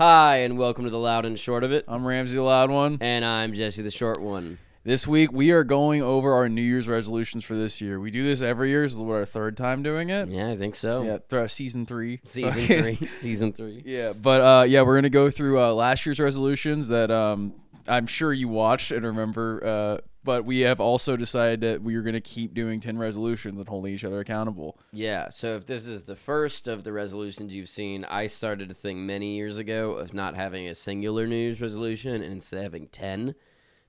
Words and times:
Hi, 0.00 0.36
and 0.38 0.56
welcome 0.56 0.84
to 0.84 0.90
the 0.90 0.98
loud 0.98 1.26
and 1.26 1.38
short 1.38 1.62
of 1.62 1.72
it. 1.72 1.84
I'm 1.86 2.04
Ramzi 2.04 2.32
the 2.32 2.40
Loud 2.40 2.70
One. 2.70 2.96
And 3.02 3.22
I'm 3.22 3.52
Jesse 3.52 3.82
the 3.82 3.90
short 3.90 4.18
one. 4.18 4.58
This 4.82 5.06
week 5.06 5.30
we 5.30 5.50
are 5.50 5.62
going 5.62 6.00
over 6.00 6.32
our 6.32 6.48
New 6.48 6.62
Year's 6.62 6.88
resolutions 6.88 7.44
for 7.44 7.54
this 7.54 7.82
year. 7.82 8.00
We 8.00 8.10
do 8.10 8.24
this 8.24 8.40
every 8.40 8.70
year. 8.70 8.84
This 8.84 8.94
is 8.94 8.98
what 8.98 9.16
our 9.16 9.26
third 9.26 9.58
time 9.58 9.82
doing 9.82 10.08
it. 10.08 10.30
Yeah, 10.30 10.48
I 10.48 10.56
think 10.56 10.74
so. 10.74 11.02
Yeah, 11.02 11.18
th- 11.28 11.50
season 11.50 11.84
three. 11.84 12.20
Season 12.24 12.66
three. 12.66 12.96
Season 13.08 13.52
three. 13.52 13.82
Yeah, 13.84 14.14
but 14.14 14.40
uh, 14.40 14.62
yeah, 14.62 14.80
we're 14.80 14.94
gonna 14.94 15.10
go 15.10 15.28
through 15.28 15.60
uh, 15.60 15.74
last 15.74 16.06
year's 16.06 16.18
resolutions 16.18 16.88
that 16.88 17.10
um, 17.10 17.52
I'm 17.86 18.06
sure 18.06 18.32
you 18.32 18.48
watched 18.48 18.92
and 18.92 19.04
remember. 19.04 19.62
Uh, 19.62 20.06
but 20.24 20.44
we 20.44 20.60
have 20.60 20.80
also 20.80 21.16
decided 21.16 21.60
that 21.62 21.82
we 21.82 21.94
are 21.94 22.02
gonna 22.02 22.20
keep 22.20 22.54
doing 22.54 22.80
ten 22.80 22.98
resolutions 22.98 23.58
and 23.58 23.68
holding 23.68 23.94
each 23.94 24.04
other 24.04 24.20
accountable. 24.20 24.78
Yeah, 24.92 25.28
so 25.28 25.56
if 25.56 25.66
this 25.66 25.86
is 25.86 26.04
the 26.04 26.16
first 26.16 26.68
of 26.68 26.84
the 26.84 26.92
resolutions 26.92 27.54
you've 27.54 27.68
seen, 27.68 28.04
I 28.04 28.26
started 28.26 28.70
a 28.70 28.74
thing 28.74 29.06
many 29.06 29.36
years 29.36 29.58
ago 29.58 29.92
of 29.92 30.12
not 30.14 30.34
having 30.36 30.68
a 30.68 30.74
singular 30.74 31.26
New 31.26 31.36
Year's 31.36 31.60
resolution 31.60 32.14
and 32.14 32.32
instead 32.32 32.62
having 32.62 32.88
10 32.88 33.34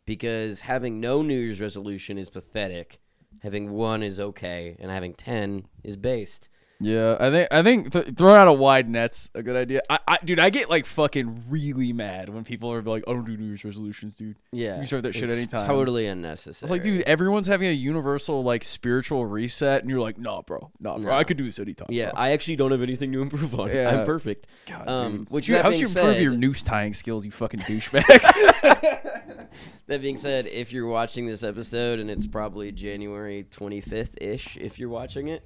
because 0.06 0.62
having 0.62 1.00
no 1.00 1.22
New 1.22 1.40
Year's 1.40 1.62
resolution 1.62 2.18
is 2.18 2.30
pathetic. 2.30 3.00
Having 3.44 3.72
one 3.72 4.04
is 4.04 4.20
okay, 4.20 4.76
and 4.80 4.92
having 4.92 5.14
10 5.14 5.66
is 5.84 5.96
based. 5.96 6.50
Yeah, 6.82 7.18
I 7.20 7.30
think 7.30 7.48
I 7.52 7.64
think 7.64 7.92
th- 7.92 8.16
throwing 8.18 8.38
out 8.38 8.48
a 8.48 8.54
wide 8.54 8.90
net's 8.90 9.30
a 9.36 9.44
good 9.44 9.56
idea. 9.56 9.82
I, 9.90 10.00
I, 10.08 10.18
dude, 10.24 10.40
I 10.40 10.50
get 10.50 10.70
like 10.70 10.86
fucking 10.86 11.50
really 11.50 11.94
mad 11.94 12.30
when 12.30 12.44
people 12.44 12.74
are 12.74 12.82
like, 12.82 13.04
"I 13.08 13.14
don't 13.14 13.24
do 13.24 13.38
New 13.38 13.46
Year's 13.46 13.64
resolutions, 13.64 14.16
dude." 14.16 14.36
Yeah. 14.52 14.80
You 14.80 14.86
start 14.86 15.04
that 15.04 15.14
shit 15.14 15.30
anytime. 15.30 15.68
Totally 15.68 16.08
unnecessary. 16.08 16.66
was 16.66 16.72
like, 16.72 16.82
dude, 16.82 17.04
everyone's 17.04 17.48
having 17.48 17.68
a 17.68 17.74
universal 17.74 18.44
like 18.44 18.64
spiritual 18.64 19.26
reset, 19.26 19.82
and 19.82 19.90
you're 19.90 20.00
like, 20.00 20.18
"Nah, 20.18 20.42
bro, 20.42 20.72
nah, 20.80 20.98
bro. 20.98 21.14
I 21.14 21.24
could 21.24 21.38
do 21.38 21.46
this 21.46 21.60
anytime." 21.60 21.88
Yeah, 21.90 22.12
bro. 22.12 22.20
I 22.20 22.32
actually 22.32 22.56
don't 22.56 22.72
have 22.72 22.82
anything 22.82 23.12
to 23.12 23.22
improve 23.22 23.60
on. 23.60 23.70
Yeah. 23.70 24.00
I'm 24.00 24.06
perfect. 24.06 24.48
God, 24.68 24.88
um, 24.88 25.18
dude. 25.18 25.30
which 25.30 25.46
Dude, 25.48 25.62
how 25.62 25.70
would 25.70 25.80
you 25.80 25.86
improve 25.86 26.16
said, 26.16 26.22
your 26.22 26.36
noose 26.36 26.64
tying 26.64 26.94
skills, 26.94 27.26
you 27.26 27.32
fucking 27.32 27.60
douchebag? 27.62 28.98
That 29.88 30.02
being 30.02 30.16
said, 30.16 30.48
if 30.48 30.72
you're 30.72 30.88
watching 30.88 31.26
this 31.26 31.44
episode 31.44 32.00
and 32.00 32.10
it's 32.10 32.26
probably 32.26 32.72
January 32.72 33.46
25th 33.52 34.22
ish, 34.22 34.56
if 34.56 34.80
you're 34.80 34.88
watching 34.88 35.28
it, 35.28 35.46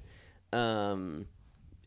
um, 0.56 1.26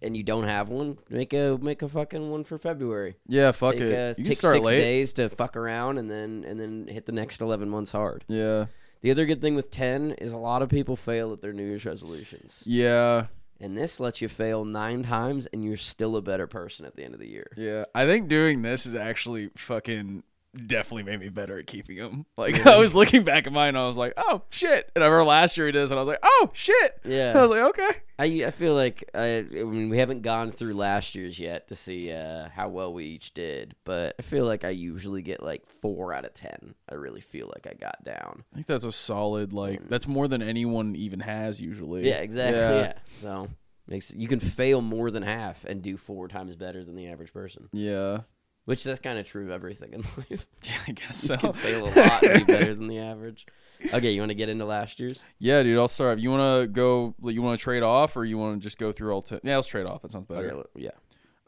and 0.01 0.15
you 0.15 0.23
don't 0.23 0.45
have 0.45 0.69
one, 0.69 0.97
make 1.09 1.33
a 1.33 1.57
make 1.61 1.81
a 1.81 1.89
fucking 1.89 2.29
one 2.29 2.43
for 2.43 2.57
February. 2.57 3.15
yeah, 3.27 3.51
fuck 3.51 3.73
take, 3.75 3.81
it. 3.81 3.93
Uh, 3.93 4.13
take 4.13 4.37
six 4.37 4.43
late. 4.43 4.77
days 4.77 5.13
to 5.13 5.29
fuck 5.29 5.55
around 5.57 5.97
and 5.97 6.09
then 6.09 6.45
and 6.47 6.59
then 6.59 6.87
hit 6.87 7.05
the 7.05 7.11
next 7.11 7.41
11 7.41 7.69
months 7.69 7.91
hard. 7.91 8.23
Yeah, 8.27 8.67
The 9.01 9.11
other 9.11 9.25
good 9.25 9.41
thing 9.41 9.55
with 9.55 9.71
10 9.71 10.11
is 10.13 10.31
a 10.31 10.37
lot 10.37 10.61
of 10.61 10.69
people 10.69 10.95
fail 10.95 11.33
at 11.33 11.41
their 11.41 11.53
New 11.53 11.65
Year's 11.65 11.85
resolutions, 11.85 12.63
yeah, 12.65 13.25
and 13.59 13.77
this 13.77 13.99
lets 13.99 14.21
you 14.21 14.29
fail 14.29 14.63
nine 14.63 15.03
times 15.03 15.47
and 15.47 15.65
you're 15.65 15.75
still 15.75 16.15
a 16.15 16.21
better 16.21 16.47
person 16.47 16.85
at 16.85 16.95
the 16.95 17.03
end 17.03 17.13
of 17.13 17.19
the 17.19 17.27
year. 17.27 17.51
yeah. 17.57 17.83
I 17.93 18.05
think 18.05 18.29
doing 18.29 18.61
this 18.61 18.85
is 18.85 18.95
actually 18.95 19.49
fucking 19.57 20.23
definitely 20.59 21.03
made 21.03 21.19
me 21.19 21.29
better 21.29 21.57
at 21.59 21.67
keeping 21.67 21.97
them. 21.97 22.25
Like 22.37 22.65
I 22.67 22.77
was 22.77 22.93
looking 22.95 23.23
back 23.23 23.47
at 23.47 23.53
mine, 23.53 23.69
and 23.69 23.77
I 23.77 23.87
was 23.87 23.97
like, 23.97 24.13
"Oh 24.17 24.43
shit!" 24.49 24.91
And 24.95 25.03
I 25.03 25.07
remember 25.07 25.25
last 25.29 25.57
year 25.57 25.65
he 25.65 25.71
did 25.71 25.79
this, 25.83 25.91
and 25.91 25.99
I 25.99 26.03
was 26.03 26.07
like, 26.07 26.19
"Oh 26.23 26.49
shit!" 26.53 26.99
Yeah. 27.05 27.33
I 27.35 27.41
was 27.41 27.49
like, 27.51 27.61
"Okay." 27.69 27.99
I, 28.19 28.25
I 28.47 28.51
feel 28.51 28.73
like 28.75 29.09
I, 29.15 29.37
I 29.37 29.41
mean 29.63 29.89
we 29.89 29.97
haven't 29.97 30.23
gone 30.23 30.51
through 30.51 30.73
last 30.73 31.15
year's 31.15 31.39
yet 31.39 31.69
to 31.69 31.75
see 31.75 32.11
uh, 32.11 32.49
how 32.49 32.67
well 32.67 32.93
we 32.93 33.05
each 33.05 33.33
did, 33.33 33.75
but 33.85 34.15
I 34.19 34.21
feel 34.21 34.45
like 34.45 34.63
I 34.65 34.69
usually 34.71 35.21
get 35.21 35.41
like 35.41 35.65
four 35.81 36.13
out 36.13 36.25
of 36.25 36.33
ten. 36.33 36.75
I 36.91 36.95
really 36.95 37.21
feel 37.21 37.49
like 37.53 37.65
I 37.65 37.75
got 37.75 38.03
down. 38.03 38.43
I 38.51 38.55
think 38.55 38.67
that's 38.67 38.83
a 38.85 38.91
solid 38.91 39.53
like 39.53 39.87
that's 39.87 40.07
more 40.07 40.27
than 40.27 40.41
anyone 40.41 40.95
even 40.97 41.21
has 41.21 41.61
usually. 41.61 42.07
Yeah, 42.09 42.17
exactly. 42.17 42.59
Yeah. 42.59 42.75
Yeah, 42.81 42.93
so 43.11 43.49
makes 43.87 44.13
you 44.13 44.27
can 44.27 44.39
fail 44.39 44.81
more 44.81 45.09
than 45.11 45.23
half 45.23 45.65
and 45.65 45.81
do 45.81 45.97
four 45.97 46.27
times 46.27 46.55
better 46.55 46.83
than 46.83 46.95
the 46.95 47.07
average 47.07 47.33
person, 47.33 47.69
Yeah. 47.71 48.19
Which 48.65 48.83
that's 48.83 48.99
kind 48.99 49.17
of 49.19 49.25
true 49.25 49.43
of 49.45 49.49
everything 49.51 49.93
in 49.93 50.01
life. 50.29 50.47
Yeah, 50.63 50.71
I 50.87 50.91
guess 50.91 51.23
You 51.23 51.27
so. 51.27 51.37
can 51.37 51.53
fail 51.53 51.85
a 51.85 51.91
lot 51.99 52.23
and 52.23 52.45
be 52.45 52.53
better 52.53 52.73
than 52.75 52.87
the 52.87 52.99
average. 52.99 53.45
Okay, 53.93 54.11
you 54.11 54.21
want 54.21 54.29
to 54.31 54.35
get 54.35 54.49
into 54.49 54.65
last 54.65 54.99
year's? 54.99 55.23
Yeah, 55.39 55.63
dude, 55.63 55.77
I'll 55.77 55.87
start. 55.87 56.19
You 56.19 56.31
want 56.31 56.61
to 56.63 56.67
go? 56.67 57.15
You 57.23 57.41
want 57.41 57.57
to 57.59 57.63
trade 57.63 57.81
off, 57.83 58.17
or 58.17 58.25
you 58.25 58.37
want 58.37 58.59
to 58.59 58.63
just 58.63 58.77
go 58.77 58.91
through 58.91 59.13
all? 59.13 59.21
ten? 59.21 59.39
yeah, 59.43 59.55
let's 59.55 59.67
trade 59.69 59.85
off. 59.85 60.01
That 60.01 60.11
sounds 60.11 60.27
better. 60.27 60.51
Okay, 60.51 60.69
yeah. 60.75 60.89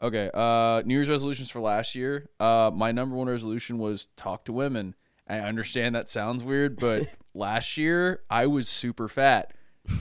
Okay. 0.00 0.30
Uh, 0.32 0.82
New 0.86 0.94
Year's 0.94 1.08
resolutions 1.10 1.50
for 1.50 1.60
last 1.60 1.94
year. 1.94 2.28
Uh, 2.40 2.70
my 2.72 2.90
number 2.90 3.14
one 3.16 3.28
resolution 3.28 3.78
was 3.78 4.06
talk 4.16 4.44
to 4.46 4.52
women. 4.52 4.94
I 5.28 5.38
understand 5.40 5.94
that 5.94 6.08
sounds 6.08 6.42
weird, 6.42 6.76
but 6.78 7.06
last 7.34 7.76
year 7.76 8.22
I 8.30 8.46
was 8.46 8.66
super 8.68 9.08
fat. 9.08 9.52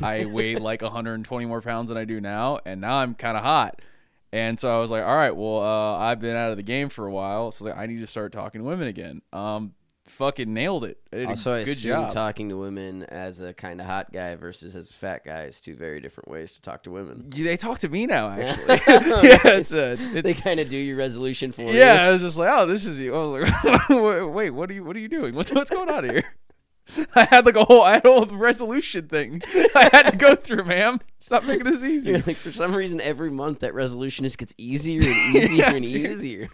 I 0.01 0.25
weighed 0.25 0.59
like 0.59 0.81
120 0.81 1.45
more 1.45 1.61
pounds 1.61 1.89
than 1.89 1.97
I 1.97 2.05
do 2.05 2.22
now, 2.22 2.59
and 2.66 2.79
now 2.81 2.95
I'm 2.95 3.13
kind 3.13 3.35
of 3.38 3.43
hot. 3.43 3.81
And 4.33 4.59
so 4.59 4.73
I 4.73 4.79
was 4.79 4.89
like, 4.89 5.03
all 5.03 5.15
right, 5.15 5.35
well, 5.35 5.59
uh, 5.61 5.97
I've 5.97 6.19
been 6.19 6.35
out 6.35 6.51
of 6.51 6.57
the 6.57 6.63
game 6.63 6.89
for 6.89 7.05
a 7.05 7.11
while, 7.11 7.51
so 7.51 7.65
I, 7.65 7.69
like, 7.69 7.77
I 7.79 7.85
need 7.85 7.99
to 7.99 8.07
start 8.07 8.31
talking 8.31 8.61
to 8.61 8.65
women 8.65 8.87
again. 8.87 9.21
Um, 9.33 9.73
fucking 10.05 10.53
nailed 10.53 10.85
it. 10.85 10.97
I 11.13 11.17
a 11.17 11.27
Also, 11.27 11.53
I 11.53 11.63
good 11.63 11.77
job. 11.77 12.11
talking 12.11 12.49
to 12.49 12.57
women 12.57 13.03
as 13.03 13.39
a 13.39 13.53
kind 13.53 13.79
of 13.79 13.87
hot 13.87 14.11
guy 14.11 14.35
versus 14.35 14.75
as 14.75 14.89
a 14.89 14.93
fat 14.93 15.25
guy 15.25 15.43
is 15.43 15.59
two 15.59 15.75
very 15.75 15.99
different 15.99 16.29
ways 16.29 16.53
to 16.53 16.61
talk 16.61 16.83
to 16.83 16.91
women. 16.91 17.29
Yeah, 17.33 17.45
they 17.45 17.57
talk 17.57 17.79
to 17.79 17.89
me 17.89 18.05
now, 18.05 18.29
actually. 18.39 18.67
yeah, 18.87 19.39
it's, 19.45 19.73
uh, 19.73 19.95
it's, 19.97 20.13
it's 20.13 20.23
they 20.23 20.33
kind 20.33 20.59
of 20.59 20.69
do 20.69 20.77
your 20.77 20.97
resolution 20.97 21.51
for 21.51 21.63
you. 21.63 21.73
Yeah, 21.73 22.03
I 22.03 22.11
was 22.11 22.21
just 22.21 22.37
like, 22.37 22.49
oh, 22.51 22.65
this 22.65 22.85
is 22.85 22.99
you. 22.99 23.15
Like, 23.15 23.89
wait, 24.33 24.51
what 24.51 24.69
are 24.69 24.73
you? 24.73 24.83
What 24.83 24.95
are 24.95 24.99
you 24.99 25.09
doing? 25.09 25.35
What's 25.35 25.51
what's 25.51 25.69
going 25.69 25.89
on 25.89 26.09
here? 26.09 26.23
I 27.15 27.25
had 27.25 27.45
like 27.45 27.55
a 27.55 27.63
whole, 27.65 27.81
I 27.81 27.93
had 27.93 28.05
a 28.05 28.11
whole 28.11 28.25
resolution 28.25 29.07
thing 29.07 29.41
I 29.75 29.89
had 29.93 30.11
to 30.11 30.17
go 30.17 30.35
through, 30.35 30.65
ma'am. 30.65 30.99
Stop 31.19 31.43
making 31.45 31.65
this 31.65 31.83
easy. 31.85 32.13
like, 32.17 32.35
for 32.35 32.51
some 32.51 32.75
reason, 32.75 32.99
every 33.01 33.29
month 33.31 33.59
that 33.59 33.73
resolution 33.73 34.23
just 34.25 34.37
gets 34.37 34.53
easier 34.57 34.99
and 35.01 35.35
easier 35.35 35.55
Yeah, 35.55 35.73
and 35.73 35.85
dude. 35.85 36.05
easier. 36.11 36.49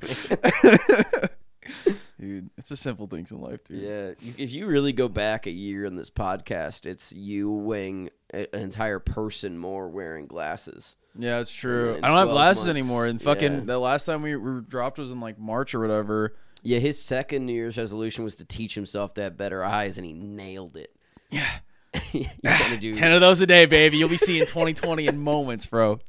dude, 2.20 2.50
it's 2.58 2.70
the 2.70 2.78
simple 2.78 3.08
things 3.08 3.32
in 3.32 3.40
life, 3.40 3.64
dude. 3.64 3.82
yeah, 3.82 4.12
if 4.38 4.54
you 4.54 4.68
really 4.68 4.94
go 4.94 5.08
back 5.08 5.48
a 5.48 5.52
year 5.52 5.86
in 5.86 5.96
this 5.96 6.10
podcast, 6.10 6.86
it's 6.86 7.12
you 7.14 7.52
weighing 7.52 8.10
an 8.34 8.48
entire 8.54 9.00
person 9.00 9.58
more 9.58 9.88
wearing 9.90 10.28
glasses. 10.28 10.96
Yeah, 11.18 11.40
it's 11.40 11.52
true. 11.52 12.00
I 12.02 12.08
don't 12.08 12.18
have 12.18 12.30
glasses 12.30 12.66
months, 12.68 12.80
anymore. 12.80 13.06
And 13.08 13.22
fucking 13.22 13.54
yeah. 13.54 13.60
the 13.62 13.80
last 13.80 14.06
time 14.06 14.22
we 14.22 14.36
were 14.36 14.62
dropped 14.62 15.00
was 15.00 15.12
in 15.12 15.20
like 15.20 15.40
March 15.40 15.74
or 15.74 15.80
whatever. 15.80 16.36
Yeah, 16.64 16.80
his 16.80 17.02
second 17.02 17.46
New 17.46 17.54
Year's 17.54 17.78
resolution 17.78 18.24
was 18.24 18.36
to 18.36 18.46
teach 18.46 18.76
himself 18.76 19.14
to 19.16 19.22
have 19.22 19.38
better 19.38 19.64
eyes, 19.64 19.98
and 19.98 20.06
he 20.06 20.14
nailed 20.14 20.76
it. 20.78 20.94
Yeah, 21.30 21.48
you 22.12 22.26
gotta 22.44 22.78
do 22.78 22.94
ten 22.94 23.12
of 23.12 23.22
those 23.22 23.42
a 23.42 23.48
day, 23.48 23.66
baby. 23.66 23.98
You'll 23.98 24.10
be 24.10 24.18
seeing 24.18 24.46
2020 24.46 25.08
in 25.08 25.20
moments, 25.20 25.66
bro. 25.68 26.00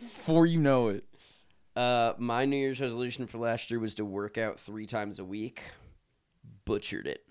Before 0.00 0.46
you 0.46 0.58
know 0.58 0.88
it. 0.88 1.04
Uh, 1.76 2.12
my 2.18 2.44
New 2.44 2.56
Year's 2.56 2.80
resolution 2.80 3.26
for 3.26 3.38
last 3.38 3.70
year 3.70 3.80
was 3.80 3.94
to 3.96 4.04
work 4.04 4.36
out 4.38 4.58
three 4.60 4.86
times 4.86 5.18
a 5.18 5.24
week. 5.24 5.62
Butchered 6.64 7.06
it. 7.06 7.24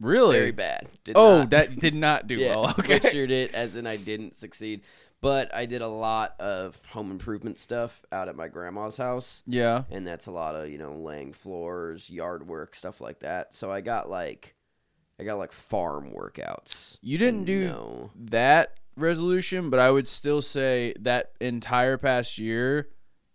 Really? 0.00 0.36
Very 0.38 0.50
bad. 0.52 0.88
Did 1.04 1.16
Oh, 1.16 1.40
not- 1.40 1.50
that 1.50 1.78
did 1.80 1.94
not 1.94 2.26
do 2.26 2.36
yeah, 2.36 2.56
well. 2.56 2.70
Okay. 2.78 2.98
butchered 2.98 3.30
it 3.30 3.54
as 3.54 3.76
in 3.76 3.86
I 3.86 3.96
didn't 3.96 4.34
succeed. 4.36 4.82
But 5.22 5.54
I 5.54 5.64
did 5.66 5.80
a 5.82 5.88
lot 5.88 6.34
of 6.40 6.78
home 6.88 7.10
improvement 7.10 7.56
stuff 7.56 8.02
out 8.12 8.28
at 8.28 8.36
my 8.36 8.48
grandma's 8.48 8.96
house, 8.98 9.42
Yeah. 9.46 9.84
and 9.90 10.06
that's 10.06 10.26
a 10.26 10.32
lot 10.32 10.54
of 10.56 10.68
you 10.68 10.76
know 10.78 10.92
laying 10.96 11.32
floors, 11.32 12.10
yard 12.10 12.46
work, 12.46 12.74
stuff 12.74 13.00
like 13.00 13.20
that. 13.20 13.54
So 13.54 13.72
I 13.72 13.80
got 13.80 14.10
like, 14.10 14.54
I 15.18 15.24
got 15.24 15.38
like 15.38 15.52
farm 15.52 16.10
workouts. 16.14 16.98
You 17.00 17.16
didn't 17.18 17.44
do 17.44 17.68
No. 17.68 18.10
that 18.16 18.74
resolution, 18.96 19.70
but 19.70 19.78
I 19.80 19.90
would 19.90 20.08
still 20.08 20.42
say 20.42 20.92
that 21.00 21.32
entire 21.40 21.96
past 21.98 22.36
year, 22.38 22.88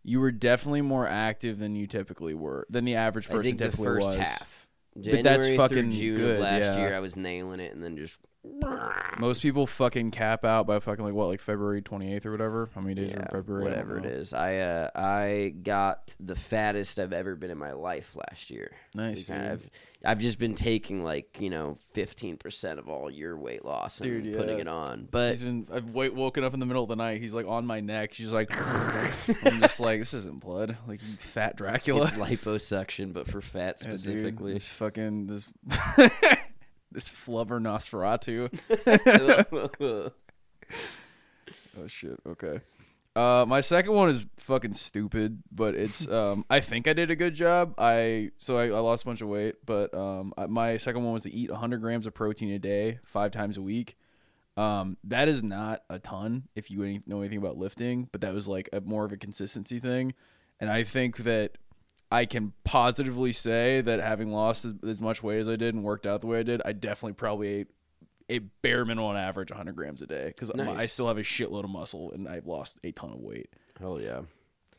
you 0.04 0.20
were 0.20 0.32
definitely 0.32 0.82
more 0.82 1.08
active 1.08 1.58
than 1.58 1.76
you 1.76 1.88
typically 1.88 2.34
were, 2.34 2.68
than 2.70 2.84
the 2.86 2.96
average 2.96 3.28
person 3.28 3.40
I 3.40 3.44
think 3.44 3.58
the 3.60 3.72
first 3.72 4.08
was. 4.08 4.16
half. 4.16 4.57
But 5.04 5.24
that's 5.24 5.48
fucking 5.56 5.92
June 5.92 6.16
good, 6.16 6.40
last 6.40 6.76
yeah. 6.76 6.78
year, 6.78 6.96
I 6.96 7.00
was 7.00 7.16
nailing 7.16 7.60
it, 7.60 7.74
and 7.74 7.84
then 7.84 7.98
just 7.98 8.20
Most 9.20 9.42
people 9.42 9.66
fucking 9.66 10.12
cap 10.12 10.46
out 10.46 10.68
by 10.68 10.80
fucking 10.80 11.04
like 11.04 11.14
what, 11.14 11.28
like 11.28 11.42
February 11.42 11.82
twenty 11.82 12.14
eighth 12.14 12.26
or 12.26 12.32
whatever. 12.32 12.70
How 12.74 12.82
many 12.82 12.96
days 12.96 13.14
are 13.14 13.20
in 13.20 13.28
February? 13.32 13.64
Whatever 13.64 13.98
it 13.98 14.06
is, 14.06 14.34
I 14.34 14.58
uh, 14.58 14.90
I 14.96 15.54
got 15.64 16.16
the 16.20 16.36
fattest 16.36 17.00
I've 17.00 17.14
ever 17.14 17.36
been 17.36 17.52
in 17.52 17.58
my 17.58 17.72
life 17.72 18.16
last 18.16 18.50
year. 18.50 18.72
Nice, 18.94 19.28
kind 19.28 19.48
of- 19.48 19.64
I've 20.06 20.20
just 20.20 20.38
been 20.40 20.54
taking 20.54 21.04
like 21.04 21.38
you 21.40 21.50
know 21.50 21.78
fifteen 21.94 22.38
percent 22.38 22.80
of 22.80 22.88
all 22.88 23.10
your 23.10 23.38
weight 23.38 23.66
loss 23.66 24.00
and 24.00 24.24
Dude, 24.24 24.38
putting 24.38 24.60
it 24.60 24.68
on. 24.68 25.08
But 25.10 25.32
He's 25.32 25.44
been. 25.44 25.68
I've 25.74 25.90
woken 25.90 26.44
up 26.44 26.54
in 26.54 26.60
the 26.60 26.66
middle 26.66 26.84
of 26.84 26.90
the 26.90 26.96
night. 26.96 27.20
He's 27.20 27.34
like 27.34 27.48
on 27.48 27.66
my 27.66 27.80
neck. 27.80 28.14
She's 28.14 28.32
like, 28.32 28.50
I'm 29.46 29.60
just 29.62 29.80
like, 29.80 30.00
this 30.00 30.14
isn't 30.14 30.40
blood. 30.40 30.78
Like 30.88 31.02
you 31.02 31.16
fat 31.18 31.56
Dracula. 31.58 32.04
it's 32.04 32.12
liposuction, 32.14 33.12
but 33.12 33.28
for 33.28 33.42
fat 33.42 33.78
Yeah, 33.82 33.88
dude, 33.92 34.00
specifically. 34.00 34.54
this 34.54 34.70
fucking 34.70 35.28
this 35.28 35.46
this 36.92 37.10
flubber 37.10 37.60
Nosferatu. 37.60 38.52
Oh 41.80 41.88
shit. 41.88 42.20
Okay. 42.26 42.60
Uh, 43.18 43.46
my 43.48 43.62
second 43.62 43.94
one 43.94 44.10
is 44.10 44.28
fucking 44.38 44.74
stupid, 44.74 45.42
but 45.52 45.74
it's 45.74 46.08
um, 46.12 46.46
I 46.52 46.60
think 46.60 46.88
I 46.88 46.94
did 46.94 47.10
a 47.10 47.16
good 47.16 47.34
job. 47.34 47.74
I 47.80 48.30
so 48.38 48.58
I, 48.58 48.68
I 48.68 48.80
lost 48.80 49.04
a 49.04 49.06
bunch 49.08 49.22
of 49.22 49.28
weight, 49.28 49.56
but 49.66 49.92
um, 49.96 50.34
I, 50.38 50.46
my 50.46 50.78
second 50.78 51.04
one 51.04 51.14
was 51.14 51.24
to 51.24 51.34
eat 51.34 51.50
100 51.50 51.82
grams 51.82 52.06
of 52.06 52.14
protein 52.14 52.52
a 52.52 52.60
day, 52.60 53.00
five 53.06 53.32
times 53.32 53.58
a 53.58 53.62
week. 53.64 53.98
Um, 54.56 54.98
that 55.04 55.28
is 55.28 55.42
not 55.42 55.82
a 55.90 55.98
ton 55.98 56.44
if 56.56 56.70
you 56.70 56.84
any, 56.84 57.02
know 57.08 57.22
anything 57.22 57.40
about 57.40 57.58
lifting, 57.58 58.08
but 58.12 58.22
that 58.22 58.36
was 58.36 58.48
like 58.48 58.70
a 58.72 58.82
more 58.82 59.04
of 59.04 59.12
a 59.12 59.18
consistency 59.18 59.80
thing, 59.80 60.14
and 60.60 60.70
I 60.70 60.84
think 60.84 61.18
that 61.18 61.58
I 62.12 62.26
can 62.26 62.54
positively 62.64 63.32
say 63.32 63.82
that 63.82 64.00
having 64.00 64.32
lost 64.32 64.64
as, 64.64 64.76
as 64.88 65.02
much 65.02 65.24
weight 65.24 65.40
as 65.40 65.50
I 65.50 65.56
did 65.56 65.74
and 65.74 65.84
worked 65.84 66.06
out 66.06 66.22
the 66.22 66.28
way 66.28 66.40
I 66.40 66.44
did, 66.44 66.62
I 66.64 66.72
definitely 66.72 67.14
probably 67.14 67.48
ate 67.48 67.68
a 68.30 68.40
bare 68.40 68.84
minimum 68.86 69.10
on 69.12 69.18
average 69.18 69.52
100 69.52 69.76
grams 69.76 70.02
a 70.02 70.08
day 70.08 70.28
because 70.28 70.52
I 70.52 70.86
still 70.88 71.08
have 71.08 71.18
a 71.18 71.24
shitload 71.24 71.64
of 71.64 71.70
muscle 71.70 72.12
and 72.12 72.28
I've 72.28 72.46
lost 72.48 72.80
a 72.84 72.92
ton 72.92 73.12
of 73.12 73.20
weight. 73.20 73.50
Hell 73.80 74.02
yeah. 74.02 74.22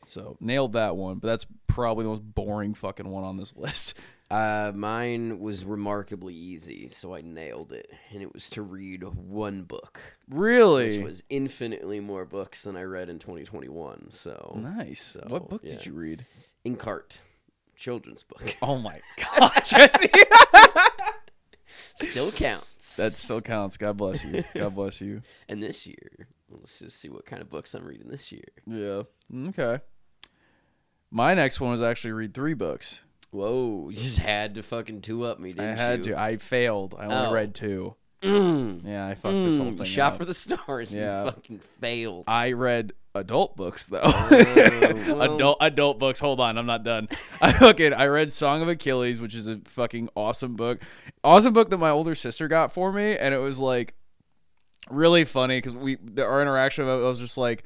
So 0.05 0.37
nailed 0.39 0.73
that 0.73 0.95
one, 0.95 1.19
but 1.19 1.27
that's 1.27 1.45
probably 1.67 2.03
the 2.03 2.09
most 2.09 2.23
boring 2.35 2.73
fucking 2.73 3.07
one 3.07 3.23
on 3.23 3.37
this 3.37 3.55
list. 3.55 3.93
Uh, 4.31 4.71
mine 4.75 5.39
was 5.39 5.65
remarkably 5.65 6.35
easy, 6.35 6.87
so 6.93 7.15
I 7.15 7.21
nailed 7.21 7.73
it, 7.73 7.89
and 8.13 8.21
it 8.21 8.31
was 8.31 8.47
to 8.51 8.61
read 8.61 9.03
one 9.03 9.63
book, 9.63 9.99
Really? 10.29 10.99
which 10.99 11.03
was 11.03 11.23
infinitely 11.31 11.99
more 11.99 12.25
books 12.25 12.61
than 12.61 12.75
I 12.75 12.83
read 12.83 13.09
in 13.09 13.17
2021. 13.17 14.11
So, 14.11 14.55
nice. 14.61 15.01
So, 15.01 15.25
what 15.29 15.49
book 15.49 15.63
did 15.63 15.83
you 15.83 15.93
read? 15.93 16.27
Inkart, 16.63 17.17
children's 17.75 18.21
book, 18.21 18.55
Oh 18.61 18.77
my 18.77 18.99
god, 19.39 19.63
Jesse. 19.65 20.11
still 21.99 22.31
counts. 22.33 22.95
that 22.97 23.13
still 23.13 23.41
counts. 23.41 23.77
God 23.77 23.97
bless 23.97 24.23
you. 24.23 24.43
God 24.55 24.75
bless 24.75 25.01
you. 25.01 25.21
and 25.49 25.61
this 25.61 25.85
year, 25.87 26.27
let's 26.49 26.79
just 26.79 26.99
see 26.99 27.09
what 27.09 27.25
kind 27.25 27.41
of 27.41 27.49
books 27.49 27.73
I'm 27.73 27.85
reading 27.85 28.09
this 28.09 28.31
year. 28.31 28.43
Yeah. 28.65 29.03
Okay. 29.49 29.79
My 31.11 31.33
next 31.33 31.59
one 31.59 31.71
was 31.71 31.81
actually 31.81 32.11
read 32.11 32.33
three 32.33 32.53
books. 32.53 33.03
Whoa, 33.31 33.89
you 33.89 33.95
just 33.95 34.17
had 34.19 34.55
to 34.55 34.63
fucking 34.63 35.01
two 35.01 35.23
up 35.23 35.39
me, 35.39 35.49
I 35.51 35.53
didn't 35.53 35.77
had 35.77 35.97
you? 35.99 36.13
to. 36.13 36.19
I 36.19 36.37
failed. 36.37 36.95
I 36.97 37.05
only 37.05 37.15
Oh. 37.27 37.31
read 37.33 37.53
two. 37.53 37.95
Mm, 38.23 38.85
Yeah, 38.85 39.07
I 39.07 39.13
fucked 39.15 39.33
this 39.45 39.55
whole 39.57 39.67
mm, 39.71 39.77
thing 39.77 39.85
shot 39.85 40.13
up. 40.13 40.17
for 40.17 40.25
the 40.25 40.33
stars. 40.33 40.93
Yeah. 40.93 41.25
you 41.25 41.31
fucking 41.31 41.59
failed. 41.79 42.23
I 42.27 42.51
read 42.53 42.93
adult 43.15 43.55
books 43.55 43.85
though. 43.87 44.01
Oh, 44.03 44.27
well. 45.07 45.21
adult 45.21 45.57
adult 45.61 45.99
books. 45.99 46.19
Hold 46.19 46.39
on, 46.39 46.57
I'm 46.57 46.65
not 46.65 46.83
done. 46.83 47.09
I 47.41 47.53
fucking 47.53 47.93
I 47.93 48.05
read 48.05 48.31
Song 48.31 48.61
of 48.61 48.67
Achilles, 48.67 49.21
which 49.21 49.35
is 49.35 49.47
a 49.47 49.57
fucking 49.65 50.09
awesome 50.15 50.55
book. 50.55 50.81
Awesome 51.23 51.53
book 51.53 51.69
that 51.69 51.77
my 51.77 51.89
older 51.89 52.15
sister 52.15 52.47
got 52.47 52.73
for 52.73 52.91
me, 52.91 53.17
and 53.17 53.33
it 53.33 53.39
was 53.39 53.59
like 53.59 53.95
really 54.89 55.25
funny 55.25 55.57
because 55.57 55.75
we 55.75 55.95
the, 55.95 56.25
our 56.25 56.41
interaction. 56.41 56.87
I 56.87 56.95
was 56.95 57.19
just 57.19 57.37
like. 57.37 57.63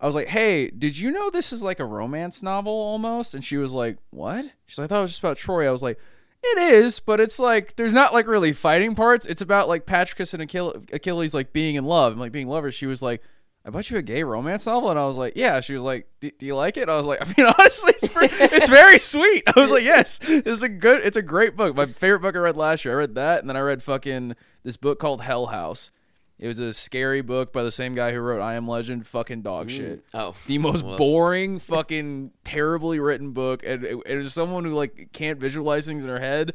I 0.00 0.06
was 0.06 0.14
like, 0.16 0.26
"Hey, 0.26 0.68
did 0.70 0.98
you 0.98 1.10
know 1.12 1.30
this 1.30 1.52
is 1.52 1.62
like 1.62 1.80
a 1.80 1.84
romance 1.84 2.42
novel 2.42 2.72
almost?" 2.72 3.32
And 3.32 3.42
she 3.42 3.56
was 3.56 3.72
like, 3.72 3.96
"What?" 4.10 4.44
She's 4.66 4.76
like, 4.76 4.86
"I 4.86 4.88
thought 4.88 4.98
it 4.98 5.02
was 5.02 5.12
just 5.12 5.22
about 5.22 5.38
Troy." 5.38 5.66
I 5.66 5.70
was 5.70 5.82
like, 5.82 5.98
"It 6.42 6.58
is, 6.74 7.00
but 7.00 7.20
it's 7.20 7.38
like 7.38 7.76
there's 7.76 7.94
not 7.94 8.12
like 8.12 8.26
really 8.26 8.52
fighting 8.52 8.94
parts. 8.96 9.24
It's 9.24 9.40
about 9.40 9.68
like 9.68 9.86
Patroclus 9.86 10.34
and 10.34 10.42
Achille- 10.42 10.74
Achilles 10.92 11.32
like 11.32 11.54
being 11.54 11.76
in 11.76 11.84
love 11.84 12.12
and 12.12 12.20
like 12.20 12.32
being 12.32 12.48
lovers." 12.48 12.74
She 12.74 12.86
was 12.86 13.00
like, 13.02 13.22
"I 13.64 13.70
bought 13.70 13.90
you 13.90 13.96
a 13.96 14.02
gay 14.02 14.22
romance 14.22 14.66
novel," 14.66 14.90
and 14.90 14.98
I 14.98 15.06
was 15.06 15.16
like, 15.16 15.34
"Yeah." 15.36 15.60
She 15.60 15.74
was 15.74 15.82
like, 15.82 16.08
"Do 16.20 16.30
do 16.30 16.46
you 16.46 16.54
like 16.54 16.76
it?" 16.76 16.88
I 16.88 16.96
was 16.96 17.06
like, 17.06 17.20
"I 17.22 17.32
mean, 17.36 17.52
honestly, 17.58 17.92
it's, 18.02 18.12
pretty, 18.12 18.34
it's 18.36 18.68
very 18.68 18.98
sweet." 18.98 19.44
I 19.46 19.58
was 19.58 19.70
like, 19.70 19.84
"Yes, 19.84 20.20
it's 20.22 20.62
a 20.62 20.68
good, 20.68 21.04
it's 21.04 21.16
a 21.16 21.22
great 21.22 21.56
book. 21.56 21.74
My 21.74 21.86
favorite 21.86 22.20
book 22.20 22.36
I 22.36 22.38
read 22.38 22.56
last 22.56 22.84
year. 22.84 22.94
I 22.94 22.98
read 22.98 23.14
that, 23.14 23.40
and 23.40 23.48
then 23.48 23.56
I 23.56 23.60
read 23.60 23.82
fucking 23.82 24.36
this 24.62 24.76
book 24.76 24.98
called 24.98 25.22
Hell 25.22 25.46
House." 25.46 25.90
It 26.38 26.48
was 26.48 26.58
a 26.58 26.72
scary 26.72 27.22
book 27.22 27.52
by 27.52 27.62
the 27.62 27.70
same 27.70 27.94
guy 27.94 28.12
who 28.12 28.18
wrote 28.18 28.40
I 28.40 28.54
Am 28.54 28.66
Legend. 28.66 29.06
Fucking 29.06 29.42
dog 29.42 29.68
mm. 29.68 29.70
shit 29.70 30.04
Oh, 30.12 30.34
the 30.46 30.58
most 30.58 30.84
Woof. 30.84 30.98
boring, 30.98 31.60
fucking 31.60 32.32
terribly 32.44 32.98
written 32.98 33.30
book, 33.30 33.62
and 33.64 33.84
it, 33.84 33.96
it 34.04 34.18
is 34.18 34.34
someone 34.34 34.64
who 34.64 34.74
like 34.74 35.10
can't 35.12 35.38
visualize 35.38 35.86
things 35.86 36.02
in 36.02 36.10
her 36.10 36.18
head. 36.18 36.54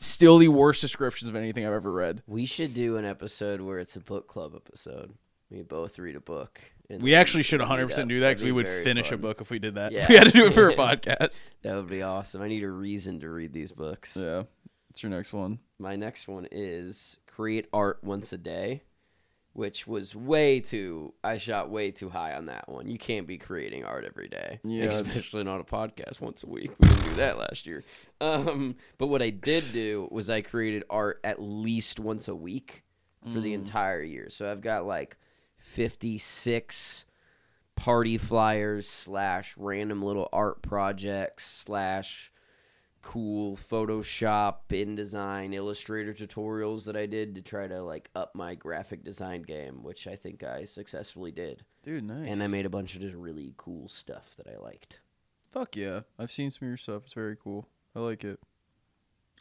Still, 0.00 0.38
the 0.38 0.48
worst 0.48 0.80
descriptions 0.80 1.28
of 1.28 1.34
anything 1.34 1.66
I've 1.66 1.72
ever 1.72 1.90
read. 1.90 2.22
we 2.26 2.44
should 2.44 2.74
do 2.74 2.96
an 2.96 3.04
episode 3.04 3.60
where 3.60 3.78
it's 3.80 3.96
a 3.96 4.00
book 4.00 4.28
club 4.28 4.52
episode. 4.54 5.14
We 5.50 5.62
both 5.62 5.98
read 5.98 6.16
a 6.16 6.20
book. 6.20 6.60
and 6.90 7.02
We 7.02 7.14
actually 7.14 7.42
should 7.42 7.58
meet 7.60 7.68
100 7.68 7.82
up. 7.84 7.88
percent 7.88 8.08
do 8.08 8.20
that 8.20 8.28
because 8.28 8.40
That'd 8.42 8.52
we 8.54 8.56
would 8.56 8.66
very 8.66 8.84
finish 8.84 9.10
a 9.12 9.16
book 9.16 9.40
if 9.40 9.50
we 9.50 9.58
did 9.58 9.76
that. 9.76 9.92
Yeah. 9.98 10.06
We 10.08 10.16
had 10.16 10.24
to 10.24 10.30
do 10.30 10.46
it 10.46 10.52
for 10.52 10.68
a 10.68 10.74
podcast. 10.76 11.52
That 11.62 11.74
would 11.76 11.88
be 11.88 12.02
awesome. 12.02 12.42
I 12.42 12.48
need 12.48 12.64
a 12.64 12.70
reason 12.70 13.20
to 13.20 13.30
read 13.30 13.52
these 13.52 13.72
books. 13.72 14.16
Yeah, 14.16 14.42
what's 14.88 15.02
your 15.02 15.10
next 15.10 15.32
one? 15.32 15.58
My 15.78 15.96
next 15.96 16.28
one 16.28 16.46
is 16.50 17.16
create 17.26 17.66
art 17.72 18.00
once 18.02 18.32
a 18.34 18.38
day, 18.38 18.82
which 19.54 19.86
was 19.86 20.14
way 20.14 20.60
too. 20.60 21.14
I 21.24 21.38
shot 21.38 21.70
way 21.70 21.92
too 21.92 22.10
high 22.10 22.34
on 22.34 22.46
that 22.46 22.68
one. 22.68 22.86
You 22.88 22.98
can't 22.98 23.26
be 23.26 23.38
creating 23.38 23.84
art 23.84 24.04
every 24.04 24.28
day, 24.28 24.60
Yeah, 24.64 24.84
especially 24.86 25.44
not 25.44 25.60
a 25.60 25.64
podcast 25.64 26.20
once 26.20 26.42
a 26.42 26.46
week. 26.48 26.72
We 26.78 26.88
didn't 26.88 27.04
do 27.04 27.14
that 27.14 27.38
last 27.38 27.66
year. 27.66 27.84
Um, 28.20 28.76
but 28.98 29.06
what 29.06 29.22
I 29.22 29.30
did 29.30 29.64
do 29.72 30.08
was 30.10 30.28
I 30.28 30.42
created 30.42 30.84
art 30.90 31.20
at 31.24 31.40
least 31.40 31.98
once 32.00 32.28
a 32.28 32.34
week 32.34 32.84
for 33.32 33.40
the 33.40 33.52
entire 33.52 34.02
year. 34.02 34.30
So 34.30 34.50
I've 34.50 34.60
got 34.62 34.86
like 34.86 35.16
fifty 35.68 36.18
six 36.18 37.04
party 37.76 38.18
flyers 38.18 38.88
slash 38.88 39.54
random 39.56 40.02
little 40.02 40.28
art 40.32 40.62
projects 40.62 41.46
slash 41.46 42.32
cool 43.02 43.56
Photoshop, 43.56 44.56
InDesign, 44.70 45.54
Illustrator 45.54 46.12
tutorials 46.12 46.84
that 46.84 46.96
I 46.96 47.06
did 47.06 47.36
to 47.36 47.42
try 47.42 47.68
to 47.68 47.80
like 47.82 48.10
up 48.14 48.34
my 48.34 48.54
graphic 48.56 49.04
design 49.04 49.42
game, 49.42 49.82
which 49.82 50.08
I 50.08 50.16
think 50.16 50.42
I 50.42 50.64
successfully 50.64 51.30
did. 51.30 51.64
Dude, 51.84 52.04
nice. 52.04 52.28
And 52.28 52.42
I 52.42 52.48
made 52.48 52.66
a 52.66 52.70
bunch 52.70 52.96
of 52.96 53.00
just 53.00 53.14
really 53.14 53.54
cool 53.56 53.88
stuff 53.88 54.34
that 54.36 54.48
I 54.48 54.58
liked. 54.58 55.00
Fuck 55.50 55.76
yeah, 55.76 56.00
I've 56.18 56.32
seen 56.32 56.50
some 56.50 56.66
of 56.66 56.70
your 56.70 56.76
stuff. 56.76 57.04
It's 57.04 57.14
very 57.14 57.36
cool. 57.36 57.68
I 57.94 58.00
like 58.00 58.24
it. 58.24 58.40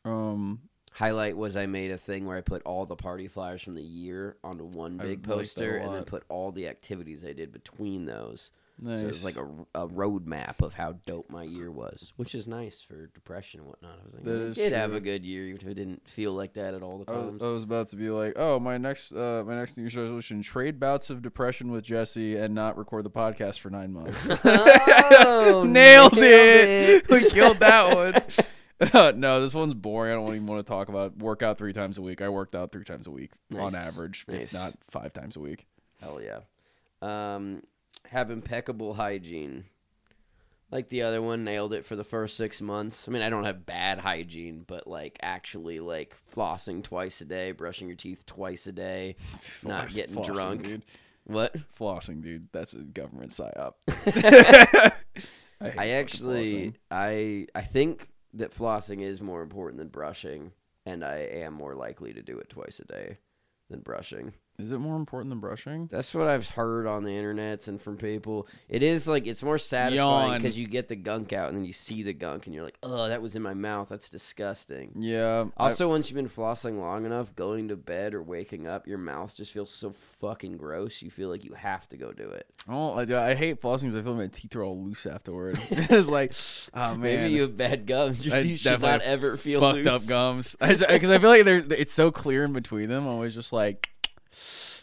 Um, 0.05 0.61
Highlight 0.97 1.37
was 1.37 1.55
I 1.55 1.67
made 1.67 1.91
a 1.91 1.97
thing 1.97 2.25
where 2.25 2.37
I 2.37 2.41
put 2.41 2.63
all 2.63 2.87
the 2.87 2.95
party 2.95 3.27
flyers 3.27 3.61
from 3.61 3.75
the 3.75 3.83
year 3.83 4.35
onto 4.43 4.63
one 4.65 4.99
I 4.99 5.03
big 5.03 5.09
like 5.19 5.21
that 5.27 5.31
a 5.33 5.37
poster 5.37 5.75
and 5.77 5.89
then 5.93 5.99
lot. 5.99 6.07
put 6.07 6.23
all 6.27 6.51
the 6.51 6.67
activities 6.67 7.23
I 7.23 7.33
did 7.33 7.51
between 7.53 8.05
those. 8.05 8.49
nice. 8.81 8.97
So 8.99 9.03
it 9.05 9.07
was 9.09 9.23
like 9.23 9.35
a, 9.37 9.47
a 9.83 9.87
roadmap 9.87 10.63
of 10.63 10.73
how 10.73 10.93
dope 11.05 11.29
my 11.29 11.43
year 11.43 11.69
was, 11.69 12.13
which 12.15 12.33
is 12.33 12.47
nice 12.47 12.81
for 12.81 13.05
depression 13.13 13.59
and 13.59 13.69
whatnot. 13.69 13.99
I 14.01 14.05
was 14.05 14.15
like, 14.15 14.23
That 14.23 14.39
I 14.41 14.45
is 14.45 14.57
did 14.57 14.73
have 14.73 14.89
true. 14.89 14.97
a 14.97 15.01
good 15.01 15.23
year, 15.23 15.45
even 15.45 15.61
if 15.61 15.67
it 15.67 15.75
didn't 15.75 16.09
feel 16.09 16.33
like 16.33 16.53
that 16.53 16.73
at 16.73 16.81
all 16.81 16.97
the 16.97 17.13
I 17.13 17.17
was, 17.17 17.25
times. 17.27 17.43
I 17.43 17.47
was 17.49 17.61
about 17.63 17.87
to 17.89 17.95
be 17.95 18.09
like, 18.09 18.33
oh, 18.35 18.59
my 18.59 18.79
next, 18.79 19.11
uh, 19.11 19.43
my 19.45 19.53
next 19.55 19.77
New 19.77 19.83
Year's 19.83 19.95
resolution: 19.95 20.41
trade 20.41 20.79
bouts 20.79 21.11
of 21.11 21.21
depression 21.21 21.69
with 21.69 21.83
Jesse 21.83 22.35
and 22.37 22.55
not 22.55 22.75
record 22.75 23.05
the 23.05 23.11
podcast 23.11 23.59
for 23.59 23.69
nine 23.69 23.93
months. 23.93 24.27
Oh, 25.19 25.63
nailed, 25.67 26.13
it. 26.17 27.07
we 27.11 27.29
killed 27.29 27.59
that 27.59 27.95
one. 27.95 28.15
no, 28.93 29.41
this 29.41 29.53
one's 29.53 29.73
boring. 29.73 30.11
I 30.11 30.15
don't 30.15 30.35
even 30.35 30.47
want 30.47 30.65
to 30.65 30.69
talk 30.69 30.89
about 30.89 31.13
it. 31.13 31.17
Work 31.19 31.41
out 31.41 31.57
three 31.57 31.73
times 31.73 31.97
a 31.97 32.01
week. 32.01 32.21
I 32.21 32.29
worked 32.29 32.55
out 32.55 32.71
three 32.71 32.83
times 32.83 33.07
a 33.07 33.11
week 33.11 33.31
on 33.55 33.73
average, 33.73 34.25
Nice. 34.27 34.53
if 34.53 34.53
not 34.53 34.73
five 34.89 35.13
times 35.13 35.35
a 35.35 35.39
week. 35.39 35.65
Hell 35.99 36.21
yeah. 36.21 36.39
Um, 37.01 37.63
have 38.09 38.29
impeccable 38.29 38.93
hygiene. 38.93 39.65
Like 40.69 40.89
the 40.89 41.03
other 41.03 41.21
one, 41.21 41.43
nailed 41.45 41.73
it 41.73 41.85
for 41.85 41.95
the 41.95 42.03
first 42.03 42.35
six 42.35 42.61
months. 42.61 43.07
I 43.07 43.11
mean, 43.11 43.21
I 43.21 43.29
don't 43.29 43.45
have 43.45 43.65
bad 43.65 43.99
hygiene, 43.99 44.65
but 44.67 44.85
like 44.85 45.17
actually, 45.21 45.79
like 45.79 46.15
flossing 46.33 46.83
twice 46.83 47.21
a 47.21 47.25
day, 47.25 47.53
brushing 47.53 47.87
your 47.87 47.95
teeth 47.95 48.25
twice 48.25 48.67
a 48.67 48.73
day, 48.73 49.15
not 49.63 49.89
getting 49.89 50.15
flossing, 50.15 50.35
drunk. 50.35 50.63
dude. 50.63 50.85
What? 51.23 51.55
Flossing, 51.79 52.21
dude. 52.21 52.47
That's 52.51 52.73
a 52.73 52.79
government 52.79 53.31
psyop. 53.31 53.73
I, 55.61 55.73
I 55.77 55.87
actually, 55.89 56.45
flossing. 56.45 56.73
I, 56.91 57.47
I 57.55 57.61
think 57.61 58.09
that 58.37 58.55
flossing 58.55 59.01
is 59.01 59.21
more 59.21 59.41
important 59.41 59.77
than 59.79 59.89
brushing, 59.89 60.51
and 60.85 61.03
I 61.03 61.17
am 61.17 61.53
more 61.53 61.75
likely 61.75 62.13
to 62.13 62.21
do 62.21 62.37
it 62.37 62.49
twice 62.49 62.79
a 62.79 62.85
day 62.85 63.17
than 63.69 63.81
brushing. 63.81 64.33
Is 64.59 64.71
it 64.71 64.79
more 64.79 64.95
important 64.95 65.29
than 65.29 65.39
brushing? 65.39 65.85
That's 65.85 66.15
what 66.15 66.27
I've 66.27 66.49
heard 66.49 66.87
on 66.87 67.03
the 67.03 67.11
internets 67.11 67.67
and 67.67 67.79
from 67.79 67.95
people. 67.95 68.47
It 68.67 68.81
is 68.81 69.07
like 69.07 69.27
it's 69.27 69.43
more 69.43 69.59
satisfying 69.59 70.41
because 70.41 70.57
you 70.57 70.67
get 70.67 70.87
the 70.89 70.95
gunk 70.95 71.31
out 71.31 71.49
and 71.49 71.57
then 71.57 71.63
you 71.63 71.73
see 71.73 72.01
the 72.01 72.13
gunk 72.13 72.47
and 72.47 72.55
you're 72.55 72.63
like, 72.63 72.79
oh, 72.81 73.07
that 73.07 73.21
was 73.21 73.35
in 73.35 73.43
my 73.43 73.53
mouth. 73.53 73.89
That's 73.89 74.09
disgusting. 74.09 74.93
Yeah. 74.97 75.45
I- 75.57 75.63
Also, 75.63 75.87
once 75.87 76.09
you've 76.09 76.15
been 76.15 76.27
flossing 76.27 76.79
long 76.79 77.05
enough, 77.05 77.35
going 77.35 77.67
to 77.67 77.75
bed 77.75 78.15
or 78.15 78.23
waking 78.23 78.65
up, 78.65 78.87
your 78.87 78.97
mouth 78.97 79.35
just 79.35 79.51
feels 79.51 79.71
so 79.71 79.93
fucking 80.21 80.57
gross. 80.57 81.03
You 81.03 81.11
feel 81.11 81.29
like 81.29 81.43
you 81.45 81.53
have 81.53 81.87
to 81.89 81.97
go 81.97 82.11
do 82.11 82.27
it. 82.29 82.47
Oh, 82.67 82.95
I, 82.97 83.05
do- 83.05 83.15
I 83.17 83.35
hate 83.35 83.61
flossing 83.61 83.81
because 83.83 83.97
I 83.97 84.01
feel 84.01 84.13
like 84.13 84.21
my 84.21 84.39
teeth 84.39 84.55
are 84.55 84.63
all 84.63 84.83
loose 84.83 85.05
afterward. 85.05 85.59
it's 85.69 86.09
like, 86.09 86.33
oh 86.73 86.79
man, 86.95 87.01
Maybe 87.01 87.33
you 87.33 87.43
have 87.43 87.57
bad 87.57 87.85
gums. 87.85 88.25
Your 88.25 88.35
I 88.37 88.41
teeth 88.41 88.59
should 88.61 88.81
not 88.81 89.01
ever 89.01 89.37
feel 89.37 89.59
fucked 89.61 89.85
up 89.85 90.01
gums. 90.07 90.55
Because 90.59 90.81
I, 90.81 90.97
feel 91.19 91.29
like 91.29 91.43
they're, 91.45 91.63
it's 91.69 91.93
so 91.93 92.09
clear 92.09 92.43
in 92.43 92.53
between 92.53 92.89
them. 92.89 93.03
I'm 93.05 93.13
always 93.13 93.35
just 93.35 93.53
like, 93.53 93.89
I 93.96 93.96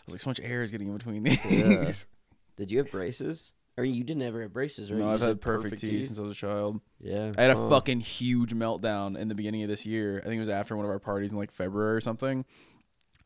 was 0.06 0.12
like 0.14 0.20
so 0.20 0.30
much 0.30 0.40
air 0.40 0.62
is 0.62 0.70
getting 0.70 0.88
in 0.88 0.96
between 0.96 1.22
these. 1.22 1.38
Yeah. 1.48 1.92
Did 2.56 2.70
you 2.70 2.78
have 2.78 2.90
braces? 2.90 3.52
Or 3.76 3.84
you 3.84 4.04
didn't 4.04 4.22
ever 4.22 4.42
have 4.42 4.52
braces, 4.52 4.90
right? 4.92 5.00
No, 5.00 5.08
You 5.08 5.14
I've 5.14 5.20
had 5.20 5.40
perfect, 5.40 5.78
teeth, 5.80 5.90
teeth. 5.90 6.06
since 6.06 6.18
I 6.18 6.22
was 6.22 6.30
a 6.30 6.34
child. 6.38 6.80
Yeah, 7.00 7.32
I 7.36 7.40
had 7.42 7.50
a 7.50 7.56
Oh. 7.56 7.68
fucking 7.68 8.00
huge 8.00 8.54
meltdown 8.54 9.18
in 9.18 9.26
the 9.26 9.34
beginning 9.34 9.64
of 9.64 9.68
this 9.68 9.84
year. 9.84 10.18
I 10.20 10.24
think 10.28 10.36
it 10.36 10.40
was 10.40 10.48
after 10.48 10.76
one 10.76 10.84
of 10.84 10.90
our 10.92 11.00
parties 11.00 11.32
in 11.32 11.38
like 11.38 11.50
February 11.50 11.96
or 11.96 12.00
something. 12.00 12.44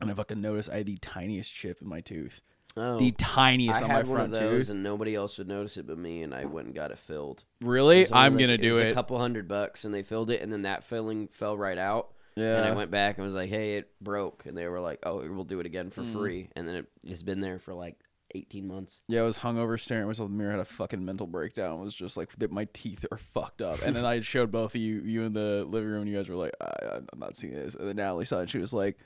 And 0.01 0.09
I 0.09 0.13
fucking 0.15 0.41
noticed 0.41 0.71
I 0.71 0.77
had 0.77 0.87
the 0.87 0.97
tiniest 0.97 1.53
chip 1.53 1.81
in 1.81 1.87
my 1.87 2.01
tooth. 2.01 2.41
Oh. 2.77 2.97
The 2.97 3.11
tiniest 3.11 3.81
I 3.83 3.85
on 3.85 3.91
my 3.91 4.03
front 4.03 4.33
tooth. 4.35 4.69
and 4.71 4.81
nobody 4.81 5.13
else 5.13 5.37
would 5.37 5.47
notice 5.47 5.77
it 5.77 5.85
but 5.85 5.97
me, 5.99 6.23
and 6.23 6.33
I 6.33 6.45
went 6.45 6.67
and 6.67 6.75
got 6.75 6.89
it 6.91 6.97
filled. 6.97 7.43
Really? 7.61 8.01
It 8.03 8.11
I'm 8.11 8.33
like- 8.33 8.39
gonna 8.41 8.53
it 8.53 8.61
do 8.61 8.69
was 8.69 8.79
it. 8.79 8.87
A 8.89 8.93
couple 8.93 9.19
hundred 9.19 9.47
bucks, 9.47 9.85
and 9.85 9.93
they 9.93 10.01
filled 10.01 10.31
it, 10.31 10.41
and 10.41 10.51
then 10.51 10.63
that 10.63 10.83
filling 10.83 11.27
fell 11.27 11.57
right 11.57 11.77
out. 11.77 12.13
Yeah. 12.35 12.57
And 12.57 12.65
I 12.65 12.71
went 12.71 12.91
back 12.91 13.17
and 13.17 13.25
was 13.25 13.33
like, 13.35 13.49
"Hey, 13.49 13.77
it 13.77 13.89
broke," 14.01 14.45
and 14.45 14.57
they 14.57 14.67
were 14.67 14.79
like, 14.79 14.99
"Oh, 15.03 15.17
we'll 15.29 15.43
do 15.43 15.59
it 15.59 15.65
again 15.65 15.89
for 15.89 16.01
Mm. 16.03 16.11
free." 16.13 16.49
And 16.55 16.67
then 16.67 16.75
it, 16.75 16.85
it's 17.03 17.23
been 17.23 17.41
there 17.41 17.59
for 17.59 17.73
like 17.73 17.97
18 18.35 18.67
months. 18.67 19.01
Yeah, 19.07 19.21
I 19.21 19.23
was 19.23 19.39
hungover, 19.39 19.79
staring 19.79 20.03
at 20.03 20.07
myself 20.07 20.29
in 20.29 20.37
the 20.37 20.43
mirror, 20.43 20.51
had 20.51 20.59
a 20.59 20.65
fucking 20.65 21.03
mental 21.03 21.25
breakdown. 21.27 21.79
Was 21.79 21.93
just 21.95 22.15
like 22.17 22.31
that, 22.37 22.51
my 22.51 22.67
teeth 22.73 23.05
are 23.11 23.17
fucked 23.17 23.61
up. 23.61 23.81
And 23.83 23.95
then 23.95 24.05
I 24.05 24.19
showed 24.19 24.51
both 24.51 24.75
of 24.75 24.81
you, 24.81 25.01
you 25.01 25.23
in 25.23 25.33
the 25.33 25.65
living 25.67 25.89
room, 25.89 26.01
and 26.03 26.09
you 26.09 26.15
guys 26.15 26.29
were 26.29 26.35
like, 26.35 26.53
I, 26.61 26.99
I'm 27.11 27.19
not 27.19 27.35
seeing 27.35 27.53
this. 27.53 27.73
And 27.75 27.87
then 27.87 27.95
Natalie 27.95 28.25
saw 28.25 28.39
it, 28.41 28.49
she 28.49 28.59
was 28.59 28.71
like, 28.73 28.97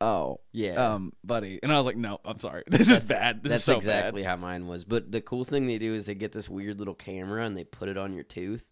Oh, 0.00 0.40
Yeah. 0.52 0.94
um, 0.94 1.12
buddy. 1.22 1.60
And 1.62 1.72
I 1.72 1.76
was 1.76 1.86
like, 1.86 1.96
No, 1.96 2.18
I'm 2.24 2.38
sorry, 2.40 2.64
this 2.68 2.90
is 2.90 3.04
bad. 3.04 3.42
This 3.42 3.50
That's 3.50 3.60
is 3.62 3.64
so 3.66 3.76
exactly 3.76 4.22
how 4.22 4.36
mine 4.36 4.66
was. 4.66 4.84
But 4.84 5.12
the 5.12 5.20
cool 5.20 5.44
thing 5.44 5.66
they 5.66 5.78
do 5.78 5.94
is 5.94 6.06
they 6.06 6.14
get 6.14 6.32
this 6.32 6.48
weird 6.48 6.78
little 6.78 6.94
camera 6.94 7.44
and 7.44 7.56
they 7.56 7.64
put 7.64 7.88
it 7.88 7.96
on 7.96 8.12
your 8.12 8.24
tooth, 8.24 8.64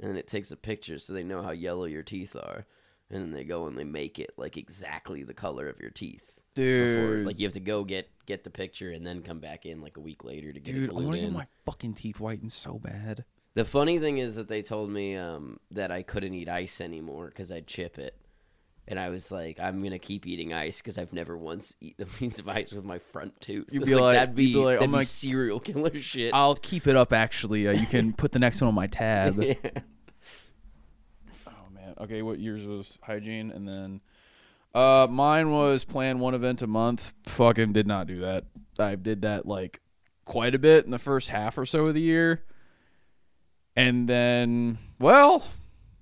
and 0.00 0.08
then 0.10 0.16
it 0.16 0.28
takes 0.28 0.50
a 0.52 0.56
picture 0.56 0.98
so 0.98 1.12
they 1.12 1.24
know 1.24 1.42
how 1.42 1.50
yellow 1.50 1.84
your 1.86 2.02
teeth 2.04 2.36
are, 2.36 2.66
and 3.10 3.22
then 3.22 3.30
they 3.32 3.44
go 3.44 3.66
and 3.66 3.76
they 3.78 3.84
make 3.84 4.18
it 4.18 4.32
like 4.36 4.56
exactly 4.56 5.22
the 5.22 5.34
color 5.34 5.68
of 5.68 5.80
your 5.80 5.90
teeth. 5.90 6.22
bad, 6.54 6.62
before- 6.64 7.16
dude. 7.16 7.26
Like 7.26 7.38
you 7.38 7.46
have 7.46 7.52
to 7.54 7.60
go 7.60 7.84
get 7.84 8.08
get 8.26 8.42
the 8.44 8.50
picture 8.50 8.90
and 8.90 9.06
then 9.06 9.22
come 9.22 9.38
back 9.40 9.66
in 9.66 9.80
like 9.80 9.96
a 9.96 10.00
week 10.00 10.24
later 10.24 10.52
to 10.52 10.58
get 10.60 10.74
dude, 10.74 10.90
it 10.90 10.92
I 10.92 10.94
want 10.94 11.12
to 11.14 11.20
get 11.20 11.32
my 11.32 11.46
fucking 11.64 11.94
teeth 11.94 12.16
whitened 12.16 12.52
so 12.52 12.78
bad. 12.78 13.24
The 13.54 13.64
funny 13.64 13.98
thing 13.98 14.18
is 14.18 14.34
that 14.36 14.48
they 14.48 14.60
told 14.62 14.90
me 14.90 15.16
um, 15.16 15.60
that 15.70 15.90
I 15.90 16.02
couldn't 16.02 16.34
eat 16.34 16.48
ice 16.48 16.80
anymore 16.80 17.28
because 17.28 17.50
I'd 17.52 17.66
chip 17.66 17.98
it. 17.98 18.14
And 18.88 19.00
I 19.00 19.08
was 19.08 19.32
like, 19.32 19.58
I'm 19.58 19.82
gonna 19.82 19.98
keep 19.98 20.26
eating 20.26 20.52
ice 20.52 20.78
because 20.78 20.96
I've 20.98 21.12
never 21.12 21.36
once 21.36 21.74
eaten 21.80 22.04
a 22.04 22.06
piece 22.18 22.38
of 22.38 22.48
ice 22.48 22.70
with 22.70 22.84
my 22.84 22.98
front 22.98 23.40
tooth. 23.40 23.66
You'd 23.72 23.84
be 23.86 23.94
like- 23.94 24.14
that'd 24.16 24.34
be, 24.34 24.52
be 24.52 24.58
like, 24.58 24.78
that'd 24.78 24.90
be 24.90 24.96
like- 24.98 25.06
serial 25.06 25.58
killer 25.60 25.98
shit. 26.00 26.32
I'll 26.34 26.54
keep 26.54 26.86
it 26.86 26.96
up. 26.96 27.12
Actually, 27.12 27.66
uh, 27.66 27.72
you 27.72 27.86
can 27.86 28.12
put 28.16 28.32
the 28.32 28.38
next 28.38 28.60
one 28.60 28.68
on 28.68 28.74
my 28.74 28.86
tab. 28.86 29.42
Yeah. 29.42 29.54
Okay, 31.98 32.22
what 32.22 32.38
yours 32.38 32.66
was 32.66 32.98
hygiene 33.02 33.50
and 33.50 33.66
then 33.66 34.00
uh 34.74 35.06
mine 35.08 35.50
was 35.50 35.84
plan 35.84 36.18
one 36.18 36.34
event 36.34 36.62
a 36.62 36.66
month. 36.66 37.14
Fucking 37.24 37.72
did 37.72 37.86
not 37.86 38.06
do 38.06 38.20
that. 38.20 38.44
I 38.78 38.94
did 38.96 39.22
that 39.22 39.46
like 39.46 39.80
quite 40.24 40.54
a 40.54 40.58
bit 40.58 40.84
in 40.84 40.90
the 40.90 40.98
first 40.98 41.30
half 41.30 41.56
or 41.56 41.64
so 41.64 41.86
of 41.86 41.94
the 41.94 42.00
year. 42.00 42.44
And 43.74 44.08
then 44.08 44.78
well, 44.98 45.46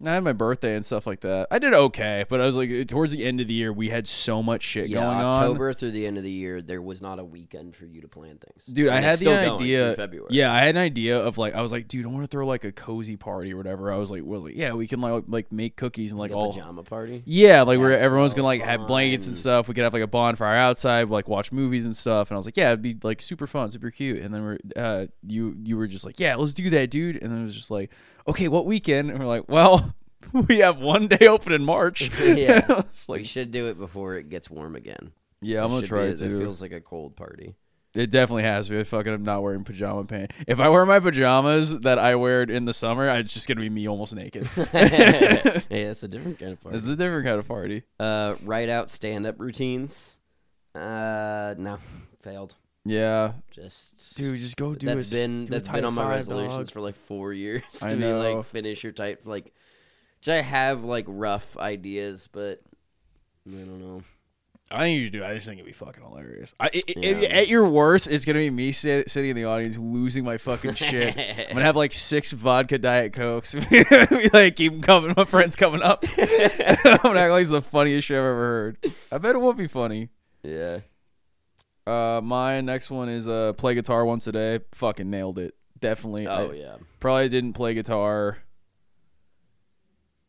I 0.04 0.10
had 0.10 0.24
my 0.24 0.32
birthday 0.32 0.74
and 0.74 0.84
stuff 0.84 1.06
like 1.06 1.20
that. 1.20 1.46
I 1.50 1.58
did 1.58 1.72
okay, 1.72 2.24
but 2.28 2.40
I 2.40 2.46
was 2.46 2.56
like 2.56 2.88
towards 2.88 3.12
the 3.12 3.24
end 3.24 3.40
of 3.40 3.48
the 3.48 3.54
year 3.54 3.72
we 3.72 3.88
had 3.88 4.08
so 4.08 4.42
much 4.42 4.62
shit 4.62 4.88
Yeah, 4.88 5.00
going 5.00 5.18
on. 5.18 5.34
October 5.36 5.72
through 5.72 5.92
the 5.92 6.06
end 6.06 6.18
of 6.18 6.24
the 6.24 6.30
year, 6.30 6.60
there 6.60 6.82
was 6.82 7.00
not 7.00 7.18
a 7.18 7.24
weekend 7.24 7.76
for 7.76 7.86
you 7.86 8.00
to 8.00 8.08
plan 8.08 8.38
things. 8.38 8.66
Dude, 8.66 8.88
I 8.88 9.00
had 9.00 9.18
the 9.18 9.28
idea. 9.28 9.94
February. 9.94 10.28
Yeah, 10.30 10.52
I 10.52 10.60
had 10.60 10.76
an 10.76 10.82
idea 10.82 11.18
of 11.18 11.38
like 11.38 11.54
I 11.54 11.62
was 11.62 11.72
like, 11.72 11.88
dude, 11.88 12.04
I 12.04 12.08
want 12.08 12.24
to 12.24 12.28
throw 12.28 12.46
like 12.46 12.64
a 12.64 12.72
cozy 12.72 13.16
party 13.16 13.52
or 13.54 13.56
whatever. 13.56 13.92
I 13.92 13.96
was 13.96 14.10
like, 14.10 14.22
well, 14.24 14.40
like, 14.42 14.56
yeah, 14.56 14.72
we 14.72 14.86
can 14.86 15.00
like 15.00 15.24
like 15.28 15.52
make 15.52 15.76
cookies 15.76 16.10
and 16.10 16.18
like, 16.18 16.32
all 16.32 16.52
pajama 16.52 16.82
party. 16.82 17.22
Yeah, 17.24 17.62
like 17.62 17.78
where 17.78 17.96
everyone's 17.98 18.32
so 18.32 18.36
gonna 18.36 18.46
like 18.46 18.62
have 18.62 18.86
blankets 18.86 19.26
and 19.26 19.36
stuff. 19.36 19.68
We 19.68 19.74
could 19.74 19.84
have 19.84 19.92
like 19.92 20.02
a 20.02 20.08
bonfire 20.08 20.56
outside, 20.56 21.08
like 21.08 21.28
watch 21.28 21.52
movies 21.52 21.84
and 21.84 21.96
stuff. 21.96 22.30
And 22.30 22.36
I 22.36 22.38
was 22.38 22.46
like, 22.46 22.56
yeah, 22.56 22.68
it'd 22.68 22.82
be 22.82 22.96
like 23.02 23.22
super 23.22 23.46
fun, 23.46 23.70
super 23.70 23.90
cute. 23.90 24.22
And 24.22 24.34
then 24.34 24.42
we're 24.42 24.58
uh, 24.76 25.06
you 25.26 25.56
you 25.64 25.76
were 25.76 25.86
just 25.86 26.04
like, 26.04 26.18
yeah, 26.18 26.34
let's 26.34 26.52
do 26.52 26.68
that, 26.70 26.90
dude. 26.90 27.22
And 27.22 27.32
then 27.32 27.40
it 27.40 27.44
was 27.44 27.54
just 27.54 27.70
like, 27.70 27.90
okay, 28.26 28.48
what 28.48 28.66
weekend? 28.66 29.10
And 29.10 29.18
we're 29.18 29.26
like, 29.26 29.48
well, 29.48 29.94
we 30.48 30.58
have 30.58 30.78
one 30.78 31.08
day 31.08 31.26
open 31.26 31.52
in 31.52 31.64
March. 31.64 32.10
Yeah. 32.20 32.64
It's 32.88 33.08
we 33.08 33.24
should 33.24 33.50
do 33.50 33.68
it 33.68 33.78
before 33.78 34.14
it 34.16 34.28
gets 34.30 34.50
warm 34.50 34.76
again. 34.76 35.12
yeah, 35.40 35.62
I'm 35.64 35.70
gonna 35.70 35.86
try 35.86 36.04
it 36.04 36.18
too. 36.18 36.36
It 36.36 36.38
feels 36.40 36.60
like 36.62 36.72
a 36.72 36.80
cold 36.80 37.16
party. 37.16 37.54
It 37.94 38.10
definitely 38.10 38.42
has 38.42 38.66
to 38.66 38.72
be. 38.72 38.82
Fucking, 38.84 39.12
I'm 39.12 39.22
not 39.22 39.42
wearing 39.44 39.62
pajama 39.62 40.04
pants. 40.04 40.34
If 40.48 40.58
I 40.58 40.68
wear 40.68 40.84
my 40.84 40.98
pajamas 40.98 41.78
that 41.80 41.96
I 41.98 42.16
wear 42.16 42.42
in 42.42 42.64
the 42.64 42.74
summer, 42.74 43.08
it's 43.08 43.32
just 43.32 43.46
gonna 43.46 43.60
be 43.60 43.70
me 43.70 43.86
almost 43.88 44.14
naked. 44.14 44.48
yeah, 44.56 45.62
it's 45.70 46.02
a 46.02 46.08
different 46.08 46.40
kind 46.40 46.52
of 46.52 46.60
party. 46.60 46.78
it's 46.78 46.86
a 46.88 46.96
different 46.96 47.24
kind 47.24 47.38
of 47.38 47.46
party. 47.46 47.84
Uh, 48.00 48.34
write 48.42 48.68
out 48.68 48.90
stand 48.90 49.26
up 49.26 49.38
routines. 49.38 50.16
Uh, 50.74 51.54
no, 51.56 51.78
failed. 52.22 52.56
Yeah, 52.86 53.32
Just 53.50 54.14
dude, 54.14 54.38
just 54.40 54.56
go 54.56 54.74
do. 54.74 54.86
that's 54.86 55.10
a, 55.10 55.14
been 55.14 55.44
do 55.46 55.50
a 55.52 55.56
that's 55.56 55.68
tight 55.68 55.76
been 55.76 55.84
on 55.86 55.94
my 55.94 56.02
five, 56.02 56.10
resolutions 56.16 56.68
dog. 56.68 56.70
for 56.70 56.80
like 56.82 56.96
four 57.06 57.32
years 57.44 57.62
to 57.80 57.86
I 57.86 57.92
be 57.94 57.98
know. 58.00 58.36
like 58.36 58.46
finish 58.46 58.82
your 58.84 58.92
type 58.92 59.22
like. 59.24 59.54
which 60.20 60.28
I 60.28 60.42
have 60.42 60.84
like 60.84 61.06
rough 61.08 61.56
ideas, 61.56 62.28
but 62.30 62.60
I 63.48 63.52
don't 63.56 63.80
know. 63.80 64.02
I 64.70 64.80
think 64.84 64.98
you 64.98 65.04
should 65.06 65.12
do. 65.12 65.22
it. 65.22 65.26
I 65.26 65.34
just 65.34 65.46
think 65.46 65.58
it'd 65.60 65.66
be 65.66 65.72
fucking 65.72 66.02
hilarious. 66.02 66.54
I, 66.58 66.66
it, 66.72 66.84
it- 66.88 67.22
Yeah. 67.22 67.28
at 67.28 67.48
your 67.48 67.66
worst, 67.68 68.06
it's 68.10 68.24
gonna 68.26 68.38
be 68.40 68.50
me 68.50 68.72
sit, 68.72 69.10
sitting 69.10 69.30
in 69.30 69.36
the 69.36 69.44
audience 69.44 69.76
losing 69.78 70.24
my 70.24 70.36
fucking 70.38 70.74
shit. 70.74 71.16
I'm 71.48 71.48
gonna 71.54 71.62
have 71.62 71.76
like 71.76 71.92
six 71.94 72.32
vodka 72.32 72.76
diet 72.78 73.12
cokes. 73.14 73.54
like 74.34 74.56
keep 74.56 74.72
'em 74.74 74.80
coming. 74.82 75.14
My 75.16 75.24
friends 75.24 75.56
coming 75.56 75.80
up. 75.82 76.04
I'm 76.18 76.96
gonna 76.98 77.20
act 77.20 77.30
like 77.30 77.42
it's 77.42 77.50
the 77.50 77.62
funniest 77.62 78.08
shit 78.08 78.16
I've 78.16 78.24
ever 78.24 78.34
heard. 78.36 78.92
I 79.12 79.16
bet 79.18 79.34
it 79.36 79.38
will 79.38 79.52
be 79.54 79.68
funny. 79.68 80.10
yeah. 80.42 80.80
Uh, 81.86 82.20
my 82.22 82.60
next 82.60 82.90
one 82.90 83.08
is 83.08 83.28
uh 83.28 83.52
play 83.54 83.74
guitar 83.74 84.04
once 84.04 84.26
a 84.26 84.32
day. 84.32 84.60
Fucking 84.72 85.08
nailed 85.10 85.38
it. 85.38 85.54
Definitely. 85.80 86.26
Oh 86.26 86.50
I 86.50 86.54
yeah. 86.54 86.76
probably 87.00 87.28
didn't 87.28 87.52
play 87.52 87.74
guitar 87.74 88.38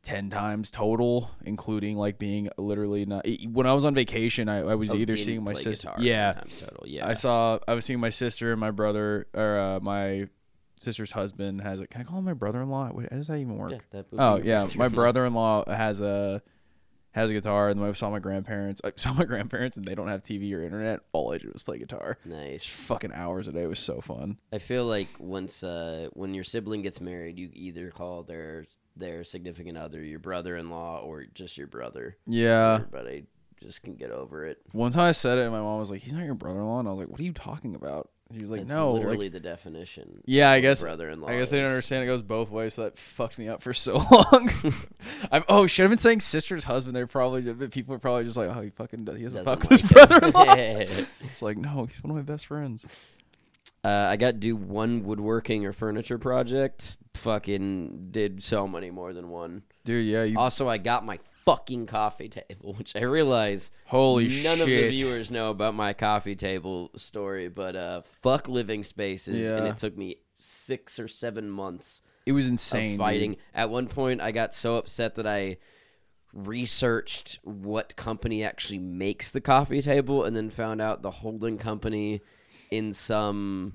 ten 0.04 0.30
times 0.30 0.70
total, 0.70 1.32
including 1.44 1.98
like 1.98 2.20
being 2.20 2.50
literally 2.58 3.06
not. 3.06 3.26
When 3.52 3.66
I 3.66 3.74
was 3.74 3.86
on 3.86 3.96
vacation, 3.96 4.48
I, 4.50 4.60
I 4.60 4.76
was 4.76 4.92
Oh, 4.92 4.96
either 4.96 5.18
seeing 5.18 5.44
my 5.44 5.54
sister. 5.54 5.92
Yeah, 5.98 6.34
Total. 6.60 6.84
Yeah. 6.86 7.08
I 7.08 7.14
saw. 7.16 7.60
I 7.68 7.74
was 7.74 7.86
seeing 7.86 8.00
my 8.00 8.10
sister 8.12 8.52
and 8.52 8.60
my 8.60 8.72
brother, 8.72 9.28
or 9.34 9.58
uh, 9.58 9.80
my 9.80 10.28
sister's 10.80 11.12
husband 11.12 11.62
has 11.62 11.82
a. 11.82 11.88
Can 11.88 12.02
I 12.02 12.04
call 12.04 12.20
him 12.20 12.26
my 12.26 12.34
brother-in-law? 12.34 12.92
How 12.94 13.02
does 13.18 13.28
that 13.28 13.38
even 13.40 13.58
work? 13.58 13.72
Yeah, 13.72 13.78
that 13.92 14.06
oh 14.18 14.38
yeah, 14.38 14.68
my 14.76 14.88
brother-in-law 15.00 15.70
has 15.74 16.02
a 16.02 16.42
has 17.16 17.32
a 17.32 17.34
guitar, 17.34 17.70
and 17.70 17.80
then 17.80 17.88
I 17.88 17.94
saw 17.94 18.10
my 18.10 18.20
grandparents. 18.20 18.82
I 18.84 18.92
saw 18.98 19.14
my 19.14 19.24
grandparents, 19.24 19.78
and 19.78 19.86
they 19.86 19.96
don't 19.96 20.10
have 20.10 20.22
TV 20.22 20.54
or 20.54 20.62
internet. 20.62 21.00
All 21.14 21.34
I 21.34 21.38
did 21.38 21.52
was 21.54 21.64
play 21.64 21.78
guitar. 21.78 22.18
Nice. 22.26 22.66
Fucking 22.66 23.14
hours 23.14 23.48
a 23.48 23.54
day. 23.54 23.64
It 23.64 23.70
was 23.70 23.80
so 23.80 24.02
fun. 24.02 24.38
I 24.52 24.58
feel 24.58 24.86
like 24.86 25.08
once 25.18 25.64
uh, 25.64 26.10
when 26.12 26.34
your 26.34 26.44
sibling 26.44 26.82
gets 26.82 27.00
married, 27.00 27.40
you 27.40 27.50
either 27.54 27.90
call 27.90 28.24
their 28.24 28.68
their 28.98 29.24
significant 29.24 29.78
other 29.78 30.02
your 30.04 30.20
brother-in-law 30.20 31.00
or 31.00 31.26
just 31.26 31.58
your 31.58 31.68
brother. 31.68 32.18
Yeah. 32.28 32.76
Everybody 32.76 33.26
just 33.64 33.82
can 33.82 33.96
get 33.96 34.12
over 34.12 34.46
it. 34.46 34.60
One 34.74 34.92
time 34.92 35.08
I 35.08 35.12
said 35.14 35.38
it, 35.38 35.44
and 35.44 35.52
my 35.54 35.62
mom 35.62 35.80
was 35.80 35.90
like, 35.90 36.02
"He's 36.02 36.14
not 36.14 36.26
your 36.26 36.36
brother-in-law," 36.36 36.80
and 36.80 36.88
I 36.88 36.92
was 36.92 37.00
like, 37.00 37.10
"What 37.10 37.22
are 37.22 37.24
you 37.24 37.34
talking 37.34 37.76
about?" 37.76 38.10
She 38.34 38.40
was 38.40 38.50
like, 38.50 38.62
That's 38.62 38.70
"No, 38.70 38.94
literally 38.94 39.26
like, 39.28 39.34
the 39.34 39.40
definition. 39.40 40.22
Yeah, 40.26 40.50
I 40.50 40.60
guess- 40.60 40.82
brother-in-law. 40.82 41.28
I 41.28 41.38
guess 41.38 41.52
they 41.52 41.58
didn't 41.58 41.70
understand 41.70 42.04
it 42.04 42.08
goes 42.08 42.24
both 42.24 42.50
ways, 42.50 42.74
so 42.74 42.84
that 42.86 42.98
fucked 42.98 43.38
me 43.38 43.48
up 43.48 43.62
for 43.62 43.74
so 43.74 43.96
long. 44.12 44.52
I'm 45.32 45.44
oh, 45.48 45.68
should 45.68 45.84
have 45.84 45.92
been 45.92 46.00
saying 46.00 46.22
sister's 46.22 46.64
husband. 46.64 46.96
They're 46.96 47.06
probably 47.06 47.54
people 47.70 47.94
are 47.94 48.00
probably 48.00 48.24
just 48.24 48.36
like, 48.36 48.50
oh, 48.50 48.62
he 48.62 48.72
fucking 48.72 49.06
does. 49.06 49.18
He 49.18 49.24
doesn't 49.24 49.46
Doesn't 49.46 49.62
fuck 49.62 49.70
with 49.70 49.82
his 49.82 49.92
like 49.96 50.10
brother-in-law. 50.10 50.56
it's 51.22 51.42
like, 51.44 51.58
no, 51.58 51.86
he's 51.86 52.04
one 52.04 52.10
of 52.12 52.16
my 52.18 52.24
best 52.24 52.48
friends. 52.48 52.84
Uh, 53.84 54.08
I 54.10 54.16
got 54.16 54.32
to 54.32 54.38
do 54.38 54.56
one 54.56 55.04
woodworking 55.04 55.64
or 55.68 55.72
furniture 55.72 56.18
project. 56.18 56.98
Fucking 57.14 58.08
did 58.10 58.42
so 58.42 58.68
many 58.68 58.90
more 58.90 59.14
than 59.14 59.30
one. 59.30 59.62
Dude, 59.84 60.08
yeah, 60.08 60.24
you 60.24 60.40
Also, 60.40 60.68
I 60.68 60.80
got 60.80 61.06
my 61.06 61.20
fucking 61.46 61.86
coffee 61.86 62.30
table, 62.30 62.74
which 62.78 62.96
I 62.96 63.02
realize 63.04 63.72
holy 63.86 64.30
shit. 64.30 64.44
none 64.44 64.58
shit. 64.58 64.64
of 64.64 64.68
the 64.68 64.90
viewers 64.90 65.32
know 65.32 65.50
about 65.50 65.76
my 65.76 65.94
coffee 65.94 66.36
table 66.36 66.92
story. 66.98 67.48
But 67.48 67.76
uh, 67.76 68.02
fuck 68.22 68.48
living 68.48 68.84
spaces, 68.84 69.50
and 69.50 69.68
it 69.68 69.78
took 69.78 69.98
me 69.98 70.18
six 70.34 71.00
or 71.00 71.08
seven 71.08 71.50
months 71.50 72.02
it 72.26 72.32
was 72.32 72.46
of 72.46 72.52
insane. 72.52 72.98
fighting. 72.98 73.32
dude. 73.32 73.40
At 73.54 73.70
one 73.70 73.88
point, 73.88 74.22
I 74.22 74.32
got 74.32 74.54
so 74.54 74.78
upset 74.78 75.16
that 75.16 75.28
I 75.28 75.58
researched 76.34 77.40
what 77.44 77.96
company 77.96 78.44
actually 78.44 78.80
makes 78.80 79.32
the 79.32 79.42
coffee 79.42 79.82
table, 79.82 80.24
and 80.24 80.36
then 80.36 80.50
found 80.50 80.82
out 80.82 81.02
the 81.02 81.12
holding 81.12 81.58
company 81.58 82.22
in 82.72 82.94
some. 82.94 83.74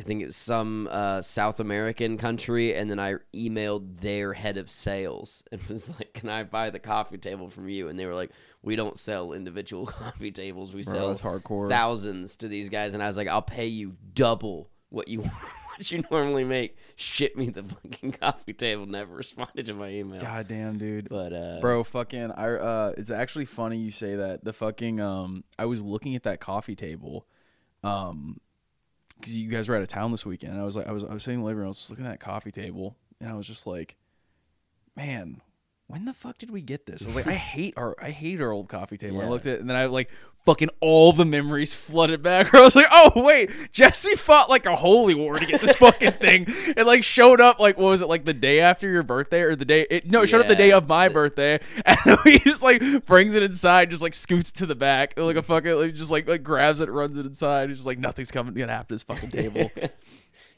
I 0.00 0.02
think 0.02 0.22
it 0.22 0.26
was 0.26 0.36
some 0.36 0.88
uh, 0.90 1.20
South 1.20 1.60
American 1.60 2.16
country, 2.16 2.74
and 2.74 2.90
then 2.90 2.98
I 2.98 3.16
emailed 3.34 3.98
their 4.00 4.32
head 4.32 4.56
of 4.56 4.70
sales 4.70 5.44
and 5.52 5.60
was 5.64 5.90
like, 5.90 6.14
"Can 6.14 6.30
I 6.30 6.42
buy 6.42 6.70
the 6.70 6.78
coffee 6.78 7.18
table 7.18 7.50
from 7.50 7.68
you?" 7.68 7.88
And 7.88 7.98
they 7.98 8.06
were 8.06 8.14
like, 8.14 8.30
"We 8.62 8.76
don't 8.76 8.98
sell 8.98 9.34
individual 9.34 9.84
coffee 9.98 10.32
tables. 10.32 10.72
We 10.72 10.84
Bro, 10.84 10.92
sell 10.94 11.08
that's 11.08 11.20
hardcore. 11.20 11.68
thousands 11.68 12.36
to 12.36 12.48
these 12.48 12.70
guys." 12.70 12.94
And 12.94 13.02
I 13.02 13.08
was 13.08 13.18
like, 13.18 13.28
"I'll 13.28 13.42
pay 13.42 13.66
you 13.66 13.94
double 14.14 14.70
what 14.88 15.08
you 15.08 15.20
what 15.76 15.90
you 15.92 16.02
normally 16.10 16.44
make. 16.44 16.78
Ship 16.96 17.36
me 17.36 17.50
the 17.50 17.62
fucking 17.64 18.12
coffee 18.12 18.54
table." 18.54 18.86
Never 18.86 19.14
responded 19.14 19.66
to 19.66 19.74
my 19.74 19.90
email, 19.90 20.22
God 20.22 20.48
damn, 20.48 20.78
dude. 20.78 21.10
but 21.10 21.34
uh, 21.34 21.60
Bro, 21.60 21.84
fucking, 21.84 22.30
I 22.30 22.48
uh, 22.54 22.94
it's 22.96 23.10
actually 23.10 23.44
funny 23.44 23.76
you 23.76 23.90
say 23.90 24.16
that. 24.16 24.44
The 24.44 24.54
fucking, 24.54 24.98
um, 24.98 25.44
I 25.58 25.66
was 25.66 25.82
looking 25.82 26.16
at 26.16 26.22
that 26.22 26.40
coffee 26.40 26.74
table, 26.74 27.26
um, 27.84 28.40
because 29.20 29.36
you 29.36 29.48
guys 29.48 29.68
were 29.68 29.76
out 29.76 29.82
of 29.82 29.88
town 29.88 30.10
this 30.10 30.26
weekend. 30.26 30.52
And 30.52 30.60
I 30.60 30.64
was 30.64 30.76
like, 30.76 30.86
I 30.86 30.92
was, 30.92 31.04
I 31.04 31.12
was 31.12 31.22
sitting 31.22 31.40
in 31.40 31.42
the 31.42 31.46
living 31.46 31.58
room, 31.58 31.66
I 31.66 31.68
was 31.68 31.78
just 31.78 31.90
looking 31.90 32.06
at 32.06 32.10
that 32.10 32.20
coffee 32.20 32.50
table, 32.50 32.96
and 33.20 33.30
I 33.30 33.34
was 33.34 33.46
just 33.46 33.66
like, 33.66 33.96
man, 34.96 35.40
when 35.90 36.04
the 36.04 36.14
fuck 36.14 36.38
did 36.38 36.50
we 36.50 36.60
get 36.62 36.86
this? 36.86 37.02
I 37.02 37.06
was 37.06 37.16
like, 37.16 37.26
I 37.26 37.32
hate 37.34 37.74
our 37.76 37.96
I 38.00 38.10
hate 38.10 38.40
our 38.40 38.50
old 38.52 38.68
coffee 38.68 38.96
table. 38.96 39.20
I 39.20 39.26
looked 39.28 39.46
at 39.46 39.54
it 39.54 39.60
and 39.60 39.68
then 39.68 39.76
I 39.76 39.86
like 39.86 40.10
fucking 40.46 40.70
all 40.80 41.12
the 41.12 41.24
memories 41.26 41.74
flooded 41.74 42.22
back. 42.22 42.54
I 42.54 42.60
was 42.62 42.74
like, 42.74 42.86
oh 42.90 43.12
wait, 43.22 43.50
Jesse 43.72 44.14
fought 44.14 44.48
like 44.48 44.64
a 44.66 44.76
holy 44.76 45.14
war 45.14 45.38
to 45.38 45.44
get 45.44 45.60
this 45.60 45.76
fucking 45.76 46.12
thing. 46.20 46.44
It 46.48 46.86
like 46.86 47.04
showed 47.04 47.40
up 47.40 47.58
like 47.60 47.76
what 47.76 47.90
was 47.90 48.02
it 48.02 48.08
like 48.08 48.24
the 48.24 48.32
day 48.32 48.60
after 48.60 48.88
your 48.90 49.02
birthday 49.02 49.42
or 49.42 49.54
the 49.56 49.64
day? 49.64 49.86
It, 49.90 50.10
no, 50.10 50.22
it 50.22 50.28
showed 50.28 50.40
up 50.40 50.48
the 50.48 50.54
day 50.56 50.72
of 50.72 50.88
my 50.88 51.08
birthday, 51.08 51.60
and 51.84 52.18
he 52.24 52.38
just 52.38 52.62
like 52.62 52.82
brings 53.06 53.34
it 53.34 53.42
inside, 53.42 53.90
just 53.90 54.02
like 54.02 54.14
scoots 54.14 54.50
it 54.50 54.54
to 54.56 54.66
the 54.66 54.74
back, 54.74 55.14
like 55.18 55.36
a 55.36 55.42
fucking 55.42 55.74
like 55.74 55.94
just 55.94 56.10
like 56.10 56.26
like 56.28 56.42
grabs 56.42 56.80
it, 56.80 56.88
runs 56.90 57.16
it 57.16 57.26
inside. 57.26 57.68
He's 57.68 57.78
just 57.78 57.86
like 57.86 57.98
nothing's 57.98 58.30
coming 58.30 58.54
gonna 58.54 58.72
happen 58.72 58.88
to 58.88 58.94
this 58.94 59.02
fucking 59.02 59.30
table. 59.30 59.70
I 59.76 59.90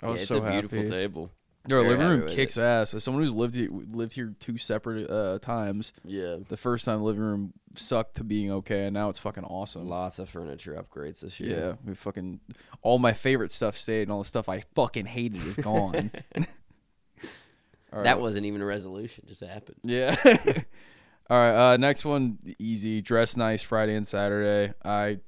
Yeah, 0.02 0.08
was 0.08 0.20
it's 0.22 0.28
so 0.28 0.42
a 0.44 0.50
beautiful 0.50 0.78
happy. 0.78 0.90
table. 0.90 1.30
Our 1.70 1.82
living 1.82 2.06
room 2.08 2.26
kicks 2.28 2.58
ass. 2.58 2.92
As 2.92 3.04
someone 3.04 3.22
who's 3.22 3.32
lived 3.32 3.54
here, 3.54 3.68
lived 3.70 4.14
here 4.14 4.34
two 4.40 4.58
separate 4.58 5.08
uh, 5.08 5.38
times, 5.38 5.92
Yeah. 6.04 6.38
the 6.48 6.56
first 6.56 6.84
time 6.84 6.98
the 6.98 7.04
living 7.04 7.22
room 7.22 7.52
sucked 7.76 8.16
to 8.16 8.24
being 8.24 8.50
okay, 8.50 8.86
and 8.86 8.94
now 8.94 9.08
it's 9.10 9.18
fucking 9.20 9.44
awesome. 9.44 9.86
Lots 9.86 10.18
of 10.18 10.28
furniture 10.28 10.74
upgrades 10.74 11.20
this 11.20 11.38
year. 11.38 11.56
Yeah, 11.58 11.72
we 11.86 11.94
fucking 11.94 12.40
all 12.82 12.98
my 12.98 13.12
favorite 13.12 13.52
stuff 13.52 13.76
stayed, 13.78 14.02
and 14.02 14.10
all 14.10 14.18
the 14.18 14.28
stuff 14.28 14.48
I 14.48 14.64
fucking 14.74 15.06
hated 15.06 15.46
is 15.46 15.56
gone. 15.56 16.10
All 17.92 18.02
That 18.02 18.20
wasn't 18.20 18.46
even 18.46 18.62
a 18.62 18.64
resolution, 18.64 19.24
just 19.28 19.42
happened. 19.42 19.76
yeah. 19.82 20.16
all 21.30 21.36
right, 21.36 21.74
uh, 21.74 21.76
next 21.76 22.04
one 22.04 22.38
easy. 22.58 23.02
Dress 23.02 23.36
nice 23.36 23.62
Friday 23.62 23.94
and 23.94 24.06
Saturday. 24.06 24.72
I, 24.84 25.18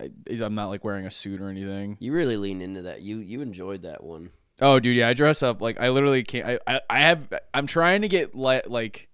I 0.00 0.10
I'm 0.42 0.54
not 0.54 0.66
like 0.68 0.84
wearing 0.84 1.06
a 1.06 1.10
suit 1.10 1.40
or 1.40 1.48
anything. 1.48 1.96
You 2.00 2.12
really 2.12 2.36
lean 2.36 2.60
into 2.60 2.82
that. 2.82 3.00
You 3.00 3.18
you 3.18 3.40
enjoyed 3.40 3.82
that 3.82 4.04
one. 4.04 4.30
Oh, 4.64 4.80
dude, 4.80 4.96
yeah, 4.96 5.08
I 5.08 5.12
dress 5.14 5.42
up 5.42 5.60
like 5.60 5.78
I 5.80 5.90
literally 5.90 6.22
can't. 6.22 6.46
I, 6.46 6.58
I, 6.76 6.80
I 6.88 6.98
have. 7.00 7.32
I'm 7.52 7.66
trying 7.66 8.02
to 8.02 8.08
get 8.08 8.34
like 8.34 8.68
like. 8.68 9.08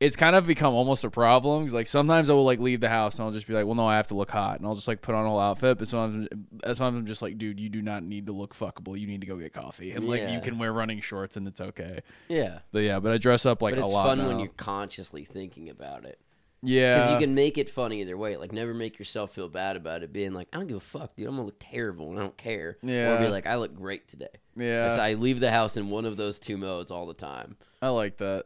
It's 0.00 0.16
kind 0.16 0.34
of 0.34 0.46
become 0.46 0.72
almost 0.72 1.04
a 1.04 1.10
problem 1.10 1.62
'cause, 1.66 1.74
like 1.74 1.86
sometimes 1.86 2.30
I 2.30 2.32
will 2.32 2.46
like 2.46 2.58
leave 2.58 2.80
the 2.80 2.88
house 2.88 3.18
and 3.18 3.26
I'll 3.26 3.32
just 3.32 3.46
be 3.46 3.52
like, 3.52 3.66
well, 3.66 3.74
no, 3.74 3.86
I 3.86 3.96
have 3.96 4.08
to 4.08 4.14
look 4.14 4.30
hot, 4.30 4.56
and 4.58 4.66
I'll 4.66 4.74
just 4.74 4.88
like 4.88 5.02
put 5.02 5.14
on 5.14 5.26
a 5.26 5.28
whole 5.28 5.38
outfit. 5.38 5.76
But 5.78 5.88
sometimes, 5.88 6.28
sometimes 6.64 6.80
I'm 7.00 7.04
just 7.04 7.20
like, 7.20 7.36
dude, 7.36 7.60
you 7.60 7.68
do 7.68 7.82
not 7.82 8.02
need 8.02 8.24
to 8.24 8.32
look 8.32 8.56
fuckable. 8.56 8.98
You 8.98 9.06
need 9.06 9.20
to 9.20 9.26
go 9.26 9.36
get 9.36 9.52
coffee, 9.52 9.92
and 9.92 10.08
like 10.08 10.22
Yeah. 10.22 10.32
you 10.34 10.40
can 10.40 10.58
wear 10.58 10.72
running 10.72 11.02
shorts 11.02 11.36
and 11.36 11.46
it's 11.46 11.60
okay. 11.60 12.00
Yeah. 12.28 12.60
But 12.72 12.78
yeah, 12.84 12.98
but 12.98 13.12
I 13.12 13.18
dress 13.18 13.44
up 13.44 13.60
like 13.60 13.74
but 13.74 13.82
a 13.82 13.84
it's 13.84 13.92
lot 13.92 14.06
fun 14.06 14.18
now. 14.20 14.28
when 14.28 14.38
you're 14.38 14.48
consciously 14.56 15.26
thinking 15.26 15.68
about 15.68 16.06
it. 16.06 16.18
Yeah, 16.62 16.96
Because 16.98 17.12
you 17.12 17.18
can 17.18 17.34
make 17.34 17.56
it 17.58 17.70
funny 17.70 18.00
either 18.02 18.16
way. 18.16 18.36
Like, 18.36 18.52
never 18.52 18.74
make 18.74 18.98
yourself 18.98 19.32
feel 19.32 19.48
bad 19.48 19.76
about 19.76 20.02
it. 20.02 20.12
Being 20.12 20.32
like, 20.34 20.48
I 20.52 20.58
don't 20.58 20.66
give 20.66 20.76
a 20.76 20.80
fuck, 20.80 21.16
dude. 21.16 21.26
I'm 21.26 21.34
gonna 21.34 21.46
look 21.46 21.56
terrible 21.58 22.10
and 22.10 22.18
I 22.18 22.22
don't 22.22 22.36
care. 22.36 22.76
Yeah. 22.82 23.12
Or 23.14 23.18
be 23.24 23.28
like, 23.28 23.46
I 23.46 23.56
look 23.56 23.74
great 23.74 24.08
today. 24.08 24.28
yeah. 24.56 24.88
So 24.94 25.00
I 25.00 25.14
leave 25.14 25.40
the 25.40 25.50
house 25.50 25.76
in 25.76 25.88
one 25.90 26.04
of 26.04 26.16
those 26.16 26.38
two 26.38 26.56
modes 26.56 26.90
all 26.90 27.06
the 27.06 27.14
time. 27.14 27.56
I 27.80 27.88
like 27.88 28.18
that. 28.18 28.44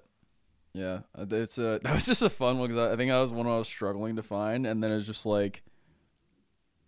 Yeah, 0.72 1.00
uh, 1.16 1.26
it's 1.30 1.58
a 1.58 1.78
that 1.84 1.94
was 1.94 2.04
just 2.06 2.22
a 2.22 2.28
fun 2.30 2.58
one 2.58 2.68
because 2.68 2.90
I, 2.90 2.94
I 2.94 2.96
think 2.96 3.12
I 3.12 3.20
was 3.20 3.30
one 3.30 3.46
I 3.46 3.58
was 3.58 3.68
struggling 3.68 4.16
to 4.16 4.22
find, 4.22 4.66
and 4.66 4.82
then 4.82 4.90
it 4.90 4.96
was 4.96 5.06
just 5.06 5.24
like 5.24 5.62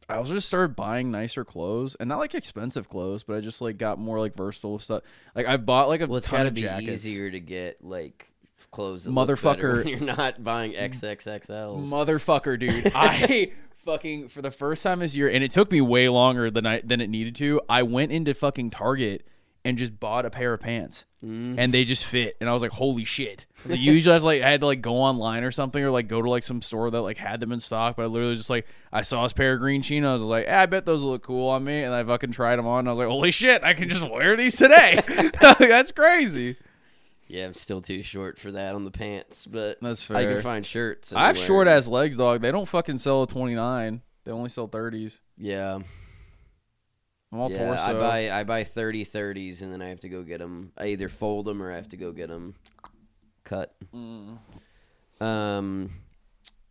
I 0.08 0.18
was 0.20 0.28
just 0.28 0.46
started 0.46 0.76
buying 0.76 1.10
nicer 1.10 1.44
clothes 1.44 1.96
and 1.96 2.08
not 2.08 2.18
like 2.18 2.34
expensive 2.34 2.88
clothes, 2.88 3.24
but 3.24 3.36
I 3.36 3.40
just 3.40 3.60
like 3.60 3.76
got 3.78 3.98
more 3.98 4.20
like 4.20 4.36
versatile 4.36 4.78
stuff. 4.78 5.02
Like 5.34 5.46
I 5.46 5.56
bought 5.56 5.88
like 5.88 6.00
a 6.00 6.06
Well, 6.06 6.18
it's 6.18 6.26
ton 6.28 6.38
got 6.38 6.42
to 6.54 6.66
of 6.68 6.78
be 6.80 6.86
easier 6.92 7.30
to 7.30 7.40
get 7.40 7.82
like 7.84 8.30
clothes. 8.76 9.06
Motherfucker. 9.08 9.88
you're 9.88 9.98
not 10.00 10.44
buying 10.44 10.72
XXXLs. 10.72 11.86
Motherfucker, 11.86 12.58
dude. 12.58 12.92
I 12.94 13.50
fucking 13.84 14.28
for 14.28 14.42
the 14.42 14.50
first 14.50 14.82
time 14.82 15.00
this 15.00 15.14
year, 15.16 15.28
and 15.28 15.42
it 15.42 15.50
took 15.50 15.70
me 15.72 15.80
way 15.80 16.08
longer 16.08 16.50
than 16.50 16.66
I 16.66 16.80
than 16.82 17.00
it 17.00 17.08
needed 17.10 17.34
to. 17.36 17.60
I 17.68 17.82
went 17.82 18.12
into 18.12 18.34
fucking 18.34 18.70
Target 18.70 19.26
and 19.64 19.76
just 19.76 19.98
bought 19.98 20.24
a 20.24 20.30
pair 20.30 20.54
of 20.54 20.60
pants, 20.60 21.06
Mm. 21.24 21.56
and 21.58 21.74
they 21.74 21.84
just 21.84 22.04
fit. 22.04 22.36
And 22.40 22.48
I 22.48 22.52
was 22.52 22.62
like, 22.62 22.70
holy 22.70 23.04
shit! 23.04 23.46
So 23.66 23.74
usually 23.74 24.12
I 24.12 24.16
was 24.16 24.22
like, 24.22 24.42
I 24.42 24.50
had 24.50 24.60
to 24.60 24.66
like 24.66 24.80
go 24.80 24.94
online 24.94 25.42
or 25.42 25.50
something, 25.50 25.82
or 25.82 25.90
like 25.90 26.06
go 26.06 26.22
to 26.22 26.30
like 26.30 26.44
some 26.44 26.62
store 26.62 26.88
that 26.90 27.00
like 27.00 27.16
had 27.16 27.40
them 27.40 27.50
in 27.50 27.58
stock. 27.58 27.96
But 27.96 28.04
I 28.04 28.06
literally 28.06 28.36
just 28.36 28.50
like 28.50 28.66
I 28.92 29.02
saw 29.02 29.24
this 29.24 29.32
pair 29.32 29.54
of 29.54 29.58
green 29.60 29.82
chinos. 29.82 30.20
I 30.20 30.22
was 30.24 30.30
like, 30.30 30.44
eh, 30.46 30.62
I 30.62 30.66
bet 30.66 30.86
those 30.86 31.02
look 31.02 31.22
cool 31.24 31.48
on 31.48 31.64
me, 31.64 31.82
and 31.82 31.92
I 31.92 32.04
fucking 32.04 32.30
tried 32.30 32.56
them 32.56 32.66
on. 32.68 32.80
And 32.80 32.88
I 32.88 32.92
was 32.92 32.98
like, 32.98 33.08
holy 33.08 33.32
shit! 33.32 33.64
I 33.64 33.74
can 33.74 33.88
just 33.88 34.08
wear 34.08 34.36
these 34.36 34.54
today. 34.56 35.00
That's 35.58 35.90
crazy. 35.90 36.56
Yeah, 37.28 37.46
I'm 37.46 37.54
still 37.54 37.80
too 37.80 38.02
short 38.02 38.38
for 38.38 38.52
that 38.52 38.74
on 38.74 38.84
the 38.84 38.90
pants, 38.90 39.46
but 39.46 39.78
That's 39.80 40.02
fair. 40.02 40.16
I 40.16 40.24
can 40.24 40.42
find 40.42 40.64
shirts. 40.64 41.12
I 41.12 41.26
have 41.26 41.38
short 41.38 41.68
ass 41.68 41.88
legs, 41.88 42.16
dog. 42.16 42.40
They 42.40 42.52
don't 42.52 42.68
fucking 42.68 42.98
sell 42.98 43.22
a 43.22 43.26
twenty 43.26 43.54
nine. 43.54 44.02
They 44.24 44.32
only 44.32 44.48
sell 44.48 44.66
thirties. 44.66 45.20
Yeah, 45.36 45.80
I'm 47.32 47.40
all 47.40 47.50
yeah. 47.50 47.58
torso. 47.58 47.82
I 47.82 47.92
buy 47.92 48.30
I 48.40 48.44
buy 48.44 48.64
30 48.64 49.04
30s, 49.04 49.62
and 49.62 49.72
then 49.72 49.82
I 49.82 49.88
have 49.88 50.00
to 50.00 50.08
go 50.08 50.22
get 50.22 50.38
them. 50.38 50.72
I 50.76 50.88
either 50.88 51.08
fold 51.08 51.46
them 51.46 51.62
or 51.62 51.72
I 51.72 51.76
have 51.76 51.88
to 51.90 51.96
go 51.96 52.12
get 52.12 52.28
them 52.28 52.54
cut. 53.44 53.74
Mm. 53.94 54.38
Um, 55.20 55.90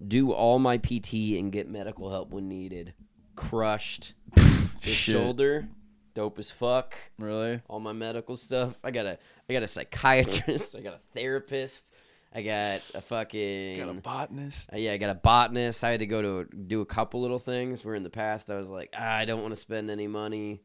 do 0.06 0.32
all 0.32 0.60
my 0.60 0.78
PT 0.78 1.13
and 1.38 1.52
get 1.52 1.70
medical 1.70 2.10
help 2.10 2.32
when 2.32 2.48
needed. 2.48 2.94
Crushed. 3.36 4.13
Shoulder, 4.82 5.68
dope 6.15 6.39
as 6.39 6.49
fuck. 6.49 6.95
Really? 7.19 7.62
all 7.69 7.80
my 7.80 7.93
medical 7.93 8.36
stuff. 8.36 8.80
I 8.84 8.89
got 8.89 9.06
a 9.06 9.19
I 9.47 9.54
got 9.54 9.62
a 9.62 9.67
psychiatrist. 9.67 10.75
I 10.78 10.82
got 10.82 10.95
a 10.95 10.99
therapist. 11.13 11.91
I 12.34 12.41
got 12.41 12.82
a 12.95 13.01
fucking 13.01 13.78
Got 13.78 13.89
a 13.89 13.93
botanist. 13.93 14.73
uh, 14.73 14.78
yeah. 14.78 14.93
I 14.93 14.97
got 14.97 15.12
a 15.12 15.15
botanist. 15.15 15.84
I 15.84 15.91
had 15.91 15.99
to 15.99 16.06
go 16.08 16.21
to 16.21 16.45
do 16.56 16.82
a 16.82 16.86
couple 16.86 17.21
little 17.21 17.38
things. 17.38 17.86
Where 17.86 17.95
in 17.95 18.01
the 18.04 18.10
past 18.10 18.49
I 18.49 18.58
was 18.58 18.69
like, 18.69 18.89
ah, 18.97 19.15
I 19.15 19.25
don't 19.25 19.41
want 19.41 19.54
to 19.54 19.60
spend 19.60 19.89
any 19.91 20.08
money, 20.08 20.62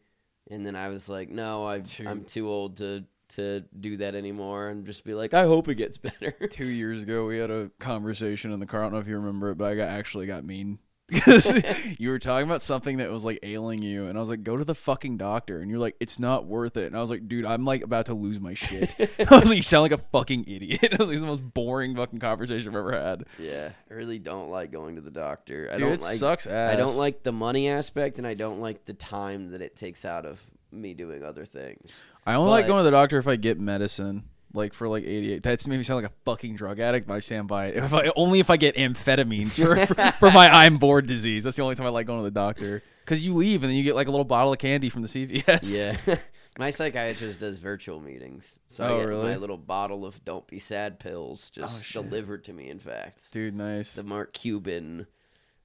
and 0.51 0.65
then 0.65 0.75
I 0.75 0.89
was 0.89 1.09
like, 1.09 1.29
no, 1.29 1.67
I 1.67 1.83
I'm 2.07 2.25
too 2.25 2.49
old 2.49 2.79
to 2.79 3.05
to 3.37 3.61
do 3.79 3.99
that 3.99 4.17
anymore, 4.17 4.71
and 4.71 4.85
just 4.85 5.05
be 5.05 5.15
like, 5.15 5.35
I 5.35 5.45
hope 5.45 5.69
it 5.69 5.77
gets 5.77 5.97
better. 6.09 6.33
Two 6.51 6.67
years 6.67 7.05
ago, 7.05 7.27
we 7.27 7.39
had 7.39 7.51
a 7.53 7.71
conversation 7.79 8.51
in 8.51 8.59
the 8.59 8.67
car. 8.67 8.81
I 8.81 8.83
don't 8.85 8.93
know 8.95 8.99
if 8.99 9.07
you 9.07 9.17
remember 9.17 9.51
it, 9.51 9.55
but 9.59 9.71
I 9.71 9.77
got 9.77 9.89
actually 9.89 10.27
got 10.27 10.45
mean 10.45 10.81
because 11.11 11.55
you 11.99 12.11
were 12.11 12.19
talking 12.19 12.49
about 12.49 12.63
something 12.63 12.99
that 12.99 13.11
was 13.11 13.25
like 13.25 13.41
ailing 13.43 13.83
you, 13.83 14.07
and 14.07 14.17
I 14.17 14.21
was 14.21 14.29
like, 14.29 14.43
"Go 14.43 14.57
to 14.57 14.65
the 14.65 14.75
fucking 14.75 15.17
doctor," 15.17 15.61
and 15.61 15.71
you're 15.71 15.79
like, 15.79 15.97
"It's 16.01 16.19
not 16.19 16.47
worth 16.47 16.77
it," 16.77 16.87
and 16.87 16.97
I 16.97 17.01
was 17.01 17.11
like, 17.11 17.29
"Dude, 17.29 17.45
I'm 17.45 17.65
like 17.65 17.83
about 17.83 18.07
to 18.07 18.15
lose 18.15 18.41
my 18.41 18.55
shit." 18.55 18.95
I 19.31 19.41
was 19.41 19.49
like, 19.49 19.57
"You 19.57 19.63
sound 19.63 19.83
like 19.83 19.93
a 19.93 19.99
fucking 19.99 20.45
idiot." 20.47 20.93
I 20.93 20.97
was 20.97 21.09
like, 21.09 21.21
the 21.21 21.27
most 21.27 21.55
boring 21.55 21.97
fucking 21.97 22.21
conversation 22.21 22.69
I've 22.69 22.77
ever 22.77 22.93
had." 22.93 23.25
yeah, 23.39 23.71
I 23.91 23.95
really 23.95 24.19
don't 24.19 24.51
like 24.51 24.71
going 24.73 24.97
to 24.97 25.03
the 25.03 25.11
doctor. 25.11 25.69
I 25.73 25.79
don't 25.79 25.93
it 25.93 26.03
like 26.03 26.17
sucks 26.17 26.47
ass. 26.47 26.73
I 26.73 26.77
don't 26.77 26.97
like 26.97 27.23
the 27.23 27.33
money 27.33 27.69
aspect, 27.69 28.19
and 28.19 28.27
I 28.27 28.35
don't 28.35 28.61
like 28.61 28.85
the 28.85 28.95
time 28.95 29.51
that 29.51 29.63
it 29.63 29.77
takes 29.77 30.05
out 30.05 30.27
of 30.27 30.41
me 30.73 30.95
doing 30.95 31.25
other 31.25 31.45
things. 31.45 32.03
I 32.27 32.35
only 32.35 32.51
like 32.51 32.67
going 32.67 32.81
to 32.81 32.85
the 32.85 32.91
doctor 32.91 33.19
if 33.19 33.27
I 33.27 33.37
get 33.37 33.59
medicine. 33.59 34.25
Like 34.53 34.73
for 34.75 34.89
like 34.89 35.05
88. 35.05 35.43
That's 35.43 35.67
made 35.67 35.77
me 35.77 35.85
sound 35.85 36.03
like 36.03 36.11
a 36.11 36.15
fucking 36.25 36.57
drug 36.57 36.81
addict, 36.81 37.07
but 37.07 37.15
I 37.15 37.19
stand 37.21 37.47
by 37.47 37.67
it. 37.67 37.77
If 37.77 37.93
I, 37.93 38.11
only 38.17 38.41
if 38.41 38.51
I 38.51 38.57
get 38.57 38.75
amphetamines 38.77 39.53
for, 39.53 39.87
for, 39.87 40.13
for 40.19 40.31
my 40.33 40.49
I'm 40.65 40.79
bored 40.79 41.07
disease. 41.07 41.45
That's 41.45 41.57
the 41.57 41.63
only 41.63 41.77
time 41.77 41.87
I 41.87 41.91
like 41.91 42.07
going 42.07 42.19
to 42.19 42.25
the 42.25 42.31
doctor. 42.33 42.83
Because 43.05 43.25
you 43.25 43.35
leave 43.35 43.63
and 43.63 43.71
then 43.71 43.77
you 43.77 43.85
get 43.85 43.95
like 43.95 44.09
a 44.09 44.11
little 44.11 44.25
bottle 44.25 44.53
of 44.53 44.59
candy 44.59 44.89
from 44.91 45.03
the 45.03 45.09
CVS. 45.09 45.73
Yeah. 46.07 46.17
my 46.59 46.71
psychiatrist 46.71 47.39
does 47.41 47.59
virtual 47.61 48.01
meetings. 48.01 48.59
So 48.69 48.85
Oh, 48.85 48.97
I 48.97 48.99
get 49.01 49.05
really? 49.09 49.31
my 49.31 49.37
little 49.37 49.57
bottle 49.59 50.05
of 50.05 50.25
don't 50.25 50.47
be 50.47 50.59
sad 50.59 50.99
pills 50.99 51.51
oh, 51.57 51.61
just 51.63 51.97
Oh, 51.97 52.03
delivered 52.03 52.45
to 52.45 52.53
me, 52.53 52.69
in 52.69 52.79
fact. 52.81 53.31
Dude, 53.33 53.55
nice. 53.55 53.95
The 53.95 54.03
Mark 54.03 54.33
Cuban. 54.33 55.07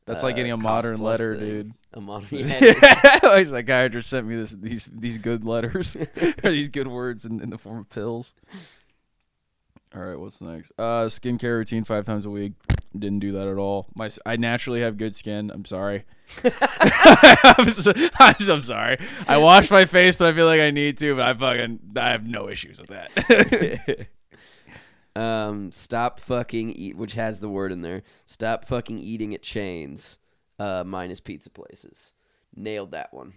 That's 0.06 0.22
like 0.22 0.34
uh, 0.34 0.38
getting 0.38 0.52
a 0.52 0.58
modern 0.58 1.00
letter, 1.00 1.36
dude. 1.36 1.74
A 1.94 2.02
modern 2.02 2.28
yeah, 2.32 3.20
My 3.24 3.44
psychiatrist 3.44 4.10
sent 4.10 4.28
me 4.28 4.36
this 4.36 4.52
these 4.52 4.90
these 4.94 5.18
good 5.18 5.44
letters 5.44 5.96
or 6.44 6.52
these 6.52 6.70
good 6.70 6.88
words 6.88 7.26
in, 7.26 7.42
in 7.42 7.50
the 7.50 7.58
form 7.58 7.80
of 7.80 7.90
pills. 7.90 8.36
All 9.96 10.02
right, 10.02 10.20
what's 10.20 10.42
next? 10.42 10.74
Uh, 10.78 11.06
skincare 11.06 11.58
routine 11.58 11.86
five 11.86 12.06
times 12.06 12.26
a 12.26 12.30
week. 12.30 12.54
Didn't 12.98 13.20
do 13.20 13.32
that 13.32 13.48
at 13.48 13.58
all. 13.58 13.88
My 13.96 14.10
I 14.26 14.36
naturally 14.36 14.82
have 14.82 14.98
good 14.98 15.16
skin. 15.16 15.50
I'm 15.52 15.66
sorry. 15.66 16.06
I'm, 16.44 17.70
so, 17.70 17.94
I'm 18.20 18.40
so 18.40 18.62
sorry. 18.62 18.98
I 19.28 19.38
wash 19.38 19.72
my 19.72 19.86
face 19.86 20.20
when 20.20 20.32
I 20.32 20.36
feel 20.36 20.46
like 20.46 20.62
I 20.62 20.72
need 20.72 20.98
to, 21.00 21.16
but 21.16 21.26
I 21.26 21.34
fucking 21.34 21.80
I 21.96 22.12
have 22.12 22.26
no 22.26 22.50
issues 22.50 22.80
with 22.80 22.90
that. 22.90 24.08
Um, 25.16 25.72
stop 25.72 26.20
fucking 26.20 26.72
eat, 26.72 26.98
which 26.98 27.14
has 27.14 27.40
the 27.40 27.50
word 27.50 27.72
in 27.72 27.82
there. 27.82 28.04
Stop 28.26 28.66
fucking 28.66 29.00
eating 29.00 29.34
at 29.34 29.42
chains, 29.42 30.20
uh, 30.60 30.84
minus 30.86 31.20
pizza 31.20 31.50
places. 31.50 32.14
Nailed 32.56 32.92
that 32.92 33.14
one. 33.14 33.34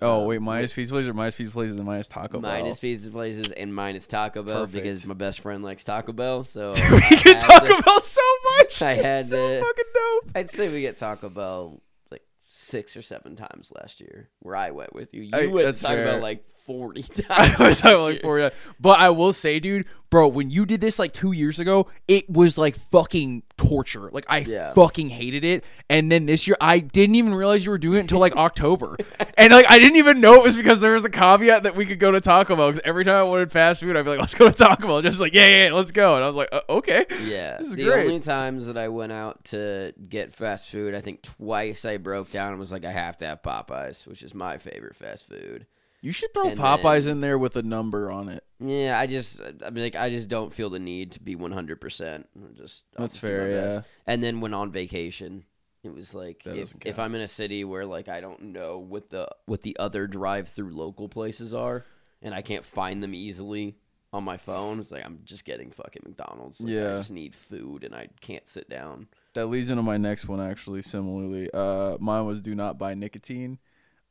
oh 0.00 0.22
Uh, 0.22 0.26
wait, 0.26 0.40
minus 0.42 0.72
pizza 0.72 0.92
places 0.92 1.08
or 1.08 1.14
minus 1.14 1.34
pizza 1.34 1.52
places 1.52 1.76
and 1.76 1.86
minus 1.86 2.08
Taco 2.08 2.40
Bell. 2.40 2.50
Minus 2.50 2.80
pizza 2.80 3.10
places 3.10 3.50
and 3.52 3.74
minus 3.74 4.06
Taco 4.06 4.42
Bell 4.42 4.62
Perfect. 4.62 4.82
because 4.84 5.06
my 5.06 5.14
best 5.14 5.40
friend 5.40 5.62
likes 5.62 5.84
Taco 5.84 6.12
Bell. 6.12 6.44
So 6.44 6.70
we 6.74 6.80
I 6.80 7.20
get 7.22 7.40
Taco 7.40 7.66
to- 7.76 7.82
Bell 7.82 8.00
so 8.00 8.20
much. 8.58 8.82
I 8.82 8.94
had 8.94 9.26
so 9.26 9.36
to- 9.36 9.60
fucking 9.64 9.84
dope. 9.94 10.30
I'd 10.34 10.50
say 10.50 10.72
we 10.72 10.80
get 10.80 10.96
Taco 10.96 11.28
Bell 11.28 11.80
like 12.10 12.22
six 12.48 12.96
or 12.96 13.02
seven 13.02 13.36
times 13.36 13.72
last 13.74 14.00
year. 14.00 14.28
Where 14.40 14.56
I 14.56 14.70
went 14.72 14.94
with 14.94 15.12
you, 15.14 15.22
you 15.22 15.30
I- 15.34 15.46
went 15.46 15.76
Taco 15.78 15.94
fair. 15.96 16.04
Bell 16.06 16.20
like 16.20 16.44
forty 16.66 17.02
times. 17.02 17.60
I 17.60 17.66
was 17.68 17.82
like 18.00 18.22
four. 18.22 18.50
But 18.80 19.00
I 19.00 19.10
will 19.10 19.32
say, 19.32 19.58
dude, 19.60 19.86
bro, 20.10 20.28
when 20.28 20.50
you 20.50 20.64
did 20.66 20.80
this 20.80 20.98
like 20.98 21.12
two 21.12 21.32
years 21.32 21.58
ago, 21.58 21.88
it 22.06 22.28
was 22.30 22.56
like 22.58 22.76
fucking 22.76 23.42
torture. 23.56 24.10
Like 24.12 24.24
I 24.28 24.38
Yeah. 24.38 24.72
fucking 24.72 25.10
hated 25.10 25.44
it. 25.44 25.64
And 25.90 26.10
then 26.12 26.26
this 26.26 26.46
year, 26.46 26.56
I 26.60 26.78
didn't 26.80 27.14
even 27.16 27.34
realize 27.34 27.64
you 27.64 27.70
were 27.70 27.78
doing 27.78 27.98
it 27.98 28.00
until 28.02 28.18
like 28.18 28.36
October, 28.36 28.96
and 29.36 29.52
like 29.52 29.66
I 29.68 29.78
didn't 29.78 29.96
even 29.96 30.20
know 30.20 30.34
it 30.34 30.42
was 30.42 30.56
because 30.56 30.80
there 30.80 30.92
was 30.92 31.02
the 31.02 31.10
caveat 31.10 31.64
that 31.64 31.74
we 31.76 31.84
could 31.86 31.98
go 31.98 32.10
to 32.10 32.20
Taco 32.20 32.54
Bell. 32.56 32.68
Because 32.70 32.82
every 32.84 33.04
time 33.04 33.16
I 33.16 33.22
wanted 33.24 33.50
fast 33.52 33.80
food, 33.80 33.96
I'd 33.96 34.02
be 34.04 34.10
like, 34.10 34.20
let's 34.20 34.34
go 34.34 34.48
to 34.48 34.54
Taco 34.56 34.86
Bell. 34.86 35.02
Just 35.02 35.20
like 35.20 35.34
yeah, 35.34 35.46
yeah, 35.46 35.64
yeah, 35.66 35.72
let's 35.72 35.90
go. 35.90 36.14
And 36.14 36.24
I 36.24 36.26
was 36.26 36.36
like, 36.36 36.48
uh, 36.52 36.60
okay, 36.68 37.06
Yeah. 37.24 37.58
This 37.58 37.68
is 37.68 37.76
the 37.76 37.84
great. 37.84 38.06
only 38.06 38.20
times 38.20 38.66
that 38.66 38.76
I 38.78 38.88
went 38.88 39.12
out 39.12 39.44
to 39.46 39.92
get 40.08 40.32
fast 40.34 40.68
food, 40.68 40.94
I 40.94 41.00
think 41.00 41.22
twice 41.22 41.84
I 41.84 41.96
broke 41.96 42.30
down 42.30 42.50
and 42.50 42.58
was 42.58 42.72
like, 42.72 42.84
I 42.84 42.92
have 42.92 43.16
to 43.18 43.26
have 43.26 43.42
Popeyes, 43.42 44.06
which 44.06 44.22
is 44.22 44.34
my 44.34 44.58
favorite 44.58 44.94
fast 44.96 45.28
food. 45.28 45.66
You 46.02 46.12
should 46.12 46.34
throw 46.34 46.48
And 46.48 46.58
Popeyes 46.60 47.04
then- 47.04 47.12
in 47.12 47.20
there 47.20 47.38
with 47.38 47.56
a 47.56 47.62
number 47.62 48.10
on 48.10 48.28
it. 48.28 48.44
Yeah, 48.58 48.98
I 48.98 49.06
just, 49.06 49.40
I 49.40 49.70
mean, 49.70 49.82
like, 49.84 49.96
I 49.96 50.10
just 50.10 50.28
don't 50.28 50.52
feel 50.52 50.70
the 50.70 50.78
need 50.78 51.12
to 51.12 51.20
be 51.20 51.34
100%. 51.34 52.24
I'm 52.36 52.54
Just 52.54 52.84
That's 52.96 53.16
fair, 53.16 53.48
best. 53.48 53.76
yeah. 53.76 53.82
And 54.06 54.22
then 54.22 54.40
when 54.40 54.52
on 54.54 54.70
vacation, 54.70 55.44
it 55.82 55.92
was 55.94 56.14
like 56.14 56.46
if, 56.46 56.72
if. 56.84 56.98
I'm 56.98 57.14
in 57.16 57.22
a 57.22 57.28
city 57.28 57.64
where 57.64 57.84
like 57.86 58.08
I 58.08 58.20
don't 58.20 58.40
know 58.52 58.78
what 58.78 59.10
the 59.10 59.28
what 59.46 59.62
the 59.62 59.76
other 59.80 60.06
drive-through 60.06 60.70
local 60.72 61.08
places 61.08 61.52
are, 61.52 61.84
and 62.20 62.32
I 62.34 62.40
can't 62.42 62.64
find 62.64 63.02
them 63.02 63.14
easily 63.14 63.74
on 64.12 64.22
my 64.22 64.36
phone, 64.36 64.78
it's 64.78 64.92
like 64.92 65.04
I'm 65.04 65.20
just 65.24 65.44
getting 65.44 65.70
fucking 65.72 66.02
McDonald's. 66.04 66.60
Like, 66.60 66.70
I 66.74 66.98
just 66.98 67.10
need 67.10 67.34
food 67.34 67.82
and 67.82 67.94
I 67.94 68.08
can't 68.20 68.46
sit 68.46 68.68
down. 68.68 69.08
That 69.34 69.46
leads 69.46 69.70
into 69.70 69.82
my 69.82 69.96
next 69.96 70.28
one 70.28 70.38
actually. 70.40 70.82
Similarly, 70.82 71.48
uh, 71.52 71.96
mine 71.98 72.26
was 72.26 72.40
do 72.42 72.54
not 72.54 72.78
buy 72.78 72.94
nicotine. 72.94 73.58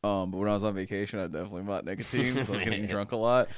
Um, 0.03 0.31
but 0.31 0.37
when 0.37 0.49
I 0.49 0.53
was 0.53 0.63
on 0.63 0.73
vacation, 0.73 1.19
I 1.19 1.23
definitely 1.23 1.63
bought 1.63 1.85
nicotine 1.85 2.33
because 2.33 2.49
I 2.49 2.53
was 2.53 2.63
getting 2.63 2.85
drunk 2.87 3.11
a 3.11 3.17
lot. 3.17 3.49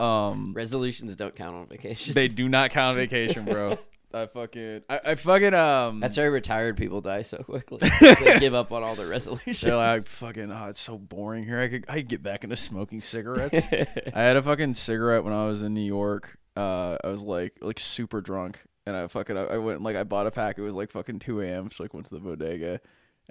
Um, 0.00 0.52
Resolutions 0.54 1.16
don't 1.16 1.34
count 1.34 1.56
on 1.56 1.66
vacation. 1.66 2.14
they 2.14 2.28
do 2.28 2.48
not 2.48 2.70
count 2.70 2.90
on 2.90 2.96
vacation, 2.96 3.44
bro. 3.44 3.76
I 4.14 4.24
fucking, 4.26 4.84
I, 4.88 5.00
I 5.04 5.14
fucking, 5.16 5.52
um, 5.52 6.00
That's 6.00 6.16
why 6.16 6.22
retired 6.22 6.78
people 6.78 7.02
die 7.02 7.20
so 7.22 7.38
quickly. 7.38 7.90
they 8.00 8.38
give 8.38 8.54
up 8.54 8.72
on 8.72 8.82
all 8.82 8.94
their 8.94 9.08
resolutions. 9.08 9.60
they're 9.60 9.76
like 9.76 10.04
fucking. 10.04 10.50
Oh, 10.50 10.68
it's 10.68 10.80
so 10.80 10.96
boring 10.96 11.44
here. 11.44 11.60
I 11.60 11.68
could, 11.68 11.84
I 11.90 11.96
could 11.96 12.08
get 12.08 12.22
back 12.22 12.42
into 12.42 12.56
smoking 12.56 13.02
cigarettes. 13.02 13.66
I 13.70 13.86
had 14.22 14.36
a 14.36 14.42
fucking 14.42 14.72
cigarette 14.74 15.24
when 15.24 15.34
I 15.34 15.44
was 15.46 15.60
in 15.62 15.74
New 15.74 15.82
York. 15.82 16.38
Uh, 16.56 16.96
I 17.04 17.08
was 17.08 17.22
like, 17.22 17.58
like 17.60 17.78
super 17.78 18.22
drunk, 18.22 18.62
and 18.86 18.96
I 18.96 19.08
fucking, 19.08 19.36
I, 19.36 19.42
I 19.42 19.58
went 19.58 19.82
like, 19.82 19.96
I 19.96 20.04
bought 20.04 20.26
a 20.26 20.30
pack. 20.30 20.56
It 20.56 20.62
was 20.62 20.74
like 20.74 20.90
fucking 20.90 21.18
two 21.18 21.42
a.m. 21.42 21.70
So 21.70 21.82
like 21.84 21.92
went 21.92 22.06
to 22.06 22.14
the 22.14 22.20
bodega, 22.20 22.80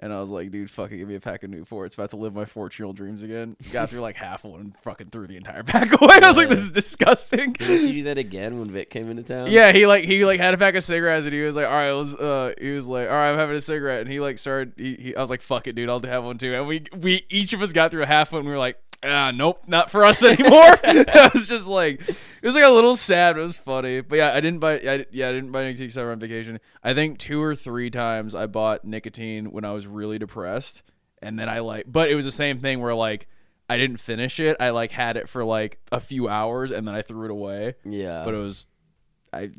and 0.00 0.12
I 0.12 0.20
was 0.20 0.30
like, 0.30 0.50
dude, 0.50 0.70
fucking 0.70 0.96
give 0.96 1.08
me 1.08 1.16
a 1.16 1.20
pack 1.20 1.42
of 1.42 1.50
Newports. 1.50 1.94
About 1.94 2.10
to 2.10 2.16
live 2.16 2.34
my 2.34 2.44
fourteen-year-old 2.44 2.96
dreams 2.96 3.22
again. 3.22 3.56
Got 3.72 3.90
through 3.90 4.00
like 4.00 4.16
half 4.28 4.44
of 4.44 4.52
one 4.52 4.60
and 4.60 4.78
fucking 4.78 5.08
threw 5.10 5.26
the 5.26 5.36
entire 5.36 5.62
pack 5.64 6.00
away. 6.00 6.18
I 6.22 6.28
was 6.28 6.36
like, 6.36 6.48
this 6.48 6.62
is 6.62 6.72
disgusting. 6.72 7.52
Didn't 7.52 7.88
you 7.88 7.94
do 7.94 8.02
that 8.04 8.18
again 8.18 8.58
when 8.58 8.70
Vic 8.70 8.90
came 8.90 9.10
into 9.10 9.22
town? 9.22 9.50
Yeah, 9.50 9.72
he 9.72 9.86
like 9.86 10.04
he 10.04 10.24
like 10.24 10.38
had 10.40 10.54
a 10.54 10.58
pack 10.58 10.74
of 10.74 10.84
cigarettes 10.84 11.24
and 11.24 11.34
he 11.34 11.40
was 11.40 11.56
like, 11.56 11.66
all 11.66 11.72
right, 11.72 11.92
let's, 11.92 12.14
uh, 12.14 12.52
he 12.60 12.70
was 12.72 12.86
like, 12.86 13.08
all 13.08 13.14
right, 13.14 13.30
I'm 13.30 13.38
having 13.38 13.56
a 13.56 13.60
cigarette, 13.60 14.02
and 14.02 14.10
he 14.10 14.20
like 14.20 14.38
started. 14.38 14.74
He, 14.76 14.94
he, 14.94 15.16
I 15.16 15.20
was 15.20 15.30
like, 15.30 15.42
fuck 15.42 15.66
it, 15.66 15.74
dude, 15.74 15.88
I'll 15.88 16.00
have 16.00 16.24
one 16.24 16.38
too. 16.38 16.54
And 16.54 16.66
we 16.66 16.84
we 16.96 17.26
each 17.28 17.52
of 17.52 17.62
us 17.62 17.72
got 17.72 17.90
through 17.90 18.02
a 18.02 18.06
half 18.06 18.32
one. 18.32 18.40
And 18.40 18.46
we 18.46 18.52
were 18.52 18.58
like, 18.58 18.78
ah, 19.02 19.30
nope, 19.34 19.62
not 19.66 19.90
for 19.90 20.04
us 20.04 20.22
anymore. 20.24 20.78
I 20.84 21.30
was 21.34 21.48
just 21.48 21.66
like, 21.66 22.06
it 22.08 22.16
was 22.42 22.54
like 22.54 22.64
a 22.64 22.70
little 22.70 22.96
sad. 22.96 23.34
But 23.34 23.40
it 23.40 23.44
was 23.44 23.58
funny, 23.58 24.00
but 24.00 24.16
yeah, 24.16 24.32
I 24.32 24.40
didn't 24.40 24.60
buy. 24.60 24.74
I, 24.74 25.06
yeah, 25.10 25.28
I 25.28 25.32
didn't 25.32 25.52
buy 25.52 25.62
nicotine 25.62 25.86
except 25.86 26.06
on 26.06 26.18
vacation. 26.18 26.60
I 26.82 26.94
think 26.94 27.18
two 27.18 27.42
or 27.42 27.54
three 27.54 27.90
times 27.90 28.34
I 28.34 28.46
bought 28.46 28.84
nicotine 28.84 29.50
when 29.50 29.64
I 29.64 29.72
was 29.72 29.86
really 29.86 30.18
depressed, 30.18 30.82
and 31.20 31.38
then 31.38 31.48
I 31.48 31.60
like, 31.60 31.84
but 31.86 32.10
it 32.10 32.14
was 32.14 32.24
the 32.24 32.32
same 32.32 32.58
thing 32.60 32.80
where 32.80 32.94
like. 32.94 33.26
I 33.70 33.76
didn't 33.76 33.98
finish 33.98 34.40
it. 34.40 34.56
I 34.60 34.70
like 34.70 34.90
had 34.92 35.18
it 35.18 35.28
for 35.28 35.44
like 35.44 35.78
a 35.92 36.00
few 36.00 36.26
hours 36.26 36.70
and 36.70 36.88
then 36.88 36.94
I 36.94 37.02
threw 37.02 37.26
it 37.26 37.30
away. 37.30 37.74
Yeah. 37.84 38.24
But 38.24 38.32
it 38.32 38.38
was 38.38 38.66
I 39.30 39.50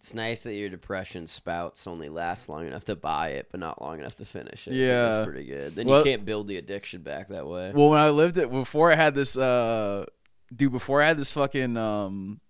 it's 0.00 0.14
nice 0.14 0.44
that 0.44 0.54
your 0.54 0.70
depression 0.70 1.26
spouts 1.26 1.86
only 1.86 2.08
last 2.08 2.48
long 2.48 2.66
enough 2.66 2.86
to 2.86 2.96
buy 2.96 3.32
it, 3.32 3.48
but 3.50 3.60
not 3.60 3.82
long 3.82 3.98
enough 4.00 4.16
to 4.16 4.24
finish 4.24 4.66
it. 4.66 4.72
Yeah. 4.72 5.08
That's 5.08 5.26
pretty 5.26 5.44
good. 5.44 5.76
Then 5.76 5.86
Well- 5.86 5.98
you 5.98 6.04
can't 6.04 6.24
build 6.24 6.48
the 6.48 6.56
addiction 6.56 7.02
back 7.02 7.28
that 7.28 7.46
way. 7.46 7.70
Well, 7.74 7.90
when 7.90 8.00
I 8.00 8.08
lived 8.08 8.38
it 8.38 8.50
before 8.50 8.90
I 8.90 8.94
had 8.96 9.14
this 9.14 9.36
uh 9.36 10.06
dude 10.56 10.72
before 10.72 11.02
I 11.02 11.06
had 11.06 11.18
this 11.18 11.32
fucking 11.32 11.76
um 11.76 12.40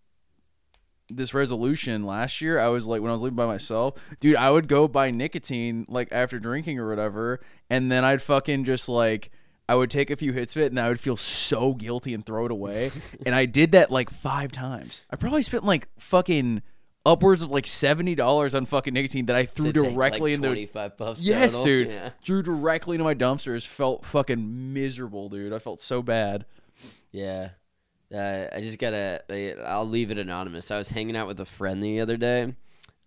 this 1.08 1.34
resolution 1.34 2.06
last 2.06 2.40
year, 2.40 2.60
I 2.60 2.68
was 2.68 2.86
like 2.86 3.02
when 3.02 3.10
I 3.10 3.14
was 3.14 3.22
living 3.22 3.34
by 3.34 3.46
myself, 3.46 3.94
dude, 4.20 4.36
I 4.36 4.48
would 4.48 4.68
go 4.68 4.86
buy 4.86 5.10
nicotine 5.10 5.86
like 5.88 6.06
after 6.12 6.38
drinking 6.38 6.78
or 6.78 6.88
whatever, 6.88 7.40
and 7.68 7.90
then 7.90 8.04
I'd 8.04 8.22
fucking 8.22 8.62
just 8.62 8.88
like 8.88 9.30
I 9.68 9.74
would 9.74 9.90
take 9.90 10.10
a 10.10 10.16
few 10.16 10.32
hits 10.32 10.54
of 10.54 10.62
it 10.62 10.70
and 10.70 10.78
I 10.78 10.88
would 10.88 11.00
feel 11.00 11.16
so 11.16 11.74
guilty 11.74 12.14
and 12.14 12.24
throw 12.24 12.44
it 12.44 12.52
away. 12.52 12.92
and 13.26 13.34
I 13.34 13.46
did 13.46 13.72
that 13.72 13.90
like 13.90 14.08
five 14.08 14.52
times. 14.52 15.02
I 15.10 15.16
probably 15.16 15.42
spent 15.42 15.64
like 15.64 15.88
fucking 15.98 16.62
upwards 17.06 17.42
of 17.42 17.50
like 17.50 17.66
seventy 17.66 18.14
dollars 18.14 18.54
on 18.54 18.66
fucking 18.66 18.92
nicotine 18.94 19.26
that 19.26 19.36
I 19.36 19.44
threw 19.46 19.72
directly 19.72 20.30
like, 20.32 20.36
into 20.36 20.48
25 20.48 20.96
puffs 20.98 21.22
Yes, 21.24 21.52
total. 21.52 21.64
dude. 21.64 21.88
Yeah. 21.88 22.10
Drew 22.24 22.42
directly 22.42 22.96
into 22.96 23.04
my 23.04 23.14
dumpsters. 23.14 23.66
Felt 23.66 24.04
fucking 24.04 24.72
miserable, 24.74 25.28
dude. 25.28 25.52
I 25.52 25.58
felt 25.58 25.80
so 25.80 26.02
bad. 26.02 26.44
Yeah. 27.12 27.50
Uh, 28.14 28.46
I 28.52 28.60
just 28.60 28.78
gotta. 28.78 29.22
I- 29.30 29.54
I'll 29.64 29.88
leave 29.88 30.10
it 30.10 30.18
anonymous. 30.18 30.70
I 30.70 30.78
was 30.78 30.90
hanging 30.90 31.16
out 31.16 31.26
with 31.28 31.38
a 31.40 31.46
friend 31.46 31.82
the 31.82 32.00
other 32.00 32.16
day 32.16 32.54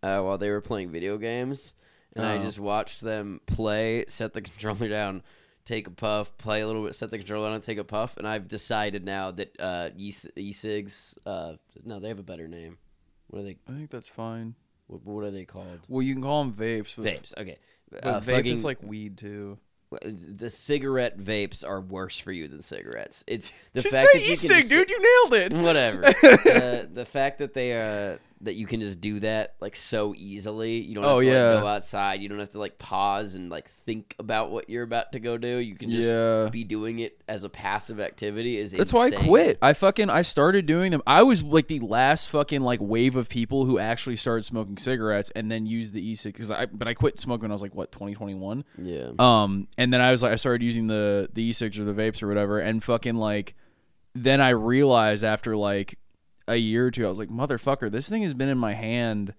uh, 0.02 0.22
while 0.22 0.38
they 0.38 0.50
were 0.50 0.62
playing 0.62 0.92
video 0.92 1.18
games, 1.18 1.74
and 2.16 2.26
I 2.26 2.38
Oh. 2.38 2.42
just 2.42 2.58
watched 2.60 3.02
them 3.02 3.42
play, 3.46 4.06
set 4.08 4.34
the 4.34 4.42
controller 4.50 4.88
down, 4.88 5.22
take 5.66 5.88
a 5.88 5.92
puff, 5.92 6.38
play 6.38 6.62
a 6.62 6.68
little 6.68 6.86
bit, 6.86 6.96
set 6.96 7.12
the 7.12 7.18
controller 7.18 7.48
down, 7.48 7.56
and 7.56 7.64
take 7.64 7.78
a 7.80 7.84
puff. 7.84 8.16
And 8.18 8.26
I've 8.26 8.48
decided 8.48 9.04
now 9.04 9.32
that 9.32 9.60
uh, 9.60 9.90
e- 9.98 10.14
e-cigs. 10.38 11.18
Uh, 11.26 11.54
no, 11.84 12.00
they 12.00 12.08
have 12.08 12.20
a 12.20 12.24
better 12.24 12.48
name. 12.48 12.78
What 13.34 13.40
are 13.40 13.46
they? 13.46 13.58
I 13.68 13.72
think 13.72 13.90
that's 13.90 14.08
fine. 14.10 14.54
What, 14.86 15.04
what 15.06 15.24
are 15.24 15.32
they 15.32 15.44
called? 15.46 15.80
Well, 15.90 16.04
you 16.04 16.14
can 16.14 16.22
call 16.22 16.44
them 16.44 16.54
vapes, 16.54 16.94
but, 16.96 17.06
Vapes. 17.06 17.34
Okay. 17.36 17.58
but 17.90 18.06
Uh, 18.06 18.22
vape 18.22 18.46
is 18.46 18.64
like 18.64 18.78
weed 18.84 19.18
too. 19.18 19.58
the 20.04 20.52
cigarette 20.52 21.18
vapes 21.20 21.68
are 21.68 21.82
worse 21.82 22.20
for 22.20 22.32
you 22.32 22.48
than 22.48 22.62
cigarettes. 22.62 23.24
It's 23.26 23.52
the 23.74 23.82
fact 23.82 24.10
that 24.14 24.22
you 24.22 24.38
can 24.38 24.48
just- 24.50 24.70
dude. 24.70 24.88
You 24.88 25.30
nailed 25.32 25.34
it. 25.52 25.54
whatever. 25.58 26.06
uh, 26.24 26.86
the 26.94 27.08
fact 27.10 27.40
that 27.40 27.56
they 27.56 27.74
uh 27.74 28.18
that 28.44 28.56
you 28.56 28.68
can 28.68 28.80
just 28.82 29.02
do 29.02 29.20
that 29.22 29.56
like 29.62 29.76
so 29.76 30.14
easily. 30.16 30.82
You 30.82 30.96
don't 30.96 31.04
have 31.04 31.14
Oh, 31.14 31.22
to 31.22 31.26
yeah. 31.26 31.52
like, 31.54 31.62
go 31.62 31.68
outside. 31.68 32.22
You 32.22 32.30
don't 32.30 32.40
have 32.40 32.50
to 32.52 32.60
like 32.60 32.78
pause 32.78 33.36
and 33.36 33.50
like 33.50 33.70
think 33.70 34.16
about 34.20 34.52
what 34.52 34.70
you're 34.70 34.84
about 34.84 35.14
to 35.14 35.20
go 35.20 35.38
do. 35.38 35.58
You 35.58 35.76
can 35.76 35.90
just 35.90 36.04
Yeah. 36.04 36.50
be 36.50 36.64
doing 36.64 37.00
it 37.00 37.22
as 37.28 37.44
a 37.44 37.50
passive 37.50 38.00
activity. 38.00 38.58
Is 38.58 38.72
That's 38.72 38.94
why 38.94 39.08
I 39.08 39.12
quit. 39.12 39.58
I 39.62 39.74
fucking 39.74 40.10
I 40.10 40.22
started 40.24 40.66
doing 40.66 40.92
them. 40.92 41.02
I 41.08 41.24
was 41.24 41.42
like 41.42 41.68
the 41.68 41.80
last 41.80 42.30
fucking 42.30 42.62
like 42.62 42.80
wave 42.82 43.16
of 43.16 43.30
people 43.30 43.66
who 43.66 43.80
actually 43.80 44.16
started 44.18 44.44
smoking 44.44 44.78
cigarettes 44.78 45.32
and 45.36 45.50
then 45.52 45.66
used 45.66 45.94
the 45.94 46.06
e-cig 46.06 46.34
because 46.34 46.52
I 46.52 46.66
but 46.68 46.88
I 46.88 46.94
quit 46.94 47.20
smoking 47.20 47.44
when 47.44 47.52
I 47.52 47.56
was 47.56 47.62
like 47.62 47.76
what 47.76 47.92
2021. 47.92 48.64
Yeah. 48.82 49.12
Um, 49.20 49.68
and 49.78 49.94
then 49.94 50.02
I 50.02 50.12
was 50.12 50.22
like, 50.22 50.34
I 50.34 50.36
started 50.36 50.64
using 50.64 50.88
the 50.88 51.30
the 51.34 51.44
e-cigs 51.44 51.80
or 51.80 51.86
the 51.86 51.94
vapes 51.94 52.22
or 52.22 52.28
whatever, 52.28 52.60
and 52.60 52.84
fucking 52.84 53.16
like, 53.16 53.56
then 54.16 54.42
I 54.42 54.50
realized 54.50 55.24
after 55.24 55.56
like 55.58 55.98
a 56.48 56.56
year 56.56 56.88
or 56.88 56.92
two, 56.92 57.06
I 57.06 57.10
was 57.10 57.20
like, 57.20 57.30
motherfucker, 57.30 57.92
this 57.92 58.10
thing 58.10 58.22
has 58.24 58.34
been 58.34 58.50
in 58.50 58.58
my 58.58 58.74
hand 58.74 59.34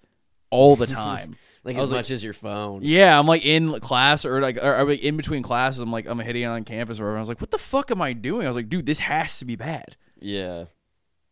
all 0.51 0.77
the 0.77 0.87
time. 1.05 1.37
like 1.65 1.77
I 1.77 1.81
was 1.81 1.87
as 1.89 1.93
like- 1.93 1.99
much 2.01 2.11
as 2.11 2.25
your 2.25 2.33
phone. 2.33 2.81
yeah, 2.83 3.19
I'm 3.19 3.27
like 3.27 3.45
in 3.45 3.79
class 3.81 4.25
or 4.25 4.41
like, 4.41 4.57
or, 4.63 4.77
or 4.77 4.85
like 4.85 5.01
in 5.01 5.17
between 5.17 5.43
classes, 5.43 5.81
I'm 5.81 5.93
like, 5.93 6.07
I'm 6.07 6.19
hitting 6.19 6.43
it 6.43 6.47
on 6.47 6.65
campus 6.65 7.01
or 7.01 7.05
whatever. 7.05 7.17
I 7.19 7.21
was 7.21 7.29
like, 7.29 7.41
what 7.41 7.51
the 7.51 7.59
fuck 7.59 7.91
am 7.91 8.01
I 8.03 8.13
doing? 8.13 8.47
I 8.47 8.49
was 8.49 8.57
like, 8.57 8.69
dude, 8.69 8.87
this 8.87 9.01
has 9.01 9.39
to 9.41 9.45
be 9.45 9.57
bad. 9.57 9.97
Yeah. 10.21 10.65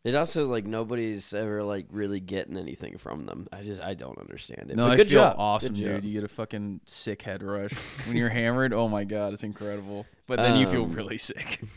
It 0.05 0.17
also 0.17 0.45
like 0.47 0.67
nobody's 0.67 1.33
ever 1.33 1.63
like 1.63 1.87
really 1.91 2.19
getting 2.19 2.57
anything 2.57 2.99
from 2.99 3.25
them. 3.25 3.47
I 3.53 3.63
just 3.63 3.81
I 3.81 3.95
don't 3.95 4.19
understand 4.19 4.69
it. 4.69 4.77
No, 4.77 4.87
But 4.87 4.93
I 4.95 4.97
good 4.97 5.07
feel 5.07 5.21
job. 5.21 5.37
awesome, 5.39 5.75
Good 5.75 5.81
dude. 5.81 5.95
job. 5.95 6.05
You 6.05 6.13
get 6.15 6.25
a 6.25 6.29
fucking 6.29 6.81
sick 6.87 7.23
head 7.23 7.41
rush 7.41 7.71
when 8.09 8.17
you're 8.17 8.29
hammered. 8.29 8.73
Oh 8.73 8.89
my 8.89 9.05
god, 9.05 9.33
it's 9.33 9.45
incredible. 9.45 10.05
But 10.27 10.39
then 10.41 10.59
you 10.59 10.67
feel 10.67 10.83
Um, 10.83 10.93
really 10.93 11.19
sick. 11.19 11.61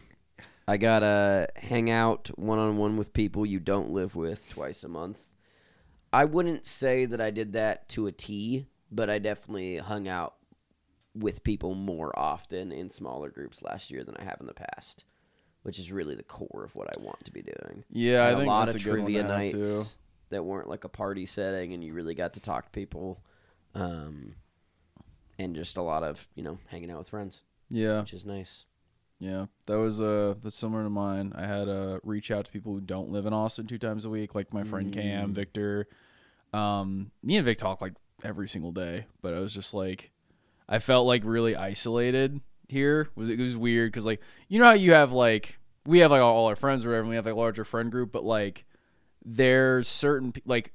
I 0.67 0.77
gotta 0.77 1.47
hang 1.55 1.89
out 1.89 2.29
one 2.37 2.57
on 2.59 2.77
one 2.77 2.97
with 2.97 3.13
people 3.13 3.45
you 3.45 3.59
don't 3.59 3.91
live 3.91 4.15
with 4.15 4.49
twice 4.49 4.83
a 4.83 4.87
month. 4.89 5.19
I 6.11 6.25
wouldn't 6.25 6.65
say 6.65 7.05
that 7.05 7.21
I 7.21 7.29
did 7.29 7.53
that 7.53 7.87
to 7.89 8.07
a 8.07 8.11
T, 8.11 8.65
but 8.91 9.09
I 9.09 9.19
definitely 9.19 9.77
hung 9.77 10.07
out 10.07 10.35
with 11.13 11.43
people 11.43 11.75
more 11.75 12.17
often 12.17 12.71
in 12.71 12.89
smaller 12.89 13.29
groups 13.29 13.61
last 13.61 13.91
year 13.91 14.03
than 14.03 14.15
I 14.17 14.23
have 14.23 14.37
in 14.39 14.47
the 14.47 14.53
past, 14.53 15.05
which 15.63 15.77
is 15.77 15.91
really 15.91 16.15
the 16.15 16.23
core 16.23 16.63
of 16.63 16.73
what 16.75 16.87
I 16.97 17.01
want 17.01 17.23
to 17.25 17.31
be 17.31 17.41
doing. 17.41 17.83
Yeah, 17.91 18.27
I 18.27 18.33
think 18.35 18.47
a 18.47 18.49
lot 18.49 18.69
of 18.69 18.75
a 18.75 18.79
good 18.79 18.89
trivia 18.91 19.23
nights 19.23 19.53
too. 19.53 19.83
that 20.29 20.43
weren't 20.43 20.67
like 20.69 20.83
a 20.83 20.89
party 20.89 21.25
setting, 21.25 21.73
and 21.73 21.83
you 21.83 21.93
really 21.93 22.15
got 22.15 22.33
to 22.33 22.39
talk 22.39 22.65
to 22.65 22.71
people, 22.71 23.21
um, 23.75 24.35
and 25.37 25.53
just 25.55 25.77
a 25.77 25.81
lot 25.81 26.01
of 26.03 26.27
you 26.35 26.43
know 26.43 26.57
hanging 26.67 26.89
out 26.91 26.97
with 26.97 27.09
friends, 27.09 27.41
Yeah. 27.69 27.99
which 27.99 28.13
is 28.13 28.25
nice. 28.25 28.65
Yeah, 29.19 29.45
that 29.67 29.77
was 29.79 30.01
uh 30.01 30.35
that's 30.41 30.55
similar 30.55 30.83
to 30.83 30.89
mine. 30.89 31.31
I 31.35 31.45
had 31.45 31.69
uh 31.69 31.99
reach 32.03 32.31
out 32.31 32.45
to 32.45 32.51
people 32.51 32.73
who 32.73 32.81
don't 32.81 33.09
live 33.11 33.25
in 33.25 33.33
Austin 33.33 33.65
two 33.67 33.77
times 33.77 34.05
a 34.05 34.09
week, 34.09 34.35
like 34.35 34.53
my 34.53 34.63
friend 34.63 34.91
Cam, 34.93 35.29
Mm. 35.31 35.33
Victor. 35.33 35.87
Um, 36.53 37.11
me 37.23 37.37
and 37.37 37.45
Vic 37.45 37.57
talk 37.57 37.81
like 37.81 37.93
every 38.23 38.47
single 38.49 38.71
day, 38.71 39.05
but 39.21 39.33
I 39.33 39.39
was 39.39 39.53
just 39.53 39.73
like, 39.73 40.11
I 40.69 40.79
felt 40.79 41.05
like 41.07 41.23
really 41.25 41.55
isolated 41.55 42.39
here. 42.69 43.09
Was 43.15 43.29
it 43.29 43.39
was 43.39 43.55
weird 43.57 43.91
because 43.91 44.05
like 44.05 44.21
you 44.49 44.59
know 44.59 44.65
how 44.65 44.71
you 44.73 44.93
have 44.93 45.11
like 45.11 45.59
we 45.85 45.99
have 45.99 46.11
like 46.11 46.21
all 46.21 46.47
our 46.47 46.55
friends 46.55 46.85
or 46.85 46.89
whatever, 46.89 47.01
and 47.01 47.09
we 47.09 47.15
have 47.15 47.25
like 47.25 47.35
a 47.35 47.37
larger 47.37 47.63
friend 47.65 47.91
group, 47.91 48.11
but 48.11 48.23
like 48.25 48.65
there's 49.23 49.87
certain 49.87 50.33
like 50.45 50.73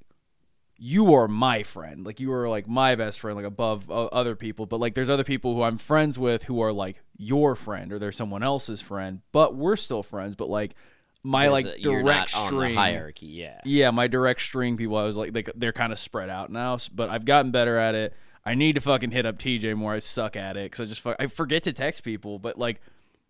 you 0.82 1.12
are 1.14 1.28
my 1.28 1.62
friend. 1.62 2.06
Like 2.06 2.20
you 2.20 2.32
are 2.32 2.48
like 2.48 2.66
my 2.66 2.94
best 2.94 3.20
friend 3.20 3.36
like 3.36 3.44
above 3.44 3.90
uh, 3.90 4.06
other 4.06 4.34
people. 4.34 4.64
But 4.64 4.80
like 4.80 4.94
there's 4.94 5.10
other 5.10 5.24
people 5.24 5.54
who 5.54 5.62
i'm 5.62 5.76
friends 5.76 6.18
with 6.18 6.44
who 6.44 6.62
are 6.62 6.72
like 6.72 7.02
your 7.18 7.54
friend 7.54 7.92
or 7.92 7.98
they're 7.98 8.10
someone 8.12 8.42
else's 8.42 8.80
friend 8.80 9.20
but 9.30 9.54
we're 9.54 9.76
still 9.76 10.02
friends. 10.02 10.36
But 10.36 10.48
like 10.48 10.74
my 11.22 11.42
There's 11.42 11.52
like 11.52 11.66
a- 11.66 11.82
direct 11.82 12.30
string 12.30 12.72
the 12.74 12.80
hierarchy. 12.80 13.26
Yeah. 13.26 13.60
yeah 13.64 13.90
my 13.90 14.06
direct 14.06 14.40
string 14.40 14.78
people 14.78 14.96
i 14.96 15.04
was 15.04 15.18
like 15.18 15.34
they, 15.34 15.44
they're 15.54 15.72
kind 15.74 15.92
of 15.92 15.98
spread 15.98 16.30
out 16.30 16.50
now. 16.50 16.78
But 16.94 17.10
i've 17.10 17.26
gotten 17.26 17.50
better 17.50 17.76
at 17.76 17.94
it. 17.94 18.14
I 18.42 18.54
need 18.54 18.76
to 18.76 18.80
fucking 18.80 19.10
hit 19.10 19.26
up 19.26 19.36
tj 19.38 19.76
more. 19.76 19.92
I 19.92 19.98
suck 19.98 20.34
at 20.34 20.56
it 20.56 20.64
because 20.72 20.80
i 20.80 20.84
just 20.86 21.02
fuck, 21.02 21.16
i 21.20 21.26
forget 21.26 21.62
to 21.64 21.74
text 21.74 22.04
people. 22.04 22.38
But 22.38 22.58
like 22.58 22.80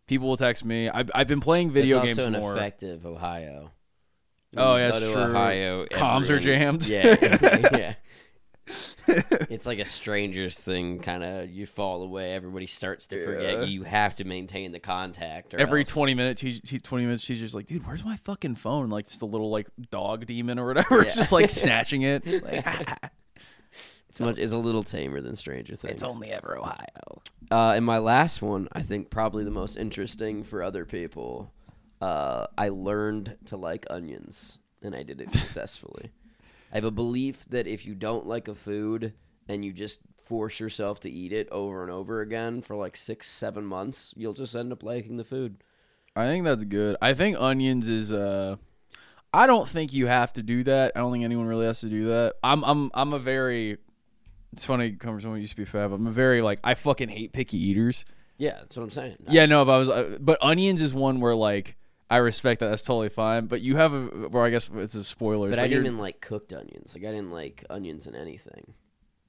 people 0.06 0.28
will 0.28 0.36
text 0.36 0.64
me. 0.64 0.88
I've, 0.88 1.10
I've 1.14 1.26
been 1.26 1.40
playing 1.40 1.72
video 1.72 1.98
it's 1.98 2.06
games 2.06 2.18
also 2.20 2.28
an 2.32 2.40
more. 2.40 2.54
effective 2.54 3.04
Ohio. 3.04 3.72
Oh, 4.56 4.76
yeah, 4.76 4.90
go 4.90 4.96
it's 4.96 5.06
to 5.06 5.12
true. 5.12 5.22
Ohio. 5.22 5.86
Comms 5.86 6.28
are 6.30 6.38
jammed. 6.40 6.86
Yeah, 6.86 7.16
yeah. 7.76 7.94
it's 9.48 9.66
like 9.66 9.78
a 9.80 9.84
stranger's 9.84 10.58
thing. 10.58 11.00
Kind 11.00 11.24
of, 11.24 11.50
you 11.50 11.66
fall 11.66 12.02
away. 12.02 12.32
Everybody 12.32 12.66
starts 12.66 13.06
to 13.08 13.16
Yeah. 13.18 13.24
forget. 13.26 13.68
You 13.68 13.82
have 13.82 14.16
to 14.16 14.24
maintain 14.24 14.70
the 14.72 14.78
contact. 14.80 15.54
Or 15.54 15.58
every 15.58 15.80
else- 15.80 15.90
20 15.90 16.14
minutes 16.14 16.40
he, 16.40 16.60
he 16.64 16.78
20 16.78 17.04
minutes 17.04 17.24
she's 17.24 17.40
just 17.40 17.54
like 17.54 17.66
dude 17.66 17.84
where's 17.86 18.04
my 18.04 18.16
fucking 18.18 18.54
phone 18.56 18.88
like 18.90 19.08
just 19.08 19.22
a 19.22 19.26
little 19.26 19.50
like 19.50 19.66
dog 19.90 20.26
demon 20.26 20.58
or 20.58 20.66
whatever 20.66 21.00
it's 21.02 21.16
Yeah. 21.16 21.20
just 21.22 21.32
like 21.32 21.50
snatching 21.50 22.02
it 22.02 22.24
like, 22.44 22.64
It's 24.08 24.18
much. 24.20 24.38
It's 24.38 24.52
a 24.52 24.56
little 24.58 24.82
tamer 24.82 25.20
than 25.20 25.36
Stranger 25.36 25.76
Things. 25.76 25.94
it's 25.94 26.02
only 26.02 26.30
ever 26.30 26.58
ohio 26.58 27.22
Uh, 27.50 27.72
and 27.76 27.84
my 27.84 27.98
last 27.98 28.42
one, 28.42 28.68
I 28.72 28.82
think 28.82 29.10
probably 29.10 29.44
the 29.44 29.50
most 29.52 29.76
interesting 29.76 30.42
for 30.44 30.62
other 30.62 30.84
people. 30.84 31.52
Uh, 32.00 32.46
I 32.56 32.68
learned 32.70 33.36
to 33.46 33.56
like 33.56 33.86
onions, 33.90 34.58
and 34.82 34.94
I 34.94 35.02
did 35.02 35.20
it 35.20 35.30
successfully. 35.30 36.10
I 36.72 36.76
have 36.76 36.84
a 36.84 36.90
belief 36.90 37.44
that 37.50 37.66
if 37.66 37.84
you 37.84 37.94
don't 37.94 38.26
like 38.26 38.48
a 38.48 38.54
food 38.54 39.12
and 39.48 39.64
you 39.64 39.72
just 39.72 40.00
force 40.24 40.60
yourself 40.60 41.00
to 41.00 41.10
eat 41.10 41.32
it 41.32 41.48
over 41.50 41.82
and 41.82 41.90
over 41.90 42.20
again 42.20 42.62
for 42.62 42.76
like 42.76 42.96
six, 42.96 43.28
seven 43.28 43.64
months, 43.64 44.14
you'll 44.16 44.32
just 44.32 44.54
end 44.54 44.72
up 44.72 44.82
liking 44.82 45.16
the 45.16 45.24
food. 45.24 45.56
i 46.16 46.24
think 46.26 46.44
that's 46.44 46.64
good 46.64 46.96
i 47.02 47.12
think 47.14 47.36
onions 47.38 47.88
is 47.88 48.12
uh 48.12 48.56
i 49.32 49.46
don't 49.46 49.68
think 49.68 49.92
you 49.92 50.06
have 50.06 50.32
to 50.32 50.42
do 50.42 50.64
that 50.64 50.90
i 50.96 50.98
don't 51.00 51.12
think 51.12 51.24
anyone 51.24 51.46
really 51.46 51.66
has 51.66 51.80
to 51.80 51.88
do 51.88 52.06
that 52.06 52.34
i'm 52.42 52.64
i'm 52.64 52.90
i'm 52.94 53.12
a 53.12 53.18
very 53.18 53.78
it's 54.52 54.64
funny 54.64 54.90
coming 54.92 55.20
from 55.20 55.36
used 55.36 55.52
to 55.52 55.56
be 55.56 55.64
fab 55.64 55.92
i'm 55.92 56.06
a 56.08 56.10
very 56.10 56.42
like 56.42 56.58
i 56.64 56.74
fucking 56.74 57.08
hate 57.08 57.32
picky 57.32 57.58
eaters 57.58 58.04
Yeah, 58.38 58.56
that's 58.60 58.76
what 58.76 58.82
I'm 58.84 58.90
saying. 58.90 59.16
Yeah, 59.28 59.46
no, 59.46 59.64
but 59.64 59.72
I 59.72 59.78
was, 59.78 59.88
uh, 59.90 60.16
but 60.20 60.38
onions 60.42 60.80
is 60.80 60.94
one 60.94 61.20
where 61.20 61.34
like 61.34 61.76
I 62.10 62.16
respect 62.16 62.60
that. 62.60 62.68
That's 62.70 62.82
totally 62.82 63.08
fine. 63.08 63.46
But 63.46 63.60
you 63.60 63.76
have 63.76 63.92
a, 63.92 64.28
well, 64.28 64.42
I 64.42 64.50
guess 64.50 64.68
it's 64.74 64.96
a 64.96 65.04
spoiler. 65.04 65.48
but 65.50 65.58
I 65.60 65.68
didn't 65.68 65.86
even 65.86 65.98
like 65.98 66.20
cooked 66.20 66.52
onions. 66.52 66.94
Like 66.94 67.04
I 67.04 67.12
didn't 67.12 67.30
like 67.30 67.64
onions 67.70 68.06
in 68.06 68.16
anything. 68.16 68.74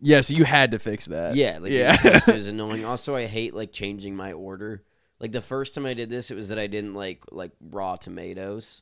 Yeah, 0.01 0.21
so 0.21 0.33
you 0.33 0.45
had 0.45 0.71
to 0.71 0.79
fix 0.79 1.05
that. 1.05 1.35
Yeah, 1.35 1.59
like 1.59 1.71
yeah. 1.71 1.93
it, 1.93 2.03
was 2.03 2.13
just, 2.13 2.27
it 2.29 2.33
was 2.33 2.47
annoying. 2.55 2.83
Also, 2.85 3.15
I 3.15 3.27
hate 3.27 3.53
like 3.53 3.71
changing 3.71 4.15
my 4.15 4.33
order. 4.33 4.83
Like 5.19 5.31
the 5.31 5.41
first 5.41 5.75
time 5.75 5.85
I 5.85 5.93
did 5.93 6.09
this, 6.09 6.31
it 6.31 6.35
was 6.35 6.49
that 6.49 6.57
I 6.57 6.65
didn't 6.65 6.95
like 6.95 7.23
like 7.31 7.51
raw 7.61 7.95
tomatoes. 7.97 8.81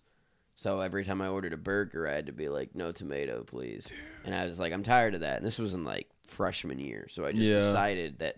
So 0.56 0.80
every 0.80 1.04
time 1.04 1.22
I 1.22 1.28
ordered 1.28 1.52
a 1.54 1.58
burger, 1.58 2.08
I 2.08 2.14
had 2.14 2.28
to 2.28 2.32
be 2.34 2.48
like, 2.50 2.74
"No 2.76 2.92
tomato, 2.94 3.44
please." 3.44 3.92
And 4.26 4.34
I 4.34 4.46
was 4.46 4.60
like, 4.62 4.72
"I'm 4.72 4.84
tired 4.84 5.14
of 5.14 5.22
that." 5.22 5.38
And 5.38 5.46
this 5.46 5.60
was 5.60 5.74
in 5.74 5.84
like 5.84 6.10
freshman 6.26 6.80
year, 6.80 7.08
so 7.10 7.26
I 7.26 7.32
just 7.34 7.46
Yeah. 7.46 7.56
decided 7.60 8.20
that 8.20 8.38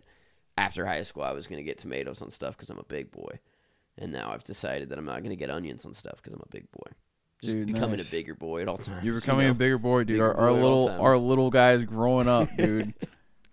after 0.58 0.86
high 0.86 1.04
school, 1.04 1.24
I 1.24 1.32
was 1.34 1.46
going 1.48 1.58
to 1.58 1.64
get 1.64 1.78
tomatoes 1.78 2.22
on 2.24 2.30
stuff 2.32 2.56
because 2.58 2.70
I'm 2.72 2.78
a 2.80 2.84
big 2.84 3.12
boy. 3.12 3.40
And 3.98 4.12
now 4.12 4.32
I've 4.32 4.44
decided 4.44 4.90
that 4.90 4.98
I'm 4.98 5.06
not 5.06 5.18
going 5.20 5.30
to 5.32 5.36
get 5.36 5.50
onions 5.50 5.86
on 5.86 5.94
stuff 5.94 6.16
because 6.18 6.34
I'm 6.34 6.42
a 6.42 6.50
big 6.50 6.72
boy. 6.72 6.92
Just 7.42 7.54
Dude, 7.56 7.68
becoming 7.68 7.98
nice. 7.98 8.12
a 8.12 8.16
bigger 8.16 8.36
boy 8.36 8.62
at 8.62 8.68
all 8.68 8.78
times. 8.78 9.04
You're 9.04 9.16
you 9.16 9.20
becoming 9.20 9.48
know? 9.48 9.52
a 9.52 9.56
bigger 9.56 9.80
boy, 9.80 10.00
dude. 10.04 10.16
Bigger 10.16 10.34
our 10.34 10.50
our 10.50 10.54
boy 10.54 10.62
little 10.62 10.90
our 10.90 11.18
little 11.18 11.50
guy's 11.50 11.84
growing 11.84 12.28
up, 12.28 12.50
dude. 12.58 12.94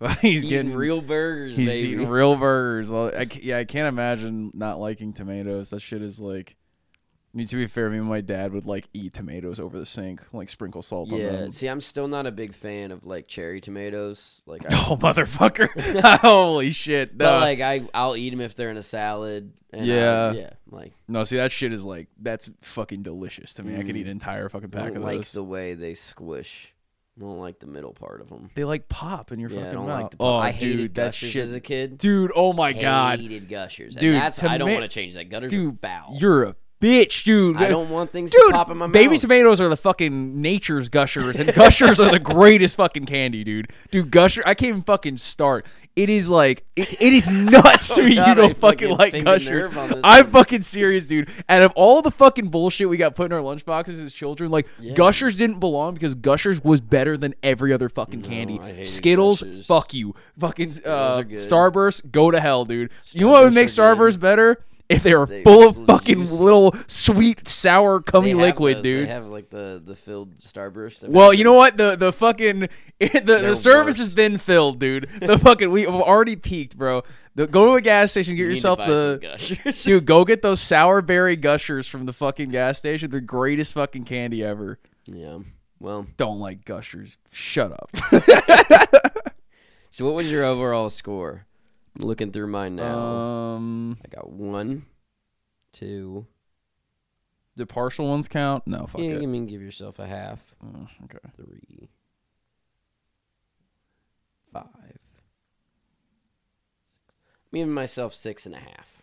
he's 0.20 0.44
eating 0.44 0.48
getting 0.48 0.74
real 0.74 1.00
burgers, 1.00 1.56
He's 1.56 1.68
baby. 1.68 1.88
eating 1.88 2.08
real 2.08 2.36
burgers. 2.36 2.92
I, 2.92 3.26
yeah, 3.40 3.58
I 3.58 3.64
can't 3.64 3.88
imagine 3.88 4.50
not 4.54 4.78
liking 4.78 5.12
tomatoes. 5.12 5.70
That 5.70 5.80
shit 5.80 6.02
is 6.02 6.20
like. 6.20 6.56
I 7.34 7.36
mean, 7.36 7.46
to 7.48 7.56
be 7.56 7.66
fair, 7.66 7.90
me 7.90 7.98
and 7.98 8.06
my 8.06 8.22
dad 8.22 8.52
would 8.52 8.64
like 8.64 8.88
eat 8.94 9.12
tomatoes 9.12 9.60
over 9.60 9.78
the 9.78 9.84
sink, 9.86 10.22
like 10.32 10.48
sprinkle 10.48 10.82
salt 10.82 11.12
on 11.12 11.18
Yeah, 11.18 11.30
them. 11.32 11.50
see, 11.52 11.68
I'm 11.68 11.80
still 11.82 12.08
not 12.08 12.26
a 12.26 12.30
big 12.32 12.54
fan 12.54 12.90
of 12.90 13.04
like 13.04 13.28
cherry 13.28 13.60
tomatoes. 13.60 14.42
Like, 14.46 14.62
I, 14.72 14.74
Oh, 14.88 14.96
motherfucker! 14.96 15.68
Holy 16.20 16.70
shit! 16.70 17.12
No. 17.16 17.26
but 17.26 17.40
like 17.42 17.60
I, 17.60 17.82
I'll 17.92 18.16
eat 18.16 18.30
them 18.30 18.40
if 18.40 18.54
they're 18.54 18.70
in 18.70 18.76
a 18.78 18.82
salad. 18.82 19.52
And 19.72 19.84
Yeah. 19.84 20.30
I, 20.32 20.36
yeah. 20.36 20.50
Like, 20.70 20.94
No, 21.06 21.24
see 21.24 21.36
that 21.36 21.52
shit 21.52 21.74
is 21.74 21.84
like 21.84 22.08
that's 22.18 22.48
fucking 22.62 23.02
delicious 23.02 23.52
to 23.54 23.62
me. 23.62 23.74
I 23.78 23.82
could 23.82 23.94
Mm. 23.94 23.98
eat 23.98 24.06
an 24.06 24.12
entire 24.12 24.48
fucking 24.48 24.70
I 24.72 24.78
pack 24.78 24.88
don't 24.88 24.96
of 24.98 25.02
like 25.04 25.18
those. 25.18 25.32
the 25.32 25.44
way 25.44 25.74
they 25.74 25.92
squish. 25.94 26.74
I 27.18 27.20
don't 27.20 27.38
like 27.40 27.58
the 27.58 27.66
middle 27.66 27.92
part 27.92 28.20
of 28.22 28.30
them. 28.30 28.48
They 28.54 28.64
like 28.64 28.88
pop 28.88 29.32
in 29.32 29.38
your 29.40 29.50
Yeah, 29.50 29.58
I 29.58 29.62
fucking 29.64 29.78
don't 29.78 29.86
mouth. 29.88 30.02
like 30.02 30.10
the. 30.12 30.16
oh, 30.20 30.36
I 30.36 30.50
hated 30.52 30.76
dude, 30.78 30.94
that 30.94 31.04
gushers 31.08 31.30
shit, 31.30 31.42
as 31.42 31.52
a 31.52 31.60
kid. 31.60 31.98
dude. 31.98 32.30
Oh 32.34 32.52
my 32.54 32.72
god, 32.72 33.18
I 33.18 33.22
hated 33.22 33.48
gushers. 33.50 33.94
And 33.94 34.00
Dude, 34.00 34.14
that's 34.14 34.42
I 34.42 34.56
don't 34.56 34.68
toma- 34.68 34.80
want 34.80 34.90
to 34.90 34.94
change 34.94 35.14
that. 35.14 35.28
Gutters 35.28 35.50
dude, 35.50 35.74
are 35.74 35.78
foul. 35.82 36.16
you're 36.18 36.44
a 36.44 36.56
bitch, 36.80 37.24
dude. 37.24 37.56
I 37.56 37.68
don't 37.68 37.90
want 37.90 38.10
things 38.12 38.30
Dude, 38.30 38.40
to 38.48 38.52
pop 38.52 38.70
in 38.70 38.76
my 38.76 38.86
mouth. 38.86 38.92
baby 38.92 39.18
tomatoes 39.18 39.60
are 39.60 39.68
the 39.68 39.76
fucking 39.76 40.36
nature's 40.40 40.88
gushers, 40.88 41.38
and 41.38 41.52
gushers 41.54 41.98
are 42.00 42.10
the 42.10 42.18
greatest 42.18 42.76
fucking 42.76 43.06
candy, 43.06 43.44
dude. 43.44 43.72
Dude, 43.90 44.10
gusher, 44.10 44.42
I 44.46 44.54
can't 44.54 44.68
even 44.70 44.82
fucking 44.82 45.18
start. 45.18 45.66
It 45.96 46.08
is 46.08 46.30
like 46.30 46.64
it, 46.76 46.92
it 47.02 47.12
is 47.12 47.28
nuts 47.32 47.92
to 47.96 48.02
Oh, 48.02 48.04
me. 48.04 48.14
God, 48.14 48.28
you 48.28 48.34
don't 48.36 48.56
fucking 48.56 48.96
fucking 48.96 49.24
like 49.24 49.24
gushers. 49.24 49.66
nerve 49.68 49.78
on 49.78 49.88
this 49.88 50.00
I'm 50.04 50.24
one. 50.26 50.32
fucking 50.32 50.62
serious, 50.62 51.06
dude. 51.06 51.28
Out 51.48 51.62
of 51.62 51.72
all 51.74 52.02
the 52.02 52.12
fucking 52.12 52.50
bullshit 52.50 52.88
we 52.88 52.96
got 52.96 53.16
put 53.16 53.26
in 53.26 53.32
our 53.32 53.40
lunchboxes 53.42 54.04
as 54.04 54.12
children, 54.12 54.52
like 54.52 54.68
Yeah. 54.78 54.94
gushers 54.94 55.34
didn't 55.36 55.58
belong 55.58 55.94
because 55.94 56.14
gushers 56.14 56.62
was 56.62 56.80
better 56.80 57.16
than 57.16 57.34
every 57.42 57.72
other 57.72 57.88
fucking 57.88 58.20
No, 58.20 58.28
candy. 58.28 58.84
Skittles, 58.84 59.42
Gushers. 59.42 59.66
fuck 59.66 59.92
you. 59.92 60.14
Fucking 60.38 60.68
uh. 60.86 61.22
Starburst, 61.32 62.12
go 62.12 62.30
to 62.30 62.38
hell, 62.40 62.64
dude. 62.64 62.90
you 63.10 63.22
know 63.22 63.28
what 63.32 63.42
would 63.42 63.54
make 63.54 63.64
are 63.64 63.66
good. 63.66 63.98
Starburst 63.98 64.20
better? 64.20 64.64
If 64.88 65.02
they 65.02 65.14
were 65.14 65.26
They 65.26 65.42
full 65.42 65.68
of 65.68 65.84
fucking 65.86 66.20
juice. 66.20 66.32
little 66.40 66.74
sweet, 66.86 67.46
sour, 67.46 68.00
cummy 68.00 68.32
liquid, 68.32 68.78
those. 68.78 68.82
dude. 68.82 69.08
They 69.08 69.12
have 69.12 69.26
like 69.26 69.50
the 69.50 69.82
the 69.84 69.94
filled 69.94 70.38
starburst. 70.38 71.06
Well, 71.06 71.34
you 71.34 71.44
know 71.44 71.52
what? 71.52 71.76
The 71.76 71.94
the 71.96 72.10
fucking 72.10 72.60
the, 72.98 73.20
the 73.22 73.54
service 73.54 73.98
has 73.98 74.14
been 74.14 74.38
filled, 74.38 74.78
dude. 74.78 75.08
The 75.20 75.38
fucking 75.44 75.70
we 75.70 75.82
have 75.82 75.94
already 75.94 76.36
peaked, 76.36 76.78
bro. 76.78 77.02
The, 77.34 77.46
go 77.46 77.66
to 77.66 77.72
a 77.74 77.80
gas 77.82 78.12
station, 78.12 78.34
get 78.34 78.44
You 78.44 78.48
yourself 78.48 78.78
the 78.78 79.18
gushers. 79.20 79.84
dude. 79.84 80.06
Go 80.06 80.24
get 80.24 80.40
those 80.40 80.60
sour 80.72 81.02
berry 81.02 81.36
gushers 81.36 81.86
from 81.86 82.06
the 82.06 82.12
fucking 82.14 82.48
gas 82.48 82.78
station. 82.78 83.10
The 83.10 83.20
greatest 83.20 83.74
fucking 83.74 84.04
candy 84.04 84.42
ever. 84.42 84.78
Yeah. 85.04 85.38
Well, 85.80 86.06
Don't 86.16 86.40
like 86.40 86.64
gushers. 86.64 87.18
Shut 87.30 87.72
up. 87.72 87.90
so 89.90 90.04
what 90.04 90.14
was 90.14 90.30
your 90.30 90.44
overall 90.44 90.90
score? 90.90 91.44
Looking 91.98 92.30
through 92.32 92.46
mine 92.48 92.76
now. 92.76 92.98
Um, 92.98 93.98
I 94.04 94.08
got 94.08 94.30
one, 94.30 94.86
two. 95.72 96.26
do 97.56 97.66
partial 97.66 98.08
ones 98.08 98.28
count? 98.28 98.66
No, 98.66 98.86
fuck 98.86 99.00
yeah, 99.00 99.10
it. 99.12 99.22
I 99.22 99.26
mean, 99.26 99.46
give 99.46 99.60
yourself 99.62 99.98
a 99.98 100.06
half. 100.06 100.38
Oh, 100.64 100.86
okay. 101.04 101.18
Three, 101.36 101.88
five. 104.52 104.64
I'm 107.52 107.56
giving 107.58 107.72
myself 107.72 108.14
six 108.14 108.46
and 108.46 108.54
a 108.54 108.58
half. 108.58 109.02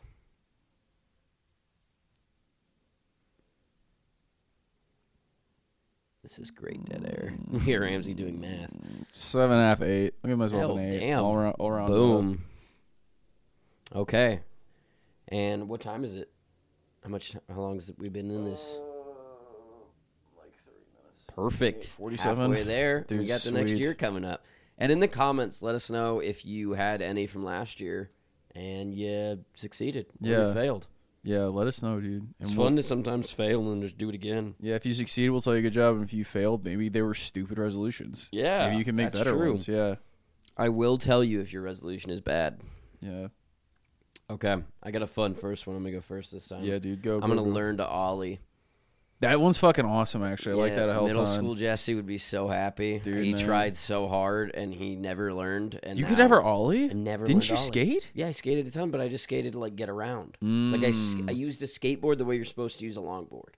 This 6.24 6.40
is 6.40 6.50
great 6.50 6.84
dead 6.86 7.06
air. 7.06 7.34
Here, 7.62 7.82
Ramzi 7.82 8.16
doing 8.16 8.42
math. 8.42 8.74
Seven 9.12 9.58
and 9.58 9.62
a 9.62 9.66
half, 9.66 9.82
eight. 9.84 10.16
I'll 10.24 10.30
give 10.30 10.40
myself 10.40 10.60
Hell, 10.60 10.78
an 10.78 10.94
eight. 10.94 11.00
damn. 11.00 11.24
All 11.24 11.36
around. 11.36 11.52
All 11.60 11.70
around 11.70 11.88
Boom. 11.88 12.44
Okay. 13.96 14.42
And 15.30 15.68
what 15.70 15.82
time 15.82 16.04
is 16.04 16.16
it? 16.16 16.30
How 17.04 17.10
much? 17.10 17.36
How 17.50 17.62
long 17.62 17.76
has 17.76 17.92
we 17.98 18.10
been 18.10 18.30
in 18.30 18.44
this? 18.46 18.78
Uh, 18.78 18.82
like 20.38 20.54
three 20.64 20.74
minutes. 21.02 21.26
Perfect. 21.34 21.88
47. 21.98 22.38
Halfway 22.38 22.64
there. 22.64 23.06
we 23.10 23.26
got 23.26 23.42
the 23.42 23.52
next 23.52 23.72
year 23.72 23.94
coming 23.94 24.26
up. 24.26 24.44
And 24.78 24.92
in 24.92 25.00
the 25.00 25.08
comments, 25.08 25.62
let 25.62 25.76
us 25.76 25.90
know 25.90 26.20
if 26.20 26.46
you 26.46 26.74
had 26.74 27.02
any 27.02 27.28
from 27.28 27.44
last 27.44 27.80
year 27.80 28.12
and 28.54 28.94
you 28.94 29.44
succeeded. 29.56 30.08
or 30.22 30.28
you 30.28 30.32
Yeah. 30.34 30.54
failed. 30.54 30.88
Yeah, 31.24 31.46
let 31.46 31.66
us 31.66 31.82
know, 31.82 32.00
dude. 32.00 32.22
And 32.22 32.34
It's 32.40 32.56
we'll- 32.56 32.68
fun 32.68 32.76
to 32.76 32.84
sometimes 32.84 33.32
fail 33.32 33.72
and 33.72 33.82
just 33.82 33.98
do 33.98 34.10
it 34.10 34.16
again. 34.16 34.54
Yeah, 34.60 34.76
if 34.76 34.86
you 34.86 34.94
succeed, 34.94 35.30
we'll 35.30 35.42
tell 35.42 35.56
you 35.56 35.62
good 35.64 35.74
job. 35.74 35.96
And 35.96 36.04
if 36.04 36.14
you 36.14 36.24
failed, 36.24 36.64
maybe 36.64 36.88
they 36.90 37.02
were 37.02 37.16
stupid 37.16 37.58
resolutions. 37.58 38.30
Yeah. 38.32 38.68
maybe 38.68 38.78
you 38.78 38.84
can 38.86 38.96
make 38.96 39.08
that's 39.08 39.20
better 39.22 39.32
true. 39.32 39.50
ones. 39.52 39.68
Yeah, 39.68 39.96
I 40.58 40.70
will 40.70 40.98
tell 41.00 41.24
you 41.24 41.40
if 41.42 41.52
your 41.54 41.64
resolution 41.64 42.12
is 42.12 42.22
bad. 42.22 42.60
yeah, 43.02 43.28
Okay. 44.30 44.56
I 44.82 44.92
got 44.92 45.02
a 45.02 45.08
fun 45.08 45.36
first 45.36 45.68
one. 45.68 45.76
I'm 45.76 45.84
going 45.84 45.94
to 45.94 46.00
go 46.00 46.02
first 46.02 46.32
this 46.32 46.48
time. 46.48 46.64
yeah, 46.64 46.80
dude. 46.80 47.02
Go. 47.02 47.16
I'm 47.16 47.22
go, 47.22 47.28
going 47.28 47.38
to 47.40 47.44
go. 47.46 47.50
learn 47.50 47.78
to 47.78 47.88
Ollie. 47.88 48.40
That 49.22 49.40
one's 49.40 49.58
fucking 49.58 49.86
awesome. 49.86 50.24
Actually, 50.24 50.54
I 50.54 50.56
like 50.66 50.76
that 50.76 50.90
a 50.90 50.94
hell 50.94 51.08
Middle 51.08 51.24
ton. 51.26 51.34
school 51.34 51.56
Jesse 51.56 51.96
would 51.96 52.06
be 52.06 52.18
so 52.18 52.50
happy. 52.50 53.00
Dude, 53.00 53.24
he 53.24 53.34
man. 53.34 53.46
tried 53.46 53.76
so 53.78 54.08
hard 54.10 54.52
and 54.54 54.74
he 54.74 54.96
never 54.98 55.34
learned. 55.34 55.80
And 55.84 55.98
You 55.98 56.04
could 56.06 56.18
never 56.18 56.42
ollie. 56.42 56.90
I 56.90 56.94
never 56.94 57.26
learned. 57.26 57.28
Didn't 57.42 57.50
you 57.50 57.56
ollie. 57.56 57.66
skate? 57.66 58.10
Yeah, 58.14 58.28
I 58.28 58.32
skated 58.32 58.68
a 58.68 58.72
ton, 58.72 58.92
but 58.92 59.00
I 59.00 59.08
just 59.08 59.24
skated 59.24 59.54
to 59.54 59.60
like 59.60 59.78
get 59.78 59.88
around. 59.90 60.38
Like 60.42 60.84
I, 60.84 60.90
Mm. 60.92 61.30
I 61.30 61.32
used 61.32 61.64
a 61.64 61.66
skateboard 61.66 62.18
the 62.18 62.26
way 62.26 62.36
you're 62.36 62.44
supposed 62.46 62.80
to 62.80 62.86
use 62.86 62.98
a 62.98 63.02
longboard. 63.02 63.54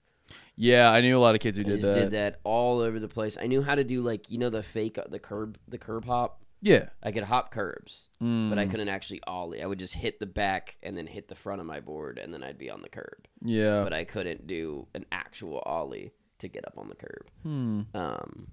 Yeah, 0.54 0.90
I 0.92 1.00
knew 1.00 1.18
a 1.18 1.20
lot 1.20 1.34
of 1.34 1.40
kids 1.40 1.58
who 1.58 1.64
I 1.64 1.68
did 1.68 1.80
just 1.80 1.92
that. 1.92 2.00
did 2.00 2.10
that 2.12 2.38
all 2.44 2.78
over 2.80 3.00
the 3.00 3.08
place. 3.08 3.36
I 3.40 3.46
knew 3.48 3.60
how 3.62 3.74
to 3.74 3.84
do 3.84 4.00
like 4.00 4.30
you 4.30 4.38
know 4.38 4.50
the 4.50 4.62
fake 4.62 4.96
the 5.08 5.18
curb 5.18 5.58
the 5.66 5.78
curb 5.78 6.04
hop. 6.04 6.40
Yeah. 6.60 6.88
I 7.02 7.12
could 7.12 7.22
hop 7.24 7.50
curbs, 7.52 8.08
but 8.20 8.26
I 8.58 8.66
Mm, 8.66 8.70
couldn't 8.70 8.88
actually 8.88 9.20
ollie. 9.26 9.62
I 9.62 9.66
would 9.66 9.78
just 9.78 9.94
hit 9.94 10.18
the 10.18 10.26
back 10.26 10.76
and 10.82 10.96
then 10.98 11.06
hit 11.06 11.28
the 11.28 11.34
front 11.34 11.60
of 11.60 11.66
my 11.66 11.80
board, 11.80 12.18
and 12.18 12.32
then 12.34 12.42
I'd 12.42 12.58
be 12.58 12.70
on 12.70 12.82
the 12.82 12.88
curb. 12.88 13.26
yeah. 13.42 13.82
But 13.84 13.92
I 13.92 14.04
couldn't 14.04 14.46
do 14.46 14.88
an 14.94 15.06
actual 15.12 15.60
ollie 15.60 16.12
to 16.38 16.48
get 16.48 16.66
up 16.66 16.74
on 16.76 16.88
the 16.88 16.94
curb. 16.96 17.30
Hmm. 17.42 17.80
Um. 17.94 18.48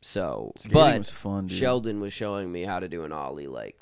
So, 0.00 0.52
Skating 0.58 0.74
but 0.74 0.98
was 0.98 1.10
fun, 1.10 1.46
dude. 1.46 1.56
Sheldon 1.56 2.00
was 2.00 2.12
showing 2.12 2.52
me 2.52 2.64
how 2.64 2.78
to 2.80 2.88
do 2.88 3.04
an 3.04 3.12
ollie 3.12 3.46
like 3.46 3.80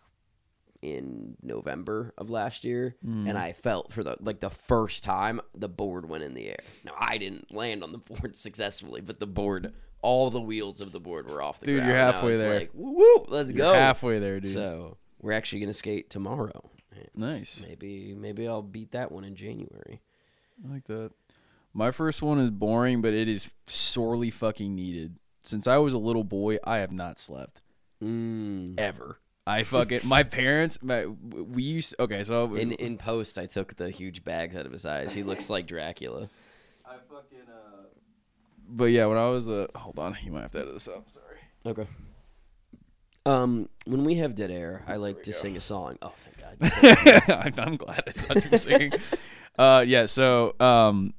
in 0.80 1.36
November 1.42 2.12
of 2.18 2.30
last 2.30 2.64
year, 2.64 2.96
Mm. 3.04 3.28
and 3.28 3.38
I 3.38 3.52
felt 3.52 3.92
for 3.92 4.02
the 4.04 4.16
like 4.20 4.40
the 4.40 4.50
first 4.50 5.02
time 5.04 5.40
the 5.54 5.68
board 5.68 6.08
went 6.08 6.22
in 6.24 6.34
the 6.34 6.48
air. 6.48 6.58
Now 6.84 6.94
I 6.98 7.18
didn't 7.18 7.52
land 7.52 7.82
on 7.82 7.90
the 7.92 7.98
board 7.98 8.36
successfully, 8.36 9.00
but 9.00 9.18
the 9.20 9.26
board, 9.26 9.74
all 10.02 10.30
the 10.30 10.40
wheels 10.40 10.80
of 10.80 10.92
the 10.92 11.00
board 11.00 11.30
were 11.30 11.40
off 11.42 11.60
the 11.60 11.66
ground. 11.66 11.76
Dude, 11.78 11.84
ground. 11.84 11.88
you're 11.88 11.96
halfway 12.12 12.36
there. 12.36 12.58
Like, 12.60 12.70
woo, 12.74 12.92
woo, 12.92 13.24
let's 13.28 13.50
You're 13.50 13.58
go. 13.58 13.72
halfway 13.72 14.18
there, 14.18 14.40
dude. 14.40 14.52
So 14.52 14.98
we're 15.20 15.32
actually 15.32 15.60
gonna 15.60 15.72
skate 15.72 16.10
tomorrow. 16.10 16.70
nice. 17.14 17.64
Maybe 17.68 18.14
maybe 18.14 18.46
I'll 18.48 18.62
beat 18.62 18.92
that 18.92 19.10
one 19.12 19.24
in 19.24 19.34
January. 19.36 20.00
I 20.68 20.72
like 20.72 20.84
that. 20.86 21.10
My 21.74 21.90
first 21.90 22.20
one 22.20 22.38
is 22.38 22.50
boring, 22.50 23.00
but 23.00 23.14
it 23.14 23.28
is 23.28 23.50
sorely 23.66 24.30
fucking 24.30 24.74
needed. 24.74 25.16
Since 25.42 25.66
I 25.66 25.78
was 25.78 25.94
a 25.94 25.98
little 25.98 26.24
boy, 26.24 26.58
I 26.64 26.78
have 26.78 26.92
not 26.92 27.18
slept 27.18 27.62
Mm. 28.02 28.78
ever. 28.78 29.18
I 29.46 29.62
fucking 29.64 30.00
my 30.04 30.22
parents. 30.22 30.78
My 30.82 31.06
we 31.06 31.62
used 31.62 31.94
okay. 31.98 32.22
So 32.24 32.54
In 32.54 32.72
in 32.72 32.98
post, 32.98 33.38
I 33.38 33.46
took 33.46 33.74
the 33.76 33.90
huge 33.90 34.22
bags 34.24 34.54
out 34.56 34.66
of 34.66 34.72
his 34.72 34.84
eyes. 34.86 35.12
He 35.14 35.22
looks 35.22 35.48
like 35.50 35.66
Dracula. 35.66 36.28
I 36.84 36.96
fucking 37.08 37.38
uh. 37.48 37.82
But 38.74 38.87
yeah, 38.87 39.06
when 39.06 39.18
I 39.18 39.26
was 39.28 39.50
uh, 39.50 39.66
hold 39.76 39.98
on, 39.98 40.16
you 40.24 40.32
might 40.32 40.42
have 40.42 40.52
to 40.52 40.61
edit 40.61 40.74
this 40.74 40.88
up. 40.88 41.08
Sorry. 41.11 41.38
Okay. 41.66 41.87
Um, 43.24 43.68
when 43.85 44.02
we 44.04 44.16
have 44.16 44.35
dead 44.35 44.50
air, 44.50 44.82
I 44.88 44.96
like 44.96 45.22
to 45.24 45.30
go. 45.30 45.37
sing 45.37 45.56
a 45.56 45.61
song. 45.61 45.98
Oh, 46.02 46.12
thank 46.16 46.61
God! 46.61 47.30
I'm, 47.58 47.68
I'm 47.68 47.76
glad 47.76 48.02
it's 48.06 48.28
not 48.28 48.50
you 48.50 48.58
singing. 48.58 48.92
Uh, 49.58 49.85
yeah. 49.87 50.06
So, 50.06 50.54
um, 50.61 51.12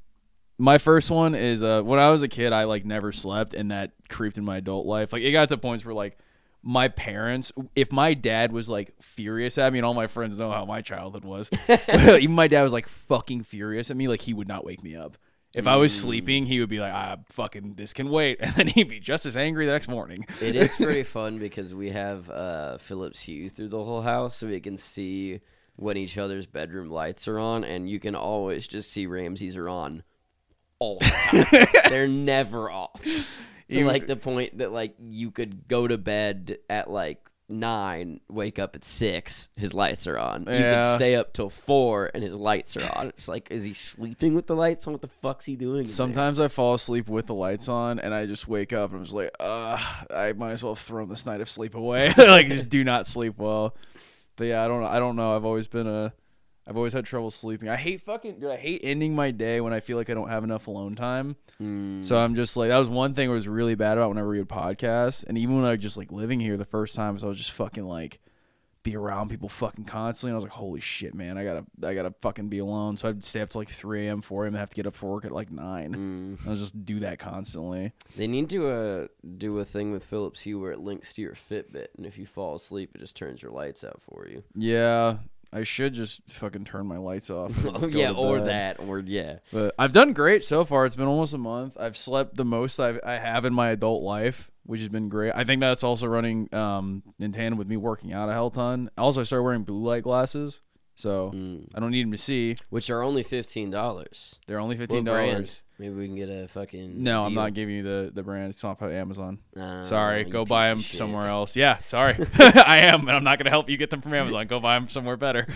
my 0.57 0.79
first 0.79 1.11
one 1.11 1.35
is 1.35 1.61
uh, 1.61 1.83
when 1.83 1.99
I 1.99 2.09
was 2.09 2.23
a 2.23 2.27
kid, 2.27 2.51
I 2.51 2.63
like 2.63 2.83
never 2.83 3.11
slept, 3.11 3.53
and 3.53 3.69
that 3.69 3.91
creeped 4.09 4.39
in 4.39 4.43
my 4.43 4.57
adult 4.57 4.87
life. 4.87 5.13
Like 5.13 5.21
it 5.21 5.31
got 5.31 5.49
to 5.49 5.57
points 5.57 5.85
where 5.85 5.93
like 5.93 6.17
my 6.63 6.87
parents, 6.87 7.51
if 7.75 7.91
my 7.91 8.15
dad 8.15 8.51
was 8.51 8.69
like 8.69 8.91
furious 9.01 9.59
at 9.59 9.71
me, 9.71 9.77
and 9.77 9.85
all 9.85 9.93
my 9.93 10.07
friends 10.07 10.39
know 10.39 10.51
how 10.51 10.65
my 10.65 10.81
childhood 10.81 11.23
was, 11.23 11.47
even 11.93 12.31
my 12.31 12.47
dad 12.47 12.63
was 12.63 12.73
like 12.73 12.87
fucking 12.87 13.43
furious 13.43 13.91
at 13.91 13.97
me, 13.97 14.07
like 14.07 14.21
he 14.21 14.33
would 14.33 14.47
not 14.47 14.65
wake 14.65 14.83
me 14.83 14.95
up. 14.95 15.15
If 15.53 15.67
I 15.67 15.75
was 15.75 15.93
sleeping, 15.97 16.45
he 16.47 16.59
would 16.59 16.69
be 16.69 16.79
like, 16.79 16.93
"Ah, 16.93 17.17
fucking, 17.29 17.75
this 17.75 17.93
can 17.93 18.09
wait," 18.09 18.37
and 18.41 18.53
then 18.55 18.67
he'd 18.67 18.87
be 18.89 18.99
just 18.99 19.25
as 19.25 19.37
angry 19.37 19.65
the 19.65 19.71
next 19.71 19.87
morning. 19.87 20.25
it 20.41 20.55
is 20.55 20.75
pretty 20.75 21.03
fun 21.17 21.37
because 21.37 21.73
we 21.75 21.91
have 21.91 22.29
uh, 22.29 22.77
Philips 22.79 23.19
Hue 23.21 23.49
through 23.49 23.69
the 23.69 23.83
whole 23.83 24.01
house, 24.01 24.35
so 24.35 24.47
we 24.47 24.59
can 24.59 24.77
see 24.77 25.41
when 25.75 25.95
each 25.97 26.17
other's 26.17 26.47
bedroom 26.47 26.89
lights 26.89 27.27
are 27.27 27.37
on, 27.39 27.63
and 27.63 27.89
you 27.89 27.99
can 27.99 28.15
always 28.15 28.67
just 28.67 28.91
see 28.91 29.05
Ramzi's 29.07 29.55
are 29.55 29.69
on 29.69 30.03
all 30.79 30.97
the 30.99 31.45
time. 31.45 31.67
They're 31.89 32.07
never 32.07 32.69
off. 32.71 33.01
To 33.03 33.23
Even- 33.69 33.87
like 33.87 34.07
the 34.07 34.15
point 34.15 34.57
that 34.57 34.71
like 34.71 34.95
you 34.99 35.29
could 35.31 35.67
go 35.67 35.87
to 35.87 35.97
bed 35.97 36.57
at 36.69 36.89
like 36.89 37.19
nine, 37.49 38.19
wake 38.29 38.57
up 38.59 38.75
at 38.75 38.83
six, 38.85 39.49
his 39.57 39.73
lights 39.73 40.07
are 40.07 40.17
on. 40.17 40.45
You 40.47 40.53
Yeah. 40.53 40.79
could 40.91 40.95
stay 40.95 41.15
up 41.15 41.33
till 41.33 41.49
four 41.49 42.09
and 42.13 42.23
his 42.23 42.33
lights 42.33 42.75
are 42.77 42.89
on. 42.97 43.07
It's 43.09 43.27
like, 43.27 43.51
is 43.51 43.63
he 43.63 43.73
sleeping 43.73 44.33
with 44.33 44.47
the 44.47 44.55
lights 44.55 44.87
on? 44.87 44.93
What 44.93 45.01
the 45.01 45.07
fuck's 45.21 45.45
he 45.45 45.55
doing? 45.55 45.79
in 45.79 45.83
there? 45.85 45.93
Sometimes 45.93 46.39
I 46.39 46.47
fall 46.47 46.73
asleep 46.73 47.07
with 47.09 47.27
the 47.27 47.33
lights 47.35 47.67
on, 47.69 47.99
and 47.99 48.13
I 48.13 48.25
just 48.25 48.47
wake 48.47 48.73
up 48.73 48.89
and 48.91 48.99
I'm 48.99 49.03
just 49.05 49.15
like, 49.15 49.31
uh, 49.39 49.77
I 50.13 50.33
might 50.33 50.51
as 50.51 50.63
well 50.63 50.73
have 50.75 50.83
thrown 50.83 51.09
this 51.09 51.25
night 51.25 51.41
of 51.41 51.49
sleep 51.49 51.75
away. 51.75 52.13
like, 52.17 52.47
just 52.47 52.69
do 52.69 52.83
not 52.83 53.07
sleep 53.07 53.37
well. 53.37 53.75
But 54.35 54.45
yeah, 54.47 54.63
I 54.65 54.67
don't, 54.67 54.83
I 54.83 54.97
don't 54.99 55.15
know. 55.15 55.35
I've 55.35 55.45
always 55.45 55.67
been 55.67 55.85
a, 55.87 56.13
I've 56.65 56.77
always 56.77 56.93
had 56.93 57.05
trouble 57.05 57.31
sleeping. 57.31 57.67
I 57.69 57.75
hate 57.75 58.01
fucking, 58.01 58.39
dude. 58.39 58.51
I 58.51 58.55
hate 58.55 58.81
ending 58.83 59.15
my 59.15 59.31
day 59.31 59.59
when 59.59 59.73
I 59.73 59.79
feel 59.81 59.97
like 59.97 60.09
I 60.09 60.13
don't 60.13 60.29
have 60.29 60.43
enough 60.43 60.67
alone 60.67 60.95
time. 60.95 61.35
Mm. 61.61 62.05
So 62.05 62.17
I'm 62.17 62.35
just 62.35 62.55
like, 62.55 62.69
that 62.69 62.77
was 62.77 62.89
one 62.89 63.13
thing 63.13 63.29
I 63.29 63.33
was 63.33 63.47
really 63.47 63.75
bad 63.75 63.97
about 63.97 64.09
whenever 64.09 64.29
we 64.29 64.39
would 64.39 64.49
podcast, 64.49 65.25
and 65.27 65.37
even 65.37 65.57
when 65.57 65.65
I 65.65 65.71
was 65.71 65.81
just 65.81 65.97
like 65.97 66.11
living 66.11 66.39
here 66.39 66.57
the 66.57 66.65
first 66.65 66.95
time, 66.95 67.19
so 67.19 67.27
I 67.27 67.29
was 67.29 67.37
just 67.37 67.51
fucking 67.51 67.85
like 67.85 68.19
be 68.83 68.95
around 68.97 69.29
people 69.29 69.49
fucking 69.49 69.85
constantly. 69.85 70.31
And 70.31 70.35
I 70.35 70.37
was 70.37 70.43
like, 70.43 70.51
holy 70.51 70.81
shit, 70.81 71.15
man, 71.15 71.37
I 71.37 71.43
gotta, 71.43 71.65
I 71.83 71.93
gotta 71.93 72.13
fucking 72.21 72.49
be 72.49 72.59
alone. 72.59 72.97
So 72.97 73.09
I'd 73.09 73.23
stay 73.23 73.41
up 73.41 73.49
to 73.51 73.57
like 73.57 73.69
3 73.69 74.07
a.m., 74.07 74.21
4 74.21 74.43
a.m., 74.43 74.53
and 74.53 74.59
have 74.59 74.69
to 74.69 74.75
get 74.75 74.85
up 74.85 74.95
for 74.95 75.09
work 75.09 75.25
at 75.25 75.31
like 75.31 75.51
nine. 75.51 76.37
Mm. 76.39 76.47
I 76.47 76.49
was 76.49 76.59
just 76.59 76.85
do 76.85 76.99
that 76.99 77.17
constantly. 77.17 77.93
They 78.17 78.27
need 78.27 78.49
to 78.51 78.67
uh, 78.69 79.07
do 79.37 79.57
a 79.59 79.65
thing 79.65 79.91
with 79.91 80.05
Philips 80.05 80.41
Hue 80.41 80.59
where 80.59 80.71
it 80.71 80.79
links 80.79 81.13
to 81.13 81.21
your 81.21 81.33
Fitbit, 81.33 81.87
and 81.97 82.05
if 82.05 82.17
you 82.17 82.25
fall 82.25 82.55
asleep, 82.55 82.91
it 82.93 82.99
just 82.99 83.15
turns 83.15 83.41
your 83.41 83.51
lights 83.51 83.83
out 83.83 84.01
for 84.01 84.27
you. 84.27 84.43
Yeah, 84.53 85.17
I 85.53 85.63
should 85.63 85.93
just 85.93 86.29
fucking 86.31 86.65
turn 86.65 86.87
my 86.87 86.97
lights 86.97 87.29
off. 87.29 87.63
and 87.63 87.93
yeah, 87.93 88.11
or 88.11 88.41
that, 88.41 88.79
or 88.79 88.99
yeah. 88.99 89.37
But 89.51 89.75
I've 89.77 89.91
done 89.91 90.13
great 90.13 90.43
so 90.43 90.65
far. 90.65 90.85
It's 90.85 90.95
been 90.95 91.07
almost 91.07 91.33
a 91.33 91.37
month. 91.37 91.77
I've 91.79 91.95
slept 91.95 92.35
the 92.35 92.45
most 92.45 92.79
I've, 92.79 92.99
I 93.05 93.13
have 93.13 93.45
in 93.45 93.53
my 93.53 93.69
adult 93.69 94.01
life, 94.01 94.49
which 94.65 94.79
has 94.79 94.89
been 94.89 95.09
great. 95.09 95.33
I 95.35 95.43
think 95.43 95.59
that's 95.61 95.83
also 95.83 96.07
running 96.07 96.53
um, 96.53 97.03
in 97.19 97.31
tandem 97.31 97.59
with 97.59 97.67
me 97.67 97.77
working 97.77 98.13
out 98.13 98.29
a 98.29 98.33
hell 98.33 98.49
ton. 98.49 98.89
Also, 98.97 99.21
I 99.21 99.23
started 99.23 99.43
wearing 99.43 99.63
blue 99.63 99.83
light 99.83 100.03
glasses, 100.03 100.61
so 100.95 101.31
Mm. 101.33 101.67
I 101.73 101.79
don't 101.79 101.91
need 101.91 102.03
them 102.05 102.11
to 102.11 102.17
see. 102.17 102.55
Which 102.69 102.89
are 102.89 103.01
only 103.01 103.23
fifteen 103.23 103.71
dollars. 103.71 104.39
They're 104.47 104.59
only 104.59 104.77
fifteen 104.77 105.03
dollars. 105.03 105.61
Maybe 105.79 105.95
we 105.95 106.05
can 106.07 106.15
get 106.15 106.29
a 106.29 106.47
fucking. 106.47 107.01
No, 107.03 107.23
I'm 107.23 107.33
not 107.33 107.53
giving 107.55 107.75
you 107.75 107.83
the, 107.83 108.11
the 108.13 108.21
brand. 108.23 108.49
It's 108.49 108.63
off 108.63 108.81
of 108.81 108.91
Amazon. 108.91 109.39
Oh, 109.57 109.83
Sorry, 109.83 110.23
go 110.23 110.45
buy 110.45 110.69
them 110.69 110.79
somewhere 110.81 111.25
else. 111.25 111.55
Yeah, 111.55 111.79
sorry, 111.79 112.15
I 112.39 112.79
am, 112.81 113.01
and 113.07 113.11
I'm 113.11 113.23
not 113.23 113.37
gonna 113.39 113.49
help 113.49 113.69
you 113.69 113.77
get 113.77 113.89
them 113.89 114.01
from 114.01 114.13
Amazon. 114.13 114.47
Go 114.47 114.59
buy 114.59 114.75
them 114.79 114.87
somewhere 114.87 115.17
better. 115.17 115.47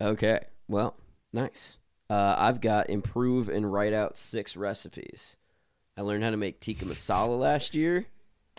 Okay, 0.00 0.40
well, 0.68 0.96
nice. 1.32 1.78
Uh, 2.08 2.34
I've 2.38 2.60
got 2.60 2.88
improve 2.88 3.48
and 3.48 3.70
write 3.70 3.92
out 3.92 4.16
six 4.16 4.56
recipes. 4.56 5.36
I 5.96 6.02
learned 6.02 6.22
how 6.24 6.30
to 6.30 6.36
make 6.36 6.60
tikka 6.60 6.84
masala 6.84 7.38
last 7.38 7.74
year. 7.74 8.06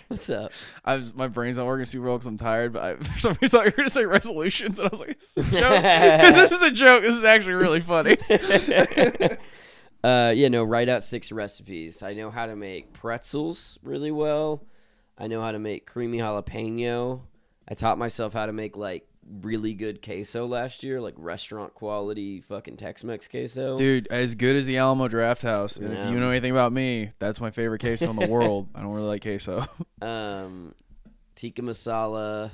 What's 0.08 0.30
up? 0.30 0.52
I 0.86 0.96
was 0.96 1.14
my 1.14 1.28
brain's 1.28 1.58
not 1.58 1.66
working 1.66 1.86
super 1.86 2.06
well 2.06 2.18
because 2.18 2.28
I'm 2.28 2.38
tired. 2.38 2.74
But 2.74 2.84
I, 2.84 2.96
for 3.04 3.20
some 3.20 3.38
reason, 3.42 3.60
I 3.60 3.64
thought 3.64 3.66
you 3.66 3.72
were 3.72 3.78
gonna 3.78 3.90
say 3.90 4.06
resolutions, 4.06 4.80
and 4.80 4.88
I 4.88 4.90
was 4.92 5.00
like, 5.00 5.20
"This 5.20 5.38
is 5.38 5.54
a 5.54 5.60
joke. 5.60 5.82
this 5.82 6.52
is 6.52 6.62
a 6.62 6.72
joke. 6.72 7.02
This 7.04 7.16
is 7.16 7.24
actually 7.24 7.54
really 7.54 7.80
funny." 7.80 8.18
uh, 10.04 10.34
yeah, 10.36 10.48
no, 10.48 10.64
write 10.64 10.90
out 10.90 11.04
six 11.04 11.32
recipes. 11.32 12.04
I 12.04 12.14
know 12.14 12.32
how 12.32 12.46
to 12.46 12.56
make 12.56 12.94
pretzels 12.94 13.80
really 13.84 14.12
well. 14.12 14.64
I 15.18 15.28
know 15.28 15.42
how 15.42 15.52
to 15.52 15.60
make 15.60 15.86
creamy 15.86 16.20
jalapeno. 16.20 17.22
I 17.68 17.74
taught 17.74 17.98
myself 17.98 18.34
how 18.34 18.46
to 18.46 18.54
make 18.54 18.78
like 18.78 19.09
really 19.42 19.74
good 19.74 20.02
queso 20.02 20.46
last 20.46 20.84
year, 20.84 21.00
like 21.00 21.13
restaurant 21.18 21.74
quality 21.74 22.42
fucking 22.42 22.78
Tex-Mex 22.78 23.28
queso. 23.28 23.78
Dude, 23.78 24.08
as 24.10 24.36
good 24.36 24.56
as 24.56 24.65
the 24.65 24.78
Alamo 24.78 25.08
Drafthouse, 25.08 25.80
and 25.80 25.94
if 25.94 26.10
you 26.10 26.20
know 26.20 26.30
anything 26.30 26.52
about 26.52 26.72
me, 26.74 27.12
that's 27.20 27.39
my 27.39 27.52
favorite 27.52 27.82
queso 27.82 28.10
in 28.10 28.15
the 28.15 28.28
world. 28.30 28.68
I 28.74 28.82
don't 28.82 28.94
really 28.94 29.08
like 29.08 29.22
queso. 29.22 29.65
um, 30.02 30.74
tikka 31.36 31.62
masala, 31.62 32.52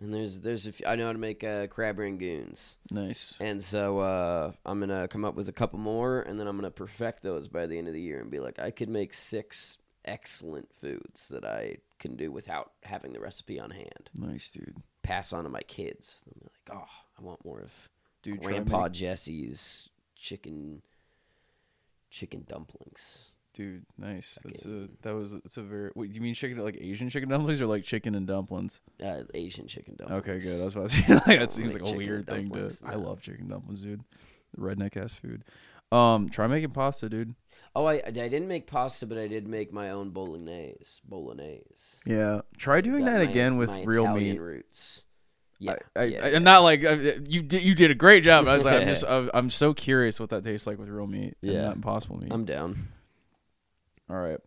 and 0.00 0.14
there's 0.14 0.40
there's 0.40 0.66
a 0.66 0.72
few, 0.72 0.86
I 0.86 0.96
know 0.96 1.06
how 1.06 1.12
to 1.12 1.18
make 1.18 1.42
uh, 1.42 1.66
crab 1.66 1.98
rangoons, 1.98 2.76
nice. 2.90 3.36
and 3.40 3.62
so 3.62 3.98
uh, 4.00 4.52
I'm 4.64 4.80
gonna 4.80 5.08
come 5.08 5.24
up 5.24 5.34
with 5.34 5.48
a 5.48 5.52
couple 5.52 5.78
more, 5.78 6.20
and 6.22 6.38
then 6.38 6.46
I'm 6.46 6.56
gonna 6.56 6.70
perfect 6.70 7.22
those 7.22 7.48
by 7.48 7.66
the 7.66 7.78
end 7.78 7.88
of 7.88 7.94
the 7.94 8.00
year, 8.00 8.20
and 8.20 8.30
be 8.30 8.40
like, 8.40 8.58
I 8.58 8.70
could 8.70 8.88
make 8.88 9.14
six 9.14 9.78
excellent 10.04 10.68
foods 10.80 11.28
that 11.28 11.44
I 11.44 11.78
can 11.98 12.16
do 12.16 12.30
without 12.30 12.72
having 12.84 13.12
the 13.12 13.20
recipe 13.20 13.58
on 13.58 13.70
hand. 13.70 14.10
Nice, 14.14 14.50
dude. 14.50 14.76
Pass 15.06 15.32
on 15.32 15.44
to 15.44 15.50
my 15.50 15.62
kids. 15.62 16.24
They'll 16.26 16.40
be 16.40 16.46
like, 16.46 16.78
oh, 16.82 16.90
I 17.18 17.22
want 17.22 17.44
more 17.44 17.60
of 17.60 17.72
Dude, 18.22 18.40
Grandpa 18.42 18.84
make- 18.84 18.92
Jesse's 18.92 19.88
chicken 20.16 20.82
chicken 22.10 22.44
dumplings. 22.48 23.32
Dude, 23.54 23.86
nice. 23.96 24.38
That's 24.44 24.66
a 24.66 24.88
that 25.02 25.14
was 25.14 25.32
it's 25.32 25.56
a 25.56 25.62
very. 25.62 25.90
Wait, 25.94 26.12
you 26.14 26.20
mean 26.20 26.34
chicken 26.34 26.58
like 26.58 26.76
Asian 26.78 27.08
chicken 27.08 27.28
dumplings 27.28 27.60
or 27.62 27.66
like 27.66 27.84
chicken 27.84 28.14
and 28.14 28.26
dumplings? 28.26 28.80
Uh, 29.02 29.22
Asian 29.32 29.66
chicken 29.66 29.94
dumplings. 29.96 30.28
Okay, 30.28 30.38
good. 30.40 30.60
That's 30.60 30.74
what 30.74 30.80
I 30.80 30.82
was 30.82 30.92
saying. 30.92 31.20
Like, 31.26 31.40
that 31.40 31.52
seems 31.52 31.72
like 31.72 31.82
a 31.82 31.96
weird 31.96 32.26
thing 32.26 32.50
to. 32.50 32.70
I 32.84 32.96
love 32.96 33.22
chicken 33.22 33.48
dumplings, 33.48 33.82
dude. 33.82 34.02
Redneck 34.58 34.96
ass 34.96 35.14
food. 35.14 35.44
Um, 35.90 36.28
try 36.28 36.46
making 36.48 36.70
pasta, 36.70 37.08
dude. 37.08 37.34
Oh, 37.76 37.84
I 37.86 38.00
I 38.06 38.10
didn't 38.10 38.48
make 38.48 38.66
pasta, 38.66 39.06
but 39.06 39.18
I 39.18 39.28
did 39.28 39.46
make 39.46 39.72
my 39.72 39.90
own 39.90 40.10
bolognese. 40.10 41.02
Bolognese. 41.06 42.00
Yeah, 42.06 42.40
try 42.56 42.80
doing 42.80 43.04
Got 43.04 43.12
that 43.12 43.24
my- 43.24 43.30
again 43.30 43.56
with 43.58 43.68
my 43.70 43.84
real 43.84 44.04
Italian 44.04 44.32
meat. 44.36 44.40
Roots. 44.40 45.04
Yeah, 45.58 45.76
I, 45.94 46.00
I, 46.00 46.04
yeah, 46.04 46.24
am 46.26 46.44
not 46.44 46.60
like 46.64 46.80
you. 46.82 47.42
Did, 47.42 47.62
you 47.62 47.74
did 47.74 47.90
a 47.90 47.94
great 47.94 48.24
job. 48.24 48.46
I 48.48 48.54
was 48.54 48.64
like, 48.64 48.80
I'm 48.82 48.88
just, 48.94 49.04
I'm, 49.06 49.30
I'm 49.32 49.50
so 49.50 49.72
curious 49.74 50.18
what 50.20 50.28
that 50.30 50.44
tastes 50.44 50.66
like 50.66 50.78
with 50.78 50.88
real 50.88 51.06
meat. 51.06 51.34
and 51.42 51.52
Yeah. 51.52 51.62
not 51.66 51.76
impossible 51.76 52.18
meat. 52.18 52.30
I'm 52.32 52.44
down. 52.44 52.88
All 54.08 54.16
right, 54.16 54.38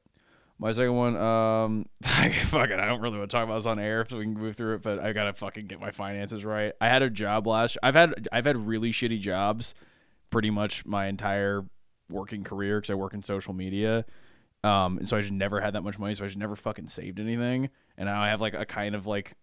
my 0.57 0.71
second 0.71 0.95
one. 0.95 1.17
Um, 1.17 1.85
fuck 2.03 2.69
it. 2.69 2.79
I 2.79 2.85
don't 2.85 3.01
really 3.01 3.17
want 3.17 3.29
to 3.29 3.35
talk 3.35 3.43
about 3.43 3.55
this 3.57 3.65
on 3.65 3.79
air, 3.79 4.05
so 4.09 4.17
we 4.17 4.23
can 4.25 4.33
move 4.35 4.55
through 4.55 4.75
it. 4.75 4.81
But 4.81 4.99
I 4.99 5.13
gotta 5.13 5.33
fucking 5.33 5.67
get 5.67 5.79
my 5.79 5.91
finances 5.91 6.45
right. 6.45 6.73
I 6.79 6.87
had 6.89 7.01
a 7.01 7.09
job 7.09 7.45
last. 7.47 7.77
I've 7.83 7.95
had, 7.95 8.27
I've 8.31 8.45
had 8.45 8.65
really 8.67 8.91
shitty 8.91 9.19
jobs, 9.19 9.75
pretty 10.29 10.49
much 10.49 10.85
my 10.85 11.07
entire 11.07 11.65
working 12.09 12.43
career 12.43 12.77
because 12.77 12.89
I 12.89 12.95
work 12.95 13.13
in 13.13 13.21
social 13.21 13.53
media. 13.53 14.05
Um, 14.63 14.97
and 14.97 15.07
so 15.07 15.17
I 15.17 15.21
just 15.21 15.31
never 15.31 15.61
had 15.61 15.75
that 15.75 15.83
much 15.83 15.97
money, 15.97 16.13
so 16.13 16.23
I 16.23 16.27
just 16.27 16.37
never 16.37 16.55
fucking 16.55 16.87
saved 16.87 17.19
anything. 17.19 17.69
And 17.97 18.07
now 18.07 18.21
I 18.21 18.29
have 18.29 18.41
like 18.41 18.53
a 18.53 18.65
kind 18.65 18.95
of 18.95 19.07
like 19.07 19.35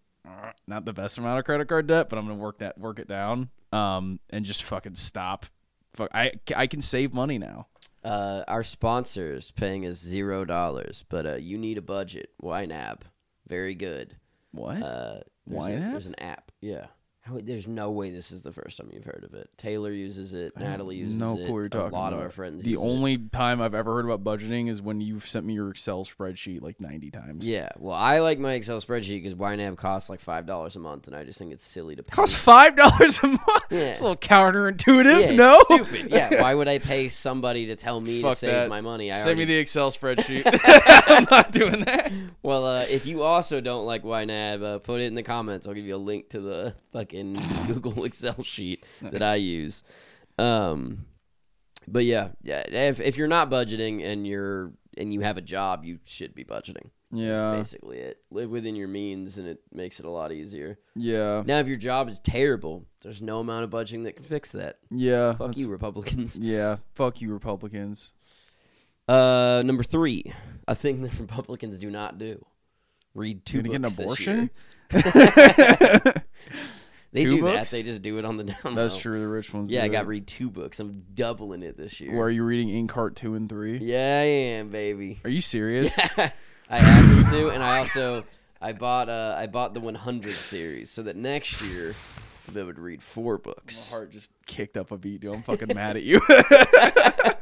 not 0.67 0.85
the 0.85 0.93
best 0.93 1.17
amount 1.17 1.39
of 1.39 1.45
credit 1.45 1.67
card 1.67 1.87
debt, 1.87 2.09
but 2.09 2.19
I'm 2.19 2.27
gonna 2.27 2.39
work 2.39 2.59
that 2.59 2.77
work 2.77 2.99
it 2.99 3.07
down. 3.07 3.49
Um, 3.71 4.19
and 4.29 4.45
just 4.45 4.63
fucking 4.63 4.95
stop. 4.95 5.45
Fuck, 5.93 6.09
I 6.13 6.31
I 6.55 6.67
can 6.67 6.81
save 6.81 7.13
money 7.13 7.37
now. 7.37 7.67
Uh, 8.03 8.43
our 8.47 8.63
sponsors 8.63 9.51
paying 9.51 9.85
us 9.85 9.97
zero 9.97 10.45
dollars, 10.45 11.03
but 11.09 11.25
uh, 11.25 11.35
you 11.35 11.57
need 11.57 11.77
a 11.77 11.81
budget. 11.81 12.29
YNAB, 12.41 13.01
very 13.47 13.75
good. 13.75 14.15
What? 14.51 14.81
Uh, 14.81 15.19
there's, 15.45 15.65
a, 15.65 15.69
there's 15.71 16.07
an 16.07 16.15
app. 16.19 16.51
Yeah. 16.61 16.87
There's 17.31 17.67
no 17.67 17.91
way 17.91 18.09
this 18.09 18.31
is 18.31 18.41
the 18.41 18.51
first 18.51 18.77
time 18.77 18.89
you've 18.93 19.03
heard 19.03 19.23
of 19.23 19.33
it. 19.33 19.49
Taylor 19.57 19.91
uses 19.91 20.33
it. 20.33 20.57
Natalie 20.57 20.97
uses 20.97 21.19
no 21.19 21.37
it. 21.37 21.45
clue 21.47 21.55
you're 21.59 21.69
talking 21.69 21.93
a 21.97 21.99
lot 21.99 22.13
of 22.13 22.19
our 22.19 22.29
friends. 22.29 22.63
the 22.63 22.71
use 22.71 22.79
it. 22.79 22.83
only 22.83 23.17
time 23.17 23.61
I've 23.61 23.73
ever 23.75 23.93
heard 23.93 24.05
about 24.05 24.23
budgeting 24.23 24.69
is 24.69 24.81
when 24.81 25.01
you've 25.01 25.27
sent 25.27 25.45
me 25.45 25.53
your 25.53 25.69
Excel 25.69 26.05
spreadsheet 26.05 26.61
like 26.61 26.79
90 26.79 27.11
times. 27.11 27.47
Yeah. 27.47 27.69
Well, 27.77 27.95
I 27.95 28.19
like 28.19 28.39
my 28.39 28.53
Excel 28.53 28.79
spreadsheet 28.81 29.21
because 29.23 29.35
YNAB 29.35 29.77
costs 29.77 30.09
like 30.09 30.19
five 30.19 30.45
dollars 30.45 30.75
a 30.75 30.79
month, 30.79 31.07
and 31.07 31.15
I 31.15 31.23
just 31.23 31.39
think 31.39 31.51
it's 31.53 31.65
silly 31.65 31.95
to 31.95 32.03
pay. 32.03 32.11
Costs 32.11 32.35
five 32.35 32.75
dollars 32.75 33.19
a 33.23 33.27
month. 33.27 33.41
Yeah. 33.69 33.79
It's 33.89 33.99
a 33.99 34.03
little 34.03 34.15
counterintuitive. 34.17 35.19
yeah, 35.19 35.27
it's 35.27 35.37
no, 35.37 35.59
stupid. 35.63 36.11
Yeah. 36.11 36.41
Why 36.41 36.53
would 36.55 36.67
I 36.69 36.77
pay 36.79 37.09
somebody 37.09 37.65
to 37.67 37.75
tell 37.75 37.99
me 37.99 38.21
Fuck 38.21 38.31
to 38.31 38.35
save 38.37 38.51
that. 38.51 38.69
my 38.69 38.81
money? 38.81 39.11
I 39.11 39.17
Send 39.19 39.37
me 39.37 39.45
the 39.45 39.55
Excel 39.55 39.91
spreadsheet. 39.91 40.43
I'm 41.07 41.27
not 41.29 41.51
doing 41.51 41.81
that. 41.85 42.11
Well, 42.43 42.65
uh, 42.65 42.85
if 42.89 43.05
you 43.05 43.23
also 43.23 43.59
don't 43.59 43.85
like 43.85 44.03
YNAB, 44.03 44.63
uh, 44.63 44.79
put 44.79 45.01
it 45.01 45.05
in 45.05 45.15
the 45.15 45.23
comments. 45.23 45.67
I'll 45.67 45.73
give 45.73 45.85
you 45.85 45.95
a 45.95 45.97
link 45.97 46.29
to 46.29 46.39
the 46.39 46.75
fucking 46.93 47.16
Google 47.67 48.03
Excel 48.05 48.43
sheet 48.43 48.85
that 49.01 49.21
I 49.23 49.35
use. 49.35 49.83
Um, 50.37 51.05
but 51.87 52.05
yeah, 52.05 52.29
yeah. 52.43 52.63
If 52.67 52.99
if 52.99 53.17
you're 53.17 53.27
not 53.27 53.49
budgeting 53.49 54.03
and 54.05 54.25
you're 54.27 54.71
and 54.97 55.13
you 55.13 55.21
have 55.21 55.37
a 55.37 55.41
job, 55.41 55.85
you 55.85 55.99
should 56.05 56.33
be 56.35 56.43
budgeting. 56.43 56.89
Yeah, 57.09 57.55
Basically, 57.55 57.99
it 57.99 58.17
live 58.31 58.49
within 58.49 58.75
your 58.75 58.89
means, 58.89 59.37
and 59.37 59.47
it 59.47 59.59
makes 59.71 59.99
it 60.01 60.05
a 60.05 60.09
lot 60.09 60.33
easier. 60.33 60.77
yeah, 60.93 61.41
Now, 61.45 61.59
if 61.59 61.67
your 61.69 61.77
job 61.77 62.09
is 62.09 62.19
terrible, 62.19 62.85
there's 63.01 63.21
no 63.21 63.39
amount 63.39 63.63
of 63.63 63.69
budgeting 63.69 64.03
that 64.03 64.17
can 64.17 64.25
fix 64.25 64.51
that. 64.51 64.79
yeah. 64.91 65.31
Fuck 65.33 65.55
you, 65.55 65.69
Republicans. 65.69 66.37
Yeah, 66.37 66.77
fuck 66.95 67.21
you, 67.21 67.31
Republicans. 67.31 68.11
Uh, 69.07 69.63
number 69.65 69.83
three, 69.83 70.33
a 70.67 70.75
thing 70.75 71.01
that 71.03 71.17
Republicans 71.17 71.79
do 71.79 71.89
not 71.89 72.17
do: 72.17 72.45
read 73.13 73.45
2 73.45 73.61
Gonna 73.61 73.69
get 73.69 73.75
an 73.77 73.85
abortion? 73.85 74.49
They 77.17 77.23
Two 77.23 77.37
do 77.37 77.41
books? 77.41 77.71
that. 77.71 77.75
They 77.77 77.83
just 77.83 78.01
do 78.01 78.17
it 78.19 78.25
on 78.25 78.37
the 78.37 78.43
down 78.63 78.75
That's 78.75 78.93
low. 78.95 78.99
true. 79.01 79.19
The 79.19 79.27
rich 79.27 79.53
ones. 79.53 79.69
Yeah, 79.71 79.83
I 79.83 79.87
got 79.87 80.05
it. 80.05 80.07
read 80.07 80.27
two 80.27 80.49
books. 80.49 80.79
I'm 80.79 81.03
doubling 81.13 81.63
it 81.63 81.77
this 81.77 81.99
year. 81.99 82.15
Where 82.15 82.27
are 82.27 82.31
you 82.31 82.43
reading 82.43 82.69
Inkheart 82.87 83.15
two 83.15 83.33
and 83.35 83.49
three? 83.49 83.77
Yeah, 83.77 84.19
I 84.21 84.25
am, 84.59 84.69
baby. 84.69 85.19
Are 85.23 85.29
you 85.29 85.41
serious? 85.41 85.91
I 86.69 86.79
have 86.79 87.29
to, 87.31 87.49
and 87.49 87.63
I 87.63 87.79
also 87.79 88.23
I 88.61 88.73
bought 88.73 89.09
uh 89.09 89.35
I 89.37 89.47
bought 89.47 89.73
the 89.73 89.79
100 89.79 90.33
series 90.33 90.89
so 90.91 91.03
that 91.03 91.15
next 91.15 91.61
year 91.61 91.95
able 92.55 92.73
to 92.73 92.81
read 92.81 93.03
four 93.03 93.37
books. 93.37 93.91
My 93.91 93.97
heart 93.97 94.11
just 94.11 94.29
kicked 94.45 94.77
up 94.77 94.91
a 94.91 94.97
beat, 94.97 95.21
dude. 95.21 95.33
I'm 95.33 95.43
fucking 95.43 95.75
mad 95.75 95.97
at 95.97 96.03
you. 96.03 96.21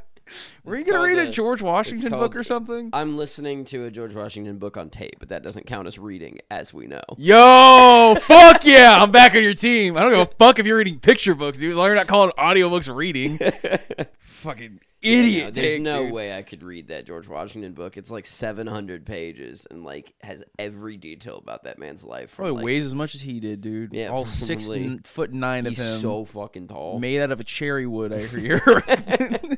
Were 0.63 0.75
you 0.75 0.83
gonna 0.85 1.01
read 1.03 1.17
a 1.19 1.25
the- 1.25 1.31
George 1.31 1.61
Washington 1.61 2.09
book 2.11 2.35
or 2.35 2.43
something? 2.43 2.89
I'm 2.93 3.17
listening 3.17 3.65
to 3.65 3.85
a 3.85 3.91
George 3.91 4.15
Washington 4.15 4.57
book 4.57 4.77
on 4.77 4.89
tape, 4.89 5.15
but 5.19 5.29
that 5.29 5.43
doesn't 5.43 5.65
count 5.65 5.87
as 5.87 5.97
reading, 5.99 6.39
as 6.49 6.73
we 6.73 6.87
know. 6.87 7.01
Yo, 7.17 8.15
fuck 8.21 8.65
yeah, 8.65 9.01
I'm 9.01 9.11
back 9.11 9.35
on 9.35 9.43
your 9.43 9.53
team. 9.53 9.97
I 9.97 10.01
don't 10.01 10.11
give 10.11 10.19
a 10.21 10.25
fuck 10.37 10.59
if 10.59 10.65
you're 10.65 10.77
reading 10.77 10.99
picture 10.99 11.35
books, 11.35 11.59
dude. 11.59 11.71
As 11.71 11.77
long 11.77 11.87
as 11.87 11.89
you're 11.89 11.95
not 11.95 12.07
calling 12.07 12.31
audiobooks 12.37 12.93
reading. 12.93 13.39
Fucking 14.19 14.79
idiot. 15.01 15.45
No, 15.45 15.51
there's 15.61 15.73
take, 15.73 15.81
no 15.81 16.03
dude. 16.03 16.13
way 16.13 16.37
I 16.37 16.43
could 16.43 16.61
read 16.61 16.89
that 16.89 17.05
George 17.07 17.27
Washington 17.27 17.73
book. 17.73 17.97
It's 17.97 18.11
like 18.11 18.27
700 18.27 19.03
pages 19.05 19.65
and 19.71 19.83
like 19.83 20.13
has 20.21 20.43
every 20.59 20.97
detail 20.97 21.37
about 21.37 21.63
that 21.63 21.79
man's 21.79 22.03
life. 22.03 22.35
Probably 22.35 22.53
like, 22.53 22.65
weighs 22.65 22.85
as 22.85 22.93
much 22.93 23.15
as 23.15 23.21
he 23.21 23.39
did, 23.39 23.61
dude. 23.61 23.93
Yeah, 23.93 24.09
all 24.09 24.25
six 24.27 24.65
probably. 24.67 24.83
n- 24.85 25.01
foot 25.03 25.33
nine 25.33 25.65
He's 25.65 25.79
of 25.79 25.85
him, 25.85 25.99
so 26.01 26.25
fucking 26.25 26.67
tall. 26.67 26.99
made 26.99 27.21
out 27.21 27.31
of 27.31 27.39
a 27.39 27.43
cherry 27.43 27.87
wood. 27.87 28.13
I 28.13 28.27
hear. 28.27 28.61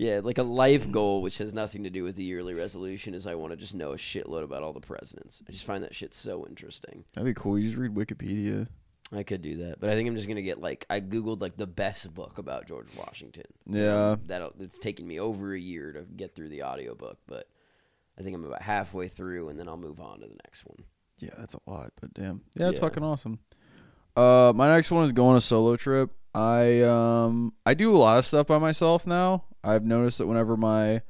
Yeah, 0.00 0.20
like 0.24 0.38
a 0.38 0.42
life 0.42 0.90
goal, 0.90 1.20
which 1.20 1.36
has 1.38 1.52
nothing 1.52 1.84
to 1.84 1.90
do 1.90 2.02
with 2.04 2.16
the 2.16 2.24
yearly 2.24 2.54
resolution, 2.54 3.12
is 3.12 3.26
I 3.26 3.34
want 3.34 3.52
to 3.52 3.56
just 3.56 3.74
know 3.74 3.92
a 3.92 3.96
shitload 3.96 4.42
about 4.44 4.62
all 4.62 4.72
the 4.72 4.80
presidents. 4.80 5.42
I 5.46 5.52
just 5.52 5.66
find 5.66 5.84
that 5.84 5.94
shit 5.94 6.14
so 6.14 6.46
interesting. 6.46 7.04
That'd 7.12 7.26
be 7.26 7.38
cool. 7.38 7.58
You 7.58 7.66
just 7.66 7.76
read 7.76 7.94
Wikipedia. 7.94 8.66
I 9.12 9.24
could 9.24 9.42
do 9.42 9.56
that, 9.58 9.78
but 9.80 9.90
I 9.90 9.94
think 9.96 10.08
I'm 10.08 10.16
just 10.16 10.28
gonna 10.28 10.40
get 10.40 10.60
like 10.60 10.86
I 10.88 11.00
googled 11.00 11.40
like 11.42 11.56
the 11.56 11.66
best 11.66 12.14
book 12.14 12.38
about 12.38 12.66
George 12.66 12.86
Washington. 12.96 13.44
Yeah. 13.66 14.16
that 14.26 14.52
it's 14.60 14.78
taken 14.78 15.06
me 15.06 15.18
over 15.20 15.52
a 15.52 15.58
year 15.60 15.92
to 15.92 16.02
get 16.02 16.34
through 16.34 16.48
the 16.48 16.62
audiobook, 16.62 17.18
but 17.26 17.46
I 18.18 18.22
think 18.22 18.36
I'm 18.36 18.44
about 18.44 18.62
halfway 18.62 19.08
through, 19.08 19.48
and 19.50 19.58
then 19.58 19.68
I'll 19.68 19.76
move 19.76 20.00
on 20.00 20.20
to 20.20 20.26
the 20.28 20.36
next 20.44 20.64
one. 20.64 20.78
Yeah, 21.18 21.30
that's 21.36 21.54
a 21.54 21.60
lot, 21.66 21.92
but 22.00 22.14
damn. 22.14 22.40
Yeah, 22.56 22.66
that's 22.66 22.76
Yeah. 22.76 22.80
fucking 22.82 23.02
awesome. 23.04 23.38
Uh 24.16 24.52
my 24.56 24.74
next 24.74 24.90
one 24.90 25.04
is 25.04 25.12
going 25.12 25.36
a 25.36 25.40
solo 25.42 25.76
trip. 25.76 26.10
I 26.34 26.80
um 26.82 27.52
I 27.66 27.74
do 27.74 27.94
a 27.94 27.98
lot 27.98 28.16
of 28.16 28.24
stuff 28.24 28.46
by 28.46 28.58
myself 28.58 29.06
now. 29.06 29.44
I've 29.62 29.84
noticed 29.84 30.18
that 30.18 30.26
whenever 30.26 30.56
my 30.56 31.02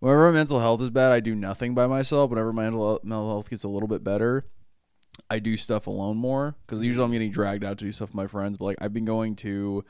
whenever 0.00 0.26
my 0.26 0.32
mental 0.32 0.60
health 0.60 0.80
is 0.82 0.90
bad, 0.90 1.12
I 1.12 1.20
do 1.20 1.34
nothing 1.34 1.74
by 1.74 1.86
myself. 1.86 2.30
Whenever 2.30 2.52
my 2.52 2.64
mental 2.64 3.00
health 3.04 3.50
gets 3.50 3.64
a 3.64 3.68
little 3.68 3.88
bit 3.88 4.04
better, 4.04 4.44
I 5.30 5.38
do 5.38 5.56
stuff 5.56 5.86
alone 5.86 6.16
more 6.16 6.56
cuz 6.66 6.82
usually 6.82 7.04
I'm 7.04 7.12
getting 7.12 7.30
dragged 7.30 7.64
out 7.64 7.78
to 7.78 7.84
do 7.84 7.92
stuff 7.92 8.10
with 8.10 8.16
my 8.16 8.26
friends, 8.26 8.56
but 8.56 8.64
like 8.66 8.78
I've 8.80 8.92
been 8.92 9.04
going 9.04 9.36
to 9.36 9.84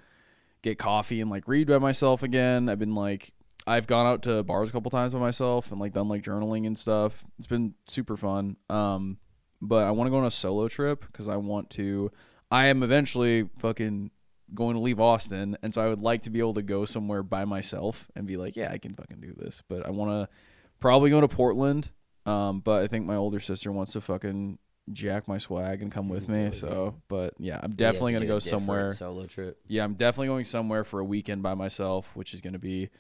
get 0.62 0.78
coffee 0.78 1.20
and 1.20 1.30
like 1.30 1.46
read 1.46 1.68
by 1.68 1.78
myself 1.78 2.22
again. 2.22 2.68
I've 2.68 2.78
been 2.78 2.94
like 2.94 3.32
I've 3.66 3.86
gone 3.86 4.06
out 4.06 4.22
to 4.22 4.42
bars 4.44 4.70
a 4.70 4.72
couple 4.72 4.90
times 4.90 5.12
by 5.12 5.18
myself 5.18 5.72
and 5.72 5.80
like 5.80 5.92
done 5.92 6.08
like 6.08 6.22
journaling 6.22 6.66
and 6.66 6.78
stuff. 6.78 7.24
It's 7.38 7.48
been 7.48 7.74
super 7.86 8.16
fun. 8.16 8.56
Um, 8.70 9.18
but 9.60 9.84
I 9.84 9.90
want 9.90 10.06
to 10.06 10.10
go 10.12 10.18
on 10.18 10.24
a 10.24 10.30
solo 10.30 10.68
trip 10.68 11.04
because 11.06 11.28
I 11.28 11.36
want 11.36 11.70
to. 11.70 12.12
I 12.50 12.66
am 12.66 12.84
eventually 12.84 13.48
fucking 13.58 14.12
going 14.54 14.74
to 14.74 14.80
leave 14.80 15.00
Austin, 15.00 15.56
and 15.62 15.72
so 15.74 15.80
I 15.84 15.88
would 15.88 16.00
like 16.00 16.22
to 16.22 16.30
be 16.30 16.38
able 16.38 16.54
to 16.54 16.62
go 16.62 16.84
somewhere 16.84 17.22
by 17.22 17.44
myself 17.44 18.08
and 18.14 18.26
be 18.26 18.36
like, 18.36 18.56
yeah, 18.56 18.70
I 18.72 18.78
can 18.78 18.94
fucking 18.94 19.20
do 19.20 19.32
this. 19.36 19.62
But 19.68 19.84
I 19.86 19.90
want 19.90 20.10
to 20.10 20.34
probably 20.80 21.10
go 21.10 21.20
to 21.20 21.28
Portland. 21.28 21.90
Um, 22.26 22.60
but 22.60 22.82
I 22.82 22.86
think 22.88 23.06
my 23.06 23.16
older 23.16 23.40
sister 23.40 23.70
wants 23.70 23.92
to 23.92 24.00
fucking 24.00 24.58
jack 24.92 25.26
my 25.26 25.38
swag 25.38 25.82
and 25.82 25.90
come 25.90 26.08
with 26.08 26.28
me. 26.28 26.50
So, 26.52 26.94
but 27.08 27.34
yeah, 27.38 27.58
I'm 27.62 27.72
definitely 27.72 28.12
Yeah, 28.12 28.18
gonna 28.20 28.28
go 28.28 28.38
somewhere. 28.38 28.92
solo 28.92 29.26
trip. 29.26 29.58
Yeah, 29.66 29.84
I'm 29.84 29.94
definitely 29.94 30.28
going 30.28 30.44
somewhere 30.44 30.84
for 30.84 31.00
a 31.00 31.04
weekend 31.04 31.42
by 31.42 31.54
myself, 31.54 32.08
which 32.14 32.34
is 32.34 32.40
going 32.40 32.52
to 32.52 32.58
be 32.58 32.90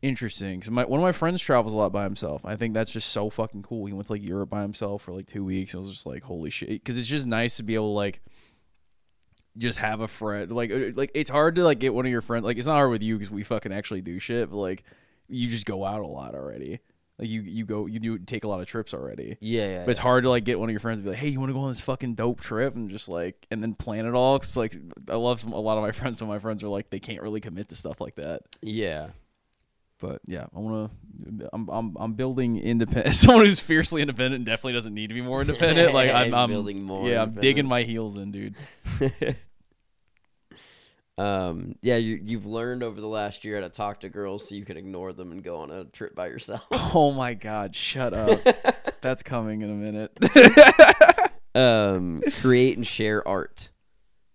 interesting. 0.00 0.58
Because 0.58 0.70
my 0.70 0.84
one 0.84 1.00
of 1.00 1.02
my 1.04 1.12
friends 1.12 1.40
travels 1.40 1.72
a 1.72 1.76
lot 1.76 1.92
by 1.92 2.04
himself. 2.04 2.44
I 2.44 2.56
think 2.56 2.74
that's 2.74 2.92
just 2.92 3.08
so 3.10 3.30
fucking 3.30 3.62
cool. 3.62 3.86
He 3.86 3.92
went 3.92 4.06
to 4.08 4.12
like 4.12 4.22
Europe 4.22 4.50
by 4.50 4.62
himself 4.62 5.02
for 5.02 5.12
like 5.12 5.26
two 5.26 5.44
weeks. 5.44 5.74
And 5.74 5.82
I 5.82 5.86
was 5.86 5.92
just 5.94 6.06
like, 6.06 6.22
holy 6.24 6.50
shit! 6.50 6.68
Because 6.68 6.98
it's 6.98 7.08
just 7.08 7.26
nice 7.26 7.56
to 7.56 7.62
be 7.62 7.74
able 7.74 7.90
to 7.92 7.96
like 7.96 8.20
just 9.58 9.78
have 9.78 10.00
a 10.00 10.08
friend. 10.08 10.50
Like, 10.52 10.70
uh, 10.70 10.90
like 10.94 11.10
it's 11.14 11.30
hard 11.30 11.56
to 11.56 11.64
like 11.64 11.78
get 11.78 11.94
one 11.94 12.06
of 12.06 12.10
your 12.12 12.22
friends. 12.22 12.44
Like, 12.44 12.58
it's 12.58 12.66
not 12.66 12.74
hard 12.74 12.90
with 12.90 13.02
you 13.02 13.16
because 13.16 13.30
we 13.30 13.44
fucking 13.44 13.72
actually 13.72 14.02
do 14.02 14.18
shit. 14.18 14.50
But 14.50 14.56
like, 14.56 14.84
you 15.28 15.48
just 15.48 15.66
go 15.66 15.84
out 15.84 16.00
a 16.00 16.06
lot 16.06 16.34
already. 16.34 16.80
Like 17.18 17.28
you, 17.28 17.42
you 17.42 17.64
go, 17.64 17.86
you 17.86 18.00
do 18.00 18.18
take 18.18 18.42
a 18.44 18.48
lot 18.48 18.60
of 18.60 18.66
trips 18.66 18.94
already. 18.94 19.36
Yeah, 19.40 19.68
yeah. 19.68 19.84
But 19.84 19.92
it's 19.92 20.00
hard 20.00 20.24
to 20.24 20.30
like 20.30 20.44
get 20.44 20.58
one 20.58 20.68
of 20.68 20.72
your 20.72 20.80
friends 20.80 21.00
to 21.00 21.04
be 21.04 21.10
like, 21.10 21.18
"Hey, 21.18 21.28
you 21.28 21.38
want 21.38 21.50
to 21.50 21.54
go 21.54 21.60
on 21.60 21.68
this 21.68 21.80
fucking 21.80 22.14
dope 22.14 22.40
trip?" 22.40 22.74
and 22.74 22.90
just 22.90 23.08
like, 23.08 23.46
and 23.50 23.62
then 23.62 23.74
plan 23.74 24.06
it 24.06 24.14
all. 24.14 24.38
Cause 24.38 24.56
like, 24.56 24.74
I 25.08 25.14
love 25.16 25.40
some, 25.40 25.52
a 25.52 25.60
lot 25.60 25.76
of 25.76 25.82
my 25.82 25.92
friends. 25.98 26.18
Some 26.18 26.28
of 26.28 26.34
my 26.34 26.38
friends 26.40 26.62
are 26.64 26.68
like, 26.68 26.90
they 26.90 26.98
can't 26.98 27.22
really 27.22 27.40
commit 27.40 27.68
to 27.68 27.76
stuff 27.76 28.00
like 28.00 28.16
that. 28.16 28.42
yeah. 28.62 29.10
But 30.02 30.20
yeah, 30.26 30.46
I 30.54 30.58
want 30.58 30.90
to. 31.38 31.48
I'm, 31.52 31.68
I'm, 31.70 31.96
I'm 31.96 32.12
building 32.14 32.58
independent. 32.58 33.14
Someone 33.14 33.44
who's 33.44 33.60
fiercely 33.60 34.02
independent 34.02 34.34
and 34.34 34.44
definitely 34.44 34.72
doesn't 34.72 34.92
need 34.92 35.10
to 35.10 35.14
be 35.14 35.22
more 35.22 35.40
independent. 35.40 35.94
Like 35.94 36.10
I'm, 36.10 36.34
I'm 36.34 36.50
Building 36.50 36.82
more 36.82 37.08
Yeah, 37.08 37.22
I'm 37.22 37.34
digging 37.34 37.66
my 37.66 37.82
heels 37.82 38.16
in, 38.16 38.32
dude. 38.32 38.56
um, 41.18 41.76
yeah, 41.82 41.98
you, 41.98 42.18
you've 42.20 42.46
learned 42.46 42.82
over 42.82 43.00
the 43.00 43.06
last 43.06 43.44
year 43.44 43.54
how 43.54 43.62
to 43.62 43.68
talk 43.68 44.00
to 44.00 44.08
girls 44.08 44.48
so 44.48 44.56
you 44.56 44.64
can 44.64 44.76
ignore 44.76 45.12
them 45.12 45.30
and 45.30 45.44
go 45.44 45.58
on 45.58 45.70
a 45.70 45.84
trip 45.84 46.16
by 46.16 46.26
yourself. 46.26 46.66
Oh 46.72 47.12
my 47.12 47.34
god, 47.34 47.76
shut 47.76 48.12
up. 48.12 48.40
That's 49.02 49.22
coming 49.22 49.62
in 49.62 49.70
a 49.70 49.74
minute. 49.74 50.18
um, 51.54 52.22
create 52.40 52.76
and 52.76 52.84
share 52.84 53.26
art. 53.26 53.70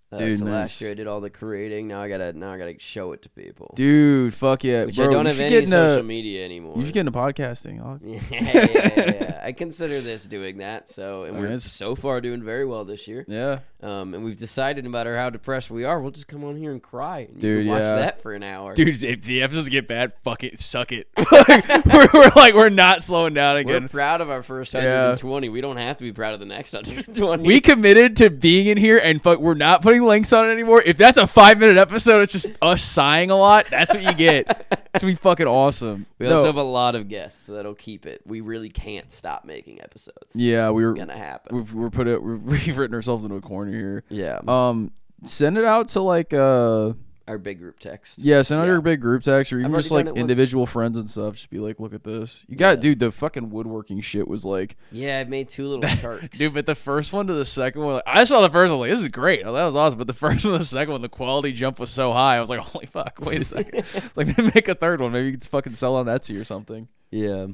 Uh, 0.09 0.19
Dude, 0.19 0.39
so 0.39 0.45
nice. 0.45 0.53
last 0.53 0.81
year 0.81 0.91
I 0.91 0.93
did 0.93 1.05
all 1.07 1.19
the 1.19 1.29
creating. 1.29 1.89
Now 1.89 2.01
I 2.01 2.07
gotta 2.07 2.31
now 2.31 2.53
I 2.53 2.57
gotta 2.57 2.75
show 2.79 3.11
it 3.11 3.23
to 3.23 3.29
people. 3.29 3.73
dude, 3.75 4.33
fuck 4.33 4.63
yeah, 4.63 4.85
Which 4.85 4.95
bro. 4.95 5.09
I 5.09 5.11
don't 5.11 5.25
have 5.25 5.39
any 5.39 5.65
social 5.65 6.01
media 6.03 6.45
anymore. 6.45 6.75
You 6.77 6.85
should 6.85 6.93
get 6.93 7.01
into 7.01 7.11
podcasting. 7.11 7.99
Yeah, 8.01 8.19
yeah, 8.31 8.67
yeah, 8.71 9.11
yeah. 9.21 9.41
I 9.43 9.51
consider 9.51 9.99
this 9.99 10.25
doing 10.25 10.57
that. 10.59 10.87
So, 10.87 11.23
and 11.23 11.35
I 11.35 11.39
we're 11.41 11.49
mean, 11.49 11.59
so 11.59 11.93
far 11.95 12.21
doing 12.21 12.41
very 12.41 12.65
well 12.65 12.85
this 12.85 13.05
year. 13.07 13.25
Yeah, 13.27 13.59
Um, 13.81 14.13
and 14.13 14.23
we've 14.23 14.37
decided 14.37 14.85
no 14.85 14.89
matter 14.91 15.17
how 15.17 15.29
depressed 15.29 15.69
we 15.69 15.83
are, 15.83 15.99
we'll 16.01 16.11
just 16.11 16.27
come 16.29 16.43
on 16.45 16.55
here 16.55 16.71
and 16.71 16.81
cry. 16.81 17.19
And 17.19 17.35
you 17.35 17.63
Dude, 17.63 17.67
watch 17.67 17.81
yeah. 17.81 17.95
that 17.95 18.21
for 18.21 18.33
an 18.33 18.43
hour. 18.43 18.73
dude. 18.75 19.03
If 19.03 19.23
the 19.23 19.41
episodes 19.43 19.67
get 19.67 19.87
bad, 19.89 20.13
fuck 20.23 20.43
it, 20.45 20.57
suck 20.57 20.93
it. 20.93 21.07
we're, 21.17 22.07
we're 22.13 22.31
like 22.35 22.53
we're 22.53 22.69
not 22.69 23.03
slowing 23.03 23.33
down 23.33 23.57
again. 23.57 23.83
we're 23.83 23.87
proud 23.89 24.21
of 24.21 24.29
our 24.29 24.41
first 24.41 24.73
Yeah. 24.73 24.83
120. 25.09 25.49
We 25.49 25.59
don't 25.59 25.75
have 25.77 25.97
to 25.97 26.03
be 26.05 26.13
proud 26.13 26.33
of 26.33 26.39
the 26.39 26.45
next 26.45 26.71
120. 26.73 27.43
We 27.45 27.59
committed 27.59 28.15
to 28.17 28.29
being 28.29 28.67
in 28.67 28.77
here, 28.77 28.97
and 29.03 29.21
fuck, 29.21 29.39
we're 29.39 29.53
not 29.53 29.81
putting 29.81 29.96
putting 29.99 30.07
links 30.07 30.33
on 30.33 30.49
it 30.49 30.51
anymore. 30.53 30.81
If 30.85 30.97
that's 30.97 31.17
a 31.17 31.27
five 31.27 31.59
minute 31.59 31.77
episode, 31.77 32.21
it's 32.21 32.31
just 32.33 32.47
us 32.61 32.83
sighing 32.83 33.31
a 33.31 33.35
lot. 33.35 33.67
That's 33.69 33.93
what 33.93 34.03
you 34.03 34.13
get. 34.13 34.65
It's 34.93 35.03
gonna 35.03 35.13
be 35.13 35.17
fucking 35.17 35.47
awesome. 35.47 36.05
We 36.19 36.25
No. 36.27 36.35
also 36.35 36.47
have 36.47 36.55
a 36.57 36.63
lot 36.63 36.95
of 36.95 37.07
guests, 37.09 37.45
so 37.45 37.53
that'll 37.53 37.75
keep 37.75 38.05
it. 38.05 38.21
We 38.25 38.41
really 38.41 38.69
can't 38.69 39.11
stop 39.11 39.45
making 39.45 39.81
episodes. 39.81 40.35
yeah, 40.35 40.69
we 40.71 40.85
It's 40.87 40.97
gonna 40.97 41.17
happen. 41.17 41.55
we've, 41.55 41.73
we're 41.73 41.89
put 41.89 42.07
it 42.07 42.21
we've, 42.21 42.41
we've 42.67 42.77
written 42.77 42.95
ourselves 42.95 43.23
into 43.23 43.35
a 43.35 43.41
corner 43.41 43.71
here. 43.71 44.03
yeah, 44.09 44.39
Um, 44.47 44.91
send 45.23 45.57
it 45.57 45.65
out 45.65 45.89
to 45.89 46.01
like 46.01 46.33
uh 46.33 46.93
our 47.27 47.37
big 47.37 47.59
group 47.59 47.77
text. 47.79 48.19
yeah, 48.19 48.41
send 48.41 48.61
out 48.61 48.65
Yeah. 48.65 48.73
your 48.73 48.81
big 48.81 49.01
group 49.01 49.21
text 49.23 49.51
or 49.51 49.59
even 49.59 49.71
already 49.71 49.81
just 49.83 49.91
like 49.91 50.05
done 50.05 50.07
it 50.09 50.11
once. 50.11 50.21
individual 50.21 50.65
friends 50.65 50.97
and 50.97 51.09
stuff. 51.09 51.35
Just 51.35 51.49
be 51.49 51.59
like, 51.59 51.79
look 51.79 51.93
at 51.93 52.03
this. 52.03 52.45
You 52.47 52.55
got 52.55 52.69
Yeah. 52.77 52.81
dude. 52.81 52.99
The 52.99 53.11
fucking 53.11 53.49
woodworking 53.49 53.99
shit 54.01 54.27
was 54.27 54.45
like, 54.45 54.77
Yeah, 54.91 55.19
I've 55.19 55.27
made 55.29 55.49
two 55.49 55.67
little 55.67 55.87
sharks. 55.97 56.37
dude. 56.37 56.53
But 56.53 56.65
the 56.65 56.75
first 56.75 57.11
one 57.11 57.27
to 57.27 57.33
the 57.33 57.43
second 57.45 57.81
one, 57.81 57.93
like, 57.95 58.03
I 58.07 58.23
saw 58.23 58.41
the 58.41 58.49
first 58.49 58.69
one. 58.69 58.69
I 58.69 58.71
was 58.73 58.79
like, 58.79 58.89
this 58.91 58.99
is 59.01 59.07
great. 59.09 59.43
Oh, 59.45 59.53
that 59.53 59.65
was 59.65 59.75
awesome. 59.75 59.97
But 59.97 60.07
the 60.07 60.13
first 60.13 60.45
one 60.45 60.53
to 60.53 60.59
the 60.59 60.65
second 60.65 60.91
one, 60.93 61.01
the 61.01 61.09
quality 61.09 61.51
jump 61.51 61.79
was 61.79 61.89
so 61.89 62.13
high. 62.13 62.37
I 62.37 62.39
was 62.39 62.49
like, 62.49 62.59
holy 62.61 62.85
fuck. 62.85 63.19
Wait 63.21 63.41
a 63.41 63.45
second. 63.45 63.83
like, 64.15 64.37
make 64.55 64.67
a 64.67 64.75
third 64.75 65.01
one. 65.01 65.11
Maybe 65.11 65.25
you 65.27 65.31
could 65.33 65.43
fucking 65.45 65.73
sell 65.73 65.95
on 65.97 66.05
Etsy 66.05 66.39
or 66.39 66.45
something. 66.45 66.87
yeah, 67.11 67.47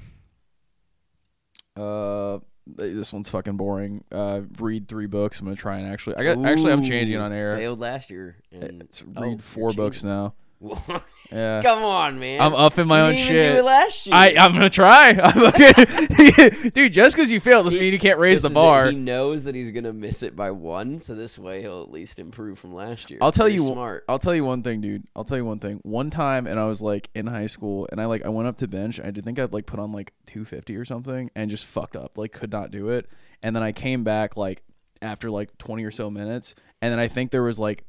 Uh, 1.76 2.39
this 2.66 3.11
one's 3.11 3.30
fucking 3.30 3.57
boring. 3.57 4.03
Uh, 4.11 4.41
read 4.59 4.88
three 4.88 5.07
books. 5.07 5.39
I'm 5.39 5.45
gonna 5.45 5.55
try 5.55 5.78
and 5.78 5.88
actually. 5.91 6.16
I 6.16 6.24
got 6.24 6.45
actually. 6.45 6.72
I'm 6.72 6.84
changing 6.84 7.18
on 7.18 7.34
air. 7.34 7.57
Failed 7.57 7.80
last 7.80 8.09
year. 8.09 8.38
And 8.51 8.82
It's 8.82 9.03
oh, 9.16 9.22
read 9.22 9.30
you're 9.32 9.39
four 9.39 9.74
books 9.74 10.03
now. 10.03 10.34
Yeah. 11.32 11.64
Come 11.64 11.84
on, 11.84 12.20
man. 12.20 12.39
I'm 12.41 12.53
up 12.53 12.78
in 12.78 12.88
my 12.88 12.99
You 12.99 13.05
own 13.05 13.16
shit. 13.16 13.64
Last 13.64 14.05
year. 14.05 14.16
I 14.16 14.36
I'm 14.38 14.53
gonna 14.53 14.70
try. 14.70 15.09
I'm 15.24 15.45
okay. 15.47 16.70
Dude, 16.74 16.93
just 16.93 17.16
because 17.16 17.32
you 17.32 17.39
failed 17.39 17.66
doesn't 17.66 17.80
He- 17.80 17.86
mean 17.88 17.93
you 17.93 17.97
can't 17.97 18.20
raise 18.20 18.43
the 18.43 18.51
bar. 18.51 18.91
He 18.91 18.95
knows 18.95 19.45
that 19.45 19.55
he's 19.55 19.72
gonna 19.72 19.93
miss 19.93 20.22
it 20.22 20.36
by 20.36 20.51
one, 20.51 20.99
so 20.99 21.16
this 21.16 21.39
way 21.39 21.61
he'll 21.61 21.82
at 21.82 21.89
least 21.89 22.20
improve 22.20 22.59
from 22.59 22.76
last 22.76 23.09
year. 23.09 23.18
I'll 23.20 23.32
tell 23.32 23.49
you. 23.49 23.61
smart. 23.61 24.05
I'll 24.07 24.20
tell 24.20 24.36
you 24.36 24.45
one 24.45 24.61
thing, 24.61 24.82
dude. 24.82 25.07
I'll 25.16 25.24
tell 25.24 25.38
you 25.38 25.45
one 25.45 25.57
thing. 25.57 25.80
One 25.82 26.11
time, 26.11 26.45
and 26.45 26.59
I 26.59 26.66
was 26.66 26.84
like 26.84 27.09
in 27.16 27.26
high 27.26 27.47
school, 27.47 27.88
and 27.91 27.99
I 27.99 28.05
like 28.05 28.24
I 28.24 28.30
went 28.30 28.47
up 28.47 28.57
to 28.57 28.68
bench. 28.68 28.99
I 29.03 29.09
did 29.09 29.26
think 29.26 29.39
I'd 29.39 29.53
like 29.53 29.66
put 29.66 29.80
on 29.80 29.91
like 29.91 30.14
250 30.28 30.76
or 30.76 30.86
something, 30.86 31.32
and 31.36 31.49
just 31.49 31.66
fucked 31.66 31.95
up. 31.95 32.16
Like 32.18 32.32
could 32.32 32.51
not 32.51 32.70
do 32.70 32.89
it. 32.89 33.09
And 33.41 33.55
then 33.55 33.64
I 33.64 33.72
came 33.72 34.03
back 34.03 34.38
like 34.38 34.61
after 35.01 35.32
like 35.32 35.57
20 35.57 35.84
or 35.84 35.89
so 35.91 36.11
minutes, 36.11 36.53
and 36.80 36.91
then 36.91 36.99
I 36.99 37.07
think 37.07 37.32
there 37.32 37.41
was 37.43 37.59
like 37.59 37.86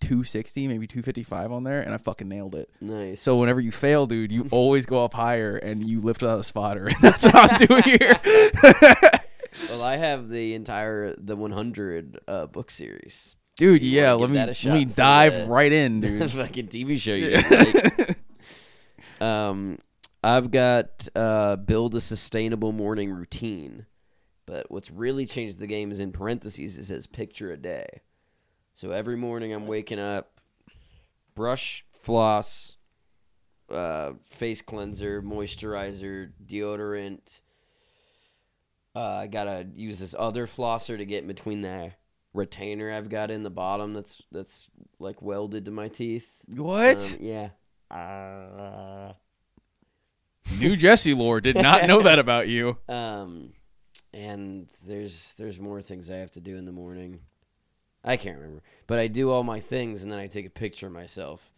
260, 0.00 0.66
maybe 0.68 0.86
255 0.86 1.52
on 1.52 1.64
there, 1.64 1.80
and 1.80 1.92
I 1.94 1.96
fucking 1.98 2.28
nailed 2.28 2.54
it. 2.54 2.70
Nice. 2.80 3.20
So 3.22 3.38
whenever 3.38 3.60
you 3.60 3.72
fail, 3.72 4.06
dude, 4.06 4.32
you 4.32 4.48
always 4.50 4.86
go 4.86 5.04
up 5.04 5.14
higher 5.14 5.56
and 5.56 5.86
you 5.86 6.00
lift 6.00 6.22
without 6.22 6.40
a 6.40 6.44
spotter, 6.44 6.86
and 6.88 6.96
that's 7.00 7.24
what 7.24 7.34
I'm 7.36 7.66
doing 7.66 7.82
here. 7.82 8.18
well, 9.70 9.82
I 9.82 9.96
have 9.96 10.28
the 10.28 10.54
entire 10.54 11.14
the 11.16 11.36
100 11.36 12.18
uh, 12.26 12.46
book 12.46 12.70
series. 12.70 13.36
dude, 13.56 13.82
You 13.82 13.90
yeah, 14.00 14.12
let 14.12 14.30
me 14.30 14.36
let 14.38 14.64
me 14.64 14.84
dive 14.84 15.48
right 15.48 15.72
in, 15.72 16.00
dude. 16.02 16.30
fucking 16.30 16.68
TV 16.68 16.98
show 16.98 17.14
you. 17.14 17.36
like. 17.36 18.18
um, 19.20 19.78
I've 20.22 20.50
got 20.50 21.08
uh, 21.14 21.56
build 21.56 21.94
a 21.94 22.00
sustainable 22.00 22.72
morning 22.72 23.10
routine, 23.10 23.86
but 24.46 24.70
what's 24.70 24.90
really 24.90 25.24
changed 25.26 25.58
the 25.58 25.66
game 25.66 25.90
is 25.90 26.00
in 26.00 26.12
parentheses. 26.12 26.76
It 26.76 26.84
says 26.84 27.06
picture 27.06 27.50
a 27.50 27.56
day. 27.56 28.02
So 28.80 28.92
every 28.92 29.18
morning 29.18 29.52
I'm 29.52 29.66
waking 29.66 29.98
up, 29.98 30.40
brush, 31.34 31.84
floss, 31.92 32.78
uh, 33.70 34.12
face 34.30 34.62
cleanser, 34.62 35.20
moisturizer, 35.20 36.30
deodorant. 36.46 37.42
Uh, 38.96 39.16
I 39.16 39.26
gotta 39.26 39.66
use 39.74 39.98
this 39.98 40.14
other 40.18 40.46
flosser 40.46 40.96
to 40.96 41.04
get 41.04 41.20
in 41.20 41.28
between 41.28 41.60
the 41.60 41.92
retainer 42.32 42.90
I've 42.90 43.10
got 43.10 43.30
in 43.30 43.42
the 43.42 43.50
bottom. 43.50 43.92
That's 43.92 44.22
that's 44.32 44.70
like 44.98 45.20
welded 45.20 45.66
to 45.66 45.70
my 45.70 45.88
teeth. 45.88 46.40
What? 46.48 46.96
Um, 46.96 47.16
yeah. 47.20 47.50
Uh, 47.90 49.12
New 50.58 50.74
Jesse 50.74 51.12
lore 51.12 51.42
did 51.42 51.56
not 51.56 51.86
know 51.86 52.00
that 52.00 52.18
about 52.18 52.48
you. 52.48 52.78
um, 52.88 53.52
and 54.14 54.72
there's 54.86 55.34
there's 55.34 55.60
more 55.60 55.82
things 55.82 56.08
I 56.08 56.16
have 56.16 56.30
to 56.30 56.40
do 56.40 56.56
in 56.56 56.64
the 56.64 56.72
morning. 56.72 57.20
I 58.04 58.16
can't 58.16 58.38
remember, 58.38 58.62
but 58.86 58.98
I 58.98 59.06
do 59.08 59.30
all 59.30 59.42
my 59.44 59.60
things 59.60 60.02
and 60.02 60.10
then 60.10 60.18
I 60.18 60.26
take 60.26 60.46
a 60.46 60.50
picture 60.50 60.86
of 60.86 60.92
myself. 60.92 61.50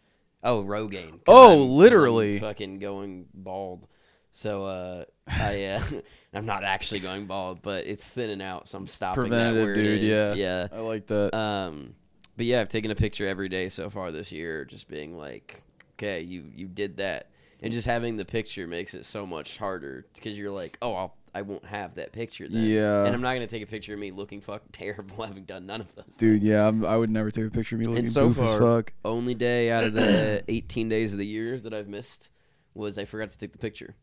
Oh, 0.43 0.63
Rogaine. 0.63 1.21
Oh, 1.25 1.49
I'm- 1.51 1.57
'cause 1.59 1.65
I'm 1.67 1.69
literally. 1.77 2.39
fucking 2.39 2.79
going 2.79 3.27
bald. 3.33 3.87
So 4.31 4.65
uh, 4.65 5.05
I 5.27 5.63
uh, 5.65 5.81
I'm 6.33 6.45
not 6.45 6.63
actually 6.63 6.99
going 6.99 7.27
bald, 7.27 7.61
but 7.61 7.85
it's 7.85 8.05
thinning 8.07 8.41
out, 8.41 8.67
so 8.67 8.77
I'm 8.79 8.87
stopping 8.87 9.23
that 9.25 9.29
Preventative, 9.29 9.63
where 9.65 9.75
dude, 9.75 9.85
it 9.85 10.03
is. 10.03 10.37
yeah. 10.37 10.67
I 10.73 10.79
like 10.79 11.05
that. 11.07 11.33
Um, 11.35 11.95
but 12.35 12.45
yeah, 12.47 12.59
I've 12.59 12.69
taken 12.69 12.89
a 12.91 12.95
picture 12.95 13.27
every 13.27 13.47
day 13.47 13.69
so 13.69 13.89
far 13.91 14.11
this 14.11 14.31
year, 14.31 14.65
just 14.65 14.87
being 14.87 15.15
like, 15.17 15.61
okay, 15.97 16.21
you 16.21 16.45
you 16.55 16.67
did 16.67 16.97
that, 16.97 17.29
and 17.61 17.71
just 17.71 17.85
having 17.87 18.17
the 18.17 18.25
picture 18.25 18.65
makes 18.67 18.95
it 18.95 19.05
so 19.05 19.25
much 19.27 19.57
harder 19.59 20.07
because 20.15 20.35
you're 20.37 20.49
like, 20.51 20.79
oh, 20.81 20.95
I'll 20.95 21.15
I 21.35 21.41
won't 21.41 21.65
have 21.65 21.95
that 21.95 22.11
picture 22.11 22.47
then, 22.47 22.63
Yeah. 22.65 23.05
and 23.05 23.15
I'm 23.15 23.21
not 23.21 23.33
gonna 23.33 23.47
take 23.47 23.63
a 23.63 23.67
picture 23.67 23.93
of 23.93 23.99
me 23.99 24.11
looking 24.11 24.39
fucking 24.41 24.69
terrible 24.71 25.23
having 25.25 25.45
done 25.45 25.65
none 25.65 25.81
of 25.81 25.93
those. 25.95 26.15
Dude, 26.17 26.41
things. 26.41 26.51
yeah, 26.51 26.67
I'm, 26.67 26.85
I 26.85 26.95
would 26.95 27.09
never 27.09 27.31
take 27.31 27.45
a 27.45 27.49
picture 27.49 27.75
of 27.75 27.79
me 27.79 27.85
looking 27.85 27.99
And 28.05 28.09
so 28.09 28.27
goof 28.27 28.39
as 28.39 28.53
fuck. 28.53 28.93
only 29.03 29.33
day 29.33 29.71
out 29.71 29.83
of 29.83 29.93
the 29.93 30.43
18 30.49 30.89
days 30.89 31.13
of 31.13 31.19
the 31.19 31.25
year 31.25 31.57
that 31.59 31.73
I've 31.73 31.87
missed 31.87 32.29
was 32.75 32.97
I 32.97 33.05
forgot 33.05 33.29
to 33.31 33.37
take 33.37 33.51
the 33.51 33.57
picture, 33.57 33.95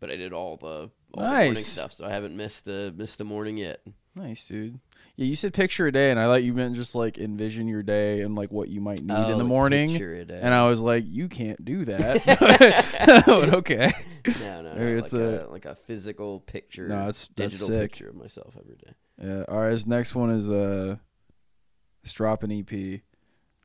but 0.00 0.10
I 0.10 0.16
did 0.16 0.32
all 0.32 0.56
the 0.56 0.90
all 1.14 1.22
the 1.22 1.28
morning 1.28 1.54
stuff, 1.56 1.92
so 1.92 2.04
I 2.04 2.10
haven't 2.10 2.36
missed 2.36 2.68
a 2.68 2.92
missed 2.94 3.20
a 3.20 3.24
morning 3.24 3.56
yet. 3.56 3.80
Nice, 4.14 4.46
dude. 4.48 4.78
Yeah, 5.18 5.26
you 5.26 5.34
said 5.34 5.52
picture 5.52 5.84
a 5.88 5.90
day, 5.90 6.12
and 6.12 6.20
I 6.20 6.26
thought 6.26 6.44
you 6.44 6.54
meant 6.54 6.76
just 6.76 6.94
like 6.94 7.18
envision 7.18 7.66
your 7.66 7.82
day 7.82 8.20
and 8.20 8.36
like 8.36 8.52
what 8.52 8.68
you 8.68 8.80
might 8.80 9.02
need 9.02 9.16
Oh, 9.16 9.32
in 9.32 9.38
the 9.38 9.42
morning. 9.42 9.88
picture 9.90 10.14
a 10.14 10.24
day. 10.24 10.38
And 10.40 10.54
I 10.54 10.68
was 10.68 10.80
like, 10.80 11.02
you 11.08 11.26
can't 11.28 11.62
do 11.64 11.84
that. 11.86 12.24
but 13.28 13.48
okay. 13.54 13.92
No, 14.40 14.62
no, 14.62 14.74
no. 14.74 14.74
Maybe 14.78 14.92
it's 14.92 15.12
like 15.12 15.22
a- 15.22 15.46
like 15.50 15.64
a 15.64 15.74
physical 15.74 16.38
picture. 16.38 16.86
No, 16.86 16.94
that's- 16.98 17.28
that's 17.34 17.54
digital 17.58 17.66
sick. 17.66 17.90
picture 17.90 18.08
of 18.10 18.14
myself 18.14 18.54
every 18.60 18.76
day. 18.76 18.92
Yeah. 19.20 19.42
All 19.48 19.58
right. 19.60 19.72
His 19.72 19.88
next 19.88 20.14
one 20.14 20.30
is 20.30 20.48
uh, 20.48 20.94
let's 22.04 22.12
drop 22.12 22.44
an 22.44 22.52
EP. 22.52 23.00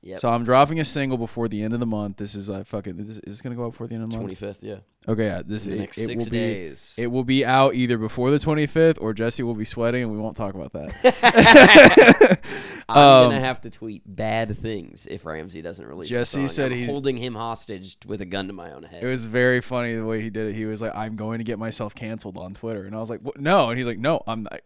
Yep. 0.05 0.19
So 0.19 0.29
I'm 0.29 0.43
dropping 0.43 0.81
a 0.81 0.85
single 0.85 1.17
before 1.17 1.47
the 1.47 1.63
end 1.63 1.73
of 1.73 1.79
the 1.79 1.85
month. 1.85 2.17
This 2.17 2.35
is 2.35 2.49
uh, 2.49 2.65
fucking. 2.65 2.97
This 2.97 3.07
is, 3.07 3.17
is 3.19 3.23
this 3.25 3.41
gonna 3.41 3.55
go 3.55 3.65
out 3.65 3.71
before 3.71 3.87
the 3.87 3.95
end 3.95 4.03
of 4.03 4.09
the 4.09 4.17
month? 4.17 4.23
Twenty 4.23 4.35
fifth, 4.35 4.61
yeah. 4.61 4.79
Okay. 5.07 5.25
Yeah. 5.25 5.41
This 5.45 5.65
In 5.65 5.71
the 5.71 5.77
it, 5.77 5.79
next 5.81 5.97
it 5.97 6.07
six 6.07 6.23
will 6.25 6.31
be. 6.31 6.37
days. 6.37 6.95
It 6.97 7.07
will 7.07 7.23
be 7.23 7.45
out 7.45 7.75
either 7.75 7.97
before 7.97 8.31
the 8.31 8.37
25th 8.37 8.97
or 9.01 9.13
Jesse 9.13 9.43
will 9.43 9.53
be 9.53 9.65
sweating 9.65 10.03
and 10.03 10.11
we 10.11 10.17
won't 10.17 10.37
talk 10.37 10.55
about 10.55 10.71
that. 10.73 12.39
I'm 12.89 12.97
um, 12.97 13.29
gonna 13.31 13.39
have 13.39 13.61
to 13.61 13.69
tweet 13.69 14.03
bad 14.05 14.57
things 14.57 15.07
if 15.09 15.23
Ramzi 15.23 15.63
doesn't 15.63 15.85
release. 15.85 16.09
Jesse 16.09 16.47
said 16.47 16.71
I'm 16.71 16.77
he's- 16.77 16.89
holding 16.89 17.17
him 17.17 17.35
hostage 17.35 17.97
with 18.05 18.21
a 18.21 18.25
gun 18.25 18.47
to 18.47 18.53
my 18.53 18.71
own 18.71 18.83
head. 18.83 19.03
It 19.03 19.07
was 19.07 19.25
very 19.25 19.61
funny 19.61 19.93
the 19.95 20.05
way 20.05 20.21
he 20.21 20.29
did 20.29 20.47
it. 20.49 20.53
He 20.53 20.65
was 20.65 20.81
like, 20.81 20.93
"I'm 20.95 21.15
going 21.15 21.37
to 21.37 21.43
get 21.45 21.59
myself 21.59 21.95
canceled 21.95 22.37
on 22.37 22.53
Twitter," 22.53 22.83
and 22.85 22.93
I 22.95 22.99
was 22.99 23.09
like, 23.09 23.21
what? 23.21 23.39
"No," 23.39 23.69
and 23.69 23.77
he's 23.77 23.87
like, 23.87 23.99
"No, 23.99 24.21
I'm 24.27 24.43
not. 24.43 24.61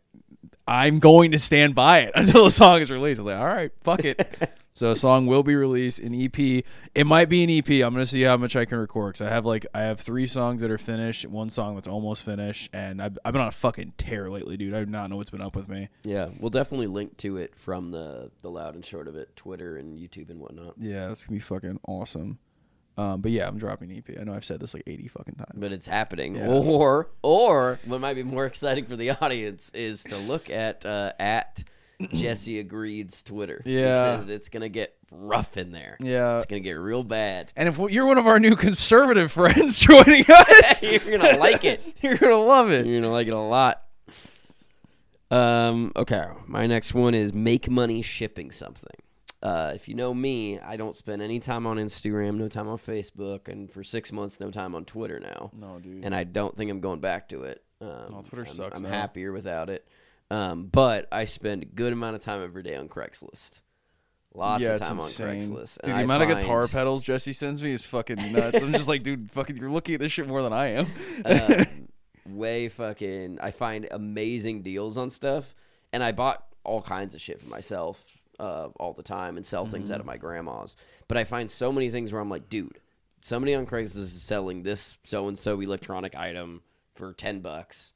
I'm 0.67 0.99
going 0.99 1.31
to 1.31 1.39
stand 1.39 1.75
by 1.75 1.99
it 1.99 2.11
until 2.15 2.45
the 2.45 2.51
song 2.51 2.81
is 2.81 2.89
released." 2.91 3.19
I 3.19 3.23
was 3.23 3.27
like, 3.27 3.39
"All 3.39 3.47
right, 3.47 3.71
fuck 3.83 4.03
it." 4.03 4.51
so 4.77 4.91
a 4.91 4.95
song 4.95 5.25
will 5.25 5.41
be 5.41 5.55
released, 5.55 5.99
an 5.99 6.13
EP. 6.13 6.63
It 6.93 7.05
might 7.05 7.29
be 7.29 7.43
an 7.43 7.49
EP. 7.49 7.67
I'm 7.83 7.93
gonna 7.93 8.05
see 8.05 8.21
how 8.21 8.37
much 8.37 8.55
I 8.55 8.65
can 8.65 8.77
record 8.77 9.13
because 9.13 9.25
I 9.25 9.29
have 9.31 9.43
like 9.43 9.65
I 9.73 9.81
have 9.81 9.99
three 9.99 10.27
songs 10.27 10.61
that 10.61 10.69
are 10.69 10.77
finished, 10.77 11.25
one 11.25 11.49
song 11.49 11.73
that's 11.73 11.87
almost 11.87 12.21
finished, 12.21 12.69
and 12.73 13.01
I've, 13.01 13.17
I've 13.25 13.33
been 13.33 13.41
on 13.41 13.47
a 13.47 13.51
fucking 13.51 13.93
tear 13.97 14.29
lately, 14.29 14.55
dude. 14.55 14.75
I 14.75 14.79
do 14.81 14.85
not 14.85 15.09
know 15.09 15.15
what's 15.15 15.31
been 15.31 15.41
up 15.41 15.55
with 15.55 15.67
me. 15.67 15.89
yeah, 16.03 16.29
we'll 16.39 16.51
definitely 16.51 16.85
link 16.85 17.17
to 17.17 17.37
it 17.37 17.55
from 17.55 17.89
the 17.89 18.29
the 18.43 18.49
loud 18.51 18.75
and 18.75 18.85
short 18.85 19.07
of 19.07 19.15
it, 19.15 19.35
Twitter 19.35 19.77
and 19.77 19.97
YouTube 19.97 20.29
and 20.29 20.39
whatnot. 20.39 20.75
Yeah, 20.77 21.09
it's 21.09 21.23
gonna 21.23 21.37
be 21.37 21.39
fucking 21.41 21.79
awesome. 21.87 22.37
Um, 22.97 23.21
but 23.21 23.31
yeah, 23.31 23.47
I'm 23.47 23.57
dropping 23.57 23.91
an 23.91 23.97
EP. 23.97 24.19
I 24.19 24.23
know 24.23 24.33
I've 24.33 24.45
said 24.45 24.59
this 24.59 24.73
like 24.73 24.83
80 24.87 25.07
fucking 25.07 25.35
times. 25.35 25.53
But 25.53 25.71
it's 25.71 25.85
happening. 25.85 26.35
Yeah. 26.35 26.47
Or 26.47 27.09
or 27.21 27.79
what 27.85 28.01
might 28.01 28.15
be 28.15 28.23
more 28.23 28.45
exciting 28.51 28.85
for 28.85 28.95
the 28.95 29.11
audience 29.11 29.69
is 29.73 30.03
to 30.05 30.17
look 30.17 30.49
at 30.49 30.85
uh, 30.85 31.13
at 31.19 31.63
Jesse 32.13 32.59
agrees 32.59 33.23
Twitter. 33.23 33.61
Yeah. 33.65 34.11
because 34.15 34.29
it's 34.29 34.49
gonna 34.49 34.69
get 34.69 34.95
rough 35.11 35.57
in 35.57 35.71
there. 35.71 35.97
Yeah. 35.99 36.37
It's 36.37 36.45
gonna 36.45 36.59
get 36.59 36.73
real 36.73 37.03
bad. 37.03 37.51
And 37.55 37.67
if 37.67 37.77
you're 37.77 38.05
one 38.05 38.17
of 38.17 38.27
our 38.27 38.39
new 38.39 38.55
conservative 38.55 39.31
friends 39.33 39.79
joining 39.79 40.25
us, 40.29 40.81
You're 41.07 41.17
gonna 41.17 41.37
like 41.37 41.63
it. 41.65 41.81
You're 42.01 42.17
gonna 42.17 42.37
love 42.37 42.69
it. 42.71 42.85
You're 42.85 43.01
gonna 43.01 43.11
like 43.11 43.27
it 43.27 43.31
a 43.31 43.37
lot. 43.39 43.83
Um. 45.29 45.91
Okay. 45.95 46.25
My 46.45 46.67
next 46.67 46.93
one 46.93 47.13
is 47.13 47.33
make 47.33 47.69
money 47.69 48.01
shipping 48.01 48.51
something. 48.51 48.95
Uh, 49.43 49.71
if 49.75 49.87
you 49.87 49.93
know 49.93 50.13
me, 50.13 50.59
I 50.59 50.77
don't 50.77 50.95
spend 50.95 51.21
any 51.21 51.39
time 51.39 51.67
on 51.67 51.77
Instagram, 51.77 52.37
no 52.37 52.47
time 52.47 52.67
on 52.67 52.77
Facebook, 52.79 53.47
and 53.47 53.71
for 53.71 53.83
six 53.83 54.11
months, 54.11 54.39
no 54.39 54.49
time 54.49 54.73
on 54.73 54.83
Twitter 54.85 55.19
now. 55.19 55.51
No, 55.53 55.79
dude. 55.79 56.03
And 56.03 56.15
I 56.15 56.23
don't 56.23 56.55
think 56.57 56.71
I'm 56.71 56.79
going 56.79 57.01
back 57.01 57.29
to 57.29 57.43
it. 57.43 57.61
Um, 57.79 57.87
No, 58.09 58.21
Twitter 58.27 58.45
I'm, 58.47 58.53
sucks 58.55 58.77
I'm 58.79 58.89
now. 58.89 58.89
happier 58.97 59.31
without 59.31 59.69
it. 59.69 59.87
Um, 60.29 60.65
but 60.65 61.07
I 61.11 61.25
spend 61.25 61.63
a 61.63 61.65
good 61.65 61.93
amount 61.93 62.15
of 62.15 62.21
time 62.21 62.43
every 62.43 62.63
day 62.63 62.75
on 62.75 62.89
Craigslist. 62.89 63.61
Lots 64.33 64.61
yeah, 64.61 64.73
of 64.73 64.81
time 64.81 64.99
on 64.99 65.05
Craigslist. 65.05 65.81
Dude, 65.83 65.93
the 65.93 65.97
I 65.97 66.01
amount 66.01 66.23
of 66.23 66.29
guitar 66.29 66.67
pedals 66.67 67.03
Jesse 67.03 67.33
sends 67.33 67.63
me 67.63 67.71
is 67.71 67.85
fucking 67.85 68.33
nuts. 68.33 68.61
I'm 68.61 68.73
just 68.73 68.87
like, 68.87 69.03
dude, 69.03 69.31
fucking, 69.31 69.57
you're 69.57 69.71
looking 69.71 69.95
at 69.95 70.01
this 70.01 70.11
shit 70.11 70.27
more 70.27 70.43
than 70.43 70.53
I 70.53 70.67
am. 70.67 70.87
um, 71.25 71.87
way 72.35 72.69
fucking 72.69 73.39
I 73.41 73.51
find 73.51 73.87
amazing 73.89 74.61
deals 74.61 74.97
on 74.97 75.09
stuff 75.09 75.55
and 75.93 76.03
I 76.03 76.11
bought 76.11 76.45
all 76.63 76.81
kinds 76.81 77.15
of 77.15 77.21
shit 77.21 77.41
for 77.41 77.49
myself 77.49 78.03
uh, 78.39 78.67
all 78.79 78.93
the 78.93 79.03
time 79.03 79.37
and 79.37 79.45
sell 79.45 79.65
things 79.65 79.89
out 79.89 79.99
of 79.99 80.05
my 80.05 80.17
grandma's. 80.17 80.75
But 81.07 81.17
I 81.17 81.23
find 81.23 81.49
so 81.49 81.71
many 81.71 81.89
things 81.89 82.11
where 82.11 82.21
I'm 82.21 82.29
like, 82.29 82.49
dude, 82.49 82.79
somebody 83.21 83.55
on 83.55 83.65
Craigslist 83.65 83.97
is 83.97 84.21
selling 84.21 84.63
this 84.63 84.97
so 85.03 85.27
and 85.27 85.37
so 85.37 85.59
electronic 85.61 86.15
item 86.15 86.61
for 86.95 87.13
ten 87.13 87.39
bucks, 87.39 87.93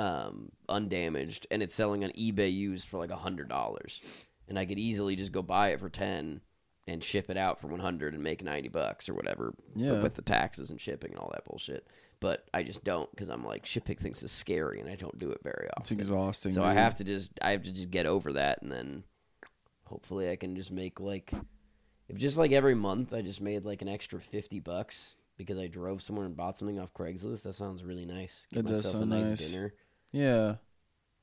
um, 0.00 0.50
undamaged, 0.68 1.46
and 1.50 1.62
it's 1.62 1.74
selling 1.74 2.04
on 2.04 2.10
eBay 2.12 2.52
used 2.52 2.88
for 2.88 2.98
like 2.98 3.10
a 3.10 3.16
hundred 3.16 3.48
dollars, 3.48 4.00
and 4.48 4.58
I 4.58 4.64
could 4.64 4.78
easily 4.78 5.16
just 5.16 5.32
go 5.32 5.42
buy 5.42 5.70
it 5.70 5.80
for 5.80 5.88
ten 5.90 6.40
and 6.86 7.04
ship 7.04 7.28
it 7.30 7.36
out 7.36 7.60
for 7.60 7.66
one 7.68 7.80
hundred 7.80 8.14
and 8.14 8.22
make 8.22 8.42
ninety 8.42 8.68
bucks 8.68 9.08
or 9.08 9.14
whatever, 9.14 9.54
Yeah. 9.76 10.00
with 10.02 10.14
the 10.14 10.22
taxes 10.22 10.70
and 10.70 10.80
shipping 10.80 11.10
and 11.12 11.18
all 11.20 11.30
that 11.34 11.44
bullshit. 11.44 11.86
But 12.20 12.46
I 12.52 12.62
just 12.62 12.84
don't 12.84 13.10
because 13.12 13.28
I'm 13.28 13.44
like 13.44 13.64
shipping 13.66 13.96
things 13.96 14.22
is 14.22 14.32
scary 14.32 14.80
and 14.80 14.88
I 14.90 14.94
don't 14.94 15.18
do 15.18 15.30
it 15.30 15.40
very 15.42 15.68
It's 15.78 15.90
often. 15.90 15.98
exhausting. 16.00 16.52
So 16.52 16.62
I 16.62 16.74
have 16.74 16.94
to 16.96 17.04
just 17.04 17.32
I 17.40 17.52
have 17.52 17.62
to 17.64 17.72
just 17.72 17.90
get 17.90 18.06
over 18.06 18.32
that 18.34 18.60
and 18.62 18.70
then 18.70 19.04
hopefully 19.84 20.30
I 20.30 20.36
can 20.36 20.54
just 20.56 20.70
make 20.70 21.00
like 21.00 21.32
if 22.08 22.16
just 22.18 22.36
like 22.38 22.52
every 22.52 22.74
month 22.74 23.12
I 23.14 23.22
just 23.22 23.40
made 23.40 23.64
like 23.64 23.80
an 23.82 23.88
extra 23.88 24.20
fifty 24.20 24.60
bucks 24.60 25.16
because 25.38 25.58
I 25.58 25.66
drove 25.66 26.02
somewhere 26.02 26.26
and 26.26 26.36
bought 26.36 26.58
something 26.58 26.78
off 26.78 26.92
Craigslist. 26.92 27.44
That 27.44 27.54
sounds 27.54 27.82
really 27.84 28.04
nice. 28.04 28.46
Get 28.52 28.60
It 28.60 28.66
does 28.66 28.84
myself 28.84 29.02
a 29.02 29.06
nice, 29.06 29.28
nice. 29.30 29.50
dinner. 29.50 29.72
Yeah, 30.12 30.56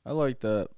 I 0.05 0.11
like 0.11 0.39
that. 0.41 0.69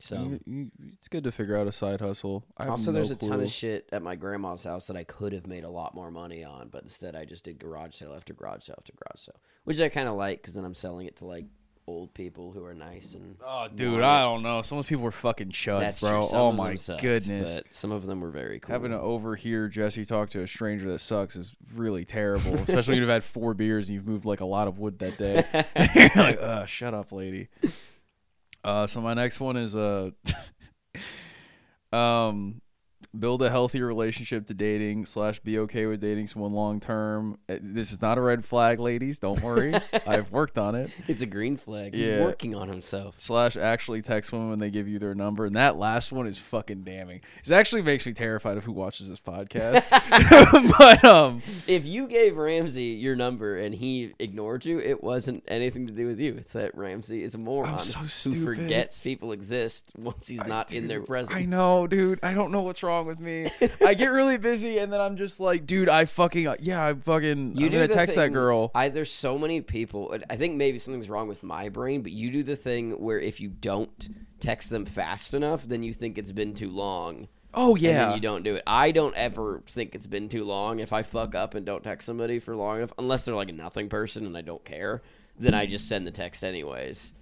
So 0.00 0.16
You- 0.22 0.40
you- 0.44 0.70
it's 0.92 1.08
good 1.08 1.24
to 1.24 1.32
figure 1.32 1.56
out 1.56 1.66
a 1.66 1.72
side 1.72 2.00
hustle. 2.00 2.44
I 2.56 2.68
also 2.68 2.90
no 2.90 2.94
there's 2.96 3.10
a 3.10 3.16
ton 3.16 3.40
of 3.40 3.50
shit 3.50 3.88
at 3.92 4.02
my 4.02 4.16
grandma's 4.16 4.64
house 4.64 4.86
that 4.88 4.96
I 4.96 5.04
could 5.04 5.32
have 5.32 5.46
made 5.46 5.64
a 5.64 5.70
lot 5.70 5.94
more 5.94 6.10
money 6.10 6.44
on, 6.44 6.68
but 6.68 6.82
instead 6.82 7.14
I 7.16 7.24
just 7.24 7.44
did 7.44 7.58
garage 7.58 7.94
sale 7.94 8.12
after 8.12 8.34
garage 8.34 8.64
sale 8.64 8.74
after 8.78 8.92
garage 8.92 9.20
sale, 9.20 9.40
which 9.64 9.80
I 9.80 9.88
kind 9.88 10.08
of 10.08 10.16
like 10.16 10.42
because 10.42 10.54
then 10.54 10.64
I'm 10.64 10.74
selling 10.74 11.06
it 11.06 11.16
to 11.16 11.24
like 11.26 11.46
old 11.86 12.14
people 12.14 12.50
who 12.52 12.64
are 12.64 12.72
nice 12.74 13.14
and 13.14 13.36
Oh, 13.44 13.68
dude, 13.74 14.00
I 14.00 14.20
don't 14.20 14.42
know. 14.42 14.62
Some 14.62 14.78
of 14.78 14.84
those 14.84 14.88
people 14.88 15.04
were 15.04 15.10
fucking 15.12 15.50
chuds, 15.50 15.80
That's 15.80 16.00
bro. 16.00 16.20
true. 16.20 16.28
Some 16.28 16.40
oh 16.40 16.48
of 16.48 16.54
my 16.54 16.68
them 16.68 16.76
sucked, 16.78 17.02
goodness. 17.02 17.54
but 17.56 17.74
some 17.74 17.92
of 17.92 18.06
them 18.06 18.20
were 18.20 18.30
very 18.30 18.58
cool. 18.60 18.72
Having 18.72 18.92
to 18.92 19.00
overhear 19.00 19.68
Jesse 19.68 20.04
talk 20.04 20.30
to 20.30 20.40
a 20.42 20.46
stranger 20.46 20.90
that 20.92 21.00
sucks 21.00 21.36
is 21.36 21.54
really 21.74 22.04
terrible, 22.04 22.54
especially 22.54 22.92
when 22.92 23.00
you've 23.00 23.08
had 23.10 23.22
four 23.24 23.52
beers 23.54 23.88
and 23.88 23.94
you've 23.96 24.06
moved 24.06 24.24
like 24.24 24.40
a 24.40 24.46
lot 24.46 24.66
of 24.66 24.78
wood 24.78 24.98
that 25.00 25.18
day. 25.18 25.44
You're 25.94 26.10
like, 26.24 26.40
uh, 26.40 26.64
shut 26.66 26.94
up, 26.94 27.12
lady. 27.12 27.48
Uh, 28.62 28.86
so 28.86 29.00
my 29.02 29.12
next 29.12 29.40
one 29.40 29.56
is 29.58 29.76
uh, 29.76 30.10
um, 31.92 32.60
build 33.18 33.42
a 33.42 33.50
healthy 33.50 33.82
relationship 33.82 34.46
to 34.46 34.54
dating 34.54 35.06
slash 35.06 35.40
be 35.40 35.58
okay 35.60 35.86
with 35.86 36.00
dating 36.00 36.26
someone 36.26 36.52
long 36.52 36.80
term. 36.80 37.38
Uh, 37.48 37.56
This 37.60 37.92
is 37.92 38.00
not 38.00 38.18
a 38.18 38.20
red 38.20 38.44
flag, 38.44 38.80
ladies. 38.80 39.18
Don't 39.18 39.40
worry, 39.42 39.74
I've 40.06 40.30
worked 40.32 40.58
on 40.58 40.74
it. 40.74 40.90
It's 41.08 41.22
a 41.22 41.26
green 41.26 41.56
flag. 41.56 41.94
He's 41.94 42.20
working 42.20 42.54
on 42.54 42.68
himself. 42.68 43.18
slash 43.18 43.56
actually 43.56 44.02
text 44.02 44.32
women 44.32 44.50
when 44.50 44.58
they 44.58 44.70
give 44.70 44.88
you 44.88 44.98
their 44.98 45.14
number. 45.14 45.44
And 45.46 45.56
that 45.56 45.76
last 45.76 46.12
one 46.12 46.26
is 46.26 46.38
fucking 46.38 46.82
damning. 46.84 47.20
It 47.44 47.52
actually 47.52 47.82
makes 47.82 48.06
me 48.06 48.12
terrified 48.12 48.56
of 48.56 48.64
who 48.64 48.72
watches 48.72 49.08
this 49.08 49.20
podcast. 49.20 49.84
but 50.78 51.04
um 51.04 51.40
If 51.66 51.86
you 51.86 52.06
gave 52.06 52.34
Ramzi 52.34 53.00
your 53.00 53.16
number 53.16 53.56
and 53.56 53.74
he 53.74 54.12
ignored 54.18 54.64
you, 54.64 54.78
it 54.78 55.02
wasn't 55.02 55.44
anything 55.48 55.86
to 55.86 55.92
do 55.92 56.06
with 56.06 56.18
you. 56.20 56.34
It's 56.36 56.52
that 56.52 56.76
Ramzi 56.76 57.22
is 57.22 57.34
a 57.34 57.38
moron 57.38 57.78
so 57.78 58.00
who 58.00 58.44
forgets 58.44 59.00
people 59.00 59.32
exist 59.32 59.92
once 59.96 60.28
he's 60.28 60.44
not 60.46 60.72
in 60.72 60.86
their 60.88 61.00
presence. 61.00 61.36
I 61.36 61.44
know, 61.44 61.86
dude. 61.86 62.20
I 62.22 62.34
don't 62.34 62.50
know 62.52 62.62
what's 62.62 62.82
wrong 62.82 62.93
with 63.02 63.18
me. 63.20 63.46
I 63.84 63.94
get 63.94 64.08
really 64.08 64.38
busy 64.38 64.78
and 64.78 64.92
then 64.92 65.00
I'm 65.00 65.16
just 65.16 65.40
like, 65.40 65.66
dude, 65.66 65.88
I 65.88 66.04
fucking 66.04 66.54
yeah, 66.60 66.86
I 66.86 66.94
fucking 66.94 67.56
You 67.56 67.66
I'm 67.66 67.70
do 67.70 67.76
gonna 67.76 67.88
the 67.88 67.94
text 67.94 68.16
that 68.16 68.32
girl. 68.32 68.70
I, 68.74 68.88
there's 68.88 69.12
so 69.12 69.38
many 69.38 69.60
people. 69.60 70.16
I 70.30 70.36
think 70.36 70.56
maybe 70.56 70.78
something's 70.78 71.10
wrong 71.10 71.28
with 71.28 71.42
my 71.42 71.68
brain, 71.68 72.02
but 72.02 72.12
you 72.12 72.30
do 72.30 72.42
the 72.42 72.56
thing 72.56 72.92
where 72.92 73.20
if 73.20 73.40
you 73.40 73.48
don't 73.48 74.08
text 74.40 74.70
them 74.70 74.84
fast 74.84 75.34
enough, 75.34 75.64
then 75.64 75.82
you 75.82 75.92
think 75.92 76.18
it's 76.18 76.32
been 76.32 76.54
too 76.54 76.70
long. 76.70 77.28
Oh 77.56 77.76
and 77.76 77.84
then 77.84 77.94
yeah. 77.94 78.14
you 78.14 78.20
don't 78.20 78.42
do 78.42 78.56
it. 78.56 78.64
I 78.66 78.90
don't 78.90 79.14
ever 79.14 79.62
think 79.66 79.94
it's 79.94 80.06
been 80.06 80.28
too 80.28 80.44
long. 80.44 80.80
If 80.80 80.92
I 80.92 81.02
fuck 81.02 81.34
up 81.34 81.54
and 81.54 81.64
don't 81.64 81.84
text 81.84 82.06
somebody 82.06 82.40
for 82.40 82.56
long 82.56 82.78
enough, 82.78 82.92
unless 82.98 83.24
they're 83.24 83.34
like 83.34 83.48
a 83.48 83.52
nothing 83.52 83.88
person 83.88 84.26
and 84.26 84.36
I 84.36 84.42
don't 84.42 84.64
care, 84.64 85.02
then 85.38 85.54
I 85.54 85.66
just 85.66 85.88
send 85.88 86.06
the 86.06 86.10
text 86.10 86.42
anyways. 86.42 87.12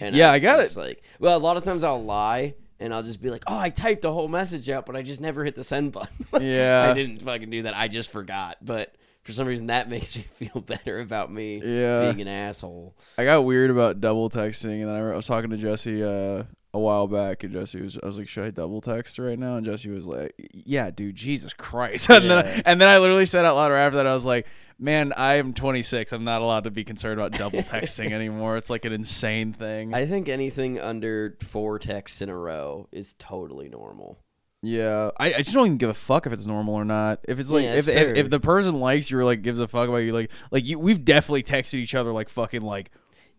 And 0.00 0.14
Yeah, 0.14 0.30
I 0.30 0.38
got 0.38 0.60
just 0.60 0.76
Like, 0.76 1.02
well, 1.18 1.36
a 1.36 1.40
lot 1.40 1.56
of 1.56 1.64
times 1.64 1.84
I'll 1.84 2.02
lie 2.02 2.54
and 2.80 2.92
I'll 2.92 3.02
just 3.02 3.20
be 3.22 3.30
like, 3.30 3.44
"Oh, 3.46 3.58
I 3.58 3.70
typed 3.70 4.04
a 4.04 4.10
whole 4.10 4.28
message 4.28 4.68
out, 4.70 4.86
but 4.86 4.96
I 4.96 5.02
just 5.02 5.20
never 5.20 5.44
hit 5.44 5.54
the 5.54 5.64
send 5.64 5.92
button." 5.92 6.14
Yeah. 6.40 6.88
I 6.90 6.94
didn't 6.94 7.22
fucking 7.22 7.50
do 7.50 7.62
that. 7.62 7.76
I 7.76 7.88
just 7.88 8.10
forgot. 8.10 8.58
But 8.62 8.94
for 9.22 9.32
some 9.32 9.46
reason, 9.46 9.68
that 9.68 9.88
makes 9.94 10.16
me 10.16 10.24
feel 10.34 10.60
better 10.60 10.98
about 11.00 11.32
me 11.32 11.60
Yeah. 11.64 12.02
being 12.12 12.20
an 12.22 12.28
asshole. 12.28 12.94
I 13.18 13.24
got 13.24 13.44
weird 13.44 13.70
about 13.70 14.00
double 14.00 14.28
texting, 14.30 14.80
and 14.82 14.88
then 14.88 14.96
I 14.96 15.14
was 15.14 15.26
talking 15.26 15.50
to 15.50 15.56
Jesse 15.56 16.02
uh, 16.02 16.42
a 16.74 16.78
while 16.78 17.06
back, 17.06 17.44
and 17.44 17.52
Jesse 17.52 17.80
was, 17.80 17.96
I 18.02 18.06
was 18.06 18.18
like, 18.18 18.28
"Should 18.28 18.44
I 18.44 18.50
double 18.50 18.80
text 18.80 19.18
right 19.20 19.38
now?" 19.38 19.56
And 19.56 19.64
Jesse 19.64 19.88
was 19.90 20.06
like, 20.06 20.34
"Yeah, 20.52 20.90
dude, 20.90 21.14
Jesus 21.14 21.54
Christ!" 21.54 22.08
And 22.10 22.28
then, 22.28 22.38
I, 22.44 22.62
and 22.66 22.80
then 22.80 22.88
I 22.88 22.98
literally 22.98 23.26
said 23.26 23.44
out 23.44 23.54
loud 23.56 23.70
right 23.70 23.84
after 23.86 23.96
that, 23.98 24.06
I 24.08 24.14
was 24.14 24.24
like, 24.24 24.46
"Man, 24.84 25.12
I 25.16 25.36
am 25.36 25.54
26. 25.54 26.12
I'm 26.12 26.24
not 26.24 26.42
allowed 26.42 26.64
to 26.64 26.70
be 26.70 26.84
concerned 26.84 27.18
about 27.18 27.32
double 27.32 27.62
texting 27.62 28.12
anymore. 28.20 28.56
It's 28.56 28.68
like 28.68 28.84
an 28.84 28.92
insane 28.92 29.52
thing." 29.52 29.94
I 29.94 30.04
think 30.06 30.28
anything 30.28 30.78
under 30.78 31.36
four 31.42 31.78
texts 31.78 32.20
in 32.20 32.28
a 32.28 32.36
row 32.36 32.88
is 32.92 33.14
totally 33.18 33.68
normal. 33.68 34.18
yeah, 34.62 35.10
I, 35.18 35.34
I 35.34 35.38
just 35.38 35.54
don't 35.54 35.66
even 35.66 35.78
give 35.78 35.90
a 35.90 35.94
fuck 35.94 36.26
if 36.26 36.32
it's 36.32 36.46
normal 36.46 36.74
or 36.74 36.84
not. 36.84 37.20
If 37.28 37.38
it's 37.40 37.50
like 37.50 37.64
Yeah, 37.64 37.74
if, 37.74 37.88
if 37.88 38.16
if 38.16 38.30
the 38.30 38.40
person 38.40 38.78
likes 38.80 39.10
you 39.10 39.18
or 39.18 39.24
like 39.24 39.42
gives 39.42 39.60
a 39.60 39.68
fuck 39.68 39.88
about 39.88 39.98
you, 39.98 40.12
like 40.12 40.30
like 40.50 40.66
you, 40.66 40.78
we've 40.78 41.04
definitely 41.04 41.42
texted 41.42 41.74
each 41.74 41.94
other 41.94 42.12
like 42.12 42.28
fucking 42.28 42.62
like 42.62 42.90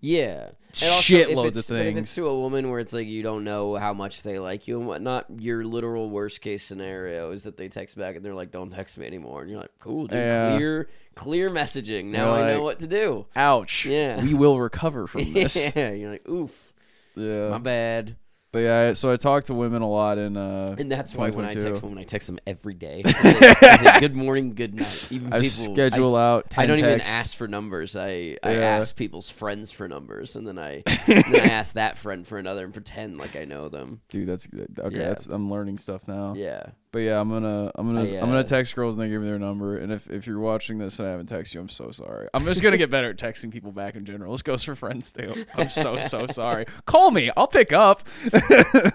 Yeah. 0.02 0.52
Shitloads 0.82 1.48
of 1.48 1.58
it's, 1.58 1.68
but 1.70 1.86
If 1.86 1.98
it's 1.98 2.16
to 2.16 2.28
a 2.28 2.40
woman 2.40 2.70
where 2.70 2.80
it's 2.80 2.94
like 2.94 3.08
you 3.08 3.24
don't 3.24 3.44
know 3.44 3.76
how 3.76 3.94
much 3.94 4.24
they 4.24 4.40
like 4.40 4.68
you 4.68 4.78
and 4.80 4.88
whatnot, 4.88 5.26
your 5.40 5.64
literal 5.64 6.10
worst 6.10 6.42
case 6.42 6.64
scenario 6.64 7.32
is 7.32 7.44
that 7.44 7.58
they 7.58 7.68
text 7.70 7.98
back 7.98 8.16
and 8.16 8.24
they're 8.26 8.34
like, 8.36 8.52
"Don't 8.52 8.72
text 8.72 8.98
me 8.98 9.06
anymore," 9.06 9.42
and 9.42 9.50
you're 9.50 9.60
like, 9.60 9.72
"Cool, 9.80 10.08
dude, 10.08 10.18
Yeah. 10.18 10.56
clear, 10.58 10.90
clear 11.16 11.50
messaging. 11.50 12.06
Now 12.06 12.36
You're 12.36 12.46
I 12.46 12.52
know 12.54 12.62
what 12.64 12.80
to 12.82 12.88
do." 12.88 13.26
ouch. 13.36 13.86
Yeah. 13.86 14.22
we 14.22 14.34
will 14.34 14.60
recover 14.60 15.08
from 15.08 15.34
this. 15.34 15.56
yeah, 15.76 15.92
you're 15.92 16.12
like, 16.12 16.28
"Oof, 16.30 16.74
yeah. 17.16 17.50
my 17.50 17.58
bad." 17.60 18.16
But 18.56 18.62
yeah, 18.62 18.94
so 18.94 19.12
I 19.12 19.18
talk 19.18 19.44
to 19.46 19.54
women 19.54 19.82
a 19.82 19.90
lot 19.90 20.18
in 20.18 20.38
uh 20.38 20.78
And 20.80 20.90
that's 20.90 21.14
why 21.14 21.30
when 21.30 21.44
I 21.44 21.54
text 21.54 21.84
women, 21.84 21.98
I 21.98 22.04
text 22.04 22.28
them 22.28 22.40
every 22.48 22.74
day. 22.74 23.02
I 23.06 23.96
I 23.98 24.00
good 24.00 24.16
morning, 24.16 24.56
good 24.56 24.76
night. 24.76 25.12
Even 25.12 25.34
I 25.34 25.42
people 25.42 25.76
schedule 25.76 26.16
I, 26.16 26.24
out 26.24 26.54
I 26.56 26.66
don't 26.66 26.80
even 26.80 27.02
ask 27.02 27.36
for 27.36 27.50
numbers. 27.50 27.98
I, 27.98 28.38
I 28.42 28.54
Yeah. 28.54 28.78
ask 28.80 28.96
people's 28.96 29.30
friends 29.30 29.72
for 29.72 29.90
numbers, 29.90 30.38
and 30.38 30.48
then 30.48 30.58
I 30.58 30.84
then 31.06 31.36
I 31.36 31.48
ask 31.48 31.74
that 31.74 31.98
friend 31.98 32.26
for 32.26 32.38
another 32.38 32.64
and 32.64 32.72
pretend 32.72 33.18
like 33.18 33.36
I 33.36 33.44
know 33.44 33.68
them. 33.68 34.00
Dude, 34.08 34.30
that's 34.30 34.48
okay. 34.48 35.00
Yeah. 35.00 35.10
That's 35.10 35.26
I'm 35.26 35.52
learning 35.52 35.80
stuff 35.80 36.08
now. 36.08 36.34
Yeah. 36.38 36.68
But 36.96 37.02
yeah, 37.02 37.20
I'm 37.20 37.30
gonna 37.30 37.74
I'm 37.76 37.88
gonna 37.88 38.10
I, 38.10 38.22
I'm 38.22 38.28
gonna 38.28 38.40
uh, 38.40 38.44
text 38.44 38.74
girls 38.74 38.96
and 38.96 39.04
they 39.04 39.10
give 39.10 39.22
me 39.22 39.28
their 39.28 39.38
number. 39.38 39.78
And 39.78 39.92
if 39.92 40.10
if 40.10 40.26
you're 40.26 40.40
watching 40.40 40.78
this 40.78 40.98
and 40.98 41.06
I 41.06 41.12
haven't 41.12 41.30
texted 41.30 41.56
you, 41.56 41.60
I'm 41.60 41.68
so 41.68 41.92
sorry. 41.92 42.30
I'm 42.34 42.46
just 42.46 42.64
gonna 42.64 42.78
get 42.78 42.90
better 42.90 43.10
at 43.10 43.18
texting 43.18 43.52
people 43.52 43.74
back 43.74 43.98
in 43.98 44.06
general. 44.06 44.32
This 44.32 44.44
goes 44.44 44.64
for 44.64 44.76
friends 44.76 45.12
too. 45.12 45.44
I'm 45.56 45.68
so 45.68 46.00
so 46.00 46.26
sorry. 46.32 46.68
Call 46.86 47.12
me. 47.12 47.30
I'll 47.36 47.48
pick 47.48 47.74
up. 47.74 48.08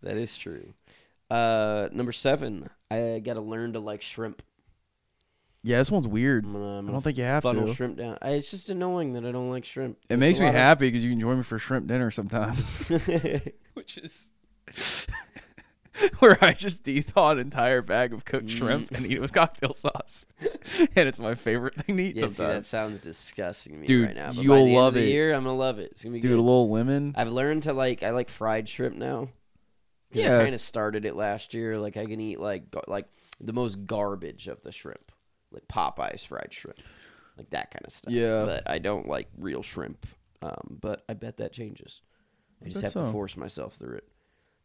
That 0.00 0.16
is 0.16 0.36
true. 0.36 0.72
Uh, 1.30 1.88
number 1.92 2.12
seven, 2.12 2.70
I 2.90 3.20
gotta 3.22 3.42
learn 3.42 3.74
to 3.74 3.80
like 3.80 4.00
shrimp. 4.00 4.42
Yeah, 5.62 5.78
this 5.78 5.90
one's 5.90 6.08
weird. 6.08 6.46
I'm 6.46 6.52
gonna, 6.54 6.78
I'm 6.78 6.88
I 6.88 6.92
don't 6.92 7.02
think 7.02 7.18
you 7.18 7.24
have 7.24 7.42
funnel 7.42 7.66
to. 7.66 7.74
shrimp 7.74 7.98
down. 7.98 8.16
I, 8.22 8.30
it's 8.30 8.50
just 8.50 8.70
annoying 8.70 9.12
that 9.12 9.26
I 9.26 9.32
don't 9.32 9.50
like 9.50 9.66
shrimp. 9.66 9.98
It 9.98 10.08
There's 10.08 10.20
makes 10.20 10.40
me 10.40 10.46
happy 10.46 10.88
because 10.88 11.04
you 11.04 11.10
can 11.10 11.20
join 11.20 11.36
me 11.36 11.42
for 11.42 11.58
shrimp 11.58 11.86
dinner 11.86 12.10
sometimes. 12.10 12.66
Which 13.74 13.98
is 13.98 14.30
where 16.18 16.42
I 16.44 16.52
just 16.52 16.82
de-thaw 16.82 17.30
an 17.32 17.38
entire 17.38 17.82
bag 17.82 18.12
of 18.12 18.24
cooked 18.24 18.50
shrimp 18.50 18.90
Mm. 18.90 18.96
and 18.96 19.06
eat 19.06 19.12
it 19.12 19.20
with 19.20 19.32
cocktail 19.32 19.74
sauce, 19.74 20.26
and 20.40 21.08
it's 21.08 21.18
my 21.18 21.34
favorite 21.34 21.74
thing 21.76 21.96
to 21.96 22.02
eat 22.02 22.16
yeah, 22.16 22.26
see, 22.26 22.44
that 22.44 22.64
sounds 22.64 23.00
disgusting 23.00 23.74
to 23.74 23.78
me 23.78 23.86
Dude, 23.86 24.06
right 24.06 24.16
now. 24.16 24.28
But 24.28 24.36
you'll 24.42 24.74
love 24.74 24.96
it. 24.96 25.08
year, 25.08 25.32
I'm 25.32 25.44
gonna 25.44 25.56
love 25.56 25.78
it. 25.78 25.92
It's 25.92 26.02
gonna 26.02 26.14
be 26.14 26.20
Dude, 26.20 26.32
a 26.32 26.42
little 26.42 26.68
lemon. 26.70 27.14
I've 27.16 27.30
learned 27.32 27.64
to 27.64 27.72
like. 27.72 28.02
I 28.02 28.10
like 28.10 28.28
fried 28.28 28.68
shrimp 28.68 28.96
now. 28.96 29.28
Yeah. 30.12 30.38
I 30.38 30.42
kind 30.42 30.54
of 30.54 30.60
started 30.60 31.04
it 31.04 31.16
last 31.16 31.54
year. 31.54 31.78
Like 31.78 31.96
I 31.96 32.06
can 32.06 32.20
eat 32.20 32.38
like 32.40 32.64
like 32.86 33.06
the 33.40 33.52
most 33.52 33.84
garbage 33.84 34.46
of 34.48 34.62
the 34.62 34.70
shrimp, 34.72 35.12
like 35.52 35.66
Popeyes 35.68 36.26
fried 36.26 36.52
shrimp, 36.52 36.78
like 37.36 37.50
that 37.50 37.70
kind 37.70 37.84
of 37.84 37.92
stuff. 37.92 38.12
Yeah. 38.12 38.44
but 38.44 38.68
I 38.68 38.78
don't 38.78 39.08
like 39.08 39.28
real 39.38 39.62
shrimp. 39.62 40.06
Um, 40.42 40.78
but 40.80 41.04
I 41.08 41.14
bet 41.14 41.38
that 41.38 41.52
changes. 41.52 42.00
I 42.64 42.68
just 42.68 42.82
have 42.82 42.92
so. 42.92 43.06
to 43.06 43.12
force 43.12 43.36
myself 43.36 43.74
through 43.74 43.96
it. 43.96 44.08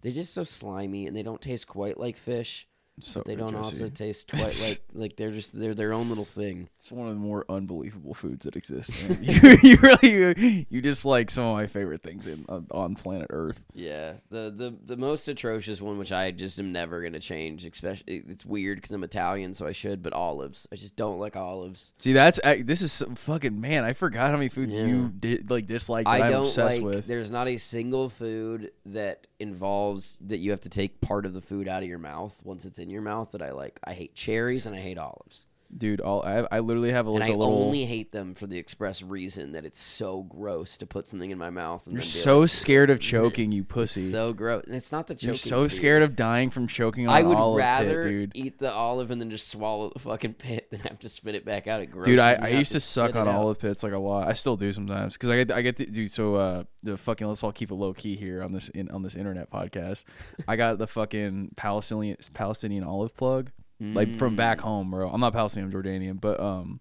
They're 0.02 0.12
just 0.12 0.34
so 0.34 0.44
slimy 0.44 1.08
and 1.08 1.16
they 1.16 1.24
don't 1.24 1.42
taste 1.42 1.68
quite 1.68 2.00
like 2.00 2.18
fish. 2.18 2.68
So 3.02 3.20
but 3.22 3.26
they 3.28 3.36
don't 3.36 3.52
Jesse. 3.54 3.84
also 3.84 3.90
taste 3.90 4.30
quite 4.32 4.44
like 4.68 4.82
like 4.94 5.16
they're 5.16 5.32
just 5.32 5.58
they're 5.58 5.74
their 5.74 5.94
own 5.94 6.10
little 6.10 6.26
thing. 6.26 6.70
It's 6.80 6.92
one 6.92 7.08
of 7.10 7.14
the 7.14 7.20
more 7.20 7.44
unbelievable 7.50 8.14
foods 8.14 8.46
that 8.46 8.56
exist. 8.56 8.90
You, 9.22 9.58
you 9.62 9.78
really 9.82 10.12
you, 10.12 10.66
you 10.70 10.82
just 10.82 11.04
like 11.06 11.30
some 11.30 11.44
of 11.44 11.56
my 11.58 11.68
favorite 11.68 12.02
things 12.02 12.26
in 12.26 12.46
on, 12.48 12.68
on 12.72 12.96
planet 12.96 13.28
Earth. 13.30 13.62
Yeah, 13.74 14.14
the 14.30 14.54
the 14.56 14.74
the 14.86 14.96
most 14.98 15.28
atrocious 15.28 15.82
one, 15.82 15.98
which 15.98 16.12
I 16.12 16.32
just 16.32 16.58
am 16.60 16.72
never 16.72 17.04
gonna 17.04 17.20
change. 17.20 17.66
Especially, 17.66 18.24
it's 18.30 18.46
weird 18.46 18.78
because 18.78 18.92
I'm 18.92 19.04
Italian, 19.04 19.54
so 19.54 19.68
I 19.68 19.72
should. 19.74 20.02
But 20.02 20.14
olives, 20.14 20.68
I 20.72 20.76
just 20.78 20.96
don't 20.96 21.20
like 21.20 21.36
olives. 21.36 21.92
See, 21.98 22.14
that's 22.14 22.40
I- 22.44 22.62
this 22.62 22.82
is 22.82 22.92
some 22.92 23.16
fucking 23.16 23.60
man. 23.60 23.84
I 23.84 23.94
forgot 23.94 24.30
how 24.32 24.38
many 24.38 24.50
foods 24.50 24.76
Yeah. 24.76 24.86
you 24.86 25.10
did 25.10 25.50
like 25.52 25.66
dislike 25.68 26.06
that 26.06 26.12
I 26.22 26.26
I'm 26.28 26.32
don't 26.32 26.42
obsessed 26.44 26.78
like. 26.78 26.86
with. 26.86 27.08
There's 27.08 27.30
not 27.32 27.48
a 27.48 27.58
single 27.58 28.08
food 28.10 28.72
that 28.86 29.28
involves 29.40 30.18
that 30.22 30.38
you 30.38 30.52
have 30.52 30.62
to 30.62 30.70
take 30.70 31.02
part 31.02 31.26
of 31.26 31.34
the 31.34 31.42
food 31.42 31.68
out 31.68 31.84
of 31.84 31.90
your 31.90 31.98
mouth 32.00 32.40
once 32.46 32.66
it's 32.66 32.80
in 32.80 32.89
your 32.90 33.02
mouth 33.02 33.32
that 33.32 33.42
I 33.42 33.52
like. 33.52 33.80
I 33.84 33.94
hate 33.94 34.16
cherries 34.16 34.66
and 34.66 34.76
I 34.76 34.80
hate 34.80 34.98
olives, 34.98 35.48
Dude, 35.76 36.02
all 36.02 36.24
I, 36.24 36.48
I 36.52 36.60
literally 36.62 36.92
have 36.92 37.06
a, 37.08 37.12
and 37.12 37.20
like 37.20 37.30
I 37.30 37.34
a 37.34 37.38
little. 37.38 37.62
I 37.62 37.66
only 37.66 37.86
hate 37.86 38.12
them 38.12 38.34
for 38.34 38.48
the 38.48 38.58
express 38.58 39.04
reason 39.04 39.52
that 39.52 39.66
it's 39.66 39.78
so 39.80 40.24
gross 40.24 40.80
to 40.80 40.88
put 40.88 41.06
something 41.06 41.30
in 41.30 41.38
my 41.38 41.52
mouth. 41.52 41.86
And 41.86 41.94
you're 41.94 42.02
then 42.02 42.08
be 42.08 42.20
so 42.20 42.40
like, 42.40 42.50
scared 42.50 42.90
of 42.90 43.00
choking, 43.00 43.52
you 43.52 43.64
pussy. 43.64 44.10
so 44.10 44.34
gross, 44.34 44.64
and 44.66 44.74
it's 44.76 44.92
not 44.92 45.06
the 45.06 45.14
choking. 45.14 45.28
you're 45.28 45.36
so 45.36 45.68
scared 45.68 46.02
of 46.02 46.16
dying 46.16 46.50
from 46.50 46.66
choking 46.68 47.08
on 47.08 47.14
I 47.16 47.20
an 47.20 47.28
would 47.28 47.38
olive 47.38 47.60
pit, 47.60 47.66
rather 47.66 48.10
dude. 48.10 48.32
eat 48.34 48.58
the 48.58 48.74
olive 48.74 49.12
and 49.12 49.22
then 49.22 49.30
just 49.30 49.48
swallow 49.48 49.92
the 49.94 50.00
fucking 50.00 50.34
pit 50.40 50.72
than 50.72 50.80
have 50.82 51.00
to 51.00 51.10
spit 51.10 51.36
it 51.36 51.46
back 51.46 51.68
out. 51.68 51.82
It 51.82 51.88
grosses 51.92 52.08
Dude, 52.14 52.20
I, 52.20 52.34
me 52.38 52.38
I 52.48 52.52
out 52.54 52.58
used 52.58 52.72
to 52.72 52.80
suck 52.80 53.12
spit 53.12 53.18
it 53.18 53.22
on 53.22 53.28
out. 53.28 53.36
olive 53.36 53.60
pits 53.60 53.84
like 53.84 53.94
a 53.94 54.00
lot. 54.00 54.28
I 54.28 54.34
still 54.34 54.58
do 54.58 54.72
sometimes 54.72 55.14
because 55.14 55.30
I 55.30 55.36
get 55.44 55.52
I 55.52 55.62
get 55.62 55.78
to 55.78 55.86
do 55.86 56.08
so. 56.08 56.36
Uh, 56.36 56.64
the 56.82 56.98
fucking 56.98 57.28
let's 57.28 57.44
all 57.44 57.52
keep 57.52 57.72
it 57.72 57.76
low 57.76 57.94
key 57.94 58.16
here 58.16 58.42
on 58.42 58.54
this 58.54 58.70
in 58.70 58.90
on 58.90 59.04
this 59.04 59.16
internet 59.16 59.52
podcast. 59.52 60.06
I 60.48 60.56
got 60.56 60.78
the 60.80 60.88
fucking 60.88 61.52
Palestinian 61.56 62.18
Palestinian 62.34 62.84
olive 62.84 63.14
plug 63.14 63.52
like 63.80 64.16
from 64.18 64.34
Mm. 64.34 64.38
back 64.38 64.60
home, 64.62 64.92
bro. 64.92 65.10
I'm 65.10 65.22
not 65.22 65.34
Palestinian, 65.34 65.72
I'm 65.74 65.82
Jordanian, 65.84 66.20
but 66.20 66.40
um, 66.40 66.80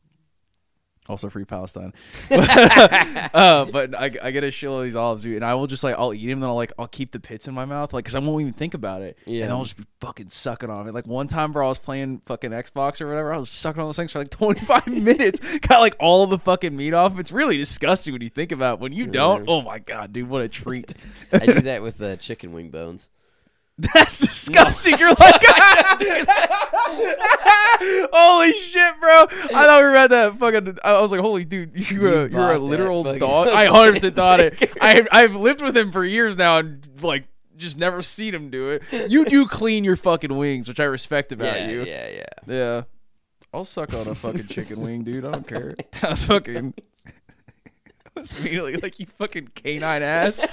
also 1.08 1.30
free 1.30 1.44
Palestine. 1.44 1.92
uh, 2.30 3.64
but 3.66 3.94
I, 3.94 4.10
I 4.22 4.30
get 4.30 4.44
a 4.44 4.48
shitload 4.48 4.78
of 4.78 4.84
these 4.84 4.96
olives, 4.96 5.22
dude, 5.22 5.36
and 5.36 5.44
I 5.44 5.54
will 5.54 5.66
just 5.66 5.82
like 5.84 5.94
I'll 5.98 6.12
eat 6.12 6.26
them, 6.26 6.42
and 6.42 6.46
I'll 6.46 6.54
like 6.56 6.72
I'll 6.78 6.86
keep 6.88 7.12
the 7.12 7.20
pits 7.20 7.48
in 7.48 7.54
my 7.54 7.64
mouth, 7.64 7.92
like 7.92 8.04
because 8.04 8.14
I 8.14 8.18
won't 8.18 8.40
even 8.42 8.52
think 8.52 8.74
about 8.74 9.02
it, 9.02 9.16
Yeah. 9.26 9.44
and 9.44 9.52
I'll 9.52 9.62
just 9.64 9.76
be 9.76 9.84
fucking 10.00 10.28
sucking 10.30 10.68
on 10.70 10.86
it. 10.88 10.92
Like 10.94 11.06
one 11.06 11.26
time, 11.28 11.52
bro, 11.52 11.66
I 11.66 11.68
was 11.68 11.78
playing 11.78 12.20
fucking 12.26 12.50
Xbox 12.50 13.00
or 13.00 13.08
whatever, 13.08 13.32
I 13.32 13.38
was 13.38 13.48
sucking 13.50 13.80
on 13.80 13.88
those 13.88 13.96
things 13.96 14.12
for 14.12 14.18
like 14.18 14.30
25 14.32 14.86
minutes, 14.88 15.40
got 15.60 15.80
like 15.80 15.96
all 16.00 16.24
of 16.24 16.30
the 16.30 16.38
fucking 16.38 16.76
meat 16.76 16.94
off. 16.94 17.18
It's 17.18 17.32
really 17.32 17.56
disgusting 17.56 18.12
when 18.12 18.22
you 18.22 18.28
think 18.30 18.52
about. 18.52 18.74
it. 18.74 18.80
When 18.80 18.92
you 18.92 19.06
don't, 19.06 19.48
oh 19.48 19.62
my 19.62 19.78
god, 19.78 20.12
dude, 20.12 20.28
what 20.28 20.42
a 20.42 20.48
treat. 20.48 20.94
I 21.32 21.46
do 21.46 21.60
that 21.62 21.82
with 21.82 22.02
uh, 22.02 22.16
chicken 22.16 22.52
wing 22.52 22.70
bones. 22.70 23.08
That's 23.94 24.18
disgusting. 24.18 24.98
You're 24.98 25.10
like, 25.10 25.18
holy 28.12 28.52
shit, 28.54 29.00
bro! 29.00 29.22
I 29.22 29.66
thought 29.66 29.80
we 29.80 29.88
were 29.88 29.94
at 29.94 30.10
that 30.10 30.36
fucking. 30.36 30.78
I 30.82 31.00
was 31.00 31.12
like, 31.12 31.20
holy 31.20 31.44
dude, 31.44 31.76
you 31.76 32.00
You 32.00 32.08
uh, 32.08 32.24
you're 32.26 32.52
a 32.52 32.58
literal 32.58 33.04
dog. 33.04 33.46
I 33.46 33.70
100 33.70 33.92
percent 33.92 34.14
thought 34.16 34.40
it. 34.40 34.56
chicken. 34.56 34.78
I 34.80 35.06
I've 35.12 35.36
lived 35.36 35.62
with 35.62 35.76
him 35.76 35.92
for 35.92 36.04
years 36.04 36.36
now, 36.36 36.58
and 36.58 36.84
like 37.02 37.28
just 37.56 37.78
never 37.78 38.02
seen 38.02 38.34
him 38.34 38.50
do 38.50 38.70
it. 38.70 38.82
You 39.08 39.24
do 39.24 39.46
clean 39.46 39.84
your 39.84 39.94
fucking 39.94 40.36
wings, 40.36 40.66
which 40.66 40.80
I 40.80 40.84
respect 40.84 41.30
about 41.30 41.54
yeah, 41.54 41.68
you. 41.68 41.84
yeah, 41.84 42.08
yeah. 42.08 42.24
Yeah. 42.48 42.82
I'll 43.54 43.64
suck 43.64 43.94
on 43.94 44.08
a 44.08 44.14
fucking 44.16 44.48
chicken 44.48 44.82
wing, 44.82 45.04
dude. 45.04 45.24
I 45.24 45.30
don't 45.30 45.46
care. 45.46 45.76
That 46.00 46.10
was 46.10 46.24
fucking. 46.24 46.74
That 47.04 48.14
was 48.16 48.34
immediately 48.40 48.76
like 48.76 48.98
you 48.98 49.06
fucking 49.18 49.52
canine 49.54 50.02
ass. 50.02 50.44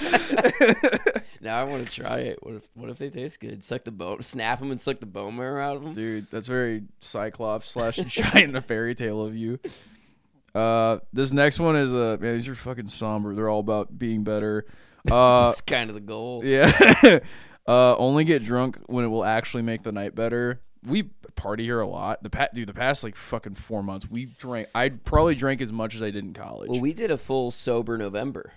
Now 1.46 1.60
I 1.60 1.64
want 1.64 1.86
to 1.86 1.92
try 1.92 2.22
it. 2.22 2.40
What 2.42 2.56
if 2.56 2.70
what 2.74 2.90
if 2.90 2.98
they 2.98 3.12
taste 3.12 3.40
good? 3.40 3.64
Suck 3.64 3.84
the 3.84 3.92
bone, 3.92 4.24
snap 4.24 4.60
them, 4.60 4.72
and 4.72 4.82
suck 4.82 5.00
the 5.00 5.06
bone 5.06 5.36
marrow 5.36 5.62
out 5.64 5.76
of 5.78 5.84
them. 5.84 5.94
Dude, 5.94 6.26
that's 6.32 6.48
very 6.48 6.82
Cyclops 7.00 7.70
slash 7.70 7.98
giant 8.08 8.56
a 8.58 8.62
fairy 8.62 8.96
tale 8.96 9.24
of 9.24 9.38
you. 9.38 9.60
Uh, 10.56 10.98
this 11.14 11.32
next 11.34 11.60
one 11.60 11.76
is 11.76 11.94
uh, 11.94 12.18
man, 12.20 12.34
these 12.34 12.48
are 12.48 12.56
fucking 12.56 12.88
somber. 12.88 13.36
They're 13.36 13.48
all 13.48 13.60
about 13.60 13.98
being 13.98 14.24
better. 14.24 14.66
Uh, 15.06 15.50
That's 15.50 15.62
kind 15.62 15.92
of 15.92 15.94
the 15.94 16.02
goal. 16.02 16.44
yeah. 16.44 16.72
uh, 17.68 17.96
only 17.96 18.24
get 18.24 18.44
drunk 18.44 18.80
when 18.88 19.06
it 19.06 19.08
will 19.10 19.24
actually 19.24 19.62
make 19.62 19.84
the 19.84 19.92
night 19.92 20.16
better. 20.16 20.62
We 20.84 21.12
party 21.36 21.64
here 21.64 21.80
a 21.80 21.86
lot. 21.88 22.24
The 22.24 22.32
pa- 22.32 22.48
dude, 22.52 22.68
the 22.68 22.74
past 22.74 23.04
like 23.04 23.16
fucking 23.16 23.54
four 23.54 23.84
months, 23.84 24.10
we 24.10 24.26
drank. 24.26 24.68
I 24.74 24.90
probably 24.90 25.36
drank 25.36 25.62
as 25.62 25.72
much 25.72 25.94
as 25.94 26.02
I 26.02 26.10
did 26.10 26.24
in 26.24 26.34
college. 26.34 26.72
Well, 26.72 26.80
we 26.80 26.92
did 26.92 27.12
a 27.12 27.18
full 27.20 27.52
sober 27.52 28.00
November. 28.00 28.52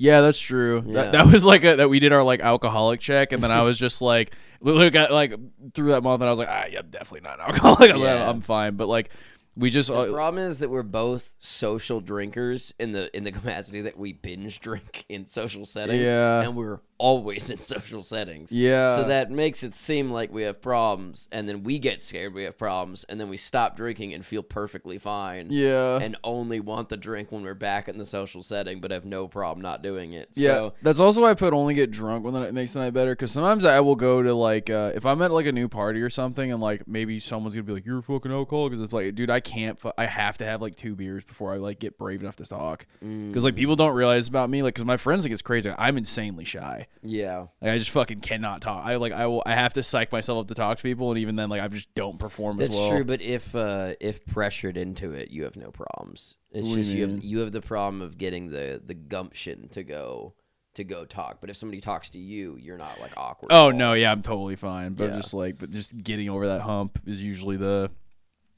Yeah, 0.00 0.20
that's 0.20 0.38
true. 0.38 0.84
Yeah. 0.86 1.02
That, 1.02 1.12
that 1.12 1.26
was 1.26 1.44
like 1.44 1.64
a, 1.64 1.74
that 1.76 1.90
we 1.90 1.98
did 1.98 2.12
our 2.12 2.22
like 2.22 2.40
alcoholic 2.40 3.00
check, 3.00 3.32
and 3.32 3.42
then 3.42 3.50
I 3.50 3.62
was 3.62 3.76
just 3.76 4.00
like, 4.12 4.32
got 4.62 5.10
like 5.10 5.34
through 5.74 5.90
that 5.90 6.04
month, 6.04 6.22
and 6.22 6.28
I 6.28 6.30
was 6.30 6.38
like, 6.38 6.48
ah, 6.48 6.66
yeah, 6.70 6.78
I'm 6.78 6.90
definitely 6.90 7.28
not 7.28 7.40
an 7.40 7.46
alcoholic. 7.46 7.80
I 7.90 7.94
was 7.94 8.02
like, 8.02 8.10
Yeah. 8.18 8.30
I'm 8.30 8.40
fine, 8.40 8.76
but 8.76 8.86
like 8.86 9.10
we 9.56 9.70
just 9.70 9.88
The 9.88 10.12
problem 10.12 10.44
is 10.44 10.60
that 10.60 10.70
we're 10.70 10.84
both 10.84 11.34
social 11.40 12.00
drinkers 12.00 12.72
in 12.78 12.92
the 12.92 13.14
in 13.14 13.24
the 13.24 13.32
capacity 13.32 13.80
that 13.82 13.98
we 13.98 14.12
binge 14.12 14.60
drink 14.60 15.04
in 15.08 15.26
social 15.26 15.66
settings. 15.66 16.02
Yeah. 16.02 16.42
and 16.42 16.54
we're 16.54 16.78
always 16.98 17.48
in 17.50 17.60
social 17.60 18.02
settings. 18.02 18.52
yeah. 18.52 18.96
So 18.96 19.04
that 19.04 19.30
makes 19.30 19.62
it 19.62 19.74
seem 19.74 20.10
like 20.10 20.32
we 20.32 20.42
have 20.42 20.60
problems, 20.60 21.28
and 21.32 21.48
then 21.48 21.62
we 21.62 21.78
get 21.78 22.02
scared 22.02 22.34
we 22.34 22.44
have 22.44 22.58
problems, 22.58 23.04
and 23.04 23.20
then 23.20 23.28
we 23.28 23.36
stop 23.36 23.76
drinking 23.76 24.14
and 24.14 24.24
feel 24.24 24.42
perfectly 24.42 24.98
fine, 24.98 25.48
yeah. 25.50 25.98
and 26.00 26.16
only 26.24 26.60
want 26.60 26.88
the 26.88 26.96
drink 26.96 27.30
when 27.32 27.42
we're 27.42 27.54
back 27.54 27.88
in 27.88 27.98
the 27.98 28.04
social 28.04 28.42
setting, 28.42 28.80
but 28.80 28.90
have 28.90 29.04
no 29.04 29.28
problem 29.28 29.62
not 29.62 29.82
doing 29.82 30.12
it. 30.12 30.28
yeah, 30.34 30.54
So, 30.54 30.74
that's 30.82 31.00
also 31.00 31.22
why 31.22 31.30
I 31.30 31.34
put 31.34 31.52
only 31.52 31.74
get 31.74 31.90
drunk 31.90 32.24
when 32.24 32.34
it 32.42 32.52
makes 32.54 32.72
the 32.72 32.80
night 32.80 32.92
better. 32.94 33.12
Because 33.12 33.32
sometimes 33.32 33.64
I 33.64 33.80
will 33.80 33.96
go 33.96 34.22
to 34.22 34.34
like 34.34 34.68
uh, 34.70 34.92
if 34.94 35.06
I'm 35.06 35.22
at 35.22 35.30
like 35.30 35.46
a 35.46 35.52
new 35.52 35.68
party 35.68 36.00
or 36.02 36.10
something, 36.10 36.50
and 36.52 36.60
like 36.60 36.86
maybe 36.88 37.18
someone's 37.20 37.54
gonna 37.54 37.62
be 37.64 37.72
like, 37.74 37.86
"You're 37.86 38.02
fucking 38.02 38.32
alcoholic," 38.32 38.72
because 38.72 38.82
it's 38.82 38.92
like, 38.92 39.14
dude, 39.14 39.30
I 39.30 39.40
can't. 39.40 39.78
Fu- 39.78 39.92
I 39.96 40.06
have 40.06 40.38
to 40.38 40.44
have 40.44 40.60
like 40.60 40.74
two 40.74 40.94
beers 40.96 41.24
before 41.24 41.52
I 41.54 41.58
like 41.58 41.78
get 41.78 41.96
brave 41.96 42.20
enough 42.22 42.36
to 42.36 42.44
talk. 42.44 42.86
mm, 43.04 43.28
Because 43.28 43.44
like 43.44 43.54
people 43.54 43.76
don't 43.76 43.94
realize 43.94 44.26
about 44.28 44.50
me, 44.50 44.62
like 44.62 44.74
because 44.74 44.84
my 44.84 44.96
friends 44.96 45.22
think 45.24 45.32
it's 45.32 45.42
crazy. 45.42 45.72
I'm 45.78 45.96
insanely 45.96 46.44
shy. 46.44 46.86
Yeah, 47.02 47.46
Like 47.62 47.72
I 47.72 47.78
just 47.78 47.90
fucking 47.90 48.20
cannot 48.20 48.60
talk. 48.60 48.84
I 48.84 48.96
like 48.96 49.12
I 49.12 49.26
will. 49.26 49.42
I 49.46 49.54
have 49.54 49.72
to 49.74 49.82
psych 49.82 50.10
myself 50.12 50.40
up 50.42 50.48
to 50.48 50.54
talk 50.54 50.78
to 50.78 50.82
people, 50.82 51.10
and 51.10 51.18
even 51.20 51.36
then, 51.36 51.48
like 51.48 51.60
I 51.60 51.68
just 51.68 51.94
don't 51.94 52.18
perform 52.18 52.56
that's 52.56 52.74
as 52.74 52.76
well. 52.80 52.90
true. 52.90 53.04
But 53.04 53.20
if 53.20 53.54
uh, 53.54 53.94
if 54.00 54.24
pressured 54.26 54.76
into 54.76 55.12
it, 55.12 55.30
you 55.30 55.44
have 55.44 55.56
no 55.56 55.70
problems. 55.70 56.36
It's 56.50 56.66
What 56.66 56.74
do 56.74 56.80
you 56.80 56.84
just 56.84 56.94
you, 56.96 57.02
have 57.02 57.24
you 57.24 57.38
have 57.40 57.52
the 57.52 57.60
problem 57.60 58.02
of 58.02 58.18
getting 58.18 58.50
the 58.50 58.80
the 58.84 58.94
gumption 58.94 59.68
to 59.70 59.82
go 59.82 60.34
to 60.74 60.84
go 60.84 61.04
talk. 61.04 61.40
But 61.40 61.50
if 61.50 61.56
somebody 61.56 61.80
talks 61.80 62.10
to 62.10 62.18
you, 62.18 62.56
you're 62.60 62.78
not 62.78 63.00
like 63.00 63.12
awkward. 63.16 63.52
Oh 63.52 63.64
all. 63.66 63.72
no, 63.72 63.92
yeah, 63.94 64.10
I'm 64.12 64.22
totally 64.22 64.56
fine. 64.56 64.94
But 64.94 65.10
Yeah. 65.10 65.16
just 65.16 65.34
like, 65.34 65.58
but 65.58 65.70
just 65.70 65.96
getting 66.02 66.28
over 66.28 66.48
that 66.48 66.62
hump 66.62 66.98
is 67.06 67.22
usually 67.22 67.56
the. 67.56 67.90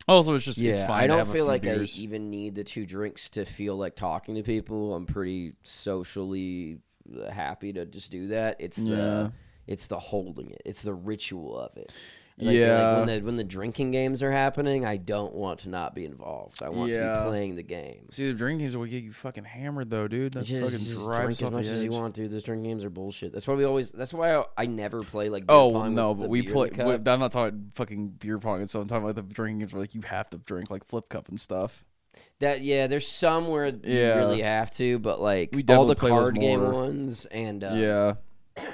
Also, 0.09 0.35
it's 0.35 0.45
just 0.45 0.59
Yeah, 0.59 0.72
it's 0.72 0.81
fine. 0.81 0.91
I 0.99 1.03
to 1.03 1.09
don't 1.09 1.18
have 1.18 1.28
a 1.28 1.33
feel 1.33 1.45
few 1.45 1.49
like 1.53 1.62
beers. 1.62 1.97
I 1.97 2.01
even 2.01 2.31
need 2.31 2.55
the 2.55 2.64
two 2.64 2.85
drinks 2.87 3.28
to 3.31 3.45
feel 3.45 3.76
like 3.76 3.97
talking 3.97 4.35
to 4.37 4.43
people. 4.43 4.95
I'm 4.95 5.07
pretty 5.07 5.53
socially 5.62 6.78
happy 7.33 7.73
to 7.73 7.87
just 7.87 8.11
do 8.11 8.29
that. 8.29 8.57
It's 8.59 8.79
Yeah. 8.79 8.97
the 8.97 9.33
it's 9.67 9.87
the 9.87 9.99
holding 9.99 10.51
it. 10.51 10.63
It's 10.65 10.83
the 10.83 10.95
ritual 10.95 11.59
of 11.59 11.77
it. 11.77 11.93
Like, 12.43 12.57
Yeah. 12.57 12.93
like 12.93 12.97
when 12.97 13.07
the 13.19 13.21
when 13.27 13.37
the 13.37 13.45
drinking 13.45 13.91
games 13.91 14.23
are 14.23 14.33
happening, 14.33 14.87
I 14.87 14.97
don't 14.97 15.35
want 15.35 15.61
to 15.61 15.69
not 15.69 15.95
be 15.95 16.07
involved. 16.07 16.63
I 16.63 16.71
want 16.71 16.91
to 16.95 16.99
be 16.99 17.29
playing 17.29 17.57
the 17.57 17.63
game. 17.63 18.07
See, 18.11 18.27
the 18.27 18.33
drinking 18.33 18.61
games 18.65 18.77
will 18.79 18.87
get 18.87 19.05
you 19.05 19.13
fucking 19.13 19.45
hammered 19.45 19.91
though, 19.91 20.09
dude. 20.09 20.33
That's 20.33 20.49
Just, 20.49 20.63
fucking 20.63 20.79
just 20.87 21.05
drives 21.05 21.39
drink 21.39 21.53
as 21.53 21.57
much 21.59 21.67
as 21.67 21.85
you 21.85 21.91
want 21.91 22.15
to. 22.15 22.29
Those 22.29 22.43
drinking 22.43 22.71
games 22.71 22.83
are 22.83 22.89
bullshit. 22.91 23.33
That's 23.33 23.47
why 23.47 23.55
we 23.55 23.65
always. 23.65 23.93
That's 23.93 24.15
why 24.15 24.35
I, 24.37 24.45
I 24.57 24.67
never 24.67 25.03
play 25.03 25.29
like. 25.29 25.47
Beer 25.47 25.55
Oh 25.57 25.71
pong 25.71 25.95
no, 25.95 26.15
but 26.15 26.31
we 26.31 26.41
play. 26.43 26.71
we- 26.75 26.95
I'm 26.95 27.05
not 27.05 27.31
talking 27.31 27.71
fucking 27.75 28.09
beer 28.21 28.39
pong 28.39 28.61
and 28.61 28.71
stuff. 28.71 28.83
I'm 28.83 28.89
talking 28.89 29.05
about 29.11 29.17
the 29.17 29.35
drinking 29.35 29.59
games 29.59 29.75
where 29.75 29.83
like 29.83 29.95
you 29.95 30.01
have 30.03 30.31
to 30.31 30.39
drink 30.39 30.71
like 30.71 30.85
flip 30.85 31.11
cup 31.11 31.29
and 31.29 31.39
stuff. 31.39 31.85
That 32.41 32.62
yeah, 32.62 32.86
there's 32.86 33.07
some 33.07 33.49
where 33.49 33.66
Yeah. 33.66 34.14
you 34.14 34.18
really 34.18 34.41
have 34.43 34.70
to, 34.72 34.99
but 34.99 35.20
like 35.20 35.51
We 35.53 35.59
all 35.61 35.86
definitely 35.86 35.95
the 35.95 36.01
play 36.01 36.11
those 36.11 36.22
card 36.24 36.41
game 36.41 36.61
more. 36.61 36.72
ones 36.72 37.26
and 37.26 37.62
uh, 37.62 37.72
yeah, 37.74 38.14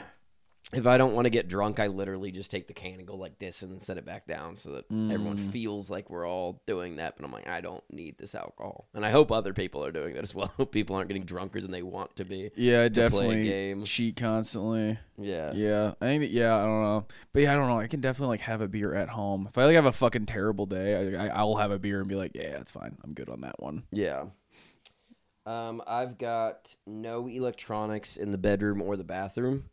if 0.72 0.84
I 0.84 0.96
don't 0.96 1.14
want 1.14 1.26
to 1.26 1.30
get 1.30 1.46
drunk, 1.46 1.78
I 1.78 1.86
literally 1.86 2.32
just 2.32 2.50
take 2.50 2.66
the 2.66 2.74
can 2.74 2.94
and 2.98 3.06
go 3.06 3.14
like 3.14 3.38
this 3.38 3.62
and 3.62 3.80
set 3.80 3.98
it 3.98 4.04
back 4.04 4.26
down 4.26 4.56
so 4.56 4.72
that 4.72 4.84
everyone 4.90 5.38
Mm. 5.38 5.50
feels 5.52 5.88
like 5.90 6.10
we're 6.10 6.26
all 6.28 6.60
doing 6.66 6.96
that. 6.96 7.14
But 7.16 7.24
I'm 7.24 7.30
like, 7.30 7.46
I 7.48 7.60
don't 7.60 7.84
need 7.92 8.18
this 8.18 8.34
alcohol, 8.34 8.88
and 8.92 9.06
I 9.06 9.10
hope 9.10 9.30
other 9.30 9.52
people 9.52 9.84
are 9.84 9.92
doing 9.92 10.14
that 10.14 10.24
as 10.24 10.34
well. 10.34 10.48
People 10.72 10.96
aren't 10.96 11.06
getting 11.08 11.24
drunker 11.24 11.60
than 11.60 11.70
they 11.70 11.82
want 11.84 12.16
to 12.16 12.24
be. 12.24 12.50
yeah, 12.56 12.82
I 12.82 12.88
To 12.88 12.90
play 12.90 13.04
a 13.04 13.08
definitely 13.10 13.44
game. 13.44 13.84
cheat 13.84 14.16
constantly. 14.16 14.98
Yeah, 15.18 15.52
Yeah, 15.54 15.94
I 16.00 16.04
think 16.06 16.22
that, 16.22 16.30
yeah, 16.30 16.56
I 16.56 16.64
don't 16.66 16.82
know, 16.82 17.06
but 17.32 17.42
yeah, 17.42 17.52
I 17.52 17.54
don't 17.54 17.68
know. 17.68 17.78
I 17.78 17.86
can 17.86 18.00
definitely 18.00 18.34
like 18.34 18.40
have 18.40 18.60
a 18.60 18.68
beer 18.68 18.92
at 18.94 19.08
home. 19.08 19.46
If 19.48 19.56
I 19.56 19.66
like 19.66 19.76
have 19.76 19.86
a 19.86 19.92
fucking 19.92 20.26
terrible 20.26 20.66
day, 20.66 21.16
I, 21.16 21.26
I 21.26 21.28
I'll 21.28 21.54
have 21.56 21.70
a 21.70 21.78
beer 21.78 22.00
and 22.00 22.08
be 22.08 22.16
like, 22.16 22.32
yeah, 22.34 22.58
it's 22.60 22.72
fine. 22.72 22.96
I'm 23.04 23.14
good 23.14 23.28
on 23.30 23.42
that 23.42 23.62
one. 23.62 23.84
yeah. 23.92 24.24
Um, 25.46 25.80
I've 25.86 26.18
got 26.18 26.74
no 26.88 27.28
electronics 27.28 28.16
in 28.16 28.32
the 28.32 28.38
bedroom 28.38 28.82
or 28.82 28.96
the 28.96 29.04
bathroom. 29.04 29.66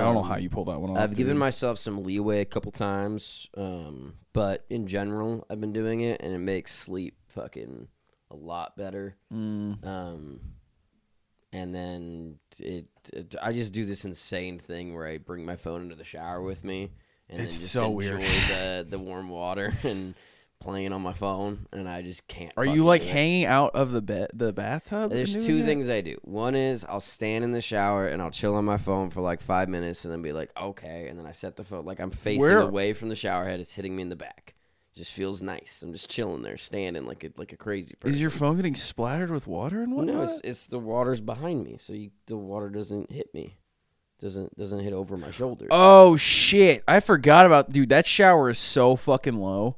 I 0.00 0.04
don't 0.04 0.14
know 0.14 0.20
Um, 0.22 0.28
how 0.28 0.36
you 0.36 0.48
pull 0.50 0.64
that 0.66 0.80
one 0.80 0.90
off. 0.90 0.98
I've 0.98 1.14
given 1.14 1.36
myself 1.38 1.78
some 1.78 2.02
leeway 2.04 2.40
a 2.40 2.44
couple 2.44 2.72
times, 2.72 3.48
um, 3.56 4.14
but 4.32 4.64
in 4.70 4.86
general, 4.86 5.46
I've 5.50 5.60
been 5.60 5.72
doing 5.72 6.00
it, 6.00 6.20
and 6.22 6.32
it 6.34 6.38
makes 6.38 6.72
sleep 6.74 7.16
fucking 7.28 7.88
a 8.30 8.34
lot 8.36 8.76
better. 8.76 9.16
Mm. 9.32 9.84
Um, 9.86 10.40
and 11.52 11.74
then 11.74 12.38
it, 12.58 12.86
it, 13.12 13.34
I 13.40 13.52
just 13.52 13.72
do 13.72 13.84
this 13.84 14.04
insane 14.04 14.58
thing 14.58 14.94
where 14.94 15.06
I 15.06 15.18
bring 15.18 15.44
my 15.46 15.56
phone 15.56 15.82
into 15.82 15.94
the 15.94 16.04
shower 16.04 16.42
with 16.42 16.64
me, 16.64 16.90
and 17.28 17.40
It's 17.40 17.56
then 17.56 17.60
just 17.62 17.72
so 17.72 18.00
enjoy 18.00 18.16
weird. 18.18 18.20
the 18.22 18.86
the 18.90 18.98
warm 18.98 19.28
water 19.28 19.72
and 19.84 20.14
playing 20.64 20.92
on 20.92 21.02
my 21.02 21.12
phone, 21.12 21.66
and 21.72 21.88
I 21.88 22.02
just 22.02 22.26
can't. 22.26 22.52
Are 22.56 22.64
you 22.64 22.84
like 22.84 23.02
hanging 23.02 23.44
out 23.44 23.74
of 23.74 23.92
the 23.92 24.00
bed, 24.02 24.30
the 24.32 24.52
bathtub? 24.52 25.10
There's 25.10 25.44
two 25.46 25.62
things 25.62 25.90
I 25.90 26.00
do. 26.00 26.16
One 26.22 26.54
is 26.54 26.84
I'll 26.88 27.00
stand 27.00 27.44
in 27.44 27.52
the 27.52 27.60
shower 27.60 28.08
and 28.08 28.22
I'll 28.22 28.30
chill 28.30 28.54
on 28.54 28.64
my 28.64 28.78
phone 28.78 29.10
for 29.10 29.20
like 29.20 29.40
five 29.40 29.68
minutes 29.68 30.04
and 30.04 30.12
then 30.12 30.22
be 30.22 30.32
like, 30.32 30.50
okay. 30.60 31.06
And 31.08 31.18
then 31.18 31.26
I 31.26 31.32
set 31.32 31.56
the 31.56 31.64
phone 31.64 31.84
like 31.84 32.00
I'm 32.00 32.10
facing 32.10 32.40
Where- 32.40 32.60
away 32.60 32.94
from 32.94 33.10
the 33.10 33.16
shower 33.16 33.44
head. 33.44 33.60
It's 33.60 33.74
hitting 33.74 33.94
me 33.94 34.02
in 34.02 34.08
the 34.08 34.16
back. 34.16 34.54
just 34.96 35.12
feels 35.12 35.42
nice. 35.42 35.82
I'm 35.82 35.92
just 35.92 36.08
chilling 36.08 36.42
there, 36.42 36.56
standing 36.56 37.04
like 37.06 37.24
a 37.24 37.30
like 37.36 37.52
a 37.52 37.56
crazy 37.56 37.94
person. 38.00 38.14
Is 38.14 38.20
your 38.20 38.30
phone 38.30 38.56
getting 38.56 38.74
splattered 38.76 39.30
with 39.30 39.46
water 39.46 39.82
and 39.82 39.94
whatnot? 39.94 40.16
no? 40.16 40.22
It's, 40.22 40.40
it's 40.42 40.66
the 40.68 40.78
water's 40.78 41.20
behind 41.20 41.64
me, 41.64 41.76
so 41.78 41.92
you, 41.92 42.10
the 42.26 42.36
water 42.36 42.70
doesn't 42.70 43.10
hit 43.12 43.32
me. 43.34 43.58
Doesn't 44.20 44.56
doesn't 44.56 44.80
hit 44.80 44.92
over 44.92 45.16
my 45.18 45.30
shoulders. 45.32 45.68
oh 45.72 46.16
shit! 46.16 46.82
I 46.88 47.00
forgot 47.00 47.44
about 47.44 47.70
dude. 47.70 47.88
That 47.90 48.06
shower 48.06 48.48
is 48.48 48.58
so 48.58 48.94
fucking 48.96 49.34
low. 49.34 49.76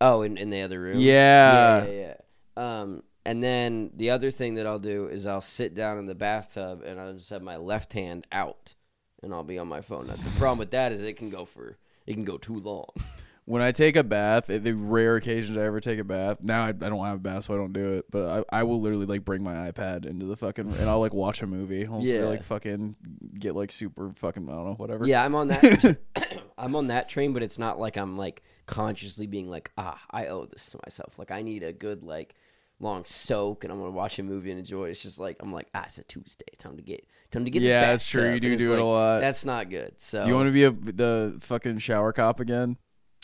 Oh, 0.00 0.22
in, 0.22 0.36
in 0.36 0.50
the 0.50 0.62
other 0.62 0.80
room. 0.80 0.98
Yeah. 0.98 1.84
yeah, 1.84 1.90
yeah, 1.90 2.14
yeah. 2.56 2.80
Um, 2.80 3.02
and 3.24 3.42
then 3.42 3.90
the 3.94 4.10
other 4.10 4.30
thing 4.30 4.54
that 4.54 4.66
I'll 4.66 4.78
do 4.78 5.06
is 5.06 5.26
I'll 5.26 5.40
sit 5.40 5.74
down 5.74 5.98
in 5.98 6.06
the 6.06 6.14
bathtub 6.14 6.82
and 6.84 7.00
I'll 7.00 7.14
just 7.14 7.30
have 7.30 7.42
my 7.42 7.56
left 7.56 7.92
hand 7.92 8.26
out, 8.32 8.74
and 9.22 9.34
I'll 9.34 9.44
be 9.44 9.58
on 9.58 9.68
my 9.68 9.80
phone. 9.80 10.06
Now, 10.06 10.14
the 10.14 10.30
problem 10.38 10.58
with 10.58 10.70
that 10.70 10.92
is 10.92 11.02
it 11.02 11.16
can 11.16 11.30
go 11.30 11.44
for 11.44 11.76
it 12.06 12.14
can 12.14 12.24
go 12.24 12.38
too 12.38 12.54
long. 12.56 12.86
When 13.44 13.62
I 13.62 13.72
take 13.72 13.96
a 13.96 14.04
bath, 14.04 14.48
the 14.48 14.72
rare 14.74 15.16
occasions 15.16 15.56
I 15.56 15.62
ever 15.62 15.80
take 15.80 15.98
a 15.98 16.04
bath, 16.04 16.44
now 16.44 16.64
I, 16.64 16.68
I 16.68 16.72
don't 16.72 17.02
have 17.02 17.14
a 17.16 17.18
bath, 17.18 17.44
so 17.44 17.54
I 17.54 17.56
don't 17.56 17.72
do 17.72 17.94
it. 17.94 18.04
But 18.10 18.44
I, 18.52 18.58
I 18.58 18.62
will 18.64 18.78
literally 18.78 19.06
like 19.06 19.24
bring 19.24 19.42
my 19.42 19.70
iPad 19.70 20.04
into 20.04 20.26
the 20.26 20.36
fucking 20.36 20.66
and 20.70 20.86
I'll 20.86 21.00
like 21.00 21.14
watch 21.14 21.40
a 21.40 21.46
movie. 21.46 21.86
I'll 21.86 22.02
Yeah. 22.02 22.24
like 22.24 22.42
fucking 22.42 22.96
get 23.38 23.56
like 23.56 23.72
super 23.72 24.12
fucking 24.16 24.46
I 24.50 24.52
don't 24.52 24.64
know 24.66 24.74
whatever. 24.74 25.06
yeah, 25.06 25.24
I'm 25.24 25.34
on 25.34 25.48
that. 25.48 25.96
I'm 26.58 26.76
on 26.76 26.88
that 26.88 27.08
train, 27.08 27.32
but 27.32 27.42
it's 27.42 27.58
not 27.58 27.80
like 27.80 27.96
I'm 27.96 28.18
like 28.18 28.42
consciously 28.68 29.26
being 29.26 29.50
like, 29.50 29.72
ah, 29.76 30.00
I 30.10 30.26
owe 30.26 30.46
this 30.46 30.70
to 30.70 30.78
myself. 30.86 31.18
Like 31.18 31.32
I 31.32 31.42
need 31.42 31.64
a 31.64 31.72
good 31.72 32.04
like 32.04 32.34
long 32.78 33.04
soak, 33.04 33.64
and 33.64 33.72
I'm 33.72 33.80
gonna 33.80 33.90
watch 33.90 34.18
a 34.20 34.22
movie 34.22 34.50
and 34.50 34.58
enjoy 34.60 34.86
it. 34.86 34.90
It's 34.90 35.02
just 35.02 35.18
like 35.18 35.36
I'm 35.40 35.52
like, 35.52 35.68
ah, 35.74 35.82
it's 35.86 35.98
a 35.98 36.04
Tuesday, 36.04 36.44
time 36.58 36.76
to 36.76 36.82
get 36.82 37.04
time 37.32 37.44
to 37.44 37.50
get. 37.50 37.62
Yeah, 37.62 37.80
that's 37.80 38.06
true. 38.06 38.22
You 38.22 38.40
bathtub." 38.40 38.58
do 38.58 38.68
do 38.68 38.72
it 38.74 38.78
a 38.78 38.84
lot. 38.84 39.20
That's 39.20 39.44
not 39.44 39.70
good. 39.70 39.94
So 39.96 40.22
Do 40.22 40.28
you 40.28 40.34
want 40.36 40.46
to 40.46 40.52
be 40.52 40.64
a 40.64 40.70
the 40.70 41.38
fucking 41.40 41.78
shower 41.78 42.12
cop 42.12 42.38
again? 42.38 42.76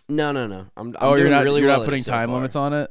No, 0.08 0.32
no, 0.32 0.46
no. 0.46 0.66
I'm. 0.76 0.88
I'm 0.88 0.96
oh, 1.00 1.14
you're 1.14 1.30
not 1.30 1.44
Really 1.44 1.60
you're 1.60 1.68
well 1.70 1.78
not 1.78 1.84
putting 1.84 2.02
time 2.02 2.32
limits 2.32 2.56
on 2.56 2.72
it. 2.72 2.90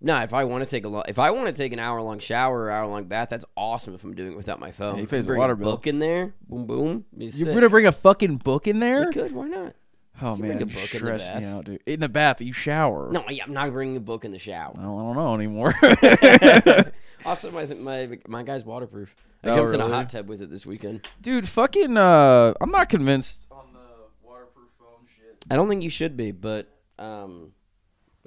No, 0.00 0.20
if 0.22 0.34
I 0.34 0.44
want 0.44 0.62
to 0.62 0.68
take 0.68 0.84
a 0.84 0.88
long, 0.88 1.04
if 1.08 1.18
I 1.18 1.30
want 1.30 1.46
to 1.46 1.52
take 1.52 1.72
an 1.72 1.78
hour 1.78 2.02
long 2.02 2.18
shower 2.18 2.64
or 2.64 2.70
hour 2.70 2.86
long 2.86 3.04
bath, 3.04 3.30
that's 3.30 3.44
awesome. 3.56 3.94
If 3.94 4.04
I'm 4.04 4.14
doing 4.14 4.32
it 4.32 4.36
without 4.36 4.60
my 4.60 4.70
phone, 4.70 4.96
Yeah, 4.96 5.00
he 5.00 5.06
pays 5.06 5.26
you 5.26 5.32
the 5.32 5.38
water 5.38 5.54
a 5.54 5.56
bill. 5.56 5.70
book 5.70 5.86
in 5.86 5.98
there. 5.98 6.34
Boom, 6.46 6.66
boom. 6.66 7.04
You're 7.16 7.30
sick. 7.30 7.46
gonna 7.54 7.70
bring 7.70 7.86
a 7.86 7.92
fucking 7.92 8.36
book 8.36 8.66
in 8.66 8.80
there? 8.80 9.04
You 9.04 9.10
could. 9.10 9.32
Why 9.32 9.48
not? 9.48 9.74
Oh 10.22 10.34
You 10.34 10.38
bring 10.42 10.48
man, 10.52 10.56
a 10.58 10.60
you 10.60 10.66
book 10.66 10.74
in 10.76 10.80
the 10.80 10.86
stress 10.86 11.26
me 11.28 11.34
bath. 11.34 11.42
out, 11.44 11.64
dude. 11.64 11.82
In 11.86 12.00
the 12.00 12.08
bath, 12.08 12.40
you 12.40 12.52
shower. 12.52 13.10
No, 13.10 13.24
yeah, 13.28 13.44
I'm 13.44 13.52
not 13.52 13.72
bringing 13.72 13.96
a 13.96 14.00
book 14.00 14.24
in 14.24 14.30
the 14.32 14.38
shower. 14.38 14.72
Well, 14.76 14.98
I 14.98 15.02
don't 15.02 15.16
know 15.16 15.34
anymore. 15.34 15.74
also, 17.24 17.50
my 17.50 17.66
my 17.66 18.18
my 18.28 18.42
guy's 18.42 18.64
waterproof. 18.64 19.14
I 19.42 19.50
Oh, 19.50 19.54
jumped 19.56 19.74
in 19.74 19.80
a 19.80 19.84
really? 19.84 19.96
hot 19.96 20.10
tub 20.10 20.28
with 20.28 20.40
it 20.40 20.50
this 20.50 20.64
weekend. 20.64 21.06
Dude, 21.20 21.48
fucking 21.48 21.96
uh 21.96 22.54
I'm 22.60 22.70
not 22.70 22.88
convinced 22.88 23.46
on 23.50 23.66
the 23.72 24.26
waterproof 24.26 24.68
phone 24.78 25.06
shit. 25.16 25.44
I 25.50 25.56
don't 25.56 25.68
think 25.68 25.82
you 25.82 25.90
should 25.90 26.16
be, 26.16 26.30
but 26.30 26.70
um, 26.98 27.52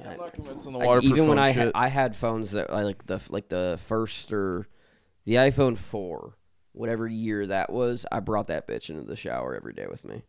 I'm 0.04 0.18
not 0.18 0.34
convinced 0.34 0.68
on 0.68 0.74
the 0.74 0.80
I- 0.80 0.86
waterproof 0.86 1.12
even 1.14 1.28
when 1.28 1.38
phone 1.38 1.40
I 1.40 1.54
shit. 1.54 1.58
had 1.68 1.72
I 1.74 1.88
had 1.88 2.16
phones 2.16 2.52
that 2.52 2.72
I 2.72 2.84
like 2.84 3.06
the 3.08 3.22
like 3.30 3.50
the 3.50 3.80
first 3.86 4.32
or 4.34 4.68
the 5.26 5.36
iPhone 5.36 5.78
four, 5.78 6.36
whatever 6.74 7.08
year 7.08 7.48
that 7.48 7.72
was, 7.72 8.06
I 8.12 8.20
brought 8.20 8.48
that 8.48 8.68
bitch 8.68 8.90
into 8.90 9.04
the 9.04 9.16
shower 9.16 9.56
every 9.56 9.74
day 9.74 9.88
with 9.90 10.06
me, 10.06 10.24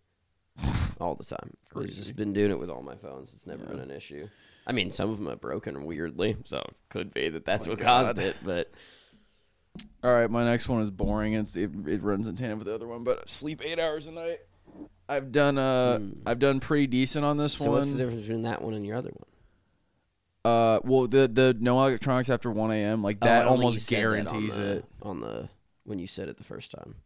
all 1.01 1.15
the 1.15 1.25
time. 1.25 1.55
I've 1.77 1.87
just 1.87 2.17
been 2.17 2.33
doing 2.33 2.51
it 2.51 2.59
with 2.59 2.71
all 2.71 2.83
my 2.83 2.97
phones. 2.97 3.33
It's 3.35 3.47
never 3.47 3.63
Yeah. 3.65 3.71
been 3.71 3.81
an 3.81 3.91
issue. 3.91 4.29
I 4.67 4.73
mean, 4.73 4.91
some 4.91 5.09
of 5.11 5.17
them 5.19 5.29
are 5.29 5.37
broken 5.37 5.85
weirdly, 5.87 6.37
so 6.45 6.59
it 6.59 6.77
could 6.91 7.15
be 7.15 7.29
that 7.31 7.45
that's 7.45 7.67
My 7.67 7.73
what 7.73 7.81
caused 7.81 8.19
it. 8.19 8.37
But 8.45 8.71
All 10.03 10.13
right, 10.13 10.31
my 10.31 10.45
next 10.45 10.69
one 10.69 10.83
is 10.83 10.91
boring. 10.91 11.35
It's 11.35 11.55
it, 11.57 11.71
it 11.87 12.03
runs 12.03 12.27
in 12.27 12.37
tandem 12.37 12.59
with 12.59 12.67
the 12.67 12.75
other 12.75 12.87
one, 12.89 13.05
but 13.05 13.29
sleep 13.31 13.63
8 13.65 13.79
hours 13.79 14.07
a 14.09 14.13
night. 14.13 14.41
I've 15.09 15.33
done 15.33 15.57
uh 15.59 15.99
Hmm. 15.99 16.11
I've 16.27 16.39
done 16.39 16.61
pretty 16.61 16.87
decent 16.87 17.25
on 17.25 17.37
this 17.39 17.55
so 17.55 17.67
one. 17.71 17.79
what's 17.79 17.93
the 17.93 17.99
difference 17.99 18.23
between 18.23 18.43
that 18.43 18.61
one 18.63 18.75
and 18.75 18.85
your 18.85 18.97
other 18.97 19.11
one? 19.11 19.25
Uh 20.53 20.81
well 20.85 21.07
the 21.09 21.27
the 21.29 21.57
no 21.59 21.79
electronics 21.81 22.29
after 22.31 22.51
1 22.51 22.71
a.m. 22.73 23.03
like 23.03 23.19
Oh, 23.23 23.27
that 23.27 23.45
you 23.45 23.49
almost 23.51 23.83
said 23.83 23.97
that 23.99 24.05
on 24.07 24.13
guarantees 24.25 24.57
the- 24.57 24.63
it. 24.77 24.85
on 25.03 25.21
the 25.21 25.49
when 25.85 25.99
you 25.99 26.07
said 26.07 26.29
it 26.29 26.37
the 26.37 26.45
first 26.45 26.71
time. 26.71 26.97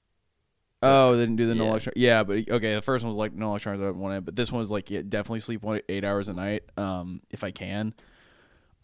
Oh, 0.83 1.15
they 1.17 1.23
didn't 1.23 1.37
do 1.37 1.47
the 1.47 1.55
no 1.55 1.75
Yeah. 1.77 1.81
Yeah, 1.97 2.23
but 2.25 2.49
okay, 2.51 2.75
the 2.75 2.83
first 2.83 3.05
one 3.05 3.09
was 3.09 3.17
like 3.17 3.33
no 3.33 3.51
electronics 3.51 3.83
at 3.83 3.95
1 3.95 4.13
a.m. 4.13 4.25
But 4.25 4.37
this 4.37 4.51
one 4.51 4.59
was 4.59 4.71
like 4.71 4.91
yeah, 4.91 5.03
definitely 5.09 5.41
sleep 5.41 5.63
one 5.63 5.81
eight 5.89 6.05
hours 6.05 6.29
a 6.29 6.33
night, 6.33 6.65
um, 6.77 7.21
if 7.31 7.45
I 7.45 7.51
can. 7.51 7.95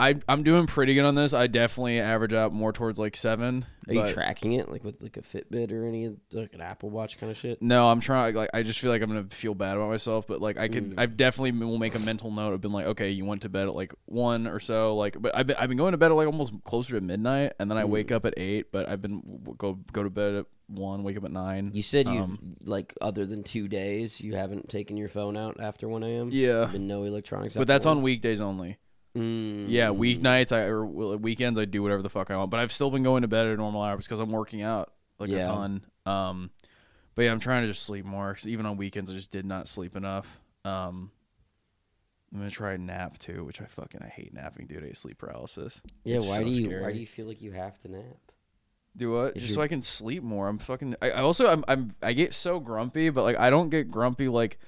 I 0.01 0.14
I'm 0.28 0.44
doing 0.44 0.68
pretty 0.68 0.94
good 0.94 1.05
on 1.05 1.16
this. 1.16 1.34
I 1.34 1.49
definitely 1.49 1.99
average 1.99 2.32
out 2.32 2.53
more 2.53 2.72
towards 2.72 3.01
like 3.01 3.16
seven. 3.16 3.64
Are 3.88 3.94
but- 3.94 4.07
you 4.09 4.14
tracking 4.14 4.53
it 4.53 4.70
like 4.70 4.84
with 4.84 5.03
like 5.03 5.16
a 5.16 5.22
Fitbit 5.22 5.72
or 5.72 5.84
any 5.88 6.14
like 6.32 6.55
an 6.55 6.61
Apple 6.61 6.88
Watch 6.88 7.18
kind 7.18 7.32
of 7.32 7.36
shit? 7.36 7.61
No, 7.61 7.88
I'm 7.90 7.99
trying. 7.99 8.32
Like, 8.36 8.51
I 8.55 8.62
just 8.62 8.78
feel 8.78 8.92
like 8.92 9.03
I'm 9.03 9.09
gonna 9.09 9.24
feel 9.24 9.57
bad 9.57 9.76
about 9.76 9.88
myself. 9.88 10.28
But 10.28 10.40
like, 10.40 10.57
I 10.57 10.68
can. 10.68 10.92
Mm. 10.92 11.01
I 11.01 11.07
definitely 11.07 11.51
will 11.66 11.78
make 11.78 11.96
a 11.96 11.99
mental 11.99 12.30
note 12.30 12.53
of 12.53 12.61
being 12.61 12.72
like, 12.72 12.86
okay, 12.86 13.11
you 13.11 13.24
went 13.24 13.42
to 13.42 13.49
bed 13.49 13.66
at 13.66 13.74
like 13.74 13.92
one 14.05 14.46
or 14.46 14.61
so. 14.61 14.94
Like, 14.94 15.20
but 15.20 15.36
I've 15.36 15.49
been, 15.49 15.57
I've 15.57 15.68
been 15.68 15.78
going 15.78 15.90
to 15.90 15.99
bed 15.99 16.12
at 16.12 16.14
like 16.14 16.28
almost 16.28 16.53
closer 16.62 16.94
to 16.94 17.01
midnight, 17.01 17.55
and 17.59 17.68
then 17.68 17.76
I 17.76 17.82
Mm. 17.82 17.88
wake 17.88 18.12
up 18.12 18.24
at 18.24 18.34
eight. 18.36 18.70
But 18.70 18.88
I've 18.88 19.03
been 19.03 19.20
go 19.59 19.80
go 19.92 20.05
to 20.05 20.11
bed 20.11 20.34
at 20.36 20.46
one, 20.68 21.02
wake 21.02 21.16
up 21.16 21.24
at 21.24 21.32
nine. 21.32 21.70
You 21.72 21.82
said 21.82 22.08
you 22.08 22.20
Um, 22.20 22.56
like 22.64 22.94
other 23.00 23.26
than 23.26 23.42
two 23.42 23.68
days, 23.68 24.20
you 24.20 24.34
haven't 24.34 24.68
taken 24.68 24.96
your 24.96 25.08
phone 25.08 25.36
out 25.36 25.58
after 25.60 25.88
one 25.88 26.02
a.m. 26.02 26.28
Yeah, 26.32 26.66
Been 26.66 26.86
no 26.86 27.04
electronics. 27.04 27.54
but 27.56 27.66
that's 27.66 27.86
one? 27.86 27.98
on 27.98 28.02
weekdays 28.02 28.40
only. 28.40 28.78
Mm. 29.16 29.66
Yeah, 29.68 29.88
weeknights 29.88 30.52
I 30.54 30.64
or 30.64 30.84
weekends 30.86 31.58
I 31.58 31.64
do 31.64 31.82
whatever 31.82 32.02
the 32.02 32.10
fuck 32.10 32.30
I 32.30 32.36
want. 32.36 32.50
But 32.50 32.60
I've 32.60 32.72
still 32.72 32.90
been 32.90 33.02
going 33.02 33.22
to 33.22 33.28
bed 33.28 33.46
at 33.46 33.56
normal 33.56 33.82
hours 33.82 34.06
because 34.06 34.20
I'm 34.20 34.30
working 34.30 34.62
out 34.62 34.92
like 35.18 35.30
a 35.30 35.44
ton. 35.44 35.82
Um, 36.06 36.50
but 37.14 37.22
yeah, 37.22 37.32
I'm 37.32 37.40
trying 37.40 37.62
to 37.62 37.68
just 37.68 37.82
sleep 37.82 38.04
more 38.04 38.28
because 38.28 38.46
even 38.46 38.66
on 38.66 38.76
weekends 38.76 39.10
I 39.10 39.14
just 39.14 39.32
did 39.32 39.44
not 39.44 39.66
sleep 39.66 39.96
enough. 39.96 40.26
Um, 40.64 41.10
I'm 42.32 42.38
gonna 42.40 42.50
try 42.50 42.74
a 42.74 42.78
nap 42.78 43.18
too, 43.18 43.44
which 43.44 43.60
I 43.60 43.64
fucking 43.64 44.02
I 44.02 44.08
hate 44.08 44.34
napping, 44.34 44.66
dude. 44.66 44.84
I 44.84 44.88
get 44.88 44.96
sleep 44.98 45.18
paralysis. 45.18 45.82
Yeah. 46.04 46.16
It's 46.16 46.28
Why 46.28 46.36
so 46.36 46.44
do 46.44 46.50
you 46.50 46.64
scary. 46.66 46.82
Why 46.82 46.92
do 46.92 46.98
you 46.98 47.06
feel 47.06 47.26
like 47.26 47.40
you 47.42 47.52
have 47.52 47.78
to 47.80 47.88
nap? 47.90 48.27
Do 48.99 49.12
what? 49.12 49.36
Just 49.36 49.55
so 49.55 49.62
I 49.62 49.68
can 49.68 49.80
sleep 49.80 50.24
more. 50.24 50.49
I'm 50.49 50.59
fucking. 50.59 50.96
I, 51.01 51.12
I 51.12 51.20
also 51.20 51.46
I'm, 51.46 51.64
I'm 51.68 51.94
I 52.03 52.12
get 52.12 52.34
so 52.34 52.59
grumpy, 52.59 53.11
but 53.11 53.22
like 53.22 53.38
I 53.38 53.49
don't 53.49 53.70
get 53.70 53.90
grumpy 53.90 54.28
like. 54.28 54.59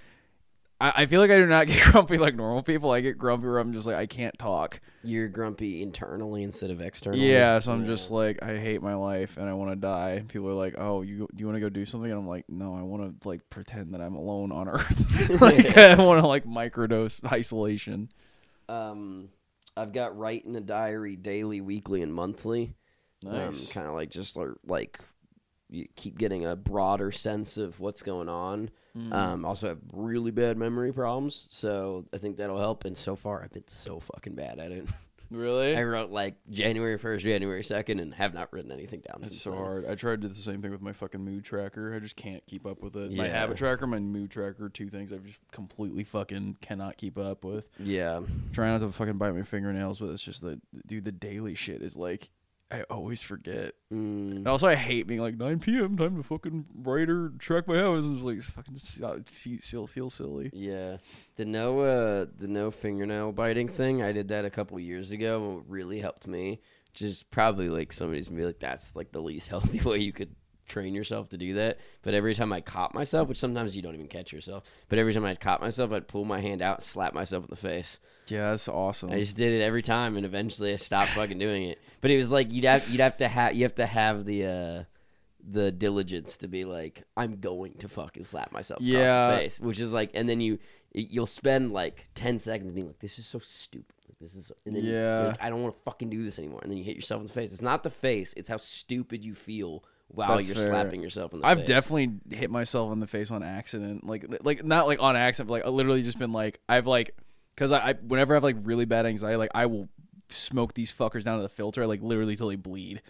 I, 0.80 0.92
I 0.98 1.06
feel 1.06 1.20
like 1.20 1.32
I 1.32 1.36
do 1.36 1.46
not 1.46 1.66
get 1.66 1.82
grumpy 1.90 2.16
like 2.16 2.36
normal 2.36 2.62
people. 2.62 2.92
I 2.92 3.00
get 3.00 3.18
grumpy 3.18 3.48
where 3.48 3.58
I'm 3.58 3.72
just 3.72 3.88
like 3.88 3.96
I 3.96 4.06
can't 4.06 4.38
talk. 4.38 4.80
You're 5.02 5.26
grumpy 5.26 5.82
internally 5.82 6.44
instead 6.44 6.70
of 6.70 6.80
externally. 6.80 7.28
Yeah, 7.28 7.58
so 7.58 7.72
I'm 7.72 7.84
just 7.86 8.12
like 8.12 8.40
I 8.40 8.56
hate 8.56 8.80
my 8.82 8.94
life 8.94 9.36
and 9.36 9.48
I 9.48 9.54
want 9.54 9.72
to 9.72 9.76
die. 9.76 10.22
People 10.28 10.48
are 10.48 10.54
like, 10.54 10.76
"Oh, 10.78 11.02
you 11.02 11.26
do 11.34 11.42
you 11.42 11.46
want 11.46 11.56
to 11.56 11.60
go 11.60 11.68
do 11.68 11.84
something?" 11.84 12.08
And 12.08 12.20
I'm 12.20 12.28
like, 12.28 12.44
"No, 12.48 12.76
I 12.76 12.82
want 12.82 13.20
to 13.20 13.28
like 13.28 13.50
pretend 13.50 13.94
that 13.94 14.00
I'm 14.00 14.14
alone 14.14 14.52
on 14.52 14.68
Earth. 14.68 15.40
like 15.40 15.76
I 15.76 15.96
want 15.96 16.20
to 16.20 16.26
like 16.28 16.44
microdose 16.44 17.24
isolation." 17.32 18.12
Um, 18.68 19.30
I've 19.76 19.92
got 19.92 20.16
write 20.16 20.44
in 20.44 20.54
a 20.54 20.60
diary 20.60 21.16
daily, 21.16 21.60
weekly, 21.60 22.02
and 22.02 22.14
monthly. 22.14 22.74
Nice. 23.22 23.68
Um, 23.68 23.72
kind 23.72 23.86
of 23.86 23.94
like 23.94 24.10
just 24.10 24.36
like, 24.36 24.48
like 24.66 24.98
you 25.68 25.86
keep 25.96 26.18
getting 26.18 26.44
a 26.46 26.56
broader 26.56 27.12
sense 27.12 27.56
of 27.56 27.78
what's 27.80 28.02
going 28.02 28.28
on. 28.28 28.70
Mm. 28.96 29.12
Um, 29.14 29.44
also 29.44 29.68
have 29.68 29.78
really 29.92 30.32
bad 30.32 30.56
memory 30.56 30.92
problems, 30.92 31.46
so 31.50 32.06
I 32.12 32.16
think 32.16 32.38
that'll 32.38 32.58
help. 32.58 32.84
And 32.84 32.96
so 32.96 33.14
far, 33.14 33.42
I've 33.42 33.52
been 33.52 33.68
so 33.68 34.00
fucking 34.00 34.34
bad 34.34 34.58
at 34.58 34.72
it. 34.72 34.88
really? 35.30 35.76
I 35.76 35.84
wrote 35.84 36.10
like 36.10 36.34
January 36.50 36.98
first, 36.98 37.22
January 37.24 37.62
second, 37.62 38.00
and 38.00 38.12
have 38.14 38.34
not 38.34 38.52
written 38.52 38.72
anything 38.72 39.00
down. 39.06 39.20
It's 39.22 39.40
so 39.40 39.50
then. 39.50 39.58
hard. 39.60 39.86
I 39.86 39.94
tried 39.94 40.22
to 40.22 40.26
do 40.26 40.28
the 40.28 40.34
same 40.34 40.60
thing 40.60 40.72
with 40.72 40.82
my 40.82 40.92
fucking 40.92 41.20
mood 41.24 41.44
tracker. 41.44 41.94
I 41.94 42.00
just 42.00 42.16
can't 42.16 42.44
keep 42.46 42.66
up 42.66 42.82
with 42.82 42.96
it. 42.96 43.12
My 43.12 43.26
Yeah. 43.26 43.30
habit 43.32 43.58
tracker, 43.58 43.86
my 43.86 44.00
mood 44.00 44.32
tracker, 44.32 44.68
two 44.68 44.88
things 44.88 45.12
I've 45.12 45.24
just 45.24 45.38
completely 45.52 46.02
fucking 46.02 46.56
cannot 46.60 46.96
keep 46.96 47.16
up 47.16 47.44
with. 47.44 47.68
Yeah, 47.78 48.22
Trying 48.52 48.72
not 48.72 48.84
to 48.84 48.90
fucking 48.90 49.18
bite 49.18 49.36
my 49.36 49.42
fingernails, 49.42 50.00
but 50.00 50.08
it's 50.10 50.22
just 50.24 50.42
that, 50.42 50.60
dude, 50.88 51.04
the 51.04 51.12
daily 51.12 51.54
shit 51.54 51.80
is 51.80 51.96
like, 51.96 52.28
I 52.70 52.82
always 52.82 53.20
forget. 53.22 53.74
mm, 53.92 54.36
And 54.36 54.46
also, 54.46 54.68
I 54.68 54.76
hate 54.76 55.06
being 55.06 55.20
like 55.20 55.36
9 55.36 55.58
p.m. 55.60 55.96
time 55.96 56.16
to 56.16 56.22
fucking 56.22 56.66
write 56.82 57.10
or 57.10 57.30
track 57.38 57.66
my 57.66 57.82
hours. 57.82 58.04
And 58.04 58.14
just 58.14 58.24
like 58.26 58.40
fucking 58.42 59.24
feel 59.58 59.86
feel 59.86 60.08
silly. 60.10 60.50
yeah. 60.52 60.98
The 61.36 61.44
no, 61.44 61.80
uh, 61.80 62.26
the 62.38 62.46
no 62.48 62.70
fingernail 62.70 63.32
biting 63.32 63.68
thing. 63.68 64.02
I 64.02 64.12
did 64.12 64.28
that 64.28 64.44
a 64.44 64.50
couple 64.50 64.78
years 64.78 65.10
ago. 65.10 65.64
really 65.66 65.98
helped 66.00 66.26
me. 66.28 66.60
Just 66.94 67.30
probably 67.30 67.68
like 67.68 67.92
somebody's 67.92 68.28
gonna 68.28 68.40
be 68.40 68.46
like, 68.46 68.60
that's 68.60 68.94
like 68.96 69.12
the 69.12 69.20
least 69.22 69.48
healthy 69.54 69.80
way 69.80 69.98
you 69.98 70.12
could 70.12 70.34
train 70.70 70.94
yourself 70.94 71.28
to 71.30 71.36
do 71.36 71.54
that. 71.54 71.78
But 72.02 72.14
every 72.14 72.34
time 72.34 72.52
I 72.52 72.60
caught 72.62 72.94
myself, 72.94 73.28
which 73.28 73.38
sometimes 73.38 73.76
you 73.76 73.82
don't 73.82 73.94
even 73.94 74.06
catch 74.08 74.32
yourself, 74.32 74.64
but 74.88 74.98
every 74.98 75.12
time 75.12 75.24
I 75.24 75.34
caught 75.34 75.60
myself, 75.60 75.92
I'd 75.92 76.08
pull 76.08 76.24
my 76.24 76.40
hand 76.40 76.62
out, 76.62 76.76
and 76.78 76.84
slap 76.84 77.12
myself 77.12 77.44
in 77.44 77.50
the 77.50 77.56
face. 77.56 77.98
Yeah, 78.28 78.50
that's 78.50 78.68
awesome. 78.68 79.10
I 79.10 79.18
just 79.18 79.36
did 79.36 79.52
it 79.52 79.62
every 79.62 79.82
time, 79.82 80.16
and 80.16 80.24
eventually 80.24 80.72
I 80.72 80.76
stopped 80.76 81.10
fucking 81.10 81.38
doing 81.38 81.64
it. 81.64 81.78
But 82.00 82.10
it 82.12 82.16
was 82.16 82.30
like 82.32 82.52
you'd 82.52 82.64
have 82.64 82.88
you'd 82.88 83.00
have 83.00 83.16
to 83.18 83.28
have 83.28 83.54
you 83.54 83.64
have 83.64 83.74
to 83.74 83.86
have 83.86 84.24
the 84.24 84.46
uh, 84.46 84.84
the 85.48 85.72
diligence 85.72 86.36
to 86.38 86.48
be 86.48 86.64
like, 86.64 87.02
I'm 87.16 87.40
going 87.40 87.74
to 87.78 87.88
fucking 87.88 88.24
slap 88.24 88.52
myself 88.52 88.80
across 88.80 88.92
the 89.28 89.36
face, 89.38 89.60
which 89.60 89.80
is 89.80 89.92
like, 89.92 90.10
and 90.14 90.28
then 90.28 90.40
you 90.40 90.58
you'll 90.92 91.26
spend 91.26 91.72
like 91.72 92.08
ten 92.14 92.38
seconds 92.38 92.72
being 92.72 92.86
like, 92.86 92.98
this 92.98 93.18
is 93.18 93.26
so 93.26 93.38
stupid. 93.40 93.94
Like, 94.08 94.18
this 94.20 94.34
is, 94.34 94.52
and 94.66 94.74
then 94.76 94.84
Yeah. 94.84 95.28
like, 95.28 95.36
I 95.40 95.48
don't 95.50 95.62
want 95.62 95.74
to 95.76 95.82
fucking 95.84 96.10
do 96.10 96.22
this 96.22 96.38
anymore, 96.38 96.60
and 96.62 96.70
then 96.70 96.78
you 96.78 96.84
hit 96.84 96.96
yourself 96.96 97.20
in 97.20 97.26
the 97.26 97.32
face. 97.32 97.52
It's 97.52 97.62
not 97.62 97.82
the 97.82 97.90
face; 97.90 98.34
it's 98.36 98.48
how 98.48 98.56
stupid 98.58 99.24
you 99.24 99.34
feel 99.34 99.82
while 100.12 100.36
That's 100.36 100.48
you're 100.48 100.56
fair. 100.56 100.66
slapping 100.66 101.02
yourself 101.02 101.32
in 101.32 101.40
the 101.40 101.44
face. 101.44 101.50
I've 101.50 101.58
face. 101.58 101.66
definitely 101.68 102.10
hit 102.36 102.50
myself 102.50 102.92
in 102.92 103.00
the 103.00 103.06
face 103.06 103.30
on 103.30 103.42
accident. 103.42 104.06
Like 104.06 104.26
like 104.42 104.64
not 104.64 104.86
like 104.86 105.00
on 105.00 105.16
accident, 105.16 105.48
but 105.48 105.54
like 105.54 105.66
I 105.66 105.68
literally 105.68 106.02
just 106.02 106.18
been 106.18 106.32
like 106.32 106.60
I've 106.68 106.86
like 106.86 107.16
because 107.54 107.72
I, 107.72 107.90
I 107.90 107.92
whenever 107.94 108.34
I 108.34 108.36
have 108.36 108.42
like 108.44 108.56
really 108.62 108.84
bad 108.86 109.06
anxiety, 109.06 109.36
like 109.36 109.50
I 109.54 109.66
will 109.66 109.88
smoke 110.28 110.74
these 110.74 110.92
fuckers 110.92 111.24
down 111.24 111.36
to 111.38 111.42
the 111.42 111.48
filter, 111.48 111.86
like 111.86 112.02
literally 112.02 112.36
till 112.36 112.48
they 112.48 112.56
bleed. 112.56 113.02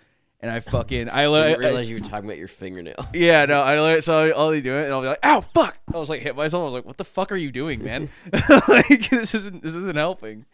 And 0.43 0.51
I 0.51 0.61
fucking 0.61 1.09
I, 1.11 1.23
I 1.25 1.29
li- 1.29 1.57
realize 1.57 1.89
you 1.91 1.97
were 1.97 2.01
talking 2.01 2.25
about 2.25 2.39
your 2.39 2.49
fingernails. 2.49 3.05
yeah 3.15 3.45
no 3.47 3.61
I 3.61 3.79
li- 3.95 4.01
so 4.01 4.27
I- 4.27 4.31
I'll 4.31 4.51
be 4.51 4.61
doing 4.63 4.81
it 4.81 4.85
and 4.87 4.95
I'll 4.95 5.03
be 5.03 5.09
like 5.09 5.19
ow 5.25 5.41
fuck 5.43 5.79
I 5.93 5.99
was 5.99 6.09
like 6.09 6.23
hit 6.23 6.35
myself 6.35 6.63
I 6.63 6.65
was 6.65 6.75
like 6.75 6.87
what 6.87 6.97
the 6.97 7.05
fuck 7.05 7.31
are 7.33 7.37
you 7.37 7.53
doing 7.53 7.85
man 7.85 8.09
like 8.69 9.11
this 9.11 9.35
isn't 9.35 9.63
this 9.63 9.75
isn't 9.75 9.97
helping 9.97 10.47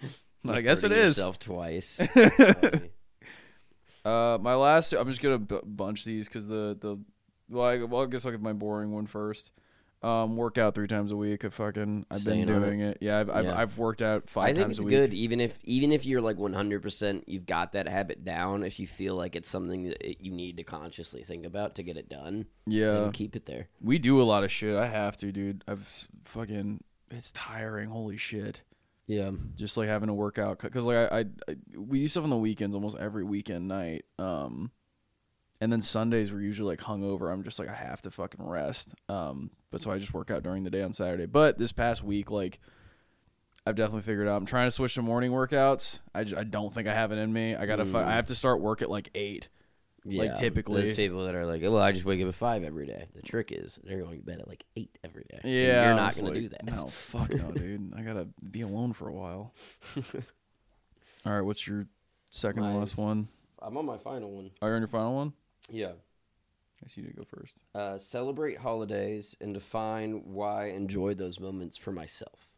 but 0.44 0.56
I 0.56 0.60
guess 0.60 0.82
it 0.84 0.90
is. 0.92 0.96
Hurting 0.96 1.04
is 1.04 1.16
Yourself 1.16 1.38
twice. 1.40 2.00
Uh, 4.06 4.38
my 4.40 4.54
last. 4.54 4.92
I'm 4.92 5.08
just 5.08 5.20
gonna 5.20 5.38
b- 5.38 5.58
bunch 5.64 6.04
these 6.04 6.28
because 6.28 6.46
the 6.46 6.76
the 6.80 6.98
well, 7.48 7.64
I, 7.64 7.82
well, 7.82 8.02
I 8.02 8.06
guess 8.06 8.24
I'll 8.26 8.32
give 8.32 8.42
my 8.42 8.52
boring 8.52 8.92
one 8.92 9.06
first. 9.06 9.52
Um, 10.02 10.36
work 10.36 10.58
out 10.58 10.74
three 10.74 10.86
times 10.86 11.10
a 11.10 11.16
week. 11.16 11.44
I 11.44 11.48
fucking 11.48 12.06
I've 12.10 12.18
Staying 12.20 12.46
been 12.46 12.54
on 12.56 12.62
doing 12.62 12.80
it. 12.80 12.98
Yeah, 13.00 13.18
I've, 13.18 13.30
I've 13.30 13.44
Yeah. 13.46 13.58
I've 13.58 13.78
worked 13.78 14.02
out 14.02 14.28
five 14.28 14.44
I 14.50 14.52
think 14.52 14.58
times 14.66 14.76
it's 14.78 14.84
a 14.84 14.86
week. 14.86 14.94
good, 14.94 15.14
even 15.14 15.40
if 15.40 15.58
even 15.64 15.90
if 15.90 16.04
you're 16.06 16.20
like 16.20 16.36
100, 16.36 16.82
percent 16.82 17.24
you've 17.28 17.46
got 17.46 17.72
that 17.72 17.88
habit 17.88 18.22
down. 18.24 18.62
If 18.62 18.78
you 18.78 18.86
feel 18.86 19.16
like 19.16 19.34
it's 19.34 19.48
something 19.48 19.84
that 19.88 20.06
it- 20.08 20.18
you 20.20 20.30
need 20.32 20.58
to 20.58 20.62
consciously 20.62 21.22
think 21.24 21.44
about 21.46 21.74
to 21.76 21.82
get 21.82 21.96
it 21.96 22.08
done, 22.08 22.46
Yeah, 22.66 22.90
then 22.92 23.12
keep 23.12 23.34
it 23.34 23.46
there. 23.46 23.68
we 23.80 23.98
do 23.98 24.20
a 24.20 24.24
lot 24.24 24.44
of 24.44 24.52
shit. 24.52 24.76
I 24.76 24.86
have 24.86 25.16
to, 25.18 25.32
dude. 25.32 25.64
I've 25.66 26.06
fucking. 26.22 26.84
It's 27.10 27.32
tiring. 27.32 27.88
Holy 27.88 28.18
shit. 28.18 28.60
Yeah, 29.06 29.30
Just 29.54 29.76
like 29.76 29.88
having 29.88 30.08
to 30.08 30.14
work 30.14 30.38
out 30.38 30.58
because 30.58 30.84
like 30.84 30.96
I, 30.96 31.18
I, 31.20 31.24
I 31.48 31.56
we 31.76 32.00
do 32.00 32.08
stuff 32.08 32.24
on 32.24 32.30
the 32.30 32.36
weekends 32.36 32.74
almost 32.74 32.96
every 32.98 33.22
weekend 33.24 33.68
night. 33.68 34.04
Um, 34.18 34.72
and 35.60 35.72
then 35.72 35.80
Sundays 35.80 36.32
we're 36.32 36.40
usually 36.40 36.68
like 36.70 36.80
hungover. 36.80 37.32
I'm 37.32 37.44
just 37.44 37.58
like 37.58 37.68
I 37.68 37.74
have 37.74 38.02
to 38.02 38.10
fucking 38.10 38.44
rest. 38.44 38.94
Um, 39.08 39.50
but 39.70 39.80
so 39.80 39.90
I 39.92 39.98
just 39.98 40.12
work 40.12 40.30
out 40.30 40.42
during 40.42 40.64
the 40.64 40.70
day 40.70 40.82
on 40.82 40.92
Saturday. 40.92 41.26
But 41.26 41.56
this 41.56 41.70
past 41.72 42.02
week, 42.02 42.30
like 42.32 42.58
I've 43.64 43.76
definitely 43.76 44.02
figured 44.02 44.28
out. 44.28 44.36
I'm 44.36 44.46
trying 44.46 44.66
to 44.66 44.70
switch 44.72 44.94
to 44.94 45.02
morning 45.02 45.30
workouts. 45.32 46.00
I, 46.14 46.24
just, 46.24 46.36
I 46.36 46.44
don't 46.44 46.72
think 46.74 46.86
I 46.88 46.94
have 46.94 47.10
it 47.12 47.18
in 47.18 47.32
me. 47.32 47.54
I 47.54 47.66
gotta. 47.66 47.84
Fu- 47.84 47.92
Mm. 47.92 48.04
I 48.06 48.14
have 48.16 48.26
to 48.28 48.34
start 48.34 48.60
work 48.60 48.82
at 48.82 48.90
like 48.90 49.08
eight. 49.14 49.48
Yeah. 50.12 50.34
typically- 50.36 50.82
those 50.84 50.96
people 50.96 51.24
that 51.26 51.34
are 51.34 51.46
like, 51.46 51.62
"Oh, 51.64 51.72
well, 51.72 51.82
I 51.82 51.92
just 51.92 52.04
wake 52.04 52.20
up 52.22 52.28
at 52.28 52.34
five 52.34 52.62
every 52.64 52.86
day." 52.86 53.06
The 53.14 53.22
trick 53.22 53.52
is 53.52 53.78
they're 53.84 54.00
going 54.00 54.18
to 54.20 54.24
bed 54.24 54.40
at 54.40 54.48
like 54.48 54.64
eight 54.76 54.98
every 55.04 55.24
day. 55.30 55.40
And 55.42 55.52
Yeah, 55.52 55.86
you're 55.86 55.94
not 55.96 56.14
was 56.14 56.20
going 56.20 56.34
to 56.34 56.40
like, 56.40 56.42
do 56.42 56.48
that. 56.50 56.64
No, 56.76 56.86
fuck 56.90 57.30
no, 57.30 57.50
dude. 57.52 57.92
I 57.96 58.02
gotta 58.02 58.26
be 58.50 58.60
alone 58.62 58.92
for 58.92 59.08
a 59.08 59.12
while. 59.12 59.52
All 61.26 61.32
right, 61.32 61.40
what's 61.42 61.66
your 61.66 61.86
second 62.30 62.64
and 62.64 62.78
last 62.78 62.96
one? 62.96 63.28
I'm 63.60 63.76
on 63.76 63.86
my 63.86 63.98
final 63.98 64.30
one. 64.30 64.50
Are 64.62 64.68
you 64.68 64.74
on 64.76 64.80
your 64.82 64.88
final 64.88 65.14
one? 65.14 65.32
Yeah. 65.70 65.88
I 65.92 66.84
guess 66.84 66.96
you 66.96 67.02
need 67.02 67.10
to 67.10 67.16
go 67.16 67.24
first. 67.24 67.62
Uh, 67.74 67.98
celebrate 67.98 68.58
holidays 68.58 69.34
and 69.40 69.54
define 69.54 70.22
why 70.24 70.66
I 70.66 70.68
enjoy 70.68 71.14
those 71.14 71.40
moments 71.40 71.76
for 71.76 71.90
myself. 71.90 72.48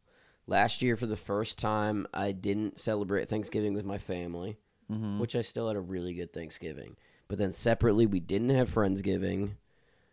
Last 0.47 0.83
year, 0.83 0.97
for 0.97 1.07
the 1.07 1.17
first 1.17 1.57
time, 1.59 2.07
I 2.13 2.33
didn't 2.33 2.79
celebrate 2.79 3.29
Thanksgiving 3.29 3.75
with 3.75 3.85
my 3.85 3.99
family, 3.99 4.57
Mm-hmm. 4.91 5.19
which 5.19 5.37
I 5.37 5.43
still 5.43 5.69
had 5.69 5.77
a 5.77 5.81
really 5.81 6.15
good 6.15 6.33
Thanksgiving. 6.33 6.97
But 7.29 7.39
then 7.39 7.53
separately, 7.53 8.07
we 8.07 8.20
didn't 8.20 8.51
have 8.51 8.70
Friendsgiving. 8.72 9.53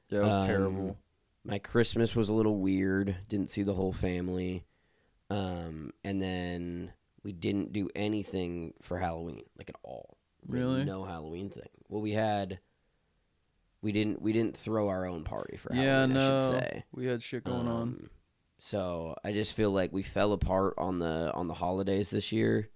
Yeah, 0.10 0.20
it 0.20 0.24
was 0.24 0.36
Um, 0.36 0.46
terrible. 0.48 0.98
My 1.44 1.60
Christmas 1.60 2.16
was 2.16 2.28
a 2.30 2.34
little 2.34 2.58
weird. 2.58 3.16
Didn't 3.30 3.50
see 3.50 3.64
the 3.64 3.74
whole 3.74 3.94
family. 3.94 4.66
Um, 5.30 5.92
and 6.04 6.22
then 6.22 6.92
we 7.24 7.32
didn't 7.32 7.72
do 7.72 7.90
anything 7.96 8.74
for 8.82 8.98
Halloween, 9.00 9.42
like 9.58 9.70
at 9.70 9.76
all. 9.84 10.18
Really? 10.48 10.84
No 10.84 11.06
Halloween 11.06 11.50
thing. 11.50 11.70
Well, 11.90 12.02
we 12.02 12.12
had. 12.12 12.60
We 13.82 13.92
didn't. 13.92 14.22
We 14.22 14.34
didn't 14.34 14.58
throw 14.58 14.90
our 14.90 15.06
own 15.06 15.24
party 15.24 15.58
for 15.58 15.74
Yeah, 15.74 15.82
Halloween. 16.08 16.14
no. 16.16 16.20
I 16.20 16.38
should 16.38 16.48
say. 16.48 16.84
We 16.92 17.06
had 17.06 17.24
shit 17.24 17.44
going 17.44 17.68
on. 17.68 17.82
Um, 17.82 18.10
So 18.58 19.16
I 19.24 19.32
just 19.34 19.54
feel 19.56 19.70
like 19.72 19.92
we 19.94 20.02
fell 20.04 20.34
apart 20.34 20.74
on 20.78 21.00
the 21.00 21.32
on 21.36 21.48
the 21.48 21.54
holidays 21.54 22.10
this 22.10 22.32
year. 22.32 22.70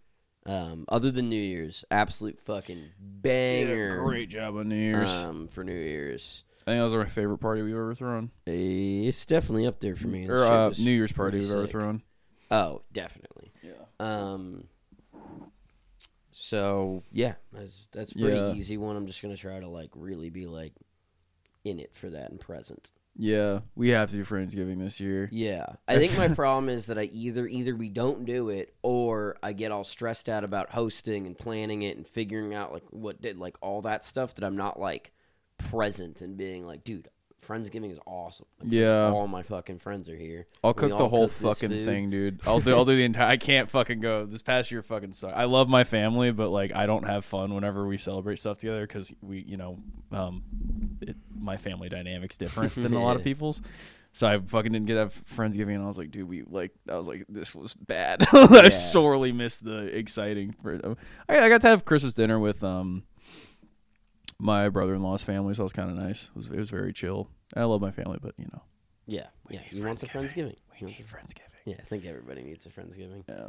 Um, 0.51 0.85
other 0.89 1.11
than 1.11 1.29
New 1.29 1.35
Year's, 1.41 1.85
absolute 1.91 2.39
fucking 2.41 2.83
banger. 2.99 4.01
great 4.03 4.29
job 4.29 4.55
on 4.55 4.67
New 4.69 4.75
Year's. 4.75 5.11
Um, 5.11 5.47
for 5.49 5.63
New 5.63 5.73
Year's, 5.73 6.43
I 6.65 6.71
think 6.71 6.79
that 6.79 6.83
was 6.83 6.93
my 6.95 7.05
favorite 7.05 7.37
party 7.37 7.61
we've 7.61 7.75
ever 7.75 7.93
thrown. 7.93 8.31
It's 8.47 9.25
definitely 9.27 9.67
up 9.67 9.79
there 9.79 9.95
for 9.95 10.07
me. 10.07 10.27
Or 10.27 10.37
shit 10.43 10.51
uh, 10.51 10.67
was 10.69 10.79
New 10.79 10.91
Year's 10.91 11.11
party 11.11 11.37
pretty 11.37 11.45
we've 11.47 11.55
ever 11.55 11.65
sick. 11.65 11.71
thrown. 11.71 12.01
Oh, 12.49 12.81
definitely. 12.91 13.51
Yeah. 13.61 13.73
Um. 13.99 14.63
So 16.31 17.03
yeah, 17.11 17.33
that's 17.53 17.85
that's 17.91 18.13
pretty 18.13 18.35
Yeah. 18.37 18.53
easy 18.53 18.77
one. 18.77 18.95
I'm 18.95 19.07
just 19.07 19.21
gonna 19.21 19.37
try 19.37 19.59
to 19.59 19.67
like 19.67 19.89
really 19.95 20.29
be 20.29 20.47
like 20.47 20.73
in 21.63 21.79
it 21.79 21.93
for 21.93 22.09
that 22.09 22.31
and 22.31 22.39
present. 22.39 22.91
Yeah, 23.15 23.59
we 23.75 23.89
have 23.89 24.09
to 24.11 24.15
do 24.15 24.23
Friendsgiving 24.23 24.79
this 24.79 24.99
year. 24.99 25.27
Yeah, 25.31 25.65
I 25.87 25.97
think 25.97 26.17
my 26.17 26.29
problem 26.29 26.69
is 26.69 26.85
that 26.85 26.97
I 26.97 27.03
either 27.03 27.47
either 27.47 27.75
we 27.75 27.89
don't 27.89 28.25
do 28.25 28.49
it 28.49 28.73
or 28.81 29.37
I 29.43 29.51
get 29.53 29.71
all 29.71 29.83
stressed 29.83 30.29
out 30.29 30.43
about 30.45 30.69
hosting 30.69 31.27
and 31.27 31.37
planning 31.37 31.81
it 31.81 31.97
and 31.97 32.07
figuring 32.07 32.53
out 32.53 32.71
like 32.71 32.85
what 32.91 33.21
did 33.21 33.37
like 33.37 33.57
all 33.61 33.81
that 33.81 34.05
stuff 34.05 34.35
that 34.35 34.45
I'm 34.45 34.55
not 34.55 34.79
like 34.79 35.11
present 35.57 36.21
and 36.21 36.37
being 36.37 36.65
like, 36.65 36.85
dude, 36.85 37.09
Friendsgiving 37.45 37.91
is 37.91 37.99
awesome. 38.05 38.45
Like, 38.61 38.71
Yeah. 38.71 39.09
all 39.11 39.27
my 39.27 39.43
fucking 39.43 39.79
friends 39.79 40.07
are 40.07 40.15
here. 40.15 40.47
I'll 40.63 40.71
We 40.71 40.87
cook 40.87 40.97
the 40.97 41.09
whole 41.09 41.27
cook 41.27 41.55
fucking 41.55 41.71
thing, 41.71 42.09
dude. 42.09 42.39
I'll 42.45 42.59
do 42.61 42.73
I'll 42.73 42.85
do 42.85 42.95
the 42.95 43.03
entire 43.03 43.27
I 43.27 43.37
can't 43.37 43.69
fucking 43.69 43.99
go. 43.99 44.25
This 44.25 44.41
past 44.43 44.71
year 44.71 44.81
fucking 44.81 45.11
sucked. 45.11 45.35
I 45.35 45.43
love 45.45 45.67
my 45.67 45.83
family, 45.83 46.31
but 46.31 46.49
like 46.51 46.73
I 46.73 46.85
don't 46.85 47.05
have 47.05 47.25
fun 47.25 47.53
whenever 47.53 47.85
we 47.85 47.97
celebrate 47.97 48.39
stuff 48.39 48.59
together 48.59 48.85
cuz 48.87 49.13
we, 49.21 49.39
you 49.41 49.57
know, 49.57 49.79
um 50.13 50.43
it, 51.01 51.17
my 51.41 51.57
family 51.57 51.89
dynamic's 51.89 52.37
different 52.37 52.75
than 52.75 52.93
a 52.93 53.01
lot 53.01 53.15
of 53.15 53.23
people's. 53.23 53.61
So 54.11 54.27
I 54.27 54.39
fucking 54.39 54.71
didn't 54.71 54.87
get 54.87 54.95
to 54.95 54.99
have 55.01 55.23
Friendsgiving 55.25 55.75
and 55.75 55.83
I 55.83 55.87
was 55.87 55.97
like, 55.97 56.09
dude, 56.11 56.27
we 56.27 56.41
like 56.43 56.71
I 56.89 56.95
was 56.95 57.07
like 57.07 57.25
this 57.29 57.53
was 57.55 57.73
bad. 57.75 58.25
Yeah. 58.33 58.47
I 58.61 58.69
sorely 58.69 59.31
missed 59.31 59.63
the 59.63 59.83
exciting 59.95 60.55
for 60.63 60.95
I, 61.29 61.39
I 61.39 61.49
got 61.49 61.61
to 61.61 61.67
have 61.67 61.85
Christmas 61.85 62.13
dinner 62.15 62.39
with 62.39 62.63
um 62.63 63.03
my 64.39 64.69
brother-in-law's 64.69 65.21
family, 65.23 65.53
so 65.53 65.63
it 65.63 65.65
was 65.65 65.73
kind 65.73 65.91
of 65.91 65.97
nice. 65.97 66.25
It 66.29 66.35
was 66.35 66.47
it 66.47 66.55
was 66.57 66.69
very 66.69 66.93
chill. 66.93 67.29
I 67.55 67.63
love 67.65 67.81
my 67.81 67.91
family, 67.91 68.19
but 68.21 68.33
you 68.37 68.45
know, 68.53 68.61
Yeah, 69.05 69.27
yeah. 69.49 69.59
need 69.59 69.73
You 69.73 69.85
want 69.85 69.99
the 69.99 70.07
Friendsgiving. 70.07 70.55
Friendsgiving? 70.55 70.55
we 70.71 70.77
You 70.79 70.87
want 70.87 70.97
need 70.99 71.07
Friendsgiving. 71.07 71.43
Yeah, 71.65 71.75
I 71.79 71.83
think 71.83 72.05
everybody 72.05 72.43
needs 72.43 72.65
a 72.65 72.69
Friendsgiving. 72.69 73.23
Yeah. 73.27 73.47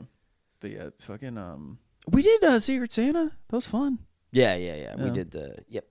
But 0.61 0.71
yeah, 0.73 0.89
fucking 1.01 1.39
um 1.39 1.79
We 2.09 2.23
did 2.23 2.43
uh 2.45 2.59
Secret 2.61 2.93
Santa. 2.93 3.33
That 3.49 3.57
was 3.57 3.67
fun. 3.67 4.01
Yeah, 4.33 4.57
yeah, 4.57 4.75
yeah. 4.77 4.97
We 4.97 5.07
Yeah. 5.07 5.13
did 5.13 5.31
the 5.31 5.57
yep, 5.69 5.87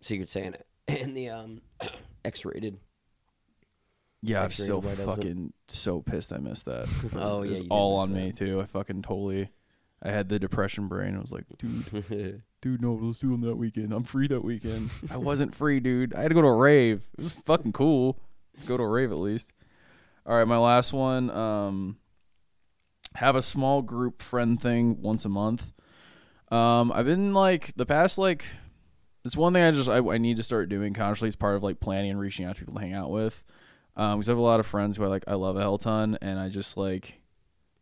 Secret 0.00 0.28
Santa 0.28 0.58
and 0.88 1.16
the 1.16 1.30
um 1.30 1.60
X-rated. 2.24 2.78
Yeah, 4.24 4.38
I'm 4.38 4.44
Actually, 4.46 4.64
still 4.64 4.82
fucking 4.82 5.52
so 5.66 6.00
pissed 6.00 6.32
I 6.32 6.38
missed 6.38 6.66
that. 6.66 6.88
Oh, 7.16 7.42
it 7.42 7.46
yeah, 7.46 7.50
was 7.50 7.58
you 7.60 7.64
did 7.64 7.72
all 7.72 8.00
miss 8.00 8.08
on 8.08 8.14
me 8.14 8.30
that. 8.30 8.36
too. 8.36 8.60
I 8.60 8.64
fucking 8.66 9.02
totally 9.02 9.50
I 10.02 10.10
had 10.10 10.28
the 10.28 10.38
depression 10.38 10.88
brain. 10.88 11.16
I 11.16 11.20
was 11.20 11.30
like, 11.32 11.44
dude, 11.58 12.42
dude, 12.60 12.82
no, 12.82 12.94
let's 12.94 13.20
do 13.20 13.30
it 13.30 13.34
on 13.34 13.40
that 13.42 13.56
weekend. 13.56 13.92
I'm 13.92 14.02
free 14.02 14.26
that 14.28 14.44
weekend. 14.44 14.90
I 15.10 15.16
wasn't 15.16 15.54
free, 15.54 15.78
dude. 15.78 16.12
I 16.14 16.22
had 16.22 16.28
to 16.28 16.34
go 16.34 16.42
to 16.42 16.48
a 16.48 16.56
rave. 16.56 17.02
It 17.16 17.22
was 17.22 17.32
fucking 17.32 17.72
cool. 17.72 18.18
Let's 18.54 18.66
go 18.66 18.76
to 18.76 18.82
a 18.82 18.88
rave 18.88 19.12
at 19.12 19.18
least. 19.18 19.52
All 20.26 20.36
right, 20.36 20.46
my 20.46 20.58
last 20.58 20.92
one. 20.92 21.30
Um, 21.30 21.96
have 23.14 23.36
a 23.36 23.42
small 23.42 23.82
group 23.82 24.22
friend 24.22 24.60
thing 24.60 25.00
once 25.02 25.24
a 25.24 25.28
month. 25.28 25.72
Um, 26.50 26.90
I've 26.92 27.06
been 27.06 27.32
like 27.32 27.72
the 27.76 27.86
past 27.86 28.18
like 28.18 28.44
it's 29.24 29.36
one 29.36 29.52
thing 29.52 29.62
I 29.62 29.70
just 29.70 29.88
I, 29.88 29.98
I 29.98 30.18
need 30.18 30.36
to 30.38 30.42
start 30.42 30.68
doing 30.68 30.94
consciously. 30.94 31.28
It's 31.28 31.36
part 31.36 31.56
of 31.56 31.62
like 31.62 31.80
planning 31.80 32.10
and 32.10 32.20
reaching 32.20 32.44
out 32.46 32.56
to 32.56 32.60
people 32.60 32.74
to 32.74 32.80
hang 32.80 32.94
out 32.94 33.10
with. 33.10 33.42
Um, 33.96 34.18
because 34.18 34.28
I 34.28 34.32
have 34.32 34.38
a 34.38 34.42
lot 34.42 34.60
of 34.60 34.66
friends 34.66 34.96
who 34.96 35.04
I 35.04 35.08
like 35.08 35.24
I 35.26 35.34
love 35.34 35.56
a 35.56 35.60
hell 35.60 35.78
ton, 35.78 36.18
and 36.20 36.38
I 36.38 36.48
just 36.48 36.76
like 36.76 37.20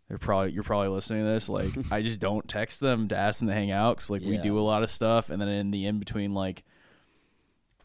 they're 0.09 0.19
probably 0.19 0.53
you're 0.53 0.65
probably 0.65 0.89
listening 0.89 1.25
to 1.25 1.31
this. 1.31 1.49
Like 1.49 1.71
I 1.91 2.03
just 2.03 2.21
don't 2.21 2.49
text 2.49 2.81
them 2.81 3.09
to 3.09 3.17
ask 3.17 3.39
them 3.39 3.49
to 3.49 3.55
hang 3.55 3.71
out 3.71 3.97
because 3.97 4.11
like 4.11 4.23
we 4.23 4.37
do 4.39 4.59
a 4.59 4.61
lot 4.61 4.83
of 4.83 4.91
stuff, 4.91 5.31
and 5.31 5.41
then 5.41 5.49
in 5.49 5.71
the 5.71 5.87
in 5.87 5.99
between 5.99 6.35
like 6.35 6.65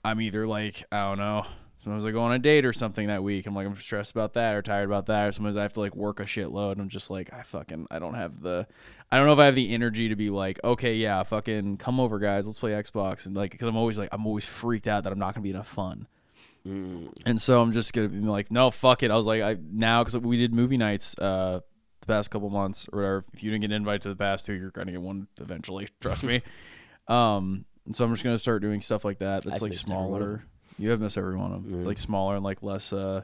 I'm 0.03 0.19
either 0.21 0.47
like 0.47 0.83
I 0.91 1.09
don't 1.09 1.19
know. 1.19 1.45
Sometimes 1.77 2.05
I 2.05 2.11
go 2.11 2.21
on 2.21 2.31
a 2.31 2.39
date 2.39 2.65
or 2.65 2.73
something 2.73 3.07
that 3.07 3.21
week. 3.23 3.45
I'm 3.45 3.53
like 3.55 3.67
I'm 3.67 3.75
stressed 3.75 4.11
about 4.11 4.33
that 4.33 4.55
or 4.55 4.61
tired 4.61 4.85
about 4.85 5.07
that. 5.07 5.27
Or 5.27 5.31
sometimes 5.31 5.57
I 5.57 5.61
have 5.61 5.73
to 5.73 5.81
like 5.81 5.95
work 5.95 6.19
a 6.19 6.23
shitload. 6.23 6.73
And 6.73 6.81
I'm 6.81 6.89
just 6.89 7.09
like 7.09 7.31
I 7.33 7.41
fucking 7.41 7.87
I 7.91 7.99
don't 7.99 8.13
have 8.13 8.41
the 8.41 8.65
I 9.11 9.17
don't 9.17 9.25
know 9.27 9.33
if 9.33 9.39
I 9.39 9.45
have 9.45 9.55
the 9.55 9.73
energy 9.73 10.09
to 10.09 10.15
be 10.15 10.29
like 10.29 10.59
okay 10.63 10.95
yeah 10.95 11.21
fucking 11.23 11.77
come 11.77 11.99
over 11.99 12.17
guys 12.17 12.47
let's 12.47 12.59
play 12.59 12.71
Xbox 12.71 13.25
and 13.25 13.35
like 13.35 13.51
because 13.51 13.67
I'm 13.67 13.75
always 13.75 13.99
like 13.99 14.09
I'm 14.11 14.25
always 14.25 14.45
freaked 14.45 14.87
out 14.87 15.03
that 15.03 15.13
I'm 15.13 15.19
not 15.19 15.35
gonna 15.35 15.43
be 15.43 15.49
enough 15.51 15.67
fun. 15.67 16.07
Mm, 16.65 17.11
And 17.27 17.39
so 17.39 17.61
I'm 17.61 17.73
just 17.73 17.93
gonna 17.93 18.09
be 18.09 18.19
like, 18.21 18.49
no, 18.49 18.71
fuck 18.71 19.03
it. 19.03 19.11
I 19.11 19.15
was 19.15 19.27
like, 19.27 19.41
I 19.43 19.57
now 19.71 20.03
because 20.03 20.17
we 20.17 20.37
did 20.37 20.53
movie 20.53 20.77
nights 20.77 21.17
uh 21.19 21.59
the 22.01 22.07
past 22.07 22.31
couple 22.31 22.49
months 22.49 22.87
or 22.91 22.99
whatever. 22.99 23.25
If 23.33 23.43
you 23.43 23.51
didn't 23.51 23.61
get 23.61 23.71
an 23.71 23.75
invite 23.77 24.01
to 24.01 24.09
the 24.09 24.15
past 24.15 24.45
two, 24.45 24.53
you're 24.53 24.71
gonna 24.71 24.91
get 24.91 25.01
one 25.01 25.27
eventually. 25.39 25.87
Trust 26.01 26.23
me. 26.23 26.41
Um, 27.07 27.65
so 27.91 28.03
I'm 28.03 28.11
just 28.13 28.23
gonna 28.23 28.35
start 28.39 28.63
doing 28.63 28.81
stuff 28.81 29.05
like 29.05 29.19
that. 29.19 29.43
That's 29.43 29.57
I've 29.57 29.61
like 29.61 29.73
smaller. 29.75 30.43
You 30.77 30.89
have 30.91 30.99
missed 30.99 31.17
every 31.17 31.35
one 31.37 31.51
of 31.53 31.63
them. 31.63 31.75
It's 31.75 31.85
Mm. 31.85 31.89
like 31.89 31.97
smaller 31.97 32.35
and 32.35 32.43
like 32.43 32.61
less 32.63 32.91
uh 32.93 33.21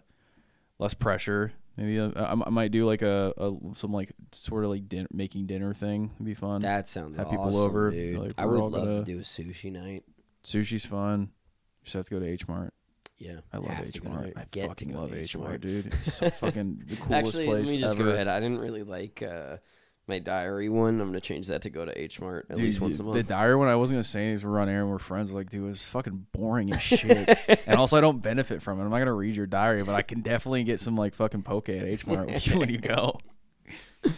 less 0.79 0.93
pressure. 0.93 1.51
Maybe 1.77 1.99
uh, 1.99 2.09
I, 2.15 2.31
I 2.33 2.49
might 2.49 2.71
do 2.71 2.85
like 2.85 3.01
a, 3.01 3.33
a 3.37 3.53
some 3.75 3.91
like 3.93 4.11
sort 4.31 4.63
of 4.65 4.69
like 4.71 4.87
din- 4.89 5.07
making 5.11 5.47
dinner 5.47 5.73
thing. 5.73 6.11
It'd 6.15 6.25
be 6.25 6.33
fun. 6.33 6.61
That 6.61 6.87
sounds 6.87 7.15
Have 7.17 7.29
people 7.29 7.45
awesome, 7.45 7.59
over, 7.61 7.91
dude. 7.91 8.19
like, 8.19 8.33
I 8.37 8.45
would 8.45 8.59
love 8.59 8.71
to 8.73 8.79
gonna- 8.93 9.03
do 9.05 9.17
a 9.19 9.21
sushi 9.21 9.71
night. 9.71 10.03
Sushi's 10.43 10.85
fun. 10.85 11.21
You 11.21 11.85
just 11.85 11.93
have 11.95 12.05
to 12.05 12.11
go 12.11 12.19
to 12.19 12.27
H 12.27 12.47
Mart. 12.47 12.73
Yeah, 13.17 13.39
I 13.53 13.57
love 13.57 13.79
H 13.85 14.01
Mart. 14.03 14.33
I 14.35 14.43
to 14.45 14.67
fucking 14.67 14.93
love 14.95 15.13
H 15.13 15.37
Mart. 15.37 15.61
dude. 15.61 15.87
It's 15.87 16.13
so 16.13 16.29
fucking 16.29 16.83
the 16.87 16.95
coolest 16.95 17.11
Actually, 17.29 17.45
place 17.45 17.67
let 17.67 17.75
me 17.75 17.81
just 17.81 17.95
ever. 17.95 18.03
go 18.05 18.09
ahead. 18.11 18.27
I 18.27 18.39
didn't 18.39 18.59
really 18.59 18.83
like 18.83 19.21
uh, 19.23 19.57
my 20.11 20.19
diary 20.19 20.69
one. 20.69 21.01
I'm 21.01 21.07
gonna 21.07 21.19
change 21.21 21.47
that 21.47 21.63
to 21.63 21.69
go 21.69 21.83
to 21.85 21.99
H 21.99 22.19
Mart 22.19 22.45
at 22.49 22.57
Dude, 22.57 22.65
least 22.65 22.79
once 22.81 22.99
a 22.99 23.03
month. 23.03 23.15
The 23.15 23.23
diary 23.23 23.55
one 23.55 23.67
I 23.67 23.75
wasn't 23.75 23.95
gonna 23.95 24.03
say 24.03 24.29
is 24.31 24.45
we're 24.45 24.59
on 24.59 24.69
air 24.69 24.81
and 24.81 24.89
we're 24.89 24.99
friends. 24.99 25.31
Like, 25.31 25.49
dude, 25.49 25.71
it's 25.71 25.83
fucking 25.83 26.27
boring 26.31 26.71
as 26.73 26.81
shit. 26.81 27.39
and 27.65 27.79
also, 27.79 27.97
I 27.97 28.01
don't 28.01 28.21
benefit 28.21 28.61
from 28.61 28.79
it. 28.79 28.83
I'm 28.83 28.89
not 28.91 28.99
gonna 28.99 29.13
read 29.13 29.35
your 29.35 29.47
diary, 29.47 29.83
but 29.83 29.95
I 29.95 30.01
can 30.03 30.21
definitely 30.21 30.63
get 30.63 30.79
some 30.79 30.95
like 30.95 31.15
fucking 31.15 31.41
poke 31.43 31.69
at 31.69 31.83
H 31.83 32.05
Mart 32.05 32.29
when 32.53 32.69
you 32.69 32.77
go. 32.77 33.17
Is 34.03 34.11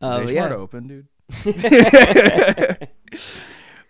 Uh, 0.00 0.20
H 0.22 0.30
yeah. 0.30 0.40
Mart 0.48 0.52
open, 0.52 0.86
dude? 0.86 1.06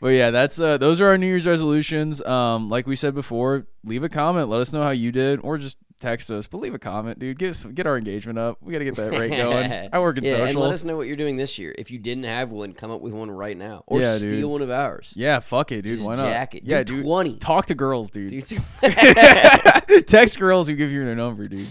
But 0.00 0.08
yeah, 0.08 0.30
that's 0.32 0.60
uh 0.60 0.76
those 0.76 1.00
are 1.00 1.06
our 1.08 1.16
New 1.16 1.26
Year's 1.28 1.46
resolutions. 1.46 2.20
Um, 2.20 2.68
like 2.68 2.86
we 2.86 2.94
said 2.94 3.14
before, 3.14 3.66
leave 3.84 4.02
a 4.04 4.10
comment. 4.10 4.50
Let 4.50 4.60
us 4.60 4.70
know 4.70 4.82
how 4.82 4.90
you 4.90 5.10
did, 5.10 5.40
or 5.42 5.56
just 5.56 5.78
text 6.04 6.30
us. 6.30 6.46
But 6.46 6.58
leave 6.58 6.74
a 6.74 6.78
comment, 6.78 7.18
dude. 7.18 7.38
Get 7.38 7.50
us 7.50 7.64
get 7.64 7.86
our 7.86 7.96
engagement 7.96 8.38
up. 8.38 8.58
We 8.60 8.72
gotta 8.72 8.84
get 8.84 8.96
that 8.96 9.18
rate 9.18 9.30
going. 9.30 9.88
I 9.92 9.98
work 9.98 10.18
in 10.18 10.24
yeah, 10.24 10.30
social. 10.30 10.46
and 10.46 10.56
let 10.58 10.72
us 10.72 10.84
know 10.84 10.96
what 10.96 11.06
you're 11.06 11.16
doing 11.16 11.36
this 11.36 11.58
year. 11.58 11.74
If 11.78 11.90
you 11.90 11.98
didn't 11.98 12.24
have 12.24 12.50
one, 12.50 12.72
come 12.72 12.90
up 12.90 13.00
with 13.00 13.12
one 13.12 13.30
right 13.30 13.56
now, 13.56 13.84
or 13.86 14.00
Yeah, 14.00 14.14
steal 14.16 14.30
dude. 14.30 14.44
one 14.44 14.62
of 14.62 14.70
ours. 14.70 15.12
yeah, 15.16 15.40
fuck 15.40 15.72
it, 15.72 15.82
dude. 15.82 15.96
Just 15.96 16.06
Why 16.06 16.14
not? 16.16 16.26
jack 16.26 16.54
it. 16.54 16.64
Yeah, 16.64 16.82
Do 16.82 16.96
dude. 16.96 17.04
20. 17.04 17.36
Talk 17.38 17.66
to 17.66 17.74
girls, 17.74 18.10
dude. 18.10 18.30
Dude, 18.30 18.62
Text 20.06 20.38
girls 20.38 20.68
who 20.68 20.74
give 20.76 20.90
you 20.90 21.04
their 21.04 21.14
number, 21.16 21.48
dude. 21.48 21.68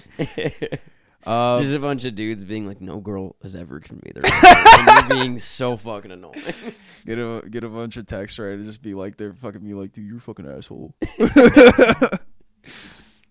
Um, 1.25 1.57
Just 1.61 1.73
a 1.73 1.79
bunch 1.79 2.03
of 2.03 2.15
dudes 2.15 2.43
being 2.43 2.67
like, 2.67 2.81
"No 2.81 2.99
girl 2.99 3.37
has 3.43 3.55
ever 3.55 3.79
given 3.79 4.01
me 4.03 4.11
their 4.13 4.23
number," 4.23 4.45
and 4.45 5.09
you're 5.09 5.19
being 5.23 5.39
so 5.39 5.77
fucking 5.77 6.11
annoying. 6.11 6.43
get 7.05 7.17
a 7.17 7.41
get 7.49 7.63
a 7.63 7.69
bunch 7.69 7.95
of 7.95 8.05
texts 8.07 8.37
right 8.39 8.51
and 8.55 8.65
just 8.65 8.81
be 8.81 8.93
like 8.93 9.15
they're 9.15 9.33
fucking 9.33 9.61
be 9.61 9.73
like, 9.73 9.93
dude, 9.93 10.05
you're 10.05 10.19
fucking 10.19 10.45
asshole. 10.45 10.93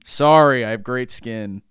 Sorry, 0.04 0.64
I 0.64 0.70
have 0.70 0.82
great 0.82 1.10
skin. 1.10 1.62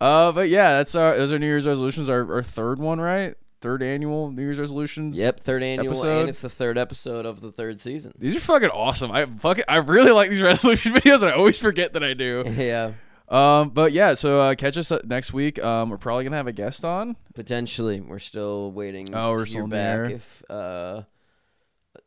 uh, 0.00 0.32
but 0.32 0.48
yeah, 0.48 0.78
that's 0.78 0.94
our 0.94 1.16
those 1.16 1.32
are 1.32 1.38
New 1.38 1.46
Year's 1.46 1.66
resolutions. 1.66 2.08
Our 2.08 2.30
our 2.34 2.42
third 2.42 2.78
one, 2.78 3.00
right? 3.00 3.34
Third 3.60 3.82
annual 3.82 4.30
New 4.30 4.42
Year's 4.42 4.58
resolutions. 4.58 5.16
Yep, 5.18 5.40
third 5.40 5.62
annual, 5.62 5.92
Episode. 5.92 6.20
and 6.20 6.28
it's 6.28 6.42
the 6.42 6.50
third 6.50 6.76
episode 6.76 7.24
of 7.24 7.40
the 7.40 7.50
third 7.50 7.80
season. 7.80 8.12
These 8.18 8.36
are 8.36 8.40
fucking 8.40 8.68
awesome. 8.68 9.10
I 9.10 9.24
fucking 9.26 9.64
I 9.68 9.76
really 9.76 10.10
like 10.12 10.28
these 10.30 10.42
resolution 10.52 10.92
videos, 10.92 11.22
and 11.22 11.30
I 11.30 11.32
always 11.32 11.58
forget 11.60 11.94
that 11.94 12.04
I 12.04 12.12
do. 12.14 12.42
Yeah, 12.56 12.92
Um, 13.28 13.70
but 13.70 13.92
yeah, 13.92 14.12
so 14.14 14.40
uh, 14.40 14.54
catch 14.54 14.76
us 14.76 14.92
uh, 14.92 15.00
next 15.04 15.32
week. 15.32 15.62
Um, 15.64 15.88
we're 15.88 15.96
probably 15.98 16.24
gonna 16.24 16.36
have 16.36 16.46
a 16.46 16.52
guest 16.52 16.84
on. 16.84 17.16
potentially. 17.34 18.00
We're 18.02 18.18
still 18.18 18.70
waiting. 18.70 19.14
Oh, 19.14 19.30
we're 19.32 19.46
to 19.46 19.50
still 19.50 19.66
back 19.66 19.80
air. 19.98 20.04
if 20.06 20.42
uh, 20.50 21.02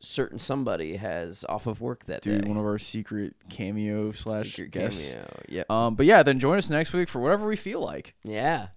certain 0.00 0.38
somebody 0.38 0.96
has 0.96 1.44
off 1.48 1.66
of 1.66 1.80
work 1.80 2.04
that 2.04 2.22
Dude, 2.22 2.42
day. 2.42 2.48
one 2.48 2.56
of 2.56 2.64
our 2.64 2.78
secret 2.78 3.34
cameo 3.50 4.12
slash 4.12 4.50
Secret 4.50 4.70
guests. 4.70 5.12
cameo. 5.14 5.40
Yep. 5.48 5.70
Um, 5.70 5.94
but 5.96 6.06
yeah, 6.06 6.22
then 6.22 6.38
join 6.38 6.58
us 6.58 6.70
next 6.70 6.92
week 6.92 7.08
for 7.08 7.20
whatever 7.20 7.46
we 7.46 7.56
feel 7.56 7.80
like. 7.80 8.14
Yeah. 8.22 8.68